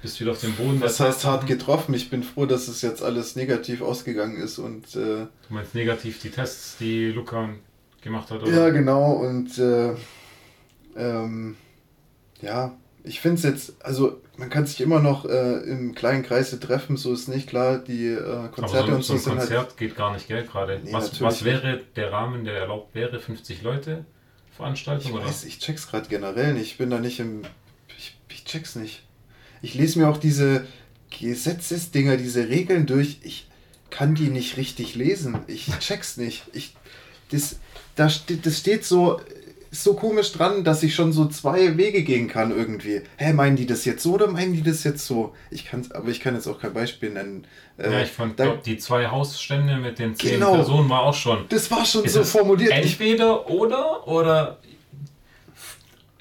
Bist 0.00 0.20
wieder 0.20 0.32
auf 0.32 0.40
dem 0.40 0.54
Boden. 0.54 0.80
Was 0.80 1.00
heißt 1.00 1.24
hart 1.24 1.46
getroffen? 1.46 1.94
Ich 1.94 2.08
bin 2.08 2.22
froh, 2.22 2.46
dass 2.46 2.68
es 2.68 2.82
jetzt 2.82 3.02
alles 3.02 3.36
negativ 3.36 3.82
ausgegangen 3.82 4.36
ist 4.36 4.58
und. 4.58 4.94
Äh, 4.94 5.26
du 5.26 5.28
meinst 5.50 5.74
negativ 5.74 6.20
die 6.20 6.30
Tests, 6.30 6.76
die 6.78 7.08
Luca 7.08 7.50
gemacht 8.00 8.30
hat. 8.30 8.42
Oder? 8.42 8.52
Ja, 8.52 8.70
genau. 8.70 9.12
Und 9.12 9.58
äh, 9.58 9.94
ähm, 10.96 11.56
ja, 12.40 12.76
ich 13.06 13.20
finde 13.20 13.36
es 13.36 13.42
jetzt, 13.44 13.84
also 13.84 14.20
man 14.36 14.50
kann 14.50 14.66
sich 14.66 14.80
immer 14.80 15.00
noch 15.00 15.24
äh, 15.24 15.58
im 15.60 15.94
kleinen 15.94 16.24
Kreise 16.24 16.58
treffen, 16.58 16.96
so 16.96 17.12
ist 17.12 17.28
nicht 17.28 17.48
klar. 17.48 17.78
Die 17.78 18.08
äh, 18.08 18.48
Konzerte 18.48 18.92
Aber 18.92 19.02
so, 19.02 19.14
und 19.14 19.20
so. 19.20 19.30
ein 19.30 19.38
halt 19.38 19.48
Konzert 19.48 19.68
halt, 19.68 19.76
geht 19.76 19.96
gar 19.96 20.12
nicht 20.12 20.26
Geld 20.26 20.50
gerade. 20.50 20.80
Nee, 20.82 20.92
was, 20.92 21.20
was 21.20 21.44
wäre 21.44 21.82
der 21.94 22.12
Rahmen, 22.12 22.44
der 22.44 22.54
erlaubt 22.54 22.94
wäre? 22.94 23.18
50 23.18 23.62
Leute 23.62 24.04
Veranstaltung? 24.56 25.10
Ich 25.10 25.16
oder? 25.16 25.26
weiß, 25.26 25.44
ich 25.44 25.60
check's 25.60 25.88
gerade 25.88 26.08
generell 26.08 26.54
nicht. 26.54 26.72
Ich 26.72 26.78
bin 26.78 26.90
da 26.90 26.98
nicht 26.98 27.20
im. 27.20 27.42
Ich, 27.96 28.18
ich 28.28 28.44
check's 28.44 28.74
nicht. 28.74 29.04
Ich 29.62 29.74
lese 29.74 30.00
mir 30.00 30.08
auch 30.08 30.18
diese 30.18 30.66
Gesetzesdinger, 31.18 32.16
diese 32.16 32.48
Regeln 32.48 32.86
durch. 32.86 33.20
Ich 33.22 33.46
kann 33.90 34.14
die 34.16 34.28
nicht 34.28 34.56
richtig 34.56 34.96
lesen. 34.96 35.38
Ich 35.46 35.66
check's 35.78 36.16
nicht. 36.16 36.42
Ich, 36.52 36.74
das, 37.30 37.60
da 37.94 38.08
steht, 38.08 38.44
das 38.46 38.58
steht 38.58 38.84
so, 38.84 39.20
so 39.82 39.94
komisch 39.94 40.32
dran, 40.32 40.64
dass 40.64 40.82
ich 40.82 40.94
schon 40.94 41.12
so 41.12 41.26
zwei 41.26 41.76
Wege 41.76 42.02
gehen 42.02 42.28
kann 42.28 42.50
irgendwie. 42.50 43.02
Hä, 43.16 43.32
meinen 43.32 43.56
die 43.56 43.66
das 43.66 43.84
jetzt 43.84 44.02
so 44.02 44.14
oder 44.14 44.28
meinen 44.28 44.52
die 44.52 44.62
das 44.62 44.84
jetzt 44.84 45.06
so? 45.06 45.34
Ich 45.50 45.66
kann, 45.66 45.86
aber 45.92 46.08
ich 46.08 46.20
kann 46.20 46.34
jetzt 46.34 46.46
auch 46.46 46.60
kein 46.60 46.72
Beispiel 46.72 47.10
nennen. 47.10 47.46
Äh, 47.78 47.92
ja, 47.92 48.00
ich 48.02 48.10
fand, 48.10 48.38
da, 48.38 48.56
die 48.56 48.78
zwei 48.78 49.08
Hausstände 49.08 49.76
mit 49.76 49.98
den 49.98 50.14
zehn 50.14 50.32
genau, 50.32 50.54
Personen 50.54 50.88
war 50.88 51.02
auch 51.02 51.14
schon. 51.14 51.46
Das 51.48 51.70
war 51.70 51.84
schon 51.84 52.08
so 52.08 52.24
formuliert. 52.24 52.72
Entweder 52.72 53.48
oder 53.50 54.06
oder 54.06 54.58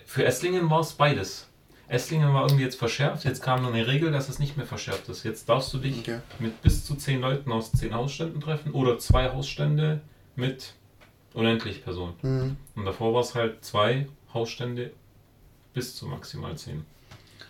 für 0.05 0.25
Esslingen 0.25 0.69
war 0.69 0.79
es 0.79 0.93
beides. 0.93 1.47
Esslingen 1.87 2.33
war 2.33 2.43
irgendwie 2.43 2.63
jetzt 2.63 2.77
verschärft, 2.77 3.25
jetzt 3.25 3.43
kam 3.43 3.61
noch 3.61 3.73
eine 3.73 3.85
Regel, 3.85 4.11
dass 4.11 4.29
es 4.29 4.39
nicht 4.39 4.57
mehr 4.57 4.65
verschärft 4.65 5.07
ist. 5.09 5.23
Jetzt 5.23 5.47
darfst 5.49 5.73
du 5.73 5.77
dich 5.77 5.99
okay. 5.99 6.19
mit 6.39 6.61
bis 6.61 6.83
zu 6.85 6.95
zehn 6.95 7.21
Leuten 7.21 7.51
aus 7.51 7.71
zehn 7.71 7.93
Hausständen 7.93 8.41
treffen 8.41 8.71
oder 8.71 8.97
zwei 8.97 9.29
Hausstände 9.29 10.01
mit 10.35 10.73
unendlich 11.35 11.83
Personen. 11.83 12.13
Mhm. 12.21 12.57
Und 12.75 12.85
davor 12.85 13.13
war 13.13 13.21
es 13.21 13.35
halt 13.35 13.63
zwei 13.63 14.07
Hausstände 14.33 14.91
bis 15.73 15.95
zu 15.95 16.07
maximal 16.07 16.57
zehn. 16.57 16.85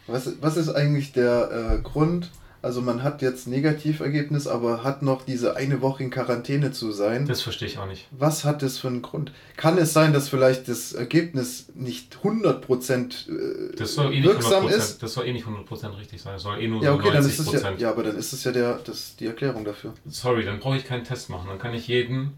Was, 0.08 0.30
was 0.42 0.58
ist 0.58 0.70
eigentlich 0.70 1.14
der 1.14 1.78
äh, 1.78 1.82
Grund? 1.82 2.32
Also 2.62 2.82
man 2.82 3.04
hat 3.04 3.22
jetzt 3.22 3.48
Negativergebnis, 3.48 4.48
aber 4.48 4.84
hat 4.84 5.04
noch 5.04 5.24
diese 5.24 5.56
eine 5.56 5.82
Woche 5.82 6.02
in 6.04 6.10
Quarantäne 6.10 6.72
zu 6.72 6.92
sein. 6.92 7.28
Das 7.28 7.44
verstehe 7.44 7.68
ich 7.68 7.78
auch 7.78 7.86
nicht. 7.86 8.08
Was 8.10 8.44
hat 8.44 8.64
das 8.64 8.80
für 8.80 8.88
einen 8.88 9.04
Grund? 9.04 9.32
Kann 9.56 9.78
es 9.78 9.94
sein, 9.94 10.14
dass 10.14 10.30
vielleicht 10.30 10.68
das 10.68 10.94
Ergebnis 10.94 11.68
nicht 11.76 12.18
100% 12.24 13.30
äh, 13.30 13.76
das 13.76 13.94
soll 13.94 14.12
eh 14.12 14.16
nicht 14.16 14.24
wirksam 14.24 14.66
100%, 14.66 14.70
ist? 14.70 15.04
Das 15.04 15.14
soll 15.14 15.28
eh 15.28 15.34
nicht 15.34 15.46
100% 15.46 15.98
richtig 16.00 16.24
sein. 16.24 16.34
Das 16.34 16.42
soll 16.42 16.60
eh 16.60 16.68
nur 16.68 16.84
ja, 16.84 16.96
okay, 16.96 17.10
90%. 17.10 17.12
Dann 17.12 17.26
ist 17.26 17.40
es 17.40 17.54
ja, 17.54 17.72
ja, 17.78 17.90
aber 17.92 18.02
dann 18.02 18.18
ist 18.18 18.34
es 18.34 18.44
ja 18.44 18.52
der, 18.52 18.80
das, 18.84 19.16
die 19.16 19.28
Erklärung 19.28 19.64
dafür. 19.64 19.94
Sorry, 20.08 20.44
dann 20.44 20.60
brauche 20.60 20.78
ich 20.78 20.86
keinen 20.86 21.04
Test 21.04 21.30
machen. 21.30 21.48
Dann 21.48 21.60
kann 21.60 21.76
ich 21.76 21.88
jeden 21.88 22.34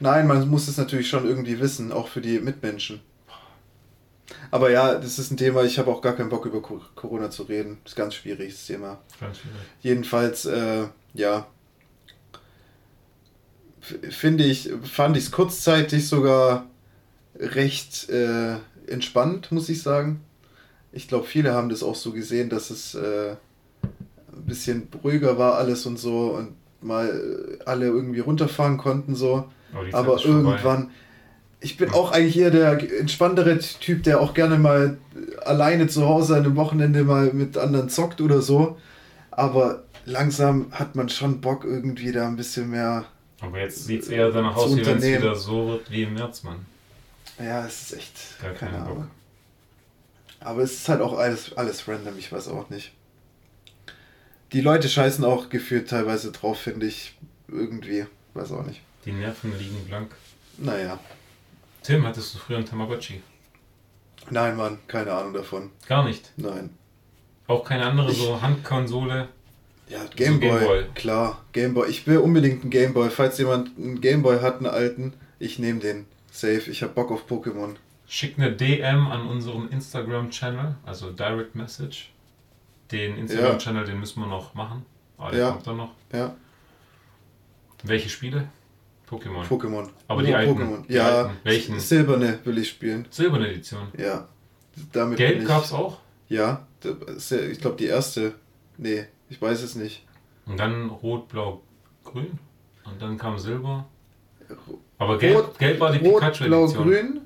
Nein, 0.00 0.26
man 0.26 0.48
muss 0.48 0.68
es 0.68 0.76
natürlich 0.76 1.08
schon 1.08 1.26
irgendwie 1.26 1.60
wissen, 1.60 1.92
auch 1.92 2.08
für 2.08 2.20
die 2.20 2.40
Mitmenschen. 2.40 3.00
Aber 4.50 4.70
ja, 4.70 4.94
das 4.94 5.18
ist 5.18 5.30
ein 5.30 5.36
Thema, 5.36 5.62
ich 5.62 5.78
habe 5.78 5.90
auch 5.90 6.02
gar 6.02 6.14
keinen 6.14 6.28
Bock 6.28 6.46
über 6.46 6.60
Corona 6.62 7.30
zu 7.30 7.44
reden. 7.44 7.78
Das 7.84 7.92
ist 7.92 7.96
ganz 7.96 8.14
schwierig, 8.14 8.52
das 8.52 8.66
Thema. 8.66 8.98
Ganz 9.20 9.38
schwierig. 9.38 9.56
Jedenfalls, 9.80 10.44
äh, 10.44 10.86
ja, 11.14 11.46
finde 13.80 14.44
ich, 14.44 14.70
fand 14.82 15.16
ich 15.16 15.24
es 15.24 15.30
kurzzeitig 15.30 16.08
sogar 16.08 16.66
recht 17.38 18.08
äh, 18.10 18.56
entspannt, 18.86 19.52
muss 19.52 19.68
ich 19.68 19.82
sagen. 19.82 20.20
ich 20.92 21.08
glaube, 21.08 21.26
viele 21.26 21.54
haben 21.54 21.68
das 21.68 21.82
auch 21.82 21.94
so 21.94 22.12
gesehen, 22.12 22.50
dass 22.50 22.70
es 22.70 22.94
äh, 22.94 23.36
ein 23.82 24.46
bisschen 24.46 24.88
ruhiger 25.04 25.38
war 25.38 25.54
alles 25.54 25.86
und 25.86 25.98
so 25.98 26.30
und 26.30 26.54
mal 26.82 27.58
alle 27.66 27.86
irgendwie 27.86 28.20
runterfahren 28.20 28.78
konnten 28.78 29.14
so. 29.14 29.48
Aber, 29.72 30.14
Aber 30.14 30.24
irgendwann, 30.24 30.90
ich 31.60 31.76
bin 31.76 31.90
auch 31.90 32.12
eigentlich 32.12 32.38
eher 32.38 32.50
der 32.50 32.98
entspanntere 32.98 33.58
Typ, 33.58 34.02
der 34.02 34.20
auch 34.20 34.34
gerne 34.34 34.58
mal 34.58 34.98
alleine 35.44 35.86
zu 35.88 36.06
Hause 36.06 36.36
an 36.36 36.44
einem 36.44 36.56
Wochenende 36.56 37.04
mal 37.04 37.32
mit 37.32 37.56
anderen 37.58 37.88
zockt 37.88 38.20
oder 38.20 38.40
so. 38.40 38.78
Aber 39.30 39.84
langsam 40.06 40.66
hat 40.72 40.96
man 40.96 41.08
schon 41.08 41.40
Bock 41.40 41.64
irgendwie 41.64 42.12
da 42.12 42.26
ein 42.26 42.36
bisschen 42.36 42.70
mehr. 42.70 43.04
Aber 43.40 43.58
jetzt 43.58 43.84
sieht 43.84 44.02
es 44.02 44.08
eher 44.08 44.30
danach 44.30 44.56
aus, 44.56 44.76
wie 44.76 44.84
wenn 44.84 44.98
es 44.98 45.04
wieder 45.04 45.34
so 45.34 45.68
wird 45.68 45.90
wie 45.90 46.02
im 46.02 46.14
März, 46.14 46.42
Mann. 46.42 46.66
Ja, 47.38 47.64
es 47.66 47.82
ist 47.82 47.98
echt. 47.98 48.42
Gar 48.42 48.52
keine 48.52 48.78
Ahnung. 48.78 48.96
Bock. 48.96 49.06
Aber 50.40 50.62
es 50.62 50.72
ist 50.72 50.88
halt 50.88 51.02
auch 51.02 51.18
alles, 51.18 51.56
alles 51.56 51.86
random, 51.86 52.14
ich 52.18 52.32
weiß 52.32 52.48
auch 52.48 52.70
nicht. 52.70 52.92
Die 54.52 54.62
Leute 54.62 54.88
scheißen 54.88 55.24
auch 55.24 55.48
gefühlt 55.48 55.88
teilweise 55.88 56.32
drauf, 56.32 56.58
finde 56.58 56.86
ich. 56.86 57.16
Irgendwie. 57.48 58.06
Weiß 58.34 58.52
auch 58.52 58.64
nicht. 58.64 58.80
Die 59.04 59.12
Nerven 59.12 59.58
liegen 59.58 59.84
blank. 59.86 60.14
Naja. 60.58 60.98
Tim, 61.82 62.06
hattest 62.06 62.34
du 62.34 62.38
früher 62.38 62.58
einen 62.58 62.66
Tamagotchi? 62.66 63.22
Nein, 64.28 64.56
Mann, 64.56 64.78
keine 64.86 65.12
Ahnung 65.12 65.32
davon. 65.32 65.70
Gar 65.86 66.04
nicht? 66.04 66.32
Nein. 66.36 66.70
Auch 67.46 67.64
keine 67.64 67.86
andere 67.86 68.12
so 68.12 68.40
Handkonsole? 68.40 69.28
Ja, 69.88 70.04
Gameboy, 70.14 70.60
so 70.60 70.68
Game 70.68 70.94
klar. 70.94 71.44
Gameboy. 71.52 71.88
Ich 71.88 72.06
will 72.06 72.18
unbedingt 72.18 72.62
einen 72.62 72.70
Gameboy. 72.70 73.10
Falls 73.10 73.38
jemand 73.38 73.76
einen 73.76 74.00
Gameboy 74.00 74.40
hat, 74.40 74.58
einen 74.58 74.66
alten, 74.66 75.14
ich 75.38 75.58
nehme 75.58 75.80
den. 75.80 76.06
Safe. 76.30 76.70
Ich 76.70 76.82
habe 76.82 76.92
Bock 76.92 77.10
auf 77.10 77.28
Pokémon. 77.28 77.74
Schick 78.06 78.38
eine 78.38 78.52
DM 78.52 79.08
an 79.08 79.26
unseren 79.26 79.68
Instagram-Channel, 79.68 80.76
also 80.84 81.10
Direct 81.10 81.56
Message. 81.56 82.12
Den 82.92 83.16
Instagram-Channel, 83.16 83.82
ja. 83.82 83.90
den 83.90 84.00
müssen 84.00 84.20
wir 84.20 84.28
noch 84.28 84.54
machen. 84.54 84.84
Aber 85.18 85.30
der 85.32 85.40
ja. 85.40 85.50
kommt 85.50 85.66
dann 85.66 85.76
noch. 85.76 85.90
Ja. 86.12 86.36
Welche 87.82 88.08
Spiele? 88.08 88.48
Pokémon. 89.10 89.44
Pokémon. 89.44 89.88
Aber 90.06 90.22
die 90.22 90.34
alten. 90.34 90.56
Pokémon. 90.56 90.86
Die 90.86 90.94
ja, 90.94 91.22
alten. 91.22 91.36
welchen? 91.42 91.80
Silberne 91.80 92.38
will 92.44 92.58
ich 92.58 92.68
spielen. 92.68 93.06
Silberne 93.10 93.48
Edition. 93.48 93.88
Ja. 93.98 94.28
Damit 94.92 95.18
Gelb 95.18 95.46
gab 95.46 95.64
es 95.64 95.72
auch? 95.72 95.98
Ja, 96.28 96.66
ich 96.82 97.60
glaube 97.60 97.76
die 97.76 97.86
erste. 97.86 98.34
Nee, 98.78 99.04
ich 99.28 99.42
weiß 99.42 99.62
es 99.62 99.74
nicht. 99.74 100.06
Und 100.46 100.58
dann 100.58 100.88
Rot, 100.88 101.28
Blau, 101.28 101.62
Grün. 102.04 102.38
Und 102.84 103.02
dann 103.02 103.18
kam 103.18 103.38
Silber. 103.38 103.86
Aber 104.98 105.18
Gelb, 105.18 105.36
Rot, 105.36 105.58
Gelb 105.58 105.80
war 105.80 105.92
die 105.92 105.98
Pikachu-Edition. 105.98 106.48
Blau, 106.48 106.66
Grün. 106.66 107.20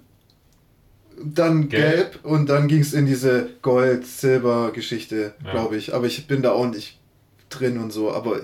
Dann 1.22 1.68
Gelb, 1.68 2.12
Gelb 2.12 2.24
und 2.24 2.49
dann 2.49 2.66
ging 2.66 2.80
es 2.80 2.93
in 2.93 3.07
diese 3.07 3.51
Gold-Silber-Geschichte, 3.62 5.35
ja. 5.45 5.51
glaube 5.51 5.76
ich. 5.76 5.95
Aber 5.95 6.07
ich 6.07 6.26
bin 6.26 6.43
da 6.43 6.53
auch 6.53 6.66
nicht 6.66 6.99
drin 7.51 7.78
und 7.78 7.93
so. 7.93 8.11
Aber 8.11 8.41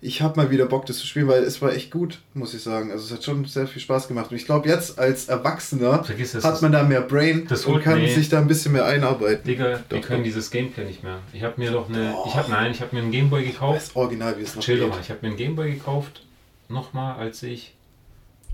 ich 0.00 0.20
habe 0.20 0.40
mal 0.40 0.50
wieder 0.50 0.66
Bock, 0.66 0.86
das 0.86 0.98
zu 0.98 1.06
spielen, 1.06 1.26
weil 1.26 1.42
es 1.42 1.62
war 1.62 1.72
echt 1.72 1.90
gut, 1.90 2.20
muss 2.34 2.52
ich 2.54 2.62
sagen. 2.62 2.90
Also 2.90 3.06
es 3.06 3.12
hat 3.12 3.24
schon 3.24 3.44
sehr 3.46 3.66
viel 3.66 3.80
Spaß 3.80 4.08
gemacht. 4.08 4.30
Und 4.30 4.36
ich 4.36 4.44
glaube, 4.44 4.68
jetzt 4.68 4.98
als 4.98 5.28
Erwachsener 5.28 6.04
das, 6.06 6.44
hat 6.44 6.62
man 6.62 6.72
da 6.72 6.82
mehr 6.82 7.00
Brain 7.00 7.46
und 7.48 7.82
kann 7.82 7.98
nee. 7.98 8.12
sich 8.12 8.28
da 8.28 8.38
ein 8.38 8.46
bisschen 8.46 8.72
mehr 8.72 8.84
einarbeiten. 8.84 9.44
Digga, 9.44 9.80
wir 9.88 10.00
können 10.00 10.22
dieses 10.22 10.50
Gameplay 10.50 10.84
nicht 10.84 11.02
mehr. 11.02 11.18
Ich 11.32 11.42
habe 11.42 11.54
mir 11.58 11.70
doch 11.70 11.88
eine, 11.88 12.14
oh. 12.14 12.24
ich 12.28 12.36
habe 12.36 12.50
nein, 12.50 12.70
ich 12.72 12.82
habe 12.82 12.94
mir 12.94 13.02
einen 13.02 13.10
Gameboy 13.10 13.44
gekauft. 13.44 13.88
Das 13.88 13.96
Original, 13.96 14.38
wie 14.38 14.42
es 14.42 14.54
noch 14.54 14.62
Chill 14.62 14.76
geht. 14.76 14.84
doch 14.84 14.90
mal, 14.90 15.00
ich 15.00 15.10
habe 15.10 15.20
mir 15.22 15.28
einen 15.28 15.36
Gameboy 15.36 15.72
gekauft, 15.72 16.22
nochmal, 16.68 17.16
als 17.16 17.42
ich 17.42 17.74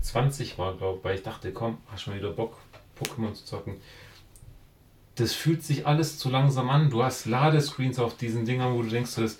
20 0.01 0.57
war, 0.57 0.75
glaube 0.75 0.99
ich, 0.99 1.03
weil 1.03 1.15
ich 1.15 1.23
dachte, 1.23 1.51
komm, 1.51 1.77
hast 1.91 2.03
schon 2.03 2.15
wieder 2.15 2.31
Bock, 2.31 2.57
Pokémon 2.99 3.33
zu 3.33 3.45
zocken. 3.45 3.75
Das 5.15 5.33
fühlt 5.33 5.63
sich 5.63 5.85
alles 5.85 6.17
zu 6.17 6.29
langsam 6.29 6.69
an. 6.69 6.89
Du 6.89 7.03
hast 7.03 7.25
Ladescreens 7.25 7.99
auf 7.99 8.17
diesen 8.17 8.45
Dingern, 8.45 8.73
wo 8.73 8.81
du 8.81 8.89
denkst, 8.89 9.15
das 9.15 9.37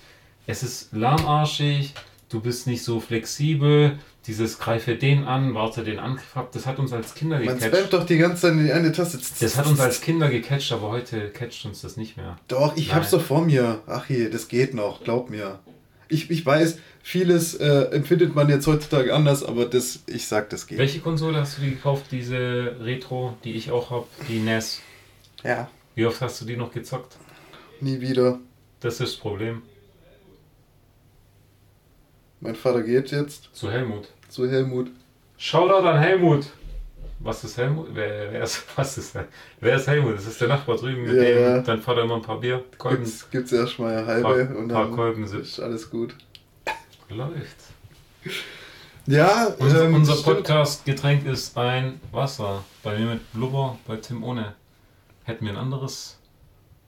es 0.48 0.64
ist 0.64 0.94
lahmarschig, 0.94 1.94
du 2.30 2.42
bist 2.42 2.68
nicht 2.68 2.84
so 2.84 3.00
flexibel, 3.00 3.98
dieses 4.28 4.58
greife 4.58 4.96
den 4.96 5.26
an, 5.26 5.54
warte 5.54 5.84
den 5.84 6.00
Angriff 6.00 6.36
ab, 6.36 6.52
das 6.54 6.66
hat 6.66 6.80
uns 6.80 6.94
als 6.94 7.14
Kinder 7.14 7.40
gecatcht. 7.40 7.62
Man 7.62 7.72
spammt 7.72 7.94
doch 7.94 8.06
die 8.06 8.18
ganze 8.18 8.44
Zeit 8.44 8.54
in 8.54 8.66
die 8.66 8.72
eine 8.72 8.92
Taste. 8.92 9.20
Das 9.40 9.58
hat 9.58 9.68
uns 9.68 9.80
als 9.80 10.02
Kinder 10.02 10.30
gecatcht, 10.30 10.72
aber 10.72 10.90
heute 10.90 11.30
catcht 11.30 11.66
uns 11.66 11.82
das 11.82 11.98
nicht 11.98 12.18
mehr. 12.18 12.38
Doch, 12.48 12.78
ich 12.78 12.88
Nein. 12.88 12.98
hab's 12.98 13.12
doch 13.12 13.22
vor 13.22 13.46
mir. 13.46 13.82
Ach 13.88 14.10
je, 14.10 14.30
das 14.30 14.48
geht 14.48 14.74
noch, 14.74 15.04
glaub 15.04 15.30
mir. 15.30 15.60
Ich, 16.08 16.30
ich 16.30 16.46
weiß, 16.46 16.78
vieles 17.02 17.56
äh, 17.56 17.86
empfindet 17.92 18.36
man 18.36 18.48
jetzt 18.50 18.68
heutzutage 18.68 19.14
anders, 19.14 19.44
aber 19.44 19.66
das, 19.66 20.04
ich 20.08 20.28
sag, 20.28 20.50
das 20.50 20.68
geht. 20.68 20.78
Welche 20.78 21.00
Konsole 21.00 21.40
hast 21.40 21.58
du 21.58 21.62
dir 21.62 21.72
gekauft, 21.72 22.06
diese 22.12 22.78
Retro, 22.80 23.36
die 23.44 23.54
ich 23.54 23.72
auch 23.72 23.90
hab, 23.90 24.08
die 24.28 24.40
NES? 24.40 24.82
Ja. 25.44 25.70
Wie 25.96 26.06
oft 26.06 26.22
hast 26.22 26.40
du 26.42 26.46
die 26.46 26.56
noch 26.56 26.72
gezockt? 26.72 27.18
Nie 27.82 28.00
wieder. 28.00 28.40
Das 28.80 28.94
ist 28.94 29.02
das 29.02 29.16
Problem. 29.16 29.64
Mein 32.44 32.56
Vater 32.56 32.84
geht 32.84 33.10
jetzt. 33.12 33.50
Zu 33.54 33.72
Helmut. 33.72 34.10
Zu 34.28 34.50
Helmut. 34.50 34.92
Shoutout 35.38 35.88
an 35.88 35.98
Helmut. 35.98 36.48
Was 37.20 37.42
ist 37.46 37.56
Helmut? 37.56 37.88
Wer, 37.94 38.34
wer, 38.34 38.44
ist, 38.44 38.66
was 38.76 38.98
ist, 38.98 39.18
wer 39.62 39.76
ist 39.78 39.88
Helmut? 39.88 40.16
Das 40.16 40.26
ist 40.26 40.42
der 40.42 40.50
Nachbar 40.50 40.76
drüben, 40.76 41.04
mit 41.04 41.14
ja, 41.16 41.24
dem 41.24 41.42
ja. 41.42 41.62
dein 41.62 41.82
Vater 41.82 42.04
immer 42.04 42.16
ein 42.16 42.22
paar 42.22 42.42
Bier, 42.42 42.62
Kolben. 42.78 43.06
Gibt's, 43.06 43.32
gibt's 43.32 43.54
erstmal 43.54 43.96
eine 43.96 44.06
halbe 44.06 44.24
paar, 44.24 44.58
und 44.58 44.68
dann 44.68 44.90
paar 44.90 44.92
Kolben 44.92 45.24
ist 45.24 45.58
alles 45.62 45.90
gut. 45.90 46.16
Läuft. 47.08 47.56
Ja, 49.06 49.48
unser, 49.58 49.86
ähm, 49.86 49.94
unser 49.94 50.16
Podcast-Getränk 50.16 51.26
ist 51.26 51.58
ein 51.58 52.02
Wasser. 52.12 52.66
Bei 52.84 52.98
mir 52.98 53.06
mit 53.06 53.32
Blubber, 53.32 53.80
bei 53.88 53.96
Tim 53.96 54.22
ohne. 54.22 54.54
Hätten 55.24 55.46
wir 55.46 55.54
ein 55.54 55.58
anderes 55.58 56.18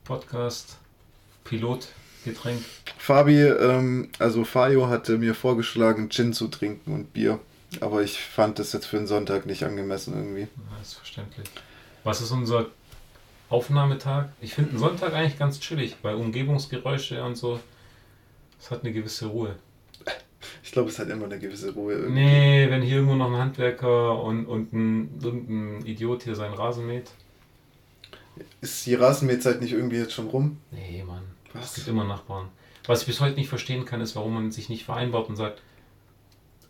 Podcast-Pilot 0.04 1.88
Getränk? 2.26 2.62
Fabi, 2.98 3.40
ähm, 3.40 4.10
also 4.18 4.44
Fabio 4.44 4.88
hatte 4.88 5.16
mir 5.18 5.34
vorgeschlagen, 5.34 6.10
Gin 6.10 6.32
zu 6.32 6.48
trinken 6.48 6.92
und 6.92 7.12
Bier. 7.12 7.40
Aber 7.80 8.02
ich 8.02 8.20
fand 8.20 8.58
das 8.58 8.72
jetzt 8.72 8.86
für 8.86 8.98
einen 8.98 9.06
Sonntag 9.06 9.46
nicht 9.46 9.64
angemessen 9.64 10.14
irgendwie. 10.14 10.42
Ja, 10.42 10.82
ist 10.82 10.94
verständlich. 10.94 11.48
Was 12.04 12.20
ist 12.20 12.30
unser 12.30 12.66
Aufnahmetag? 13.48 14.28
Ich 14.40 14.54
finde 14.54 14.70
einen 14.70 14.78
Sonntag 14.78 15.12
eigentlich 15.12 15.38
ganz 15.38 15.60
chillig, 15.60 15.96
weil 16.02 16.14
Umgebungsgeräusche 16.14 17.22
und 17.22 17.36
so. 17.36 17.60
Es 18.60 18.70
hat 18.70 18.84
eine 18.84 18.92
gewisse 18.92 19.26
Ruhe. 19.26 19.56
Ich 20.62 20.72
glaube, 20.72 20.90
es 20.90 20.98
hat 20.98 21.08
immer 21.08 21.26
eine 21.26 21.38
gewisse 21.38 21.72
Ruhe. 21.72 21.94
Irgendwie. 21.94 22.20
Nee, 22.20 22.70
wenn 22.70 22.82
hier 22.82 22.96
irgendwo 22.96 23.14
noch 23.14 23.28
ein 23.28 23.36
Handwerker 23.36 24.22
und, 24.22 24.46
und 24.46 24.72
ein, 24.72 25.20
irgendein 25.22 25.86
Idiot 25.86 26.24
hier 26.24 26.34
seinen 26.34 26.54
Rasen 26.54 26.86
mäht. 26.86 27.10
Ist 28.60 28.84
die 28.86 28.94
Rasenmähzeit 28.94 29.60
nicht 29.60 29.72
irgendwie 29.72 29.96
jetzt 29.96 30.12
schon 30.12 30.28
rum? 30.28 30.58
Nee, 30.70 31.02
Mann. 31.06 31.22
Was? 31.58 31.70
Es 31.70 31.74
gibt 31.76 31.88
immer 31.88 32.04
Nachbarn. 32.04 32.48
Was 32.86 33.00
ich 33.00 33.06
bis 33.06 33.20
heute 33.20 33.36
nicht 33.36 33.48
verstehen 33.48 33.84
kann, 33.84 34.00
ist, 34.00 34.14
warum 34.14 34.34
man 34.34 34.50
sich 34.52 34.68
nicht 34.68 34.84
vereinbart 34.84 35.28
und 35.28 35.36
sagt, 35.36 35.62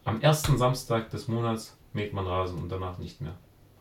am 0.04 0.20
ersten 0.20 0.56
Samstag 0.56 1.10
des 1.10 1.28
Monats 1.28 1.76
mäht 1.92 2.12
man 2.12 2.26
Rasen 2.26 2.58
und 2.58 2.70
danach 2.70 2.98
nicht 2.98 3.20
mehr. 3.20 3.34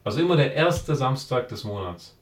Also 0.04 0.20
immer 0.20 0.36
der 0.36 0.54
erste 0.54 0.96
Samstag 0.96 1.48
des 1.48 1.64
Monats. 1.64 2.16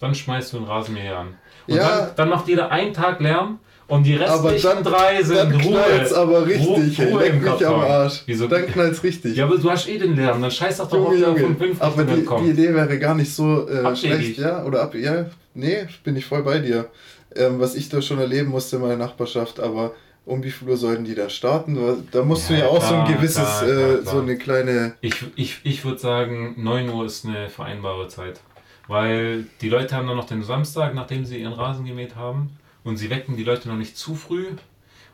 Dann 0.00 0.14
schmeißt 0.14 0.52
du 0.52 0.58
einen 0.58 0.66
Rasenmäher 0.66 1.18
an. 1.18 1.38
Und 1.66 1.76
ja. 1.76 1.88
dann, 1.88 2.10
dann 2.16 2.28
macht 2.28 2.46
jeder 2.46 2.70
einen 2.70 2.94
Tag 2.94 3.20
Lärm 3.20 3.58
und 3.88 4.04
die 4.04 4.14
restlichen 4.14 4.62
dann, 4.62 4.84
drei 4.84 5.22
sind 5.22 5.36
dann 5.36 5.60
Ruhe. 5.60 5.82
Dann 6.04 6.14
aber 6.14 6.46
richtig, 6.46 7.00
Ruhe, 7.00 7.10
Ruhe 7.10 7.32
mich 7.32 7.66
am 7.66 7.80
Arsch. 7.80 8.22
Wieso? 8.26 8.46
Dann 8.46 8.66
knallt's 8.66 9.02
richtig. 9.02 9.36
Ja, 9.36 9.46
aber 9.46 9.58
du 9.58 9.70
hast 9.70 9.88
eh 9.88 9.98
den 9.98 10.14
Lärm, 10.14 10.40
dann 10.40 10.50
scheiß 10.50 10.76
doch 10.76 10.88
doch 10.88 11.06
auf 11.06 11.16
der 11.16 11.36
von 11.36 11.56
50 11.56 11.82
Aber 11.82 12.04
die, 12.04 12.24
die, 12.24 12.50
Idee 12.50 12.74
wäre 12.74 12.98
gar 12.98 13.14
nicht 13.14 13.34
so 13.34 13.66
äh, 13.66 13.96
schlecht, 13.96 14.38
ja? 14.38 14.64
Oder 14.64 14.82
ab, 14.82 14.94
ja, 14.94 15.26
nee, 15.54 15.88
bin 16.04 16.16
ich 16.16 16.26
voll 16.26 16.42
bei 16.42 16.58
dir 16.58 16.88
ähm, 17.34 17.60
was 17.60 17.74
ich 17.74 17.88
da 17.88 18.02
schon 18.02 18.18
erleben 18.18 18.48
musste 18.48 18.76
in 18.76 18.82
meiner 18.82 18.96
Nachbarschaft, 18.96 19.60
aber 19.60 19.94
um 20.24 20.42
wie 20.42 20.50
viel 20.50 20.68
Uhr 20.68 20.76
sollten 20.76 21.04
die 21.04 21.14
da 21.14 21.30
starten? 21.30 21.78
Da 22.10 22.22
musst 22.22 22.50
ja, 22.50 22.56
du 22.56 22.62
ja 22.62 22.68
auch 22.68 22.78
klar, 22.78 22.88
so 22.88 22.94
ein 22.96 23.14
gewisses, 23.16 23.36
klar, 23.36 23.64
klar, 23.64 23.98
äh, 23.98 24.02
so 24.02 24.20
eine 24.20 24.36
kleine. 24.36 24.94
Ich, 25.00 25.24
ich, 25.36 25.60
ich 25.64 25.84
würde 25.84 25.98
sagen, 25.98 26.54
9 26.58 26.90
Uhr 26.90 27.06
ist 27.06 27.24
eine 27.24 27.48
vereinbare 27.48 28.08
Zeit. 28.08 28.40
Weil 28.88 29.44
die 29.60 29.68
Leute 29.68 29.94
haben 29.94 30.06
dann 30.06 30.16
noch 30.16 30.26
den 30.26 30.42
Samstag, 30.42 30.94
nachdem 30.94 31.24
sie 31.24 31.40
ihren 31.40 31.52
Rasen 31.52 31.84
gemäht 31.84 32.16
haben. 32.16 32.50
Und 32.84 32.96
sie 32.96 33.10
wecken 33.10 33.36
die 33.36 33.44
Leute 33.44 33.68
noch 33.68 33.76
nicht 33.76 33.96
zu 33.96 34.14
früh. 34.14 34.46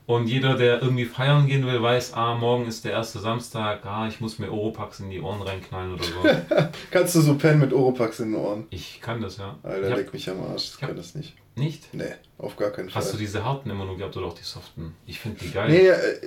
Und 0.06 0.26
jeder, 0.26 0.56
der 0.56 0.82
irgendwie 0.82 1.06
feiern 1.06 1.46
gehen 1.46 1.66
will, 1.66 1.80
weiß, 1.80 2.12
ah, 2.12 2.34
morgen 2.34 2.66
ist 2.66 2.84
der 2.84 2.92
erste 2.92 3.20
Samstag, 3.20 3.86
ah, 3.86 4.06
ich 4.06 4.20
muss 4.20 4.38
mir 4.38 4.52
Oropax 4.52 5.00
in 5.00 5.08
die 5.08 5.20
Ohren 5.20 5.40
reinknallen 5.40 5.94
oder 5.94 6.04
so. 6.04 6.66
Kannst 6.90 7.14
du 7.14 7.22
so 7.22 7.36
pennen 7.36 7.60
mit 7.60 7.72
Oropax 7.72 8.20
in 8.20 8.32
den 8.32 8.40
Ohren? 8.40 8.66
Ich 8.68 9.00
kann 9.00 9.22
das, 9.22 9.38
ja. 9.38 9.58
Alter, 9.62 9.90
hab, 9.90 9.96
leck 9.96 10.12
mich 10.12 10.28
am 10.28 10.42
Arsch, 10.42 10.72
ich 10.74 10.78
kann 10.78 10.94
das 10.94 11.14
nicht. 11.14 11.34
Nicht? 11.56 11.94
Nee, 11.94 12.14
auf 12.36 12.56
gar 12.56 12.70
keinen 12.70 12.90
Fall. 12.90 13.02
Hast 13.02 13.14
du 13.14 13.16
diese 13.16 13.44
harten 13.44 13.70
immer 13.70 13.86
nur 13.86 13.96
gehabt 13.96 14.16
oder 14.16 14.26
auch 14.26 14.34
die 14.34 14.42
soften? 14.42 14.94
Ich 15.06 15.20
finde 15.20 15.38
die 15.40 15.50
geil. 15.50 15.70
Nee, 15.70 15.88
äh, 15.88 16.18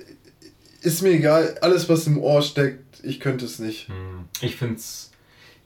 ist 0.82 1.04
mir 1.04 1.10
egal. 1.10 1.58
Alles, 1.62 1.88
was 1.90 2.08
im 2.08 2.18
Ohr 2.18 2.42
steckt, 2.42 3.04
ich 3.04 3.20
könnte 3.20 3.46
es 3.46 3.60
nicht. 3.60 3.90
Hm. 3.90 4.26
Ich 4.42 4.56
finde 4.56 4.76
es. 4.76 5.07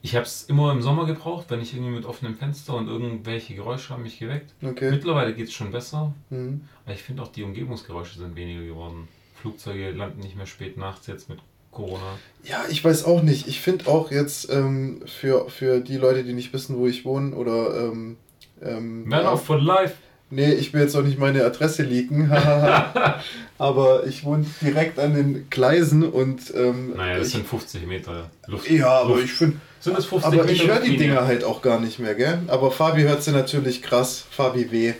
Ich 0.04 0.16
habe 0.16 0.26
es 0.26 0.42
immer 0.44 0.72
im 0.72 0.82
Sommer 0.82 1.06
gebraucht, 1.06 1.46
wenn 1.48 1.60
ich 1.60 1.74
irgendwie 1.74 1.92
mit 1.92 2.04
offenem 2.04 2.36
Fenster 2.36 2.74
und 2.74 2.88
irgendwelche 2.88 3.54
Geräusche 3.54 3.90
haben 3.90 4.02
mich 4.02 4.18
geweckt. 4.18 4.52
Okay. 4.62 4.90
Mittlerweile 4.90 5.32
geht 5.32 5.46
es 5.46 5.52
schon 5.52 5.70
besser. 5.70 6.12
Mhm. 6.30 6.62
Aber 6.84 6.94
ich 6.94 7.02
finde 7.02 7.22
auch 7.22 7.28
die 7.28 7.44
Umgebungsgeräusche 7.44 8.18
sind 8.18 8.34
weniger 8.34 8.62
geworden. 8.62 9.06
Flugzeuge 9.40 9.92
landen 9.92 10.20
nicht 10.20 10.36
mehr 10.36 10.46
spät 10.46 10.76
nachts 10.76 11.06
jetzt 11.06 11.28
mit 11.28 11.38
Corona. 11.70 12.18
Ja, 12.42 12.64
ich 12.68 12.84
weiß 12.84 13.04
auch 13.04 13.22
nicht. 13.22 13.46
Ich 13.46 13.60
finde 13.60 13.86
auch 13.86 14.10
jetzt 14.10 14.50
ähm, 14.50 15.02
für, 15.06 15.48
für 15.48 15.80
die 15.80 15.96
Leute, 15.96 16.24
die 16.24 16.32
nicht 16.32 16.52
wissen, 16.52 16.76
wo 16.76 16.86
ich 16.86 17.04
wohne 17.04 17.34
oder 17.34 17.88
ähm, 17.88 18.16
Ähm, 18.60 19.08
Man 19.08 19.26
of 19.26 19.44
for 19.44 19.60
life. 19.60 19.94
Nee, 20.30 20.52
ich 20.54 20.72
will 20.72 20.80
jetzt 20.80 20.96
auch 20.96 21.02
nicht 21.02 21.18
meine 21.18 21.44
Adresse 21.44 21.82
leaken. 21.82 22.32
aber 23.58 24.06
ich 24.06 24.24
wohne 24.24 24.46
direkt 24.62 24.98
an 24.98 25.14
den 25.14 25.50
Gleisen 25.50 26.04
und. 26.04 26.52
Ähm, 26.54 26.94
naja, 26.96 27.18
das 27.18 27.28
ich, 27.28 27.34
sind 27.34 27.46
50 27.46 27.86
Meter 27.86 28.30
Luft. 28.46 28.70
Ja, 28.70 29.00
aber 29.00 29.10
Luft. 29.10 29.24
ich 29.24 29.32
finde. 29.32 29.58
Sind 29.82 29.98
das 29.98 30.06
50 30.06 30.26
aber 30.26 30.30
Meter? 30.30 30.44
Aber 30.44 30.52
ich 30.52 30.66
höre 30.66 30.80
die 30.80 30.96
Dinger 30.96 31.26
halt 31.26 31.42
auch 31.42 31.60
gar 31.60 31.80
nicht 31.80 31.98
mehr, 31.98 32.14
gell? 32.14 32.38
Aber 32.46 32.70
Fabi 32.70 33.02
hört 33.02 33.24
sie 33.24 33.32
natürlich 33.32 33.82
krass. 33.82 34.24
Fabi 34.30 34.70
W. 34.70 34.94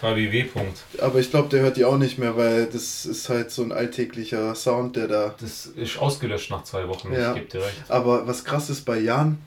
Fabi 0.00 0.30
W. 0.30 0.44
Punkt. 0.44 0.84
Aber 1.00 1.18
ich 1.18 1.30
glaube, 1.30 1.48
der 1.48 1.62
hört 1.62 1.76
die 1.76 1.84
auch 1.84 1.98
nicht 1.98 2.18
mehr, 2.18 2.36
weil 2.36 2.66
das 2.66 3.04
ist 3.04 3.28
halt 3.28 3.50
so 3.50 3.64
ein 3.64 3.72
alltäglicher 3.72 4.54
Sound, 4.54 4.94
der 4.94 5.08
da. 5.08 5.34
Das 5.40 5.66
ist 5.66 5.98
ausgelöscht 5.98 6.52
nach 6.52 6.62
zwei 6.62 6.86
Wochen, 6.86 7.12
ja. 7.12 7.30
ich 7.30 7.40
gebe 7.40 7.48
dir 7.48 7.66
recht. 7.66 7.82
Aber 7.88 8.28
was 8.28 8.44
krass 8.44 8.70
ist 8.70 8.84
bei 8.84 9.00
Jan. 9.00 9.38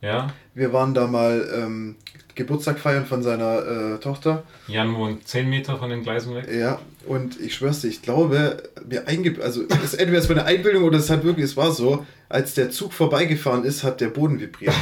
Ja. 0.00 0.32
Wir 0.54 0.72
waren 0.72 0.94
da 0.94 1.06
mal 1.06 1.48
ähm, 1.54 1.96
Geburtstag 2.34 2.80
feiern 2.80 3.06
von 3.06 3.22
seiner 3.22 3.94
äh, 3.94 3.98
Tochter. 4.00 4.42
Jan 4.66 4.96
wohnt 4.96 5.26
10 5.26 5.48
Meter 5.48 5.76
von 5.76 5.90
den 5.90 6.02
Gleisen 6.02 6.34
weg. 6.34 6.48
Ja, 6.52 6.80
und 7.08 7.40
ich 7.40 7.54
schwör's 7.54 7.80
dir, 7.80 7.88
ich 7.88 8.02
glaube, 8.02 8.62
mir 8.88 9.08
einge 9.08 9.42
also 9.42 9.62
ist 9.62 9.94
entweder 9.94 10.18
es 10.18 10.28
war 10.28 10.36
eine 10.36 10.44
Einbildung 10.44 10.84
oder 10.84 10.98
es 10.98 11.10
hat 11.10 11.24
wirklich, 11.24 11.44
es 11.44 11.56
war 11.56 11.72
so, 11.72 12.06
als 12.28 12.54
der 12.54 12.70
Zug 12.70 12.92
vorbeigefahren 12.92 13.64
ist, 13.64 13.82
hat 13.84 14.00
der 14.00 14.08
Boden 14.08 14.40
vibriert. 14.40 14.74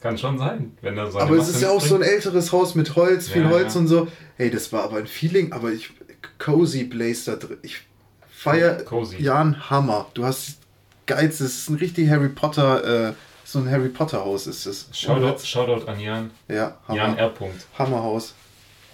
Kann 0.00 0.18
schon 0.18 0.38
sein, 0.38 0.76
wenn 0.80 0.98
er 0.98 1.10
so 1.10 1.20
Aber 1.20 1.36
es 1.36 1.48
ist 1.48 1.62
ja 1.62 1.70
auch 1.70 1.80
so 1.80 1.94
ein 1.94 2.02
älteres 2.02 2.50
Haus 2.50 2.74
mit 2.74 2.96
Holz, 2.96 3.28
viel 3.28 3.42
ja, 3.42 3.50
Holz 3.50 3.74
ja. 3.74 3.80
und 3.80 3.86
so. 3.86 4.08
Hey, 4.36 4.50
das 4.50 4.72
war 4.72 4.82
aber 4.84 4.96
ein 4.96 5.06
Feeling, 5.06 5.52
aber 5.52 5.70
ich 5.70 5.90
cozy 6.38 6.84
Blaze 6.84 7.30
da 7.30 7.36
drin. 7.36 7.58
Ich 7.62 7.82
feier 8.28 8.82
Jan 9.18 9.70
Hammer. 9.70 10.06
Du 10.14 10.24
hast 10.24 10.58
geilstes, 11.06 11.46
es 11.46 11.58
ist 11.58 11.68
ein 11.70 11.76
richtig 11.76 12.08
Harry 12.08 12.30
Potter 12.30 13.10
äh, 13.10 13.12
so 13.52 13.58
ein 13.58 13.70
Harry 13.70 13.90
Potter 13.90 14.24
Haus 14.24 14.46
ist 14.46 14.66
es. 14.66 14.88
Shoutout, 14.92 15.44
Shoutout 15.44 15.86
an 15.86 16.00
Jan. 16.00 16.30
Ja, 16.48 16.78
Hammer. 16.88 16.96
Jan 16.96 17.18
R. 17.18 17.32
Hammerhaus. 17.78 18.34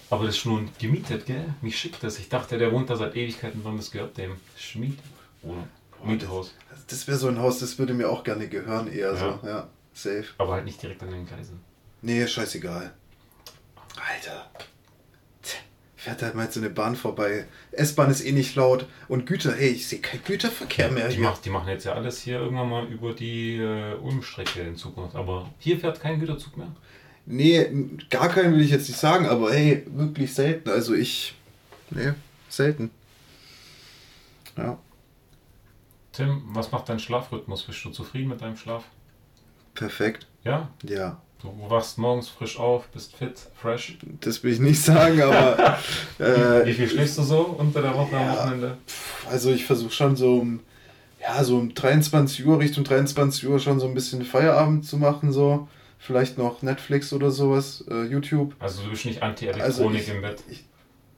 Aber 0.09 0.25
das 0.25 0.35
ist 0.35 0.41
schon 0.41 0.69
gemietet, 0.79 1.25
gell? 1.25 1.53
Mich 1.61 1.77
schickt 1.77 2.03
das. 2.03 2.17
Ich 2.19 2.29
dachte, 2.29 2.57
der 2.57 2.71
wohnt 2.71 2.89
da 2.89 2.95
seit 2.95 3.15
Ewigkeiten 3.15 3.63
dran, 3.63 3.77
das 3.77 3.91
gehört 3.91 4.17
dem. 4.17 4.37
Schmied. 4.57 4.97
Oder 5.43 5.67
Miethaus. 6.03 6.53
Das, 6.69 6.85
das 6.87 7.07
wäre 7.07 7.17
so 7.17 7.27
ein 7.27 7.39
Haus, 7.39 7.59
das 7.59 7.77
würde 7.77 7.93
mir 7.93 8.09
auch 8.09 8.23
gerne 8.23 8.47
gehören, 8.47 8.91
eher 8.91 9.13
ja. 9.13 9.39
so. 9.41 9.47
Ja, 9.47 9.67
safe. 9.93 10.25
Aber 10.37 10.53
halt 10.53 10.65
nicht 10.65 10.81
direkt 10.81 11.03
an 11.03 11.11
den 11.11 11.25
Gleisen. 11.25 11.59
Nee, 12.01 12.25
scheißegal. 12.25 12.93
Alter 13.95 14.49
fährt 15.99 16.21
halt 16.21 16.35
mal 16.35 16.49
so 16.49 16.61
eine 16.61 16.69
Bahn 16.69 16.95
vorbei. 16.95 17.45
S-Bahn 17.71 18.09
ist 18.09 18.21
eh 18.21 18.31
nicht 18.31 18.55
laut. 18.55 18.85
Und 19.09 19.25
Güter, 19.25 19.53
hey, 19.53 19.69
ich 19.71 19.87
sehe 19.87 19.99
keinen 19.99 20.23
Güterverkehr 20.23 20.89
mehr 20.91 21.09
die 21.09 21.15
hier. 21.15 21.25
Macht, 21.25 21.43
die 21.43 21.49
machen 21.49 21.67
jetzt 21.67 21.83
ja 21.83 21.93
alles 21.93 22.21
hier 22.21 22.39
irgendwann 22.39 22.69
mal 22.69 22.85
über 22.87 23.13
die 23.13 23.57
äh, 23.57 23.95
Ulm-Strecke 23.95 24.61
in 24.61 24.77
Zukunft. 24.77 25.15
Aber 25.15 25.49
hier 25.59 25.77
fährt 25.77 25.99
kein 25.99 26.21
Güterzug 26.21 26.55
mehr? 26.55 26.73
Nee, 27.31 27.67
gar 28.09 28.27
keinen 28.29 28.55
will 28.55 28.61
ich 28.61 28.71
jetzt 28.71 28.87
nicht 28.87 28.99
sagen, 28.99 29.27
aber 29.27 29.53
hey, 29.53 29.85
wirklich 29.85 30.33
selten. 30.33 30.67
Also 30.67 30.95
ich. 30.95 31.35
Nee, 31.91 32.13
selten. 32.49 32.89
Ja. 34.57 34.79
Tim, 36.11 36.41
was 36.47 36.71
macht 36.71 36.89
dein 36.89 36.97
Schlafrhythmus? 36.97 37.63
Bist 37.63 37.85
du 37.85 37.91
zufrieden 37.91 38.29
mit 38.29 38.41
deinem 38.41 38.57
Schlaf? 38.57 38.83
Perfekt. 39.75 40.25
Ja? 40.43 40.69
Ja. 40.83 41.21
Du 41.39 41.53
wachst 41.69 41.99
morgens 41.99 42.29
frisch 42.29 42.59
auf, 42.59 42.87
bist 42.87 43.15
fit, 43.15 43.39
fresh. 43.61 43.99
Das 44.21 44.43
will 44.43 44.51
ich 44.51 44.59
nicht 44.59 44.81
sagen, 44.81 45.21
aber. 45.21 45.77
äh, 46.17 46.65
Wie 46.65 46.73
viel 46.73 46.89
schläfst 46.89 47.19
du 47.19 47.21
so 47.21 47.41
unter 47.41 47.83
der 47.83 47.93
Woche 47.93 48.11
ja, 48.11 48.21
am 48.21 48.37
Wochenende? 48.37 48.77
Also 49.29 49.51
ich 49.51 49.65
versuche 49.65 49.91
schon 49.91 50.15
so 50.15 50.39
um, 50.39 50.61
ja, 51.21 51.43
so 51.43 51.57
um 51.57 51.75
23 51.75 52.43
Uhr, 52.43 52.57
Richtung 52.57 52.83
23 52.83 53.47
Uhr 53.47 53.59
schon 53.59 53.79
so 53.79 53.87
ein 53.87 53.93
bisschen 53.93 54.25
Feierabend 54.25 54.83
zu 54.83 54.97
machen, 54.97 55.31
so. 55.31 55.67
Vielleicht 56.01 56.37
noch 56.37 56.61
Netflix 56.61 57.11
oder 57.11 57.29
sowas, 57.29 57.83
äh, 57.89 58.03
YouTube. 58.03 58.55
Also 58.59 58.83
du 58.83 58.89
bist 58.91 59.05
nicht 59.05 59.21
Anti-Elektronik 59.21 59.99
also 59.99 60.13
im 60.13 60.21
Bett? 60.21 60.41
Ich, 60.49 60.63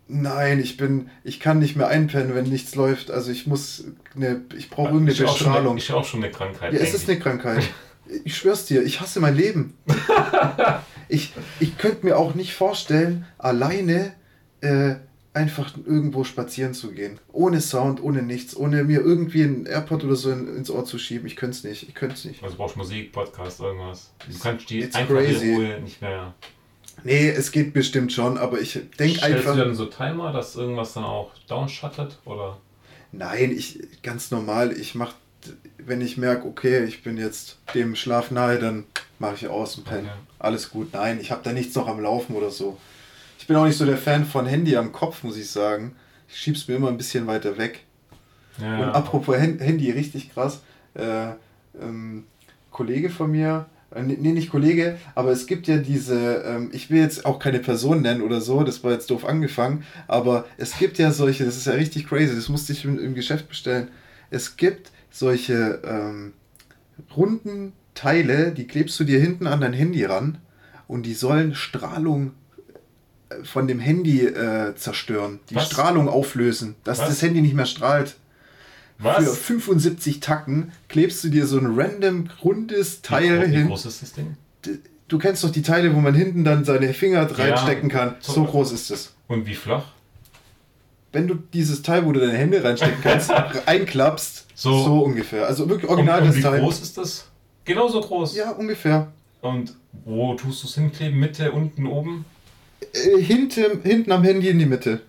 nein, 0.08 0.60
ich 0.60 0.76
bin, 0.76 1.12
ich 1.24 1.40
kann 1.40 1.60
nicht 1.60 1.76
mehr 1.76 1.88
einpennen, 1.88 2.34
wenn 2.34 2.50
nichts 2.50 2.74
läuft. 2.74 3.12
Also 3.12 3.32
ich 3.32 3.46
muss, 3.46 3.86
eine, 4.16 4.42
ich 4.58 4.72
brauche 4.72 4.90
irgendeine 4.90 5.18
Bestrahlung. 5.18 5.78
Ich 5.78 5.94
auch 5.94 6.04
schon 6.04 6.24
eine 6.24 6.32
Krankheit. 6.32 6.74
Ja, 6.74 6.80
es 6.80 6.96
ist 6.96 7.08
eine 7.08 7.20
Krankheit. 7.20 7.64
ich 8.26 8.36
schwör's 8.36 8.66
dir, 8.66 8.84
ich 8.84 9.00
hasse 9.00 9.20
mein 9.20 9.36
Leben. 9.36 9.78
ich 11.08 11.32
ich 11.60 11.78
könnte 11.78 12.04
mir 12.04 12.18
auch 12.18 12.34
nicht 12.34 12.56
vorstellen, 12.56 13.28
alleine 13.38 14.14
äh, 14.62 14.96
einfach 15.34 15.74
irgendwo 15.86 16.24
spazieren 16.24 16.74
zu 16.74 16.92
gehen. 16.92 17.20
Ohne 17.32 17.62
Sound, 17.62 18.04
ohne 18.04 18.22
nichts, 18.22 18.56
ohne 18.56 18.84
mir 18.84 19.00
irgendwie 19.00 19.44
einen 19.44 19.66
AirPod 19.66 20.04
oder 20.04 20.16
so 20.16 20.32
in, 20.32 20.56
ins 20.56 20.70
Ohr 20.70 20.86
zu 20.86 20.98
schieben. 20.98 21.28
Ich 21.28 21.36
könnte 21.36 21.58
es 21.58 21.64
nicht. 21.64 21.88
Ich 21.88 21.96
könnte 21.96 22.16
es 22.16 22.26
nicht. 22.26 22.44
Also 22.44 22.56
du 22.56 22.62
brauchst 22.62 22.78
Musik, 22.78 23.12
Podcast, 23.14 23.60
irgendwas. 23.62 24.12
Du 24.30 24.38
kannst 24.40 24.70
die 24.70 24.82
It's 24.82 24.96
einfach 24.96 25.16
crazy. 25.16 25.54
Ruhe 25.54 25.80
nicht 25.82 26.02
mehr. 26.02 26.34
Nee, 27.04 27.30
es 27.30 27.52
geht 27.52 27.74
bestimmt 27.74 28.12
schon, 28.12 28.38
aber 28.38 28.60
ich 28.60 28.74
denke 29.00 29.24
einfach. 29.24 29.42
Stellst 29.42 29.48
du 29.48 29.56
dann 29.56 29.76
so 29.76 29.86
Timer, 29.86 30.34
dass 30.34 30.56
irgendwas 30.56 30.94
dann 30.94 31.06
auch 31.06 31.32
downshuttet 31.48 32.20
oder? 32.26 32.58
Nein, 33.14 33.52
ich 33.52 33.80
ganz 34.04 34.32
normal. 34.32 34.74
Ich 34.74 34.96
mache 34.96 35.14
wenn 35.78 36.02
ich 36.02 36.18
merke, 36.18 36.48
okay, 36.48 36.84
ich 36.84 37.04
bin 37.04 37.18
jetzt 37.18 37.58
dem 37.74 37.96
Schlaf 37.96 38.32
nahe, 38.32 38.60
dann 38.60 38.86
mache 39.20 39.36
ich 39.36 39.48
aus 39.48 39.78
und 39.78 39.86
penne. 39.86 40.10
Okay. 40.10 40.18
Alles 40.40 40.70
gut. 40.70 40.94
Nein, 40.94 41.20
ich 41.20 41.32
habe 41.32 41.42
da 41.44 41.54
nichts 41.54 41.76
noch 41.76 41.88
am 41.88 42.00
Laufen 42.00 42.36
oder 42.36 42.52
so. 42.52 42.78
Ich 43.52 43.54
bin 43.54 43.64
auch 43.64 43.68
nicht 43.68 43.78
so 43.78 43.86
der 43.86 43.98
Fan 43.98 44.24
von 44.24 44.46
Handy 44.46 44.78
am 44.78 44.94
Kopf, 44.94 45.24
muss 45.24 45.36
ich 45.36 45.52
sagen. 45.52 45.98
Ich 46.30 46.38
schieb's 46.38 46.70
mir 46.70 46.76
immer 46.76 46.88
ein 46.88 46.96
bisschen 46.96 47.28
weiter 47.28 47.58
weg. 47.58 47.84
Ja, 48.62 48.78
und 48.78 48.90
apropos 48.92 49.36
Handy, 49.36 49.92
richtig 49.92 50.34
krass. 50.34 50.62
Äh, 50.94 51.32
ähm, 51.78 52.24
Kollege 52.72 53.10
von 53.10 53.30
mir, 53.30 53.66
äh, 53.94 54.04
nee, 54.04 54.32
nicht 54.32 54.52
Kollege, 54.52 54.98
aber 55.16 55.32
es 55.32 55.48
gibt 55.48 55.68
ja 55.68 55.80
diese, 55.80 56.44
ähm, 56.46 56.70
ich 56.72 56.90
will 56.90 57.02
jetzt 57.02 57.26
auch 57.26 57.40
keine 57.40 57.60
Person 57.60 58.04
nennen 58.04 58.22
oder 58.22 58.40
so, 58.40 58.64
das 58.64 58.86
war 58.86 58.94
jetzt 58.94 59.12
doof 59.12 59.26
angefangen, 59.26 59.84
aber 60.08 60.46
es 60.56 60.78
gibt 60.78 60.98
ja 60.98 61.12
solche, 61.12 61.44
das 61.44 61.58
ist 61.58 61.68
ja 61.68 61.74
richtig 61.74 62.08
crazy, 62.08 62.34
das 62.34 62.48
musste 62.48 62.72
ich 62.72 62.86
im, 62.86 62.98
im 63.00 63.16
Geschäft 63.16 63.50
bestellen. 63.50 63.90
Es 64.30 64.56
gibt 64.56 64.94
solche 65.10 65.82
ähm, 65.84 66.32
runden 67.18 67.74
Teile, 67.96 68.54
die 68.54 68.66
klebst 68.66 68.98
du 68.98 69.04
dir 69.04 69.20
hinten 69.20 69.46
an 69.46 69.60
dein 69.60 69.74
Handy 69.74 70.06
ran 70.06 70.38
und 70.88 71.06
die 71.06 71.16
sollen 71.16 71.54
Strahlung 71.54 72.32
von 73.44 73.68
dem 73.68 73.80
Handy 73.80 74.26
äh, 74.26 74.76
zerstören, 74.76 75.40
die 75.50 75.56
Was? 75.56 75.68
Strahlung 75.68 76.10
auflösen, 76.10 76.76
dass 76.84 77.00
Was? 77.00 77.10
das 77.10 77.22
Handy 77.22 77.42
nicht 77.42 77.56
mehr 77.56 77.66
strahlt. 77.66 78.16
Was? 79.00 79.38
Für 79.38 79.60
75 79.60 80.20
Tacken 80.20 80.72
klebst 80.88 81.24
du 81.24 81.30
dir 81.30 81.48
so 81.48 81.58
ein 81.58 81.74
random 81.76 82.30
rundes 82.44 83.02
Teil 83.02 83.42
wie, 83.42 83.52
hin. 83.52 83.64
Wie 83.66 83.68
groß 83.70 83.86
ist 83.88 84.02
das 84.02 84.14
Ding? 84.14 84.38
Du 85.08 85.18
kennst 85.18 85.44
doch 85.44 85.50
die 85.50 85.64
Teile, 85.64 85.94
wo 85.96 86.00
man 86.00 86.14
hinten 86.14 86.44
dann 86.44 86.64
seine 86.64 86.94
Finger 86.94 87.24
reinstecken 87.38 87.90
ja, 87.90 87.96
kann. 87.96 88.16
So 88.22 88.46
groß 88.46 88.72
ist 88.72 88.92
es. 88.92 89.14
Und 89.28 89.46
wie 89.46 89.56
flach? 89.56 89.86
Wenn 91.12 91.28
du 91.28 91.36
dieses 91.36 91.82
Teil, 91.82 92.06
wo 92.06 92.14
du 92.14 92.20
deine 92.20 92.38
Hände 92.38 92.64
reinstecken 92.64 93.02
kannst, 93.02 93.32
einklappst, 93.66 94.46
so, 94.56 94.84
so 94.84 95.00
ungefähr. 95.00 95.48
Also 95.48 95.68
wirklich 95.68 95.90
original 95.90 96.22
und, 96.22 96.28
und 96.28 96.36
das 96.36 96.44
Teil. 96.44 96.60
Wie 96.60 96.64
groß 96.64 96.82
ist 96.82 96.98
das? 96.98 97.28
Genauso 97.66 98.00
groß. 98.00 98.36
Ja, 98.36 98.52
ungefähr. 98.52 99.12
Und 99.42 99.76
wo 100.06 100.36
tust 100.36 100.64
du 100.64 100.68
es 100.68 100.76
hinkleben? 100.76 101.20
Mitte, 101.20 101.52
unten, 101.52 101.88
oben? 101.88 102.26
Äh, 102.94 103.22
hinten, 103.22 103.82
hinten 103.84 104.12
am 104.12 104.24
Handy 104.24 104.50
in 104.50 104.60
die 104.60 104.66
Mitte. 104.66 105.02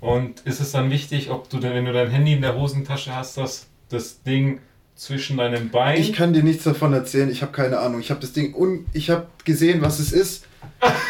Und 0.00 0.40
ist 0.40 0.60
es 0.60 0.72
dann 0.72 0.90
wichtig, 0.90 1.30
ob 1.30 1.48
du 1.50 1.58
denn, 1.58 1.74
wenn 1.74 1.84
du 1.84 1.92
dein 1.92 2.10
Handy 2.10 2.32
in 2.32 2.40
der 2.40 2.56
Hosentasche 2.56 3.14
hast, 3.14 3.36
dass 3.36 3.66
das 3.90 4.22
Ding 4.22 4.60
zwischen 4.94 5.36
deinen 5.36 5.70
Beinen. 5.70 6.00
Ich 6.00 6.12
kann 6.12 6.32
dir 6.32 6.42
nichts 6.42 6.64
davon 6.64 6.92
erzählen, 6.92 7.30
ich 7.30 7.42
habe 7.42 7.52
keine 7.52 7.78
Ahnung. 7.78 8.00
Ich 8.00 8.10
habe 8.10 8.20
das 8.20 8.32
Ding 8.32 8.54
und 8.54 8.86
ich 8.92 9.10
habe 9.10 9.26
gesehen, 9.44 9.80
was 9.82 9.98
es 9.98 10.12
ist. 10.12 10.46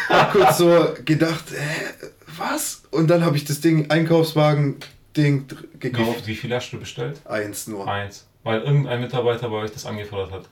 hab 0.09 0.31
kurz 0.31 0.57
so 0.57 0.93
gedacht, 1.05 1.51
äh, 1.51 2.07
was? 2.37 2.83
Und 2.91 3.09
dann 3.09 3.23
habe 3.23 3.37
ich 3.37 3.45
das 3.45 3.61
Ding 3.61 3.89
Einkaufswagen 3.89 4.77
Ding 5.15 5.45
gekauft. 5.79 6.25
Wie, 6.25 6.31
wie 6.31 6.35
viel 6.35 6.53
hast 6.53 6.71
du 6.71 6.79
bestellt? 6.79 7.19
Eins 7.25 7.67
nur. 7.67 7.87
Eins. 7.87 8.27
Weil 8.43 8.61
irgendein 8.61 9.01
Mitarbeiter 9.01 9.49
bei 9.49 9.57
euch 9.57 9.71
das 9.71 9.85
angefordert 9.85 10.31
hat. 10.31 10.49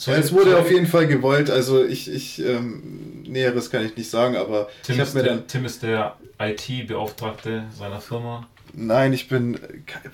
So, 0.00 0.12
ja, 0.12 0.16
es 0.16 0.32
wurde 0.32 0.56
auf 0.56 0.70
jeden 0.70 0.86
Fall 0.86 1.06
gewollt, 1.06 1.50
also 1.50 1.84
ich, 1.84 2.10
ich 2.10 2.42
ähm, 2.42 3.22
Näheres 3.26 3.70
kann 3.70 3.84
ich 3.84 3.98
nicht 3.98 4.08
sagen, 4.08 4.34
aber 4.34 4.70
Tim 4.82 4.94
ich 4.94 5.00
habe 5.02 5.18
mir 5.18 5.22
dann. 5.22 5.46
Tim 5.46 5.66
ist 5.66 5.82
der 5.82 6.16
IT-Beauftragte 6.38 7.64
seiner 7.76 8.00
Firma. 8.00 8.48
Nein, 8.72 9.12
ich 9.12 9.28
bin. 9.28 9.60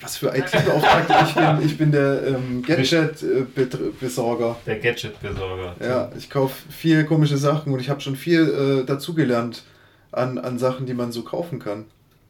Was 0.01 0.17
für 0.17 0.37
IT-Beauftragte? 0.37 1.15
ich, 1.29 1.35
bin, 1.37 1.59
ich 1.65 1.79
bin 1.79 1.93
der 1.93 2.27
ähm, 2.27 2.65
Gadget-Besorger. 2.67 4.57
Der 4.67 4.81
Gadget-Besorger. 4.81 5.77
Ja, 5.81 6.11
ich 6.19 6.31
kaufe 6.31 6.65
viel 6.69 7.05
komische 7.05 7.37
Sachen 7.37 7.73
und 7.73 7.79
ich 7.79 7.89
habe 7.89 8.01
schon 8.01 8.17
viel 8.17 8.83
äh, 8.83 8.85
dazugelernt 8.85 9.63
an, 10.11 10.39
an 10.39 10.59
Sachen, 10.59 10.87
die 10.87 10.95
man 10.95 11.13
so 11.13 11.23
kaufen 11.23 11.61
kann. 11.61 11.85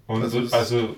Und 0.06 0.22
also, 0.22 0.42
also 0.50 0.94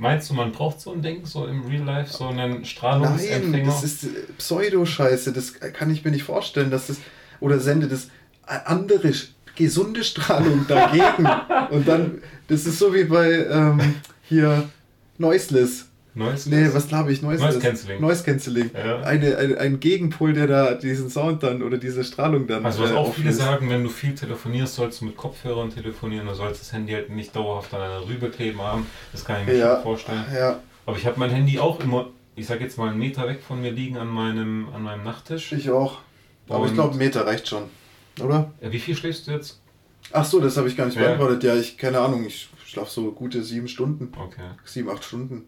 Meinst 0.00 0.30
du, 0.30 0.34
man 0.34 0.50
braucht 0.50 0.80
so 0.80 0.94
ein 0.94 1.02
Ding, 1.02 1.26
so 1.26 1.46
im 1.46 1.66
Real 1.66 1.84
Life, 1.84 2.10
so 2.10 2.28
einen 2.28 2.64
Strahlungsempfänger? 2.64 3.48
Nein, 3.50 3.66
das 3.66 3.84
ist 3.84 4.06
Pseudo-Scheiße, 4.38 5.30
das 5.30 5.60
kann 5.60 5.90
ich 5.90 6.02
mir 6.02 6.10
nicht 6.10 6.22
vorstellen, 6.22 6.70
dass 6.70 6.86
das, 6.86 6.96
oder 7.38 7.60
sendet 7.60 7.92
das 7.92 8.08
andere, 8.42 9.12
gesunde 9.56 10.02
Strahlung 10.02 10.64
dagegen. 10.66 11.28
und 11.70 11.86
dann, 11.86 12.22
das 12.48 12.64
ist 12.64 12.78
so 12.78 12.94
wie 12.94 13.04
bei 13.04 13.44
ähm, 13.44 13.96
hier 14.22 14.70
Noiseless. 15.18 15.89
Noise 16.14 16.50
nee, 16.50 16.68
was 16.72 16.88
glaube 16.88 17.12
ich? 17.12 17.22
Noise, 17.22 17.44
Noise 17.44 17.58
Cancelling. 17.60 18.00
Noise 18.00 18.24
Cancelling. 18.24 18.70
Ja. 18.74 19.02
Eine, 19.02 19.36
eine, 19.36 19.58
ein 19.58 19.78
Gegenpol, 19.78 20.32
der 20.32 20.46
da 20.48 20.74
diesen 20.74 21.08
Sound 21.08 21.42
dann 21.42 21.62
oder 21.62 21.78
diese 21.78 22.02
Strahlung 22.02 22.46
dann. 22.48 22.66
Also, 22.66 22.82
was 22.82 22.90
äh, 22.90 22.94
auch 22.94 23.14
viele 23.14 23.32
sagen, 23.32 23.70
wenn 23.70 23.84
du 23.84 23.90
viel 23.90 24.14
telefonierst, 24.14 24.74
sollst 24.74 25.00
du 25.00 25.04
mit 25.04 25.16
Kopfhörern 25.16 25.70
telefonieren, 25.70 26.26
du 26.26 26.34
sollst 26.34 26.60
das 26.60 26.72
Handy 26.72 26.92
halt 26.92 27.10
nicht 27.10 27.34
dauerhaft 27.36 27.72
an 27.74 27.82
einer 27.82 28.08
Rübe 28.08 28.28
kleben 28.30 28.60
haben. 28.60 28.86
Das 29.12 29.24
kann 29.24 29.42
ich 29.42 29.46
mir 29.46 29.56
ja. 29.56 29.74
schon 29.74 29.82
vorstellen. 29.84 30.24
Ja. 30.34 30.60
Aber 30.86 30.96
ich 30.96 31.06
habe 31.06 31.18
mein 31.20 31.30
Handy 31.30 31.60
auch 31.60 31.78
immer, 31.80 32.08
ich 32.34 32.46
sag 32.46 32.60
jetzt 32.60 32.76
mal 32.76 32.88
einen 32.88 32.98
Meter 32.98 33.28
weg 33.28 33.40
von 33.46 33.60
mir 33.60 33.70
liegen 33.70 33.96
an 33.96 34.08
meinem, 34.08 34.68
an 34.74 34.82
meinem 34.82 35.04
Nachttisch. 35.04 35.52
Ich 35.52 35.70
auch. 35.70 35.98
Aber 36.48 36.60
Und 36.60 36.68
ich 36.68 36.74
glaube, 36.74 36.94
ein 36.94 36.98
Meter 36.98 37.26
reicht 37.26 37.46
schon. 37.46 37.64
Oder? 38.20 38.52
Ja, 38.60 38.72
wie 38.72 38.80
viel 38.80 38.96
schläfst 38.96 39.28
du 39.28 39.30
jetzt? 39.30 39.60
Ach 40.12 40.24
so, 40.24 40.40
das 40.40 40.56
habe 40.56 40.68
ich 40.68 40.76
gar 40.76 40.86
nicht 40.86 40.98
beantwortet. 40.98 41.44
Ja, 41.44 41.54
ich, 41.54 41.78
keine 41.78 42.00
Ahnung, 42.00 42.26
ich 42.26 42.48
schlafe 42.66 42.90
so 42.90 43.12
gute 43.12 43.42
sieben 43.44 43.68
Stunden. 43.68 44.12
Okay. 44.18 44.42
Sieben, 44.64 44.88
acht 44.90 45.04
Stunden. 45.04 45.44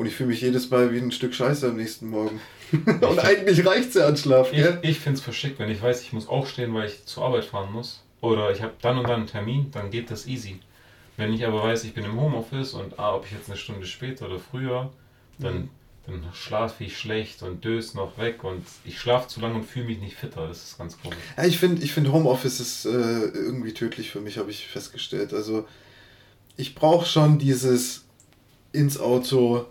Und 0.00 0.06
ich 0.06 0.14
fühle 0.14 0.30
mich 0.30 0.40
jedes 0.40 0.70
Mal 0.70 0.94
wie 0.94 0.98
ein 0.98 1.12
Stück 1.12 1.34
Scheiße 1.34 1.68
am 1.68 1.76
nächsten 1.76 2.08
Morgen. 2.08 2.40
und 2.72 3.18
eigentlich 3.18 3.66
reicht 3.66 3.90
es 3.90 3.96
ja 3.96 4.06
an 4.06 4.16
Schlaf, 4.16 4.50
Ich, 4.50 4.64
ich 4.80 4.98
finde 4.98 5.18
es 5.18 5.20
verschickt, 5.22 5.58
wenn 5.58 5.70
ich 5.70 5.82
weiß, 5.82 6.00
ich 6.00 6.14
muss 6.14 6.26
aufstehen, 6.26 6.72
weil 6.72 6.86
ich 6.86 7.04
zur 7.04 7.22
Arbeit 7.22 7.44
fahren 7.44 7.70
muss. 7.70 8.02
Oder 8.22 8.50
ich 8.50 8.62
habe 8.62 8.72
dann 8.80 8.96
und 8.96 9.04
dann 9.04 9.16
einen 9.16 9.26
Termin, 9.26 9.70
dann 9.72 9.90
geht 9.90 10.10
das 10.10 10.26
easy. 10.26 10.58
Wenn 11.18 11.34
ich 11.34 11.44
aber 11.46 11.62
weiß, 11.62 11.84
ich 11.84 11.92
bin 11.92 12.06
im 12.06 12.18
Homeoffice 12.18 12.72
und 12.72 12.98
ah, 12.98 13.14
ob 13.14 13.26
ich 13.26 13.32
jetzt 13.32 13.50
eine 13.50 13.58
Stunde 13.58 13.84
später 13.84 14.24
oder 14.24 14.38
früher, 14.38 14.90
dann, 15.38 15.54
mhm. 15.54 15.68
dann 16.06 16.24
schlafe 16.32 16.82
ich 16.82 16.96
schlecht 16.96 17.42
und 17.42 17.62
döse 17.62 17.98
noch 17.98 18.16
weg 18.16 18.42
und 18.42 18.64
ich 18.86 18.98
schlafe 18.98 19.28
zu 19.28 19.40
lange 19.40 19.56
und 19.56 19.66
fühle 19.66 19.84
mich 19.84 20.00
nicht 20.00 20.16
fitter. 20.16 20.48
Das 20.48 20.64
ist 20.64 20.78
ganz 20.78 20.98
komisch. 20.98 21.18
Ja, 21.36 21.44
ich 21.44 21.58
finde 21.58 21.82
ich 21.82 21.92
find 21.92 22.10
Homeoffice 22.10 22.58
ist 22.58 22.86
äh, 22.86 22.88
irgendwie 22.88 23.74
tödlich 23.74 24.10
für 24.10 24.22
mich, 24.22 24.38
habe 24.38 24.50
ich 24.50 24.66
festgestellt. 24.66 25.34
Also 25.34 25.68
ich 26.56 26.74
brauche 26.74 27.04
schon 27.04 27.38
dieses 27.38 28.06
ins 28.72 28.98
Auto 28.98 29.66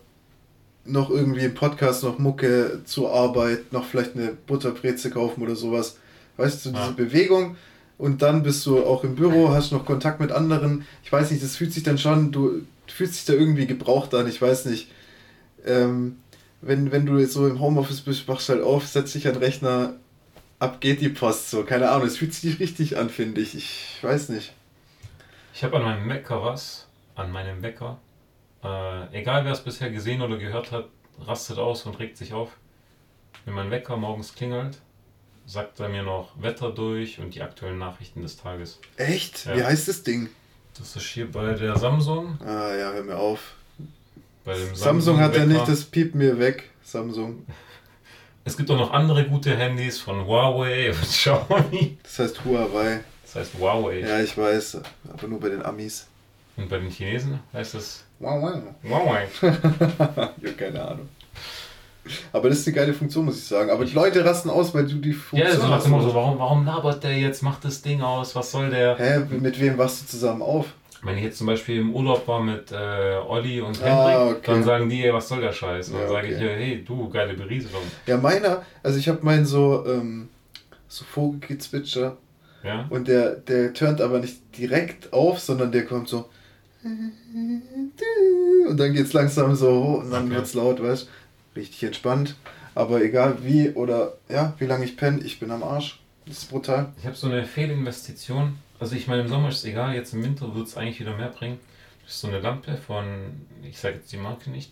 noch 0.91 1.09
irgendwie 1.09 1.45
im 1.45 1.53
Podcast 1.53 2.03
noch 2.03 2.19
Mucke 2.19 2.81
zur 2.85 3.13
Arbeit, 3.13 3.71
noch 3.71 3.85
vielleicht 3.85 4.15
eine 4.15 4.37
Butterbreze 4.47 5.09
kaufen 5.09 5.41
oder 5.41 5.55
sowas. 5.55 5.97
Weißt 6.37 6.65
du, 6.65 6.69
diese 6.69 6.81
ja. 6.81 6.91
Bewegung 6.91 7.55
und 7.99 8.21
dann 8.21 8.43
bist 8.43 8.65
du 8.65 8.83
auch 8.85 9.03
im 9.03 9.15
Büro, 9.15 9.49
hast 9.49 9.71
noch 9.71 9.85
Kontakt 9.85 10.21
mit 10.21 10.31
anderen. 10.31 10.85
Ich 11.03 11.11
weiß 11.11 11.31
nicht, 11.31 11.43
das 11.43 11.57
fühlt 11.57 11.73
sich 11.73 11.83
dann 11.83 11.97
schon, 11.97 12.31
du 12.31 12.61
fühlst 12.87 13.15
dich 13.15 13.25
da 13.25 13.33
irgendwie 13.33 13.67
gebraucht 13.67 14.13
an, 14.15 14.27
ich 14.27 14.41
weiß 14.41 14.65
nicht. 14.65 14.89
Ähm, 15.65 16.17
wenn, 16.61 16.91
wenn 16.93 17.05
du 17.05 17.17
jetzt 17.17 17.33
so 17.33 17.45
im 17.45 17.59
Homeoffice 17.59 18.01
bist, 18.01 18.27
machst 18.27 18.47
du 18.47 18.53
halt 18.53 18.63
auf, 18.63 18.87
setzt 18.87 19.15
dich 19.15 19.27
an 19.27 19.33
den 19.33 19.43
Rechner, 19.43 19.95
ab 20.59 20.79
geht 20.79 21.01
die 21.01 21.09
Post 21.09 21.51
so. 21.51 21.63
Keine 21.63 21.89
Ahnung, 21.89 22.07
es 22.07 22.17
fühlt 22.17 22.33
sich 22.33 22.59
richtig 22.59 22.97
an, 22.97 23.09
finde 23.09 23.41
ich. 23.41 23.55
Ich 23.55 23.97
weiß 24.01 24.29
nicht. 24.29 24.53
Ich 25.53 25.63
habe 25.65 25.75
an 25.75 25.83
meinem 25.83 26.09
Wecker 26.09 26.41
was, 26.41 26.87
an 27.15 27.31
meinem 27.31 27.61
Wecker, 27.61 27.99
äh, 28.63 29.17
egal 29.17 29.45
wer 29.45 29.51
es 29.51 29.63
bisher 29.63 29.89
gesehen 29.89 30.21
oder 30.21 30.37
gehört 30.37 30.71
hat, 30.71 30.85
rastet 31.25 31.57
aus 31.57 31.85
und 31.85 31.99
regt 31.99 32.17
sich 32.17 32.33
auf. 32.33 32.49
Wenn 33.45 33.53
mein 33.53 33.71
Wecker 33.71 33.97
morgens 33.97 34.35
klingelt, 34.35 34.77
sagt 35.45 35.79
er 35.79 35.89
mir 35.89 36.03
noch 36.03 36.41
Wetter 36.41 36.71
durch 36.71 37.19
und 37.19 37.33
die 37.35 37.41
aktuellen 37.41 37.79
Nachrichten 37.79 38.21
des 38.21 38.37
Tages. 38.37 38.79
Echt? 38.97 39.45
Ja. 39.45 39.55
Wie 39.55 39.63
heißt 39.63 39.87
das 39.87 40.03
Ding? 40.03 40.29
Das 40.77 40.95
ist 40.95 41.05
hier 41.05 41.31
bei 41.31 41.53
der 41.53 41.77
Samsung. 41.77 42.37
Ah 42.41 42.73
ja, 42.75 42.91
hör 42.91 43.03
mir 43.03 43.17
auf. 43.17 43.55
Bei 44.45 44.53
dem 44.53 44.67
Samsung, 44.67 44.77
Samsung 44.77 45.19
hat 45.19 45.35
ja 45.35 45.45
nicht 45.45 45.67
das 45.67 45.83
Piep 45.83 46.15
mir 46.15 46.39
weg. 46.39 46.69
Samsung. 46.83 47.45
Es 48.45 48.57
gibt 48.57 48.71
auch 48.71 48.77
noch 48.77 48.93
andere 48.93 49.27
gute 49.27 49.55
Handys 49.55 49.99
von 49.99 50.25
Huawei 50.25 50.89
und 50.91 51.01
Xiaomi. 51.01 51.97
Das 52.01 52.17
heißt 52.17 52.45
Huawei. 52.45 53.01
Das 53.21 53.35
heißt 53.35 53.53
Huawei. 53.59 53.99
Ja, 53.99 54.21
ich 54.21 54.35
weiß, 54.35 54.79
aber 55.13 55.27
nur 55.27 55.39
bei 55.39 55.49
den 55.49 55.61
Amis. 55.63 56.07
Und 56.55 56.67
bei 56.67 56.79
den 56.79 56.89
Chinesen 56.89 57.41
heißt 57.53 57.75
es 57.75 58.05
Huawei. 58.19 58.61
Huawei. 58.83 59.27
ja, 59.41 60.51
keine 60.57 60.83
Ahnung. 60.83 61.09
Aber 62.31 62.49
das 62.49 62.59
ist 62.59 62.67
eine 62.67 62.75
geile 62.75 62.93
Funktion, 62.93 63.25
muss 63.25 63.37
ich 63.37 63.45
sagen. 63.45 63.69
Aber 63.69 63.85
die 63.85 63.93
Leute 63.93 64.23
rasten 64.25 64.49
aus, 64.49 64.73
weil 64.73 64.87
du 64.87 64.95
die 64.95 65.13
Funktion 65.13 65.51
Ja, 65.51 65.55
so 65.55 65.67
nach 65.67 65.83
dem 65.83 66.01
so, 66.01 66.13
warum, 66.13 66.39
warum 66.39 66.65
labert 66.65 67.03
der 67.03 67.17
jetzt, 67.17 67.43
macht 67.43 67.63
das 67.65 67.81
Ding 67.81 68.01
aus, 68.01 68.35
was 68.35 68.51
soll 68.51 68.69
der? 68.69 68.97
Hä, 68.97 69.25
mit 69.39 69.59
wem 69.59 69.77
wachst 69.77 70.01
du 70.01 70.07
zusammen 70.07 70.41
auf? 70.41 70.73
Wenn 71.01 71.17
ich 71.17 71.23
jetzt 71.23 71.37
zum 71.37 71.47
Beispiel 71.47 71.79
im 71.79 71.95
Urlaub 71.95 72.27
war 72.27 72.41
mit 72.41 72.71
äh, 72.71 72.75
Olli 73.25 73.61
und 73.61 73.79
Hendrik, 73.81 74.15
ah, 74.15 74.29
okay. 74.31 74.41
dann 74.47 74.63
sagen 74.63 74.89
die, 74.89 75.05
ey, 75.05 75.13
was 75.13 75.29
soll 75.29 75.39
der 75.39 75.53
Scheiß? 75.53 75.89
Und 75.89 75.95
ja, 75.95 76.01
dann 76.01 76.09
sage 76.09 76.27
okay. 76.27 76.35
ich, 76.35 76.41
hey, 76.41 76.83
du, 76.85 77.09
geile 77.09 77.35
Berieselung. 77.35 77.83
Ja, 78.05 78.17
meiner, 78.17 78.63
also 78.83 78.99
ich 78.99 79.07
habe 79.07 79.19
meinen 79.21 79.45
so, 79.45 79.85
ähm, 79.87 80.27
so 80.89 81.05
Vogelgezwitscher. 81.05 82.17
Ja? 82.63 82.85
Und 82.89 83.07
der, 83.07 83.35
der 83.35 83.73
turnt 83.73 84.01
aber 84.01 84.19
nicht 84.19 84.57
direkt 84.57 85.13
auf, 85.13 85.39
sondern 85.39 85.71
der 85.71 85.85
kommt 85.85 86.09
so. 86.09 86.25
Und 86.83 88.77
dann 88.77 88.93
geht 88.93 89.05
es 89.05 89.13
langsam 89.13 89.55
so 89.55 89.83
hoch 89.83 90.03
und 90.03 90.11
dann 90.11 90.31
okay. 90.31 90.41
es 90.41 90.53
laut, 90.53 90.81
weißt 90.81 91.03
du? 91.03 91.09
richtig 91.55 91.83
entspannt. 91.83 92.35
Aber 92.75 93.01
egal 93.01 93.43
wie 93.43 93.69
oder 93.69 94.13
ja, 94.29 94.53
wie 94.59 94.65
lange 94.65 94.85
ich 94.85 94.97
penne, 94.97 95.21
ich 95.23 95.39
bin 95.39 95.51
am 95.51 95.63
Arsch. 95.63 95.99
Das 96.25 96.39
ist 96.39 96.49
brutal. 96.49 96.93
Ich 96.99 97.05
habe 97.05 97.15
so 97.15 97.27
eine 97.27 97.45
Fehlinvestition. 97.45 98.57
Also 98.79 98.95
ich 98.95 99.07
meine, 99.07 99.23
im 99.23 99.27
Sommer 99.27 99.49
ist 99.49 99.57
es 99.57 99.65
egal, 99.65 99.93
jetzt 99.93 100.13
im 100.13 100.23
Winter 100.23 100.55
wird 100.55 100.67
es 100.67 100.77
eigentlich 100.77 100.99
wieder 100.99 101.15
mehr 101.17 101.29
bringen. 101.29 101.59
Das 102.03 102.13
ist 102.13 102.21
so 102.21 102.27
eine 102.27 102.39
Lampe 102.39 102.77
von, 102.77 103.05
ich 103.63 103.77
sage 103.77 103.95
jetzt 103.95 104.11
die 104.11 104.17
Marke 104.17 104.49
nicht, 104.49 104.71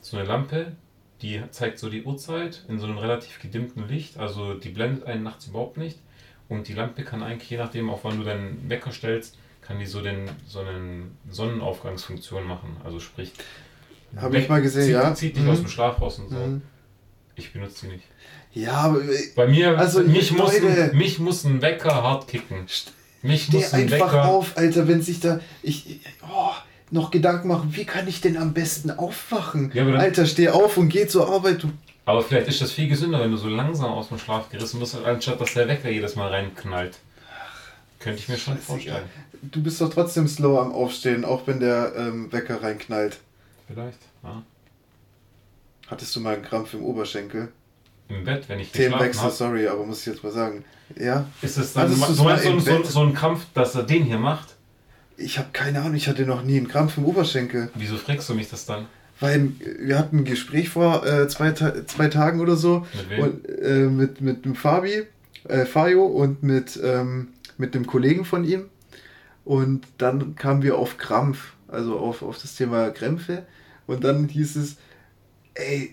so 0.00 0.16
eine 0.16 0.26
Lampe, 0.26 0.72
die 1.20 1.42
zeigt 1.50 1.78
so 1.78 1.90
die 1.90 2.04
Uhrzeit 2.04 2.64
in 2.68 2.78
so 2.78 2.86
einem 2.86 2.98
relativ 2.98 3.40
gedimmten 3.40 3.88
Licht. 3.88 4.18
Also 4.18 4.54
die 4.54 4.68
blendet 4.68 5.04
einen 5.04 5.24
nachts 5.24 5.48
überhaupt 5.48 5.76
nicht. 5.76 5.98
Und 6.48 6.68
die 6.68 6.74
Lampe 6.74 7.04
kann 7.04 7.22
eigentlich, 7.22 7.50
je 7.50 7.58
nachdem, 7.58 7.90
auf 7.90 8.04
wann 8.04 8.18
du 8.18 8.24
deinen 8.24 8.68
Wecker 8.68 8.92
stellst, 8.92 9.36
kann 9.70 9.78
die 9.78 9.86
so, 9.86 10.00
den, 10.00 10.28
so 10.48 10.58
eine 10.58 11.04
Sonnenaufgangsfunktion 11.30 12.44
machen. 12.44 12.76
Also 12.84 12.98
sprich, 12.98 13.30
habe 14.16 14.38
ich 14.38 14.48
mal 14.48 14.60
gesehen, 14.60 14.82
zieht, 14.82 14.92
ja. 14.92 15.14
Zieht 15.14 15.36
dich 15.36 15.44
mhm. 15.44 15.50
aus 15.50 15.58
dem 15.58 15.68
Schlaf 15.68 16.00
raus 16.00 16.18
und 16.18 16.28
so. 16.28 16.34
Mhm. 16.34 16.62
Ich 17.36 17.52
benutze 17.52 17.82
sie 17.82 17.86
nicht. 17.86 18.04
Ja, 18.52 18.72
aber. 18.72 19.00
Bei 19.36 19.46
mir, 19.46 19.78
also 19.78 20.00
mich, 20.00 20.32
muss 20.32 20.56
ein, 20.56 20.96
mich 20.96 21.20
muss 21.20 21.44
ein 21.44 21.62
Wecker 21.62 22.02
hart 22.02 22.26
kicken. 22.26 22.66
Mich 23.22 23.44
Steh 23.44 23.58
muss 23.58 23.72
ein 23.72 23.82
einfach 23.82 24.12
Wecker 24.12 24.24
auf, 24.24 24.58
Alter, 24.58 24.88
wenn 24.88 25.02
sich 25.02 25.20
da. 25.20 25.38
Ich. 25.62 26.00
Oh, 26.24 26.50
noch 26.90 27.12
Gedanken 27.12 27.46
machen, 27.46 27.68
wie 27.70 27.84
kann 27.84 28.08
ich 28.08 28.20
denn 28.20 28.36
am 28.38 28.52
besten 28.52 28.90
aufwachen? 28.90 29.70
Ja, 29.72 29.86
Alter, 29.86 30.26
steh 30.26 30.48
auf 30.48 30.78
und 30.78 30.88
geh 30.88 31.06
zur 31.06 31.32
Arbeit, 31.32 31.62
du. 31.62 31.70
Aber 32.06 32.24
vielleicht 32.24 32.48
ist 32.48 32.60
das 32.60 32.72
viel 32.72 32.88
gesünder, 32.88 33.20
wenn 33.20 33.30
du 33.30 33.36
so 33.36 33.48
langsam 33.48 33.92
aus 33.92 34.08
dem 34.08 34.18
Schlaf 34.18 34.50
gerissen 34.50 34.80
wirst, 34.80 34.96
anstatt 34.96 35.40
dass 35.40 35.54
der 35.54 35.68
Wecker 35.68 35.90
jedes 35.90 36.16
Mal 36.16 36.28
reinknallt. 36.28 36.98
Könnte 38.00 38.18
ich 38.18 38.28
mir 38.28 38.38
schon 38.38 38.58
vorstellen. 38.58 39.04
Du 39.42 39.62
bist 39.62 39.80
doch 39.80 39.92
trotzdem 39.92 40.28
slow 40.28 40.58
am 40.60 40.72
Aufstehen, 40.72 41.24
auch 41.24 41.46
wenn 41.46 41.60
der 41.60 41.94
ähm, 41.96 42.32
Wecker 42.32 42.62
reinknallt. 42.62 43.18
Vielleicht, 43.66 43.98
ja. 44.22 44.42
Hattest 45.86 46.14
du 46.14 46.20
mal 46.20 46.34
einen 46.34 46.44
Krampf 46.44 46.74
im 46.74 46.82
Oberschenkel? 46.82 47.48
Im 48.08 48.24
Bett, 48.24 48.48
wenn 48.48 48.60
ich 48.60 48.72
Themenwechsel, 48.72 49.24
hab? 49.24 49.32
sorry, 49.32 49.66
aber 49.66 49.84
muss 49.86 50.00
ich 50.00 50.06
jetzt 50.06 50.22
mal 50.22 50.32
sagen. 50.32 50.64
Ja. 50.96 51.26
Ist 51.42 51.56
es 51.56 51.72
dann 51.72 51.90
so, 51.92 52.06
so, 52.06 52.58
so, 52.58 52.82
so 52.82 53.00
ein 53.00 53.14
Krampf, 53.14 53.46
dass 53.54 53.74
er 53.74 53.84
den 53.84 54.04
hier 54.04 54.18
macht? 54.18 54.56
Ich 55.16 55.38
habe 55.38 55.48
keine 55.52 55.80
Ahnung, 55.80 55.94
ich 55.94 56.08
hatte 56.08 56.22
noch 56.26 56.42
nie 56.42 56.56
einen 56.56 56.68
Krampf 56.68 56.96
im 56.96 57.04
Oberschenkel. 57.04 57.70
Wieso 57.74 57.96
fragst 57.96 58.28
du 58.28 58.34
mich 58.34 58.48
das 58.48 58.66
dann? 58.66 58.86
Weil 59.20 59.52
wir 59.78 59.98
hatten 59.98 60.18
ein 60.18 60.24
Gespräch 60.24 60.70
vor 60.70 61.06
äh, 61.06 61.28
zwei, 61.28 61.52
zwei 61.52 62.08
Tagen 62.08 62.40
oder 62.40 62.56
so. 62.56 62.86
Mit 62.94 63.10
wem? 63.10 63.22
Und, 63.22 63.48
äh, 63.48 63.86
mit, 63.86 64.20
mit 64.20 64.44
dem 64.44 64.54
Fabi, 64.54 65.06
äh, 65.44 65.66
Fajo 65.66 66.04
und 66.06 66.42
mit, 66.42 66.80
ähm, 66.82 67.28
mit 67.58 67.74
dem 67.74 67.86
Kollegen 67.86 68.24
von 68.24 68.44
ihm. 68.44 68.64
Und 69.50 69.80
dann 69.98 70.36
kamen 70.36 70.62
wir 70.62 70.78
auf 70.78 70.96
Krampf, 70.96 71.54
also 71.66 71.98
auf, 71.98 72.22
auf 72.22 72.38
das 72.40 72.54
Thema 72.54 72.90
Krämpfe. 72.90 73.46
Und 73.88 74.04
dann 74.04 74.28
hieß 74.28 74.54
es, 74.54 74.76
ey, 75.54 75.92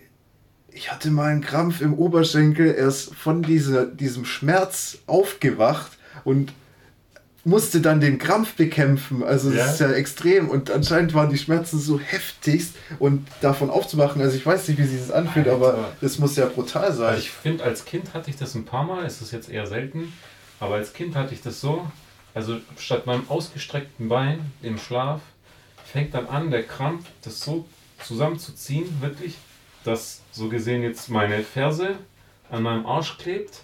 ich 0.69 0.91
hatte 0.91 1.09
mal 1.09 1.31
einen 1.31 1.41
Krampf 1.41 1.81
im 1.81 1.95
Oberschenkel, 1.95 2.75
erst 2.75 3.15
von 3.15 3.41
dieser, 3.41 3.87
diesem 3.87 4.25
Schmerz 4.25 4.99
aufgewacht 5.07 5.97
und 6.23 6.53
musste 7.45 7.81
dann 7.81 7.99
den 7.99 8.19
Krampf 8.19 8.53
bekämpfen. 8.53 9.23
Also 9.23 9.49
das 9.49 9.57
ja. 9.57 9.71
ist 9.71 9.79
ja 9.79 9.91
extrem 9.91 10.49
und 10.49 10.69
anscheinend 10.69 11.15
waren 11.15 11.31
die 11.31 11.39
Schmerzen 11.39 11.79
so 11.79 11.99
heftigst 11.99 12.75
und 12.99 13.27
davon 13.41 13.71
aufzuwachen, 13.71 14.21
also 14.21 14.37
ich 14.37 14.45
weiß 14.45 14.67
nicht, 14.67 14.77
wie 14.77 14.85
sich 14.85 14.99
das 14.99 15.09
anfühlt, 15.09 15.47
Alter. 15.47 15.65
aber 15.65 15.93
das 15.99 16.19
muss 16.19 16.35
ja 16.35 16.45
brutal 16.45 16.93
sein. 16.93 17.07
Also 17.07 17.21
ich 17.21 17.31
finde, 17.31 17.63
als 17.63 17.85
Kind 17.85 18.13
hatte 18.13 18.29
ich 18.29 18.35
das 18.35 18.53
ein 18.53 18.65
paar 18.65 18.83
Mal, 18.83 19.03
ist 19.03 19.19
das 19.19 19.31
jetzt 19.31 19.49
eher 19.49 19.65
selten, 19.65 20.13
aber 20.59 20.75
als 20.75 20.93
Kind 20.93 21.15
hatte 21.15 21.33
ich 21.33 21.41
das 21.41 21.59
so, 21.59 21.87
also 22.37 22.57
statt 22.77 23.07
meinem 23.07 23.23
ausgestreckten 23.29 24.09
Bein 24.09 24.51
im 24.61 24.77
Schlaf 24.77 25.21
fängt 25.91 26.13
dann 26.13 26.27
an, 26.27 26.51
der 26.51 26.61
Krampf 26.61 27.07
das 27.23 27.41
so 27.41 27.65
zusammenzuziehen, 28.03 29.01
wirklich, 29.01 29.39
dass 29.83 30.21
so 30.31 30.47
gesehen 30.47 30.83
jetzt 30.83 31.09
meine 31.09 31.41
Ferse 31.41 31.95
an 32.51 32.61
meinem 32.61 32.85
Arsch 32.85 33.17
klebt 33.17 33.63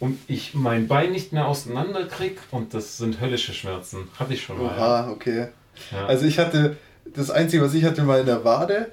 und 0.00 0.18
ich 0.26 0.54
mein 0.54 0.88
Bein 0.88 1.12
nicht 1.12 1.32
mehr 1.32 1.46
auseinander 1.46 2.06
krieg 2.06 2.40
und 2.50 2.74
das 2.74 2.98
sind 2.98 3.20
höllische 3.20 3.52
Schmerzen. 3.52 4.08
Hatte 4.18 4.34
ich 4.34 4.42
schon 4.42 4.58
mal. 4.58 4.76
Oha, 4.76 5.10
okay. 5.12 5.50
Ja. 5.92 6.06
Also 6.06 6.26
ich 6.26 6.40
hatte, 6.40 6.76
das 7.14 7.30
Einzige, 7.30 7.62
was 7.62 7.72
ich 7.74 7.84
hatte, 7.84 8.02
mal 8.02 8.18
in 8.18 8.26
der 8.26 8.44
Wade. 8.44 8.90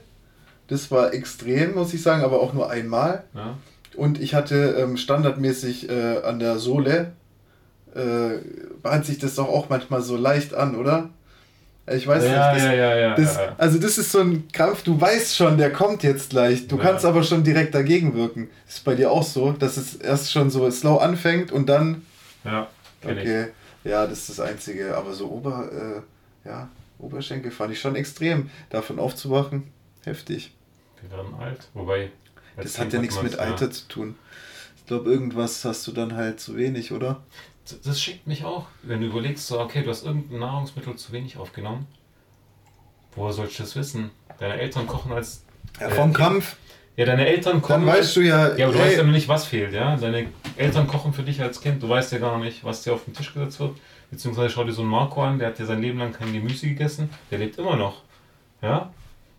Das 0.67 0.91
war 0.91 1.15
extrem, 1.15 1.73
muss 1.73 1.95
ich 1.95 2.03
sagen, 2.03 2.23
aber 2.23 2.41
auch 2.41 2.53
nur 2.53 2.69
einmal. 2.69 3.23
Ja. 3.33 3.57
Und 3.95 4.21
ich 4.21 4.35
hatte 4.35 4.75
ähm, 4.77 4.97
standardmäßig 4.97 5.89
äh, 5.89 6.21
an 6.21 6.37
der 6.37 6.59
Sohle, 6.59 7.13
äh, 7.95 8.39
bahnt 8.81 9.05
sich 9.05 9.17
das 9.19 9.35
doch 9.35 9.47
auch 9.47 9.69
manchmal 9.69 10.01
so 10.01 10.17
leicht 10.17 10.53
an, 10.53 10.75
oder? 10.75 11.09
Ich 11.87 12.07
weiß 12.07 12.23
ja, 12.23 12.53
nicht. 12.53 12.63
Das, 12.65 12.75
ja, 12.75 12.95
ja, 12.95 13.15
das, 13.15 13.39
Also 13.57 13.77
das 13.77 13.97
ist 13.99 14.11
so 14.11 14.19
ein 14.19 14.47
Krampf, 14.51 14.83
du 14.83 14.99
weißt 14.99 15.35
schon, 15.35 15.57
der 15.57 15.71
kommt 15.71 16.01
jetzt 16.01 16.31
gleich. 16.31 16.67
Du 16.67 16.77
kannst 16.77 17.05
aber 17.05 17.21
schon 17.23 17.43
direkt 17.43 17.75
dagegen 17.75 18.15
wirken. 18.15 18.49
Ist 18.67 18.83
bei 18.83 18.95
dir 18.95 19.11
auch 19.11 19.23
so, 19.23 19.51
dass 19.51 19.77
es 19.77 19.95
erst 19.95 20.31
schon 20.31 20.49
so 20.49 20.69
slow 20.71 20.99
anfängt 20.99 21.51
und 21.51 21.69
dann. 21.69 22.03
Ja, 22.43 22.67
okay. 23.03 23.47
Ich. 23.83 23.91
Ja, 23.91 24.07
das 24.07 24.19
ist 24.27 24.29
das 24.29 24.39
Einzige. 24.39 24.97
Aber 24.97 25.13
so 25.13 25.29
Ober, 25.29 25.69
äh, 25.71 26.47
ja, 26.49 26.69
Oberschenkel 26.97 27.51
fand 27.51 27.71
ich 27.71 27.79
schon 27.79 27.95
extrem. 27.95 28.49
Davon 28.71 28.97
aufzuwachen, 28.97 29.71
heftig. 30.03 30.53
Wir 31.01 31.11
werden 31.15 31.35
alt. 31.39 31.67
Wobei. 31.75 32.09
Das 32.57 32.79
hat 32.79 32.93
ja 32.93 32.99
nichts 32.99 33.21
mit 33.21 33.37
Alter 33.37 33.69
zu 33.69 33.87
tun. 33.87 34.15
Ich 34.77 34.87
glaube, 34.87 35.11
irgendwas 35.11 35.63
hast 35.65 35.85
du 35.85 35.91
dann 35.91 36.15
halt 36.15 36.39
zu 36.39 36.55
wenig, 36.55 36.91
oder? 36.91 37.21
Das 37.83 38.01
schickt 38.01 38.27
mich 38.27 38.45
auch, 38.45 38.67
wenn 38.83 39.01
du 39.01 39.07
überlegst, 39.07 39.47
so, 39.47 39.59
okay, 39.59 39.83
du 39.83 39.89
hast 39.89 40.05
irgendein 40.05 40.39
Nahrungsmittel 40.39 40.95
zu 40.95 41.11
wenig 41.11 41.37
aufgenommen. 41.37 41.87
Woher 43.15 43.33
sollst 43.33 43.59
du 43.59 43.63
das 43.63 43.75
wissen? 43.75 44.11
Deine 44.39 44.59
Eltern 44.59 44.87
kochen 44.87 45.11
als. 45.11 45.45
Ja, 45.79 45.89
vom 45.89 46.11
äh, 46.11 46.13
Kampf. 46.13 46.57
Ja, 46.97 47.05
deine 47.05 47.25
Eltern 47.25 47.61
kochen. 47.61 47.85
Dann 47.85 47.95
weißt 47.95 48.15
du 48.15 48.21
ja. 48.21 48.55
Ja, 48.55 48.65
aber 48.65 48.73
du 48.73 48.79
hey. 48.79 48.87
weißt 48.87 48.97
ja 48.97 49.03
noch 49.03 49.11
nicht, 49.11 49.27
was 49.27 49.45
fehlt, 49.45 49.73
ja? 49.73 49.95
Deine 49.95 50.27
Eltern 50.57 50.87
kochen 50.87 51.13
für 51.13 51.23
dich 51.23 51.41
als 51.41 51.61
Kind, 51.61 51.81
du 51.81 51.89
weißt 51.89 52.11
ja 52.11 52.19
gar 52.19 52.37
nicht, 52.39 52.63
was 52.63 52.83
dir 52.83 52.93
auf 52.93 53.05
den 53.05 53.13
Tisch 53.13 53.33
gesetzt 53.33 53.59
wird. 53.59 53.77
Beziehungsweise 54.11 54.49
schau 54.49 54.63
dir 54.63 54.71
so 54.71 54.81
einen 54.81 54.91
Marco 54.91 55.23
an, 55.23 55.39
der 55.39 55.49
hat 55.49 55.59
ja 55.59 55.65
sein 55.65 55.81
Leben 55.81 55.99
lang 55.99 56.13
kein 56.13 56.31
Gemüse 56.31 56.67
gegessen, 56.67 57.09
der 57.31 57.39
lebt 57.39 57.57
immer 57.57 57.75
noch. 57.75 58.01
Ja? 58.61 58.91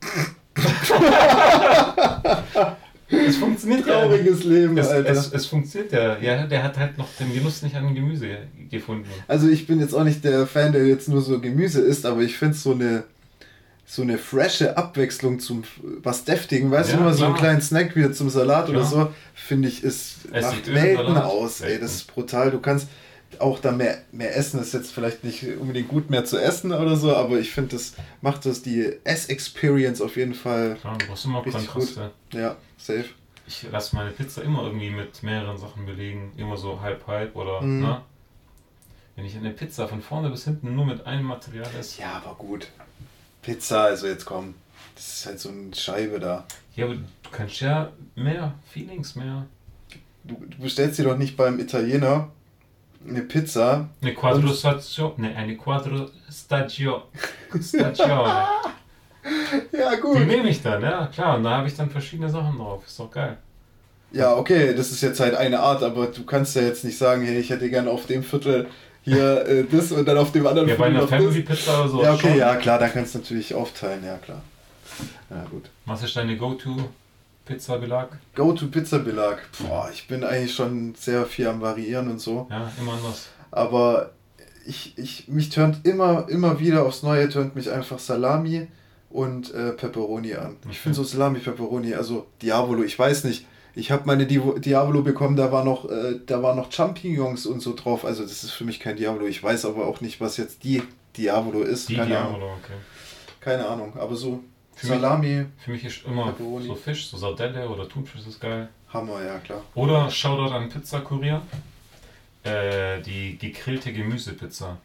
Es 3.08 3.36
funktioniert 3.36 3.86
Trauriges 3.86 4.44
ja. 4.44 4.50
Leben, 4.50 4.78
es, 4.78 4.88
Alter. 4.88 5.10
Es, 5.10 5.32
es, 5.32 5.46
funktioniert 5.46 5.92
ja. 5.92 6.18
Ja, 6.18 6.46
der 6.46 6.62
hat 6.62 6.76
halt 6.76 6.98
noch 6.98 7.08
den 7.18 7.32
Genuss 7.32 7.62
nicht 7.62 7.76
an 7.76 7.94
Gemüse 7.94 8.38
gefunden. 8.70 9.08
Also 9.28 9.48
ich 9.48 9.66
bin 9.66 9.80
jetzt 9.80 9.94
auch 9.94 10.04
nicht 10.04 10.24
der 10.24 10.46
Fan, 10.46 10.72
der 10.72 10.86
jetzt 10.86 11.08
nur 11.08 11.20
so 11.20 11.40
Gemüse 11.40 11.80
isst, 11.80 12.04
aber 12.04 12.22
ich 12.22 12.36
finde 12.36 12.56
so 12.56 12.72
eine 12.72 13.04
so 13.88 14.02
eine 14.02 14.18
frische 14.18 14.76
Abwechslung 14.76 15.38
zum 15.38 15.62
was 16.02 16.24
deftigen, 16.24 16.72
weißt 16.72 16.90
ja, 16.90 16.96
du, 16.96 17.04
mal 17.04 17.14
so 17.14 17.24
einen 17.24 17.36
kleinen 17.36 17.60
Snack 17.60 17.94
wie 17.94 18.10
zum 18.10 18.28
Salat 18.28 18.66
klar. 18.66 18.78
oder 18.78 18.84
so, 18.84 19.12
finde 19.32 19.68
ich, 19.68 19.84
ist 19.84 20.26
es 20.32 20.42
macht 20.42 20.74
Welten 20.74 21.16
aus, 21.16 21.60
ey, 21.60 21.78
das 21.78 21.94
ist 21.94 22.12
brutal. 22.12 22.50
Du 22.50 22.58
kannst 22.58 22.88
auch 23.38 23.60
da 23.60 23.70
mehr, 23.70 23.98
mehr 24.10 24.36
essen, 24.36 24.60
ist 24.60 24.74
jetzt 24.74 24.92
vielleicht 24.92 25.22
nicht 25.22 25.44
unbedingt 25.60 25.88
gut 25.88 26.10
mehr 26.10 26.24
zu 26.24 26.36
essen 26.36 26.72
oder 26.72 26.96
so, 26.96 27.14
aber 27.14 27.38
ich 27.38 27.52
finde, 27.52 27.76
das 27.76 27.94
macht 28.22 28.44
das 28.44 28.62
die 28.62 28.92
Ess-Experience 29.04 30.00
auf 30.00 30.16
jeden 30.16 30.34
Fall. 30.34 30.76
Klar, 30.80 30.98
du 30.98 31.06
brauchst 31.06 31.24
immer 31.24 31.42
Kontraste. 31.42 32.12
Gut. 32.32 32.40
Ja, 32.40 32.56
safe. 32.76 33.06
Ich 33.46 33.62
lasse 33.70 33.94
meine 33.94 34.10
Pizza 34.10 34.42
immer 34.42 34.64
irgendwie 34.64 34.90
mit 34.90 35.22
mehreren 35.22 35.56
Sachen 35.56 35.86
belegen, 35.86 36.32
immer 36.36 36.56
so 36.56 36.80
halb-halb 36.80 37.36
oder, 37.36 37.60
mhm. 37.60 37.80
ne? 37.80 38.02
Wenn 39.14 39.24
ich 39.24 39.36
eine 39.36 39.50
Pizza 39.50 39.88
von 39.88 40.02
vorne 40.02 40.28
bis 40.28 40.44
hinten 40.44 40.74
nur 40.74 40.84
mit 40.84 41.06
einem 41.06 41.24
Material 41.24 41.68
esse. 41.78 42.02
Ja, 42.02 42.22
aber 42.22 42.34
gut. 42.34 42.68
Pizza, 43.40 43.84
also 43.84 44.06
jetzt 44.06 44.26
komm. 44.26 44.54
Das 44.94 45.06
ist 45.06 45.26
halt 45.26 45.40
so 45.40 45.48
eine 45.48 45.74
Scheibe 45.74 46.20
da. 46.20 46.44
Ja, 46.74 46.84
aber 46.84 46.96
du 46.96 47.30
kannst 47.30 47.60
ja 47.60 47.92
mehr 48.14 48.54
Feelings, 48.70 49.14
mehr. 49.14 49.46
Du, 50.24 50.34
du 50.34 50.58
bestellst 50.58 50.96
sie 50.96 51.04
doch 51.04 51.16
nicht 51.16 51.36
beim 51.36 51.58
Italiener 51.58 52.30
eine 53.08 53.22
Pizza. 53.22 53.88
Eine 54.02 54.14
Quadro 54.14 54.52
Stagione. 54.52 55.14
Ne, 55.18 55.36
eine 55.36 55.56
Quadro 55.56 56.10
Stagio 56.30 57.04
Stagione. 57.60 58.46
ja, 59.72 59.94
gut. 59.96 60.18
Die 60.18 60.24
nehme 60.24 60.48
ich 60.48 60.62
dann, 60.62 60.82
ja, 60.82 61.06
klar. 61.06 61.36
Und 61.36 61.44
da 61.44 61.58
habe 61.58 61.68
ich 61.68 61.76
dann 61.76 61.90
verschiedene 61.90 62.28
Sachen 62.28 62.58
drauf. 62.58 62.86
Ist 62.86 62.98
doch 62.98 63.10
geil. 63.10 63.36
Ja, 64.12 64.34
okay, 64.34 64.74
das 64.74 64.92
ist 64.92 65.02
jetzt 65.02 65.20
halt 65.20 65.34
eine 65.34 65.60
Art, 65.60 65.82
aber 65.82 66.06
du 66.06 66.24
kannst 66.24 66.56
ja 66.56 66.62
jetzt 66.62 66.84
nicht 66.84 66.96
sagen, 66.96 67.22
hey, 67.22 67.38
ich 67.38 67.50
hätte 67.50 67.68
gerne 67.68 67.90
auf 67.90 68.06
dem 68.06 68.22
Viertel 68.22 68.66
hier 69.02 69.46
äh, 69.46 69.64
das 69.70 69.92
und 69.92 70.06
dann 70.06 70.18
auf 70.18 70.32
dem 70.32 70.46
anderen 70.46 70.68
ja, 70.68 70.76
Viertel. 70.76 70.94
Ja, 70.94 71.00
bei 71.00 71.06
einer 71.06 71.22
Family 71.24 71.42
Pizza 71.42 71.80
oder 71.80 71.88
so. 71.88 72.02
Ja, 72.02 72.14
okay, 72.14 72.28
schon. 72.28 72.38
ja, 72.38 72.56
klar, 72.56 72.78
da 72.78 72.88
kannst 72.88 73.14
du 73.14 73.18
natürlich 73.18 73.54
aufteilen, 73.54 74.04
ja, 74.04 74.16
klar. 74.18 74.42
Ja, 75.30 75.44
gut. 75.50 75.64
Was 75.84 76.02
ist 76.02 76.16
deine 76.16 76.36
Go-To 76.36 76.88
Pizza-Belag? 77.44 78.18
Go-To-Pizza-Belag. 78.34 79.38
Boah, 79.60 79.90
ich 79.92 80.06
bin 80.08 80.24
eigentlich 80.24 80.54
schon 80.54 80.94
sehr 80.94 81.26
viel 81.26 81.46
am 81.48 81.60
Variieren 81.60 82.10
und 82.10 82.20
so. 82.20 82.46
Ja, 82.50 82.70
immer 82.80 82.94
anders. 82.94 83.28
Aber 83.50 84.10
ich, 84.66 84.96
ich, 84.96 85.28
mich 85.28 85.50
tönt 85.50 85.84
immer, 85.84 86.28
immer 86.28 86.58
wieder 86.58 86.84
aufs 86.84 87.02
Neue, 87.02 87.28
tönt 87.28 87.54
mich 87.54 87.70
einfach 87.70 87.98
Salami 87.98 88.68
und 89.16 89.52
äh, 89.54 89.72
Pepperoni 89.72 90.34
an. 90.34 90.56
Ich 90.70 90.78
finde 90.78 90.96
so 90.96 91.02
Salami, 91.04 91.38
Pepperoni, 91.38 91.94
also 91.94 92.26
Diavolo, 92.42 92.82
ich 92.84 92.98
weiß 92.98 93.24
nicht. 93.24 93.46
Ich 93.74 93.90
habe 93.90 94.02
meine 94.06 94.26
Diavolo 94.26 95.02
bekommen, 95.02 95.36
da 95.36 95.50
war 95.52 95.64
noch, 95.64 95.88
äh, 95.90 96.20
da 96.26 96.42
war 96.42 96.54
noch 96.54 96.70
Champignons 96.70 97.46
und 97.46 97.60
so 97.60 97.74
drauf. 97.74 98.04
Also 98.04 98.22
das 98.22 98.44
ist 98.44 98.52
für 98.52 98.64
mich 98.64 98.78
kein 98.78 98.96
Diavolo. 98.96 99.26
Ich 99.26 99.42
weiß 99.42 99.64
aber 99.64 99.86
auch 99.86 100.00
nicht, 100.02 100.20
was 100.20 100.36
jetzt 100.36 100.64
die 100.64 100.82
Diavolo 101.16 101.62
ist. 101.62 101.88
Die 101.88 101.96
Keine 101.96 102.08
Diavolo, 102.10 102.36
Ahnung. 102.46 102.58
okay. 102.62 102.74
Keine 103.40 103.66
Ahnung, 103.66 103.96
aber 103.98 104.16
so 104.16 104.42
für 104.74 104.86
Salami. 104.88 105.28
Mich, 105.28 105.46
für 105.64 105.70
mich 105.70 105.84
ist 105.84 106.04
immer 106.04 106.26
Pepperoni. 106.26 106.66
so 106.66 106.74
Fisch, 106.74 107.08
so 107.08 107.16
Sardelle 107.16 107.68
oder 107.68 107.88
Thunfisch 107.88 108.26
ist 108.26 108.38
geil. 108.40 108.68
Hammer, 108.92 109.22
ja 109.24 109.38
klar. 109.38 109.62
Oder 109.74 110.10
Shoutout 110.10 110.52
an 110.54 110.68
Pizza 110.68 111.00
Kurier. 111.00 111.40
Äh, 112.44 113.00
die 113.02 113.38
gegrillte 113.38 113.92
Gemüsepizza. 113.92 114.76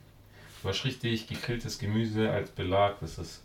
Du 0.64 0.70
hast 0.70 0.86
richtig 0.86 1.28
gegrilltes 1.28 1.80
Gemüse 1.80 2.30
als 2.32 2.50
Belag, 2.50 3.00
das 3.02 3.18
ist 3.18 3.42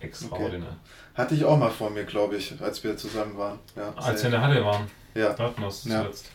extraordinär. 0.00 0.68
Okay. 0.68 0.78
Hatte 1.14 1.34
ich 1.34 1.44
auch 1.44 1.58
mal 1.58 1.70
vor 1.70 1.90
mir, 1.90 2.04
glaube 2.04 2.36
ich, 2.36 2.54
als 2.60 2.82
wir 2.84 2.96
zusammen 2.96 3.36
waren. 3.36 3.58
Ja, 3.76 3.92
als 3.96 4.22
wir 4.22 4.26
in 4.26 4.32
der 4.32 4.42
Halle 4.42 4.64
waren. 4.64 4.86
Ja. 5.14 5.36
Wir 5.38 5.66
es 5.66 5.82
zuletzt. 5.82 6.30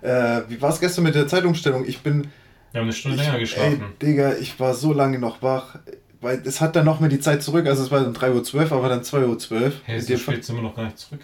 Äh, 0.00 0.42
wie 0.48 0.60
war 0.60 0.70
es 0.70 0.80
gestern 0.80 1.04
mit 1.04 1.14
der 1.14 1.28
Zeitumstellung? 1.28 1.84
Ich 1.84 2.00
bin. 2.00 2.30
Wir 2.72 2.80
haben 2.80 2.86
eine 2.86 2.92
Stunde 2.92 3.18
ich, 3.18 3.24
länger 3.24 3.38
geschlafen. 3.38 3.94
Ey, 4.00 4.06
Digga, 4.06 4.34
ich 4.34 4.58
war 4.58 4.74
so 4.74 4.92
lange 4.92 5.18
noch 5.18 5.42
wach 5.42 5.76
weil 6.22 6.40
es 6.46 6.60
hat 6.60 6.76
dann 6.76 6.86
noch 6.86 7.00
mal 7.00 7.08
die 7.08 7.20
Zeit 7.20 7.42
zurück, 7.42 7.66
also 7.66 7.82
es 7.82 7.90
war 7.90 8.00
dann 8.00 8.14
3.12 8.14 8.54
Uhr, 8.54 8.72
aber 8.72 8.88
dann 8.88 9.02
2.12 9.02 9.50
Uhr. 9.52 9.72
Hey, 9.84 10.00
so 10.00 10.16
spät 10.16 10.44
sind 10.44 10.56
wir 10.56 10.62
noch 10.62 10.74
gar 10.74 10.84
nicht 10.84 10.98
zurück. 10.98 11.20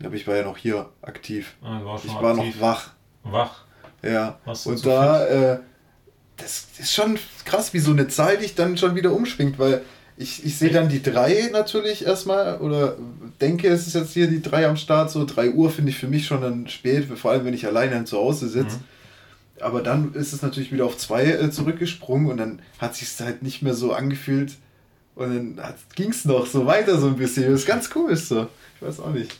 Ja, 0.00 0.06
aber 0.06 0.16
ich 0.16 0.26
war 0.26 0.36
ja 0.36 0.42
noch 0.42 0.56
hier 0.56 0.88
aktiv. 1.02 1.54
Ah, 1.62 1.84
war 1.84 2.00
ich 2.02 2.14
war 2.14 2.38
aktiv. 2.38 2.54
noch 2.56 2.60
wach. 2.60 2.90
Wach? 3.24 3.64
Ja. 4.02 4.38
Was 4.44 4.66
und 4.66 4.78
so 4.78 4.88
da, 4.88 5.26
äh, 5.26 5.58
das 6.38 6.66
ist 6.78 6.94
schon 6.94 7.18
krass, 7.44 7.74
wie 7.74 7.78
so 7.78 7.90
eine 7.90 8.08
Zahl 8.08 8.38
dich 8.38 8.54
dann 8.54 8.78
schon 8.78 8.94
wieder 8.94 9.12
umschwingt, 9.12 9.58
weil 9.58 9.82
ich, 10.18 10.44
ich 10.44 10.58
sehe 10.58 10.70
dann 10.70 10.88
die 10.88 11.00
3 11.00 11.50
natürlich 11.52 12.04
erstmal 12.04 12.58
oder 12.58 12.96
denke, 13.40 13.68
es 13.68 13.86
ist 13.86 13.94
jetzt 13.94 14.12
hier 14.12 14.26
die 14.26 14.42
3 14.42 14.66
am 14.66 14.76
Start, 14.76 15.12
so 15.12 15.24
3 15.24 15.52
Uhr 15.52 15.70
finde 15.70 15.90
ich 15.90 15.98
für 15.98 16.08
mich 16.08 16.26
schon 16.26 16.40
dann 16.42 16.68
spät, 16.68 17.04
vor 17.04 17.30
allem 17.30 17.44
wenn 17.44 17.54
ich 17.54 17.66
alleine 17.66 18.04
zu 18.04 18.18
Hause 18.18 18.48
sitze. 18.48 18.78
Mhm. 18.78 19.62
Aber 19.62 19.80
dann 19.80 20.14
ist 20.14 20.32
es 20.32 20.42
natürlich 20.42 20.72
wieder 20.72 20.86
auf 20.86 20.98
zwei 20.98 21.24
äh, 21.24 21.50
zurückgesprungen 21.50 22.30
und 22.30 22.36
dann 22.36 22.60
hat 22.78 22.96
sich 22.96 23.08
halt 23.20 23.42
nicht 23.42 23.62
mehr 23.62 23.74
so 23.74 23.92
angefühlt. 23.92 24.54
Und 25.14 25.56
dann 25.56 25.74
ging 25.94 26.10
es 26.10 26.24
noch 26.24 26.46
so 26.46 26.66
weiter 26.66 26.98
so 26.98 27.08
ein 27.08 27.16
bisschen. 27.16 27.44
Das 27.44 27.60
ist 27.60 27.66
ganz 27.66 27.88
komisch 27.88 28.20
so. 28.20 28.48
Ich 28.76 28.86
weiß 28.86 29.00
auch 29.00 29.12
nicht. 29.12 29.38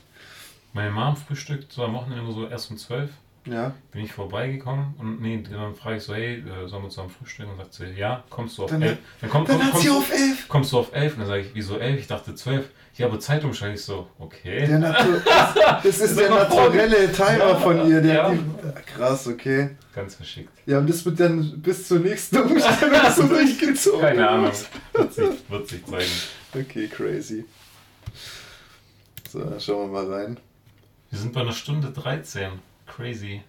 Meine 0.72 0.90
Mom 0.90 1.16
frühstückt 1.16 1.72
so 1.72 1.84
am 1.84 1.94
Wochenende 1.94 2.22
immer 2.22 2.32
so 2.32 2.46
erst 2.46 2.70
um 2.70 2.78
zwölf. 2.78 3.10
Ja. 3.51 3.75
Bin 3.93 4.05
ich 4.05 4.12
vorbeigekommen 4.12 4.95
und 4.99 5.20
nee, 5.20 5.43
dann 5.51 5.75
frage 5.75 5.97
ich 5.97 6.03
so, 6.03 6.15
hey, 6.15 6.41
äh, 6.41 6.69
sollen 6.69 6.83
wir 6.83 6.91
zusammen 6.91 7.11
frühstücken? 7.11 7.53
Und 7.53 7.59
sagt 7.59 7.75
sie, 7.75 7.87
ja, 7.87 8.25
kommst 8.31 8.59
du 8.59 8.65
auf 8.65 8.70
dann, 8.70 8.83
elf? 8.83 8.99
Dann, 9.20 9.31
komm, 9.31 9.45
dann 9.47 9.59
komm, 9.59 9.70
kommst, 9.70 9.91
auf 9.91 10.12
elf. 10.12 10.49
Kommst 10.49 10.73
du 10.73 10.79
auf 10.79 10.93
elf? 10.93 11.15
Und 11.15 11.20
dann 11.20 11.29
sage 11.29 11.43
ich, 11.43 11.55
wieso 11.55 11.79
elf? 11.79 12.01
Ich 12.01 12.07
dachte 12.07 12.35
zwölf. 12.35 12.69
Ja, 12.97 13.07
aber 13.07 13.20
Zeitumschlag 13.20 13.75
ich 13.75 13.85
so, 13.85 14.09
okay. 14.19 14.66
Der 14.66 14.79
Natur 14.81 15.20
das, 15.25 15.83
das 15.83 16.01
ist 16.01 16.19
der 16.19 16.31
naturelle 16.31 17.12
Timer 17.12 17.39
ja, 17.39 17.55
von 17.57 17.89
ihr. 17.89 18.01
Der, 18.01 18.15
ja. 18.15 18.31
die, 18.31 18.41
krass, 18.93 19.29
okay. 19.29 19.77
Ganz 19.95 20.16
verschickt. 20.16 20.51
Ja, 20.66 20.79
und 20.79 20.91
das 20.91 21.05
wird 21.05 21.20
dann 21.20 21.61
bis 21.62 21.87
zur 21.87 22.01
nächsten 22.01 22.39
Umstellung 22.39 23.01
so 23.16 23.29
durchgezogen. 23.29 24.01
Keine 24.01 24.29
Ahnung. 24.29 24.53
Wird 24.93 25.15
sich, 25.15 25.29
wird 25.49 25.69
sich 25.69 25.87
zeigen. 25.87 26.11
Okay, 26.55 26.89
crazy. 26.89 27.45
So, 29.31 29.41
schauen 29.61 29.93
wir 29.93 30.03
mal 30.03 30.12
rein. 30.12 30.41
Wir 31.11 31.19
sind 31.19 31.33
bei 31.33 31.43
einer 31.43 31.53
Stunde 31.53 31.91
13. 31.91 32.51
Crazy. 32.99 33.41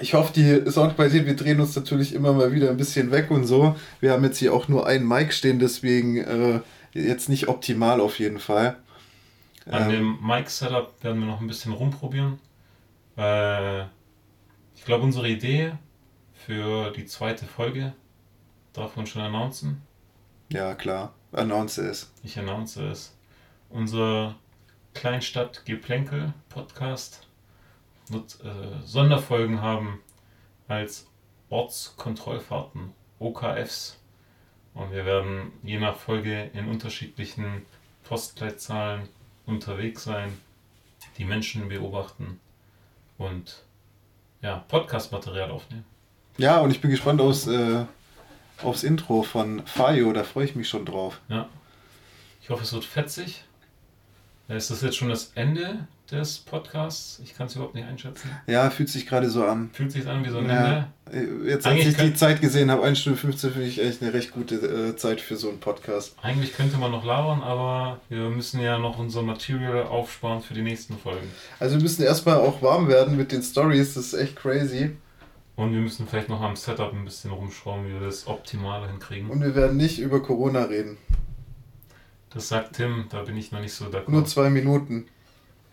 Ich 0.00 0.14
hoffe, 0.14 0.32
die 0.32 0.70
Soundqualität, 0.70 1.26
wir 1.26 1.36
drehen 1.36 1.60
uns 1.60 1.76
natürlich 1.76 2.14
immer 2.14 2.32
mal 2.32 2.52
wieder 2.52 2.70
ein 2.70 2.78
bisschen 2.78 3.10
weg 3.10 3.30
und 3.30 3.44
so. 3.44 3.76
Wir 4.00 4.12
haben 4.12 4.24
jetzt 4.24 4.38
hier 4.38 4.54
auch 4.54 4.68
nur 4.68 4.86
einen 4.86 5.06
Mic 5.06 5.34
stehen, 5.34 5.58
deswegen 5.58 6.16
äh, 6.16 6.60
jetzt 6.94 7.28
nicht 7.28 7.48
optimal 7.48 8.00
auf 8.00 8.18
jeden 8.18 8.38
Fall. 8.38 8.78
An 9.66 9.90
ähm, 9.90 9.92
dem 9.92 10.16
Mic-Setup 10.26 11.04
werden 11.04 11.20
wir 11.20 11.26
noch 11.26 11.42
ein 11.42 11.46
bisschen 11.46 11.74
rumprobieren. 11.74 12.38
Äh, 13.18 13.82
ich 14.74 14.86
glaube, 14.86 15.04
unsere 15.04 15.28
Idee 15.28 15.74
für 16.32 16.90
die 16.92 17.04
zweite 17.04 17.44
Folge 17.44 17.92
darf 18.72 18.96
man 18.96 19.06
schon 19.06 19.20
announcen. 19.20 19.82
Ja, 20.50 20.74
klar. 20.74 21.12
Announce 21.32 21.82
es. 21.82 22.10
Ich 22.22 22.38
announce 22.38 22.82
es. 22.82 23.14
Unser 23.68 24.36
Kleinstadt-Geplänkel-Podcast 24.94 27.21
Sonderfolgen 28.84 29.60
haben 29.60 30.00
als 30.68 31.06
Ortskontrollfahrten, 31.50 32.92
OKFs. 33.18 33.98
Und 34.74 34.92
wir 34.92 35.04
werden 35.04 35.52
je 35.62 35.78
nach 35.78 35.96
Folge 35.96 36.50
in 36.54 36.68
unterschiedlichen 36.68 37.66
Postleitzahlen 38.04 39.08
unterwegs 39.46 40.04
sein, 40.04 40.32
die 41.18 41.24
Menschen 41.24 41.68
beobachten 41.68 42.40
und 43.18 43.62
ja, 44.40 44.64
Podcast-Material 44.68 45.50
aufnehmen. 45.50 45.84
Ja, 46.38 46.58
und 46.60 46.70
ich 46.70 46.80
bin 46.80 46.90
gespannt 46.90 47.20
aus, 47.20 47.46
äh, 47.46 47.84
aufs 48.62 48.82
Intro 48.82 49.22
von 49.22 49.66
Fayo, 49.66 50.12
da 50.12 50.24
freue 50.24 50.46
ich 50.46 50.56
mich 50.56 50.68
schon 50.68 50.86
drauf. 50.86 51.20
Ja. 51.28 51.48
Ich 52.40 52.50
hoffe, 52.50 52.64
es 52.64 52.72
wird 52.72 52.84
fetzig. 52.84 53.44
Ist 54.48 54.70
das 54.70 54.82
jetzt 54.82 54.96
schon 54.96 55.08
das 55.08 55.32
Ende 55.34 55.86
des 56.10 56.38
Podcasts? 56.38 57.20
Ich 57.24 57.34
kann 57.34 57.46
es 57.46 57.54
überhaupt 57.54 57.74
nicht 57.74 57.86
einschätzen. 57.86 58.28
Ja, 58.46 58.68
fühlt 58.70 58.88
sich 58.88 59.06
gerade 59.06 59.30
so 59.30 59.44
an. 59.44 59.70
Fühlt 59.72 59.92
sich 59.92 60.06
an 60.06 60.24
wie 60.24 60.30
so 60.30 60.38
ein 60.38 60.48
ja. 60.48 60.88
Ende. 61.10 61.48
Jetzt, 61.48 61.66
als 61.66 61.86
ich 61.86 61.96
die 61.96 62.14
Zeit 62.14 62.40
gesehen 62.40 62.70
habe, 62.70 62.82
1 62.82 62.98
Stunde 62.98 63.18
15, 63.18 63.52
finde 63.52 63.68
ich 63.68 63.82
echt 63.82 64.02
eine 64.02 64.12
recht 64.12 64.32
gute 64.32 64.56
äh, 64.56 64.96
Zeit 64.96 65.20
für 65.20 65.36
so 65.36 65.48
einen 65.48 65.60
Podcast. 65.60 66.16
Eigentlich 66.22 66.54
könnte 66.54 66.76
man 66.76 66.90
noch 66.90 67.04
labern, 67.04 67.42
aber 67.42 68.00
wir 68.08 68.28
müssen 68.30 68.60
ja 68.60 68.78
noch 68.78 68.98
unser 68.98 69.22
Material 69.22 69.84
aufsparen 69.84 70.42
für 70.42 70.54
die 70.54 70.62
nächsten 70.62 70.98
Folgen. 70.98 71.30
Also 71.60 71.76
wir 71.76 71.82
müssen 71.82 72.02
erstmal 72.02 72.36
auch 72.36 72.62
warm 72.62 72.88
werden 72.88 73.16
mit 73.16 73.32
den 73.32 73.42
Stories, 73.42 73.94
das 73.94 74.12
ist 74.12 74.14
echt 74.14 74.36
crazy. 74.36 74.90
Und 75.54 75.72
wir 75.72 75.80
müssen 75.80 76.08
vielleicht 76.08 76.28
noch 76.28 76.40
am 76.40 76.56
Setup 76.56 76.92
ein 76.92 77.04
bisschen 77.04 77.30
rumschrauben, 77.30 77.86
wie 77.86 77.92
wir 77.92 78.00
das 78.00 78.26
optimal 78.26 78.88
hinkriegen. 78.88 79.30
Und 79.30 79.42
wir 79.42 79.54
werden 79.54 79.76
nicht 79.76 79.98
über 79.98 80.22
Corona 80.22 80.64
reden. 80.64 80.96
Das 82.34 82.48
sagt 82.48 82.76
Tim, 82.76 83.06
da 83.10 83.22
bin 83.22 83.36
ich 83.36 83.52
noch 83.52 83.60
nicht 83.60 83.74
so 83.74 83.86
d'accord. 83.86 84.10
Nur 84.10 84.24
zwei 84.24 84.48
Minuten. 84.50 85.06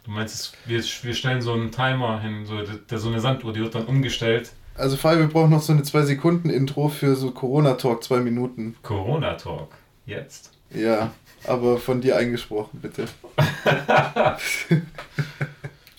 Du 0.04 0.12
meinst, 0.12 0.54
wir, 0.66 0.82
wir 0.82 1.14
stellen 1.14 1.42
so 1.42 1.54
einen 1.54 1.72
Timer 1.72 2.20
hin, 2.20 2.46
so, 2.46 2.62
der, 2.62 2.98
so 2.98 3.10
eine 3.10 3.20
Sanduhr, 3.20 3.54
die 3.54 3.60
wird 3.62 3.76
dann 3.76 3.86
umgestellt. 3.86 4.52
Also 4.76 4.98
Fall, 4.98 5.20
wir 5.20 5.28
brauchen 5.28 5.52
noch 5.52 5.62
so 5.62 5.74
eine 5.74 5.84
2 5.84 6.04
Sekunden 6.04 6.50
Intro 6.50 6.88
für 6.88 7.16
so 7.16 7.32
Corona-Talk, 7.32 8.04
zwei 8.04 8.20
Minuten. 8.20 8.76
Corona-Talk, 8.82 9.70
jetzt. 10.06 10.52
Ja, 10.72 11.12
aber 11.46 11.78
von 11.78 12.00
dir 12.00 12.16
eingesprochen, 12.16 12.80
bitte. 12.82 13.06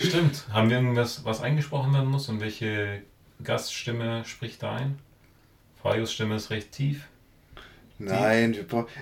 Stimmt. 0.01 0.47
Haben 0.51 0.70
wir 0.70 0.78
irgendwas, 0.78 1.24
was 1.24 1.43
eingesprochen 1.43 1.93
werden 1.93 2.09
muss 2.09 2.28
und 2.28 2.41
welche 2.41 3.03
Gaststimme 3.43 4.24
spricht 4.24 4.62
da 4.62 4.77
ein? 4.77 4.99
Farios 5.82 6.12
Stimme 6.12 6.37
ist 6.37 6.51
recht 6.51 6.73
tief. 6.73 7.07
Nein, 8.01 8.57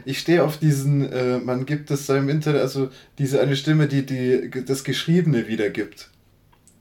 ich 0.04 0.18
stehe 0.18 0.42
auf 0.42 0.58
diesen, 0.58 1.10
äh, 1.12 1.38
man 1.38 1.66
gibt 1.66 1.90
es 1.90 2.08
im 2.08 2.28
Internet, 2.28 2.60
also 2.60 2.90
diese 3.18 3.40
eine 3.40 3.54
Stimme, 3.54 3.86
die, 3.86 4.04
die 4.04 4.64
das 4.64 4.82
Geschriebene 4.82 5.46
wiedergibt. 5.46 6.10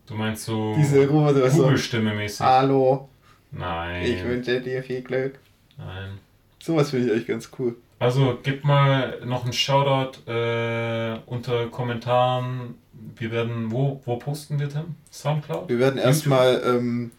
Du 0.08 0.16
meinst 0.16 0.46
so 0.46 0.74
diese 0.76 1.06
Google-Stimme 1.06 2.16
mäßig? 2.16 2.40
Hallo. 2.40 3.10
Nein. 3.52 4.04
Ich 4.04 4.24
wünsche 4.24 4.62
dir 4.62 4.82
viel 4.82 5.02
Glück. 5.02 5.38
Nein. 5.78 6.18
Sowas 6.60 6.90
finde 6.90 7.06
ich 7.08 7.12
eigentlich 7.12 7.28
ganz 7.28 7.50
cool. 7.60 7.76
Also 8.00 8.40
gib 8.42 8.64
mal 8.64 9.20
noch 9.26 9.44
einen 9.44 9.54
Shoutout 9.54 10.30
äh, 10.32 11.18
unter 11.26 11.68
Kommentaren. 11.68 12.76
Wir 13.16 13.32
werden, 13.32 13.72
wo, 13.72 14.02
wo 14.06 14.18
posten 14.18 14.60
wir, 14.60 14.70
Tim? 14.70 14.96
Soundcloud? 15.12 15.70
Wir 15.70 15.80
werden 15.80 16.00
erstmal, 16.00 16.62
ähm, 16.66 17.12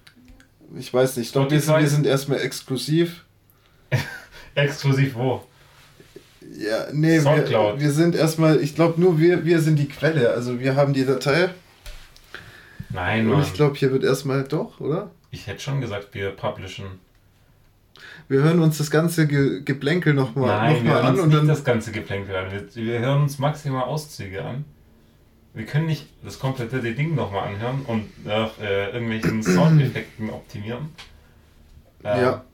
ich 0.77 0.93
weiß 0.93 1.17
nicht, 1.17 1.27
ich 1.27 1.33
glaube, 1.33 1.51
wir, 1.51 1.61
wir 1.61 1.89
sind 1.89 2.07
erstmal 2.07 2.41
exklusiv. 2.41 3.25
Exklusiv 4.59 5.15
wo? 5.15 5.45
Ja, 6.57 6.87
nee, 6.93 7.23
wir, 7.23 7.75
wir 7.79 7.91
sind 7.91 8.15
erstmal, 8.15 8.61
ich 8.61 8.75
glaube 8.75 9.01
nur 9.01 9.19
wir, 9.19 9.45
wir 9.45 9.61
sind 9.61 9.79
die 9.79 9.89
Quelle. 9.89 10.31
Also 10.31 10.61
wir 10.61 10.77
haben 10.77 10.93
die 10.95 11.05
Datei. 11.05 11.51
Nein, 12.91 13.27
Mann. 13.27 13.37
Und 13.37 13.43
ich 13.43 13.53
glaube, 13.53 13.77
hier 13.77 13.93
wird 13.93 14.03
erstmal 14.03 14.45
doch, 14.45 14.81
oder? 14.81 15.11
Ich 15.31 15.47
hätte 15.47 15.61
schon 15.61 15.81
gesagt, 15.81 16.09
wir 16.13 16.31
publishen. 16.31 16.87
Wir 18.29 18.43
hören 18.43 18.61
uns 18.61 18.79
das 18.79 18.91
ganze 18.91 19.27
Ge 19.27 19.63
Geplänkel 19.65 20.15
nochmal 20.15 20.75
noch 20.75 20.83
mal 20.83 21.03
an 21.03 21.21
und 21.21 21.33
dann. 21.33 21.49
das 21.49 21.65
ganze 21.65 21.93
Geplänkel 21.93 22.35
an. 22.35 22.51
Wir, 22.51 22.75
wir, 22.75 22.99
hören 23.01 23.23
uns 23.23 23.39
maximal 23.39 23.85
Auszüge 23.85 24.45
an. 24.45 24.65
Wir 25.55 25.67
können 25.67 25.87
nicht 25.87 26.07
das 26.23 26.39
komplette 26.39 26.81
Ding 26.81 27.15
nochmal 27.15 27.49
anhören 27.49 27.83
und 27.87 28.25
nach 28.25 28.59
äh, 28.61 28.91
irgendwelchen 28.91 29.43
Soundeffekten 29.43 30.31
optimieren. 30.31 30.91
Ähm, 32.05 32.23
ja. 32.23 32.45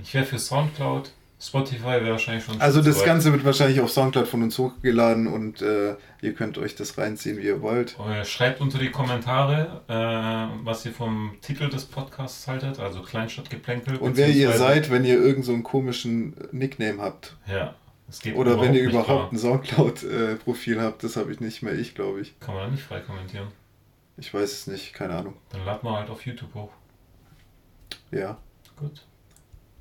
Ich 0.00 0.14
wäre 0.14 0.24
für 0.24 0.38
Soundcloud. 0.38 1.12
Spotify 1.42 1.84
wäre 1.84 2.12
wahrscheinlich 2.12 2.44
schon. 2.44 2.60
Also 2.60 2.80
das 2.80 3.04
Ganze 3.04 3.32
wird 3.32 3.44
wahrscheinlich 3.44 3.80
auf 3.80 3.90
Soundcloud 3.90 4.28
von 4.28 4.44
uns 4.44 4.56
hochgeladen 4.58 5.26
und 5.26 5.60
äh, 5.60 5.96
ihr 6.20 6.34
könnt 6.34 6.56
euch 6.56 6.76
das 6.76 6.96
reinziehen, 6.96 7.36
wie 7.36 7.42
ihr 7.42 7.60
wollt. 7.60 7.98
Äh, 7.98 8.24
schreibt 8.24 8.60
unter 8.60 8.78
die 8.78 8.92
Kommentare, 8.92 9.82
äh, 9.88 10.64
was 10.64 10.86
ihr 10.86 10.92
vom 10.92 11.36
Titel 11.40 11.68
des 11.68 11.86
Podcasts 11.86 12.46
haltet, 12.46 12.78
also 12.78 13.02
Kleinstadtgeplänkel. 13.02 13.96
Und 13.96 14.16
wer 14.16 14.28
ihr 14.28 14.52
seid, 14.52 14.92
wenn 14.92 15.04
ihr 15.04 15.16
irgendeinen 15.16 15.42
so 15.42 15.62
komischen 15.62 16.36
Nickname 16.52 17.02
habt. 17.02 17.36
Ja. 17.48 17.74
Oder 18.34 18.60
wenn 18.60 18.74
ihr 18.74 18.82
überhaupt 18.82 19.32
ein 19.32 19.38
Soundcloud-Profil 19.38 20.80
habt, 20.80 21.02
das 21.02 21.16
habe 21.16 21.32
ich 21.32 21.40
nicht 21.40 21.62
mehr, 21.62 21.74
ich 21.74 21.96
glaube 21.96 22.20
ich. 22.20 22.38
Kann 22.38 22.54
man 22.54 22.64
da 22.64 22.70
nicht 22.70 22.84
frei 22.84 23.00
kommentieren? 23.00 23.48
Ich 24.16 24.32
weiß 24.32 24.52
es 24.52 24.66
nicht, 24.68 24.92
keine 24.92 25.14
Ahnung. 25.14 25.34
Dann 25.50 25.64
laden 25.64 25.82
wir 25.82 25.96
halt 25.96 26.08
auf 26.10 26.24
YouTube 26.24 26.54
hoch. 26.54 26.70
Ja. 28.12 28.36
Gut. 28.76 29.06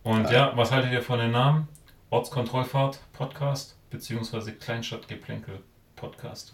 Und 0.03 0.25
äh. 0.25 0.33
ja, 0.33 0.53
was 0.55 0.71
haltet 0.71 0.91
ihr 0.91 1.01
von 1.01 1.19
den 1.19 1.31
Namen? 1.31 1.67
Ortskontrollfahrt 2.09 2.99
Podcast 3.13 3.77
beziehungsweise 3.89 4.53
Kleinstadtgeplänkel 4.53 5.59
Podcast. 5.95 6.53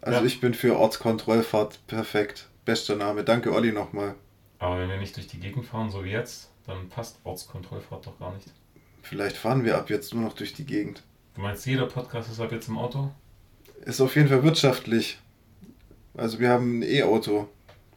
Also 0.00 0.20
ja. 0.20 0.26
ich 0.26 0.40
bin 0.40 0.54
für 0.54 0.76
Ortskontrollfahrt 0.76 1.86
perfekt. 1.86 2.48
Bester 2.64 2.96
Name. 2.96 3.24
Danke 3.24 3.52
Olli 3.52 3.72
nochmal. 3.72 4.14
Aber 4.58 4.78
wenn 4.78 4.88
wir 4.88 4.98
nicht 4.98 5.16
durch 5.16 5.26
die 5.26 5.40
Gegend 5.40 5.66
fahren, 5.66 5.90
so 5.90 6.04
wie 6.04 6.10
jetzt, 6.10 6.50
dann 6.66 6.88
passt 6.88 7.18
Ortskontrollfahrt 7.24 8.06
doch 8.06 8.18
gar 8.18 8.32
nicht. 8.34 8.48
Vielleicht 9.02 9.36
fahren 9.36 9.64
wir 9.64 9.76
ab 9.76 9.90
jetzt 9.90 10.14
nur 10.14 10.22
noch 10.22 10.34
durch 10.34 10.54
die 10.54 10.64
Gegend. 10.64 11.02
Du 11.34 11.40
meinst, 11.40 11.66
jeder 11.66 11.86
Podcast 11.86 12.30
ist 12.30 12.40
ab 12.40 12.52
jetzt 12.52 12.68
im 12.68 12.78
Auto? 12.78 13.10
Ist 13.84 14.00
auf 14.00 14.14
jeden 14.16 14.28
Fall 14.28 14.42
wirtschaftlich. 14.42 15.18
Also 16.16 16.38
wir 16.38 16.50
haben 16.50 16.78
ein 16.78 16.82
E-Auto 16.82 17.48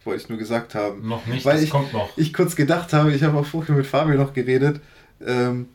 wollte 0.07 0.23
ich 0.23 0.29
nur 0.29 0.39
gesagt 0.39 0.73
haben. 0.73 1.07
Noch 1.07 1.27
nicht, 1.27 1.45
Weil 1.45 1.61
ich, 1.61 1.69
kommt 1.69 1.93
noch. 1.93 2.09
Ich 2.17 2.33
kurz 2.33 2.55
gedacht 2.55 2.93
habe, 2.93 3.13
ich 3.13 3.21
habe 3.21 3.37
auch 3.37 3.45
vorher 3.45 3.75
mit 3.75 3.85
Fabio 3.85 4.15
noch 4.15 4.33
geredet. 4.33 4.81
Ähm, 5.23 5.67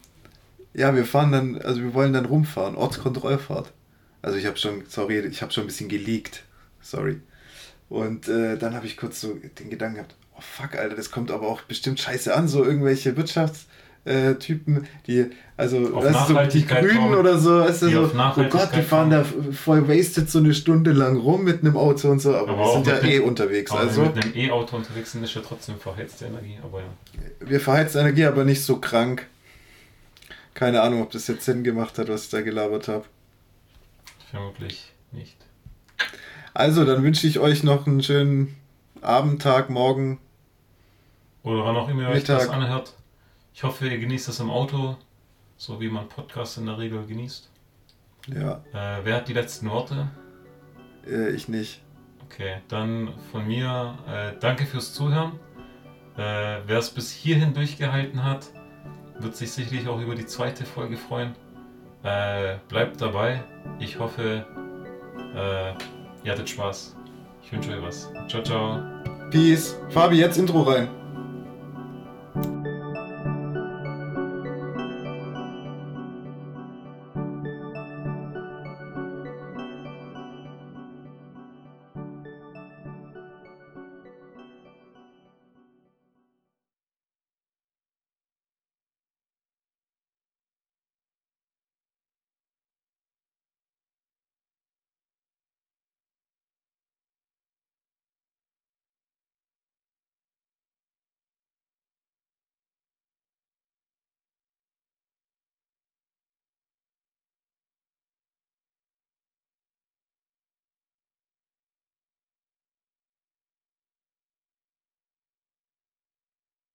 ja, 0.74 0.96
wir 0.96 1.04
fahren 1.04 1.30
dann, 1.30 1.58
also 1.62 1.80
wir 1.80 1.94
wollen 1.94 2.12
dann 2.12 2.24
rumfahren, 2.24 2.74
Ortskontrollfahrt. 2.74 3.72
Also 4.22 4.38
ich 4.38 4.46
habe 4.46 4.56
schon, 4.56 4.82
sorry, 4.88 5.20
ich 5.20 5.42
habe 5.42 5.52
schon 5.52 5.64
ein 5.64 5.66
bisschen 5.68 5.88
geleakt. 5.88 6.42
Sorry. 6.80 7.20
Und 7.88 8.28
äh, 8.28 8.56
dann 8.56 8.74
habe 8.74 8.86
ich 8.86 8.96
kurz 8.96 9.20
so 9.20 9.34
den 9.34 9.70
Gedanken 9.70 9.96
gehabt, 9.96 10.16
oh 10.34 10.40
fuck, 10.40 10.74
Alter, 10.76 10.96
das 10.96 11.10
kommt 11.10 11.30
aber 11.30 11.46
auch 11.46 11.60
bestimmt 11.62 12.00
scheiße 12.00 12.34
an, 12.34 12.48
so 12.48 12.64
irgendwelche 12.64 13.12
Wirtschafts- 13.12 13.66
äh, 14.04 14.34
Typen, 14.34 14.86
die, 15.06 15.30
also, 15.56 15.94
auf 15.94 16.04
weißt 16.04 16.30
du, 16.30 16.58
die 16.58 16.66
Grünen 16.66 17.14
oder 17.14 17.38
so, 17.38 17.60
weißt 17.60 17.82
du, 17.82 17.90
so, 17.90 18.10
oh 18.12 18.44
Gott, 18.50 18.70
die 18.74 18.82
fahren 18.82 19.10
da 19.10 19.24
voll 19.24 19.88
wasted 19.88 20.28
so 20.28 20.38
eine 20.40 20.54
Stunde 20.54 20.92
lang 20.92 21.16
rum 21.18 21.44
mit 21.44 21.62
einem 21.62 21.76
Auto 21.76 22.10
und 22.10 22.20
so, 22.20 22.34
aber, 22.34 22.52
aber 22.52 22.58
wir 22.58 22.72
sind 22.72 22.86
ja 22.88 23.02
eh 23.04 23.20
unterwegs. 23.20 23.70
Aber 23.70 23.82
also, 23.82 24.02
mit 24.02 24.24
einem 24.24 24.34
E-Auto 24.34 24.76
unterwegs 24.76 25.12
sind, 25.12 25.22
ist 25.22 25.34
ja 25.34 25.42
trotzdem 25.46 25.78
verheizte 25.78 26.26
Energie, 26.26 26.58
aber 26.62 26.80
ja. 26.80 26.86
Wir 27.40 27.60
verheizte 27.60 28.00
Energie, 28.00 28.24
aber 28.24 28.44
nicht 28.44 28.64
so 28.64 28.78
krank. 28.78 29.28
Keine 30.54 30.82
Ahnung, 30.82 31.02
ob 31.02 31.10
das 31.12 31.28
jetzt 31.28 31.44
Sinn 31.44 31.62
gemacht 31.62 31.96
hat, 31.98 32.08
was 32.08 32.24
ich 32.24 32.30
da 32.30 32.40
gelabert 32.40 32.88
habe. 32.88 33.04
Vermutlich 34.30 34.92
nicht. 35.12 35.36
Also, 36.54 36.84
dann 36.84 37.04
wünsche 37.04 37.26
ich 37.26 37.38
euch 37.38 37.62
noch 37.62 37.86
einen 37.86 38.02
schönen 38.02 38.56
Abend, 39.00 39.42
Tag, 39.42 39.70
Morgen. 39.70 40.18
Oder 41.44 41.64
wann 41.64 41.76
auch 41.76 41.88
immer 41.88 42.02
ihr 42.02 42.08
euch 42.08 42.24
das 42.24 42.48
anhört. 42.48 42.94
Ich 43.62 43.68
hoffe, 43.68 43.86
ihr 43.86 43.98
genießt 43.98 44.26
das 44.26 44.40
im 44.40 44.50
Auto, 44.50 44.96
so 45.56 45.80
wie 45.80 45.88
man 45.88 46.08
Podcasts 46.08 46.56
in 46.56 46.66
der 46.66 46.78
Regel 46.78 47.06
genießt. 47.06 47.48
Ja. 48.26 48.54
Äh, 48.72 49.04
wer 49.04 49.14
hat 49.14 49.28
die 49.28 49.34
letzten 49.34 49.70
Worte? 49.70 50.08
Äh, 51.06 51.30
ich 51.30 51.48
nicht. 51.48 51.80
Okay, 52.24 52.56
dann 52.66 53.12
von 53.30 53.46
mir 53.46 53.96
äh, 54.08 54.32
danke 54.40 54.66
fürs 54.66 54.92
Zuhören. 54.94 55.38
Äh, 56.16 56.58
wer 56.66 56.78
es 56.78 56.90
bis 56.90 57.12
hierhin 57.12 57.54
durchgehalten 57.54 58.24
hat, 58.24 58.48
wird 59.20 59.36
sich 59.36 59.52
sicherlich 59.52 59.86
auch 59.86 60.00
über 60.00 60.16
die 60.16 60.26
zweite 60.26 60.64
Folge 60.64 60.96
freuen. 60.96 61.36
Äh, 62.02 62.56
bleibt 62.66 63.00
dabei. 63.00 63.44
Ich 63.78 63.96
hoffe, 63.96 64.44
äh, 65.36 66.26
ihr 66.26 66.32
hattet 66.32 66.48
Spaß. 66.48 66.96
Ich 67.44 67.52
wünsche 67.52 67.70
euch 67.70 67.82
was. 67.82 68.12
Ciao, 68.26 68.42
ciao. 68.42 68.82
Peace. 69.30 69.78
Fabi, 69.88 70.16
jetzt 70.16 70.36
Intro 70.36 70.62
rein. 70.62 71.01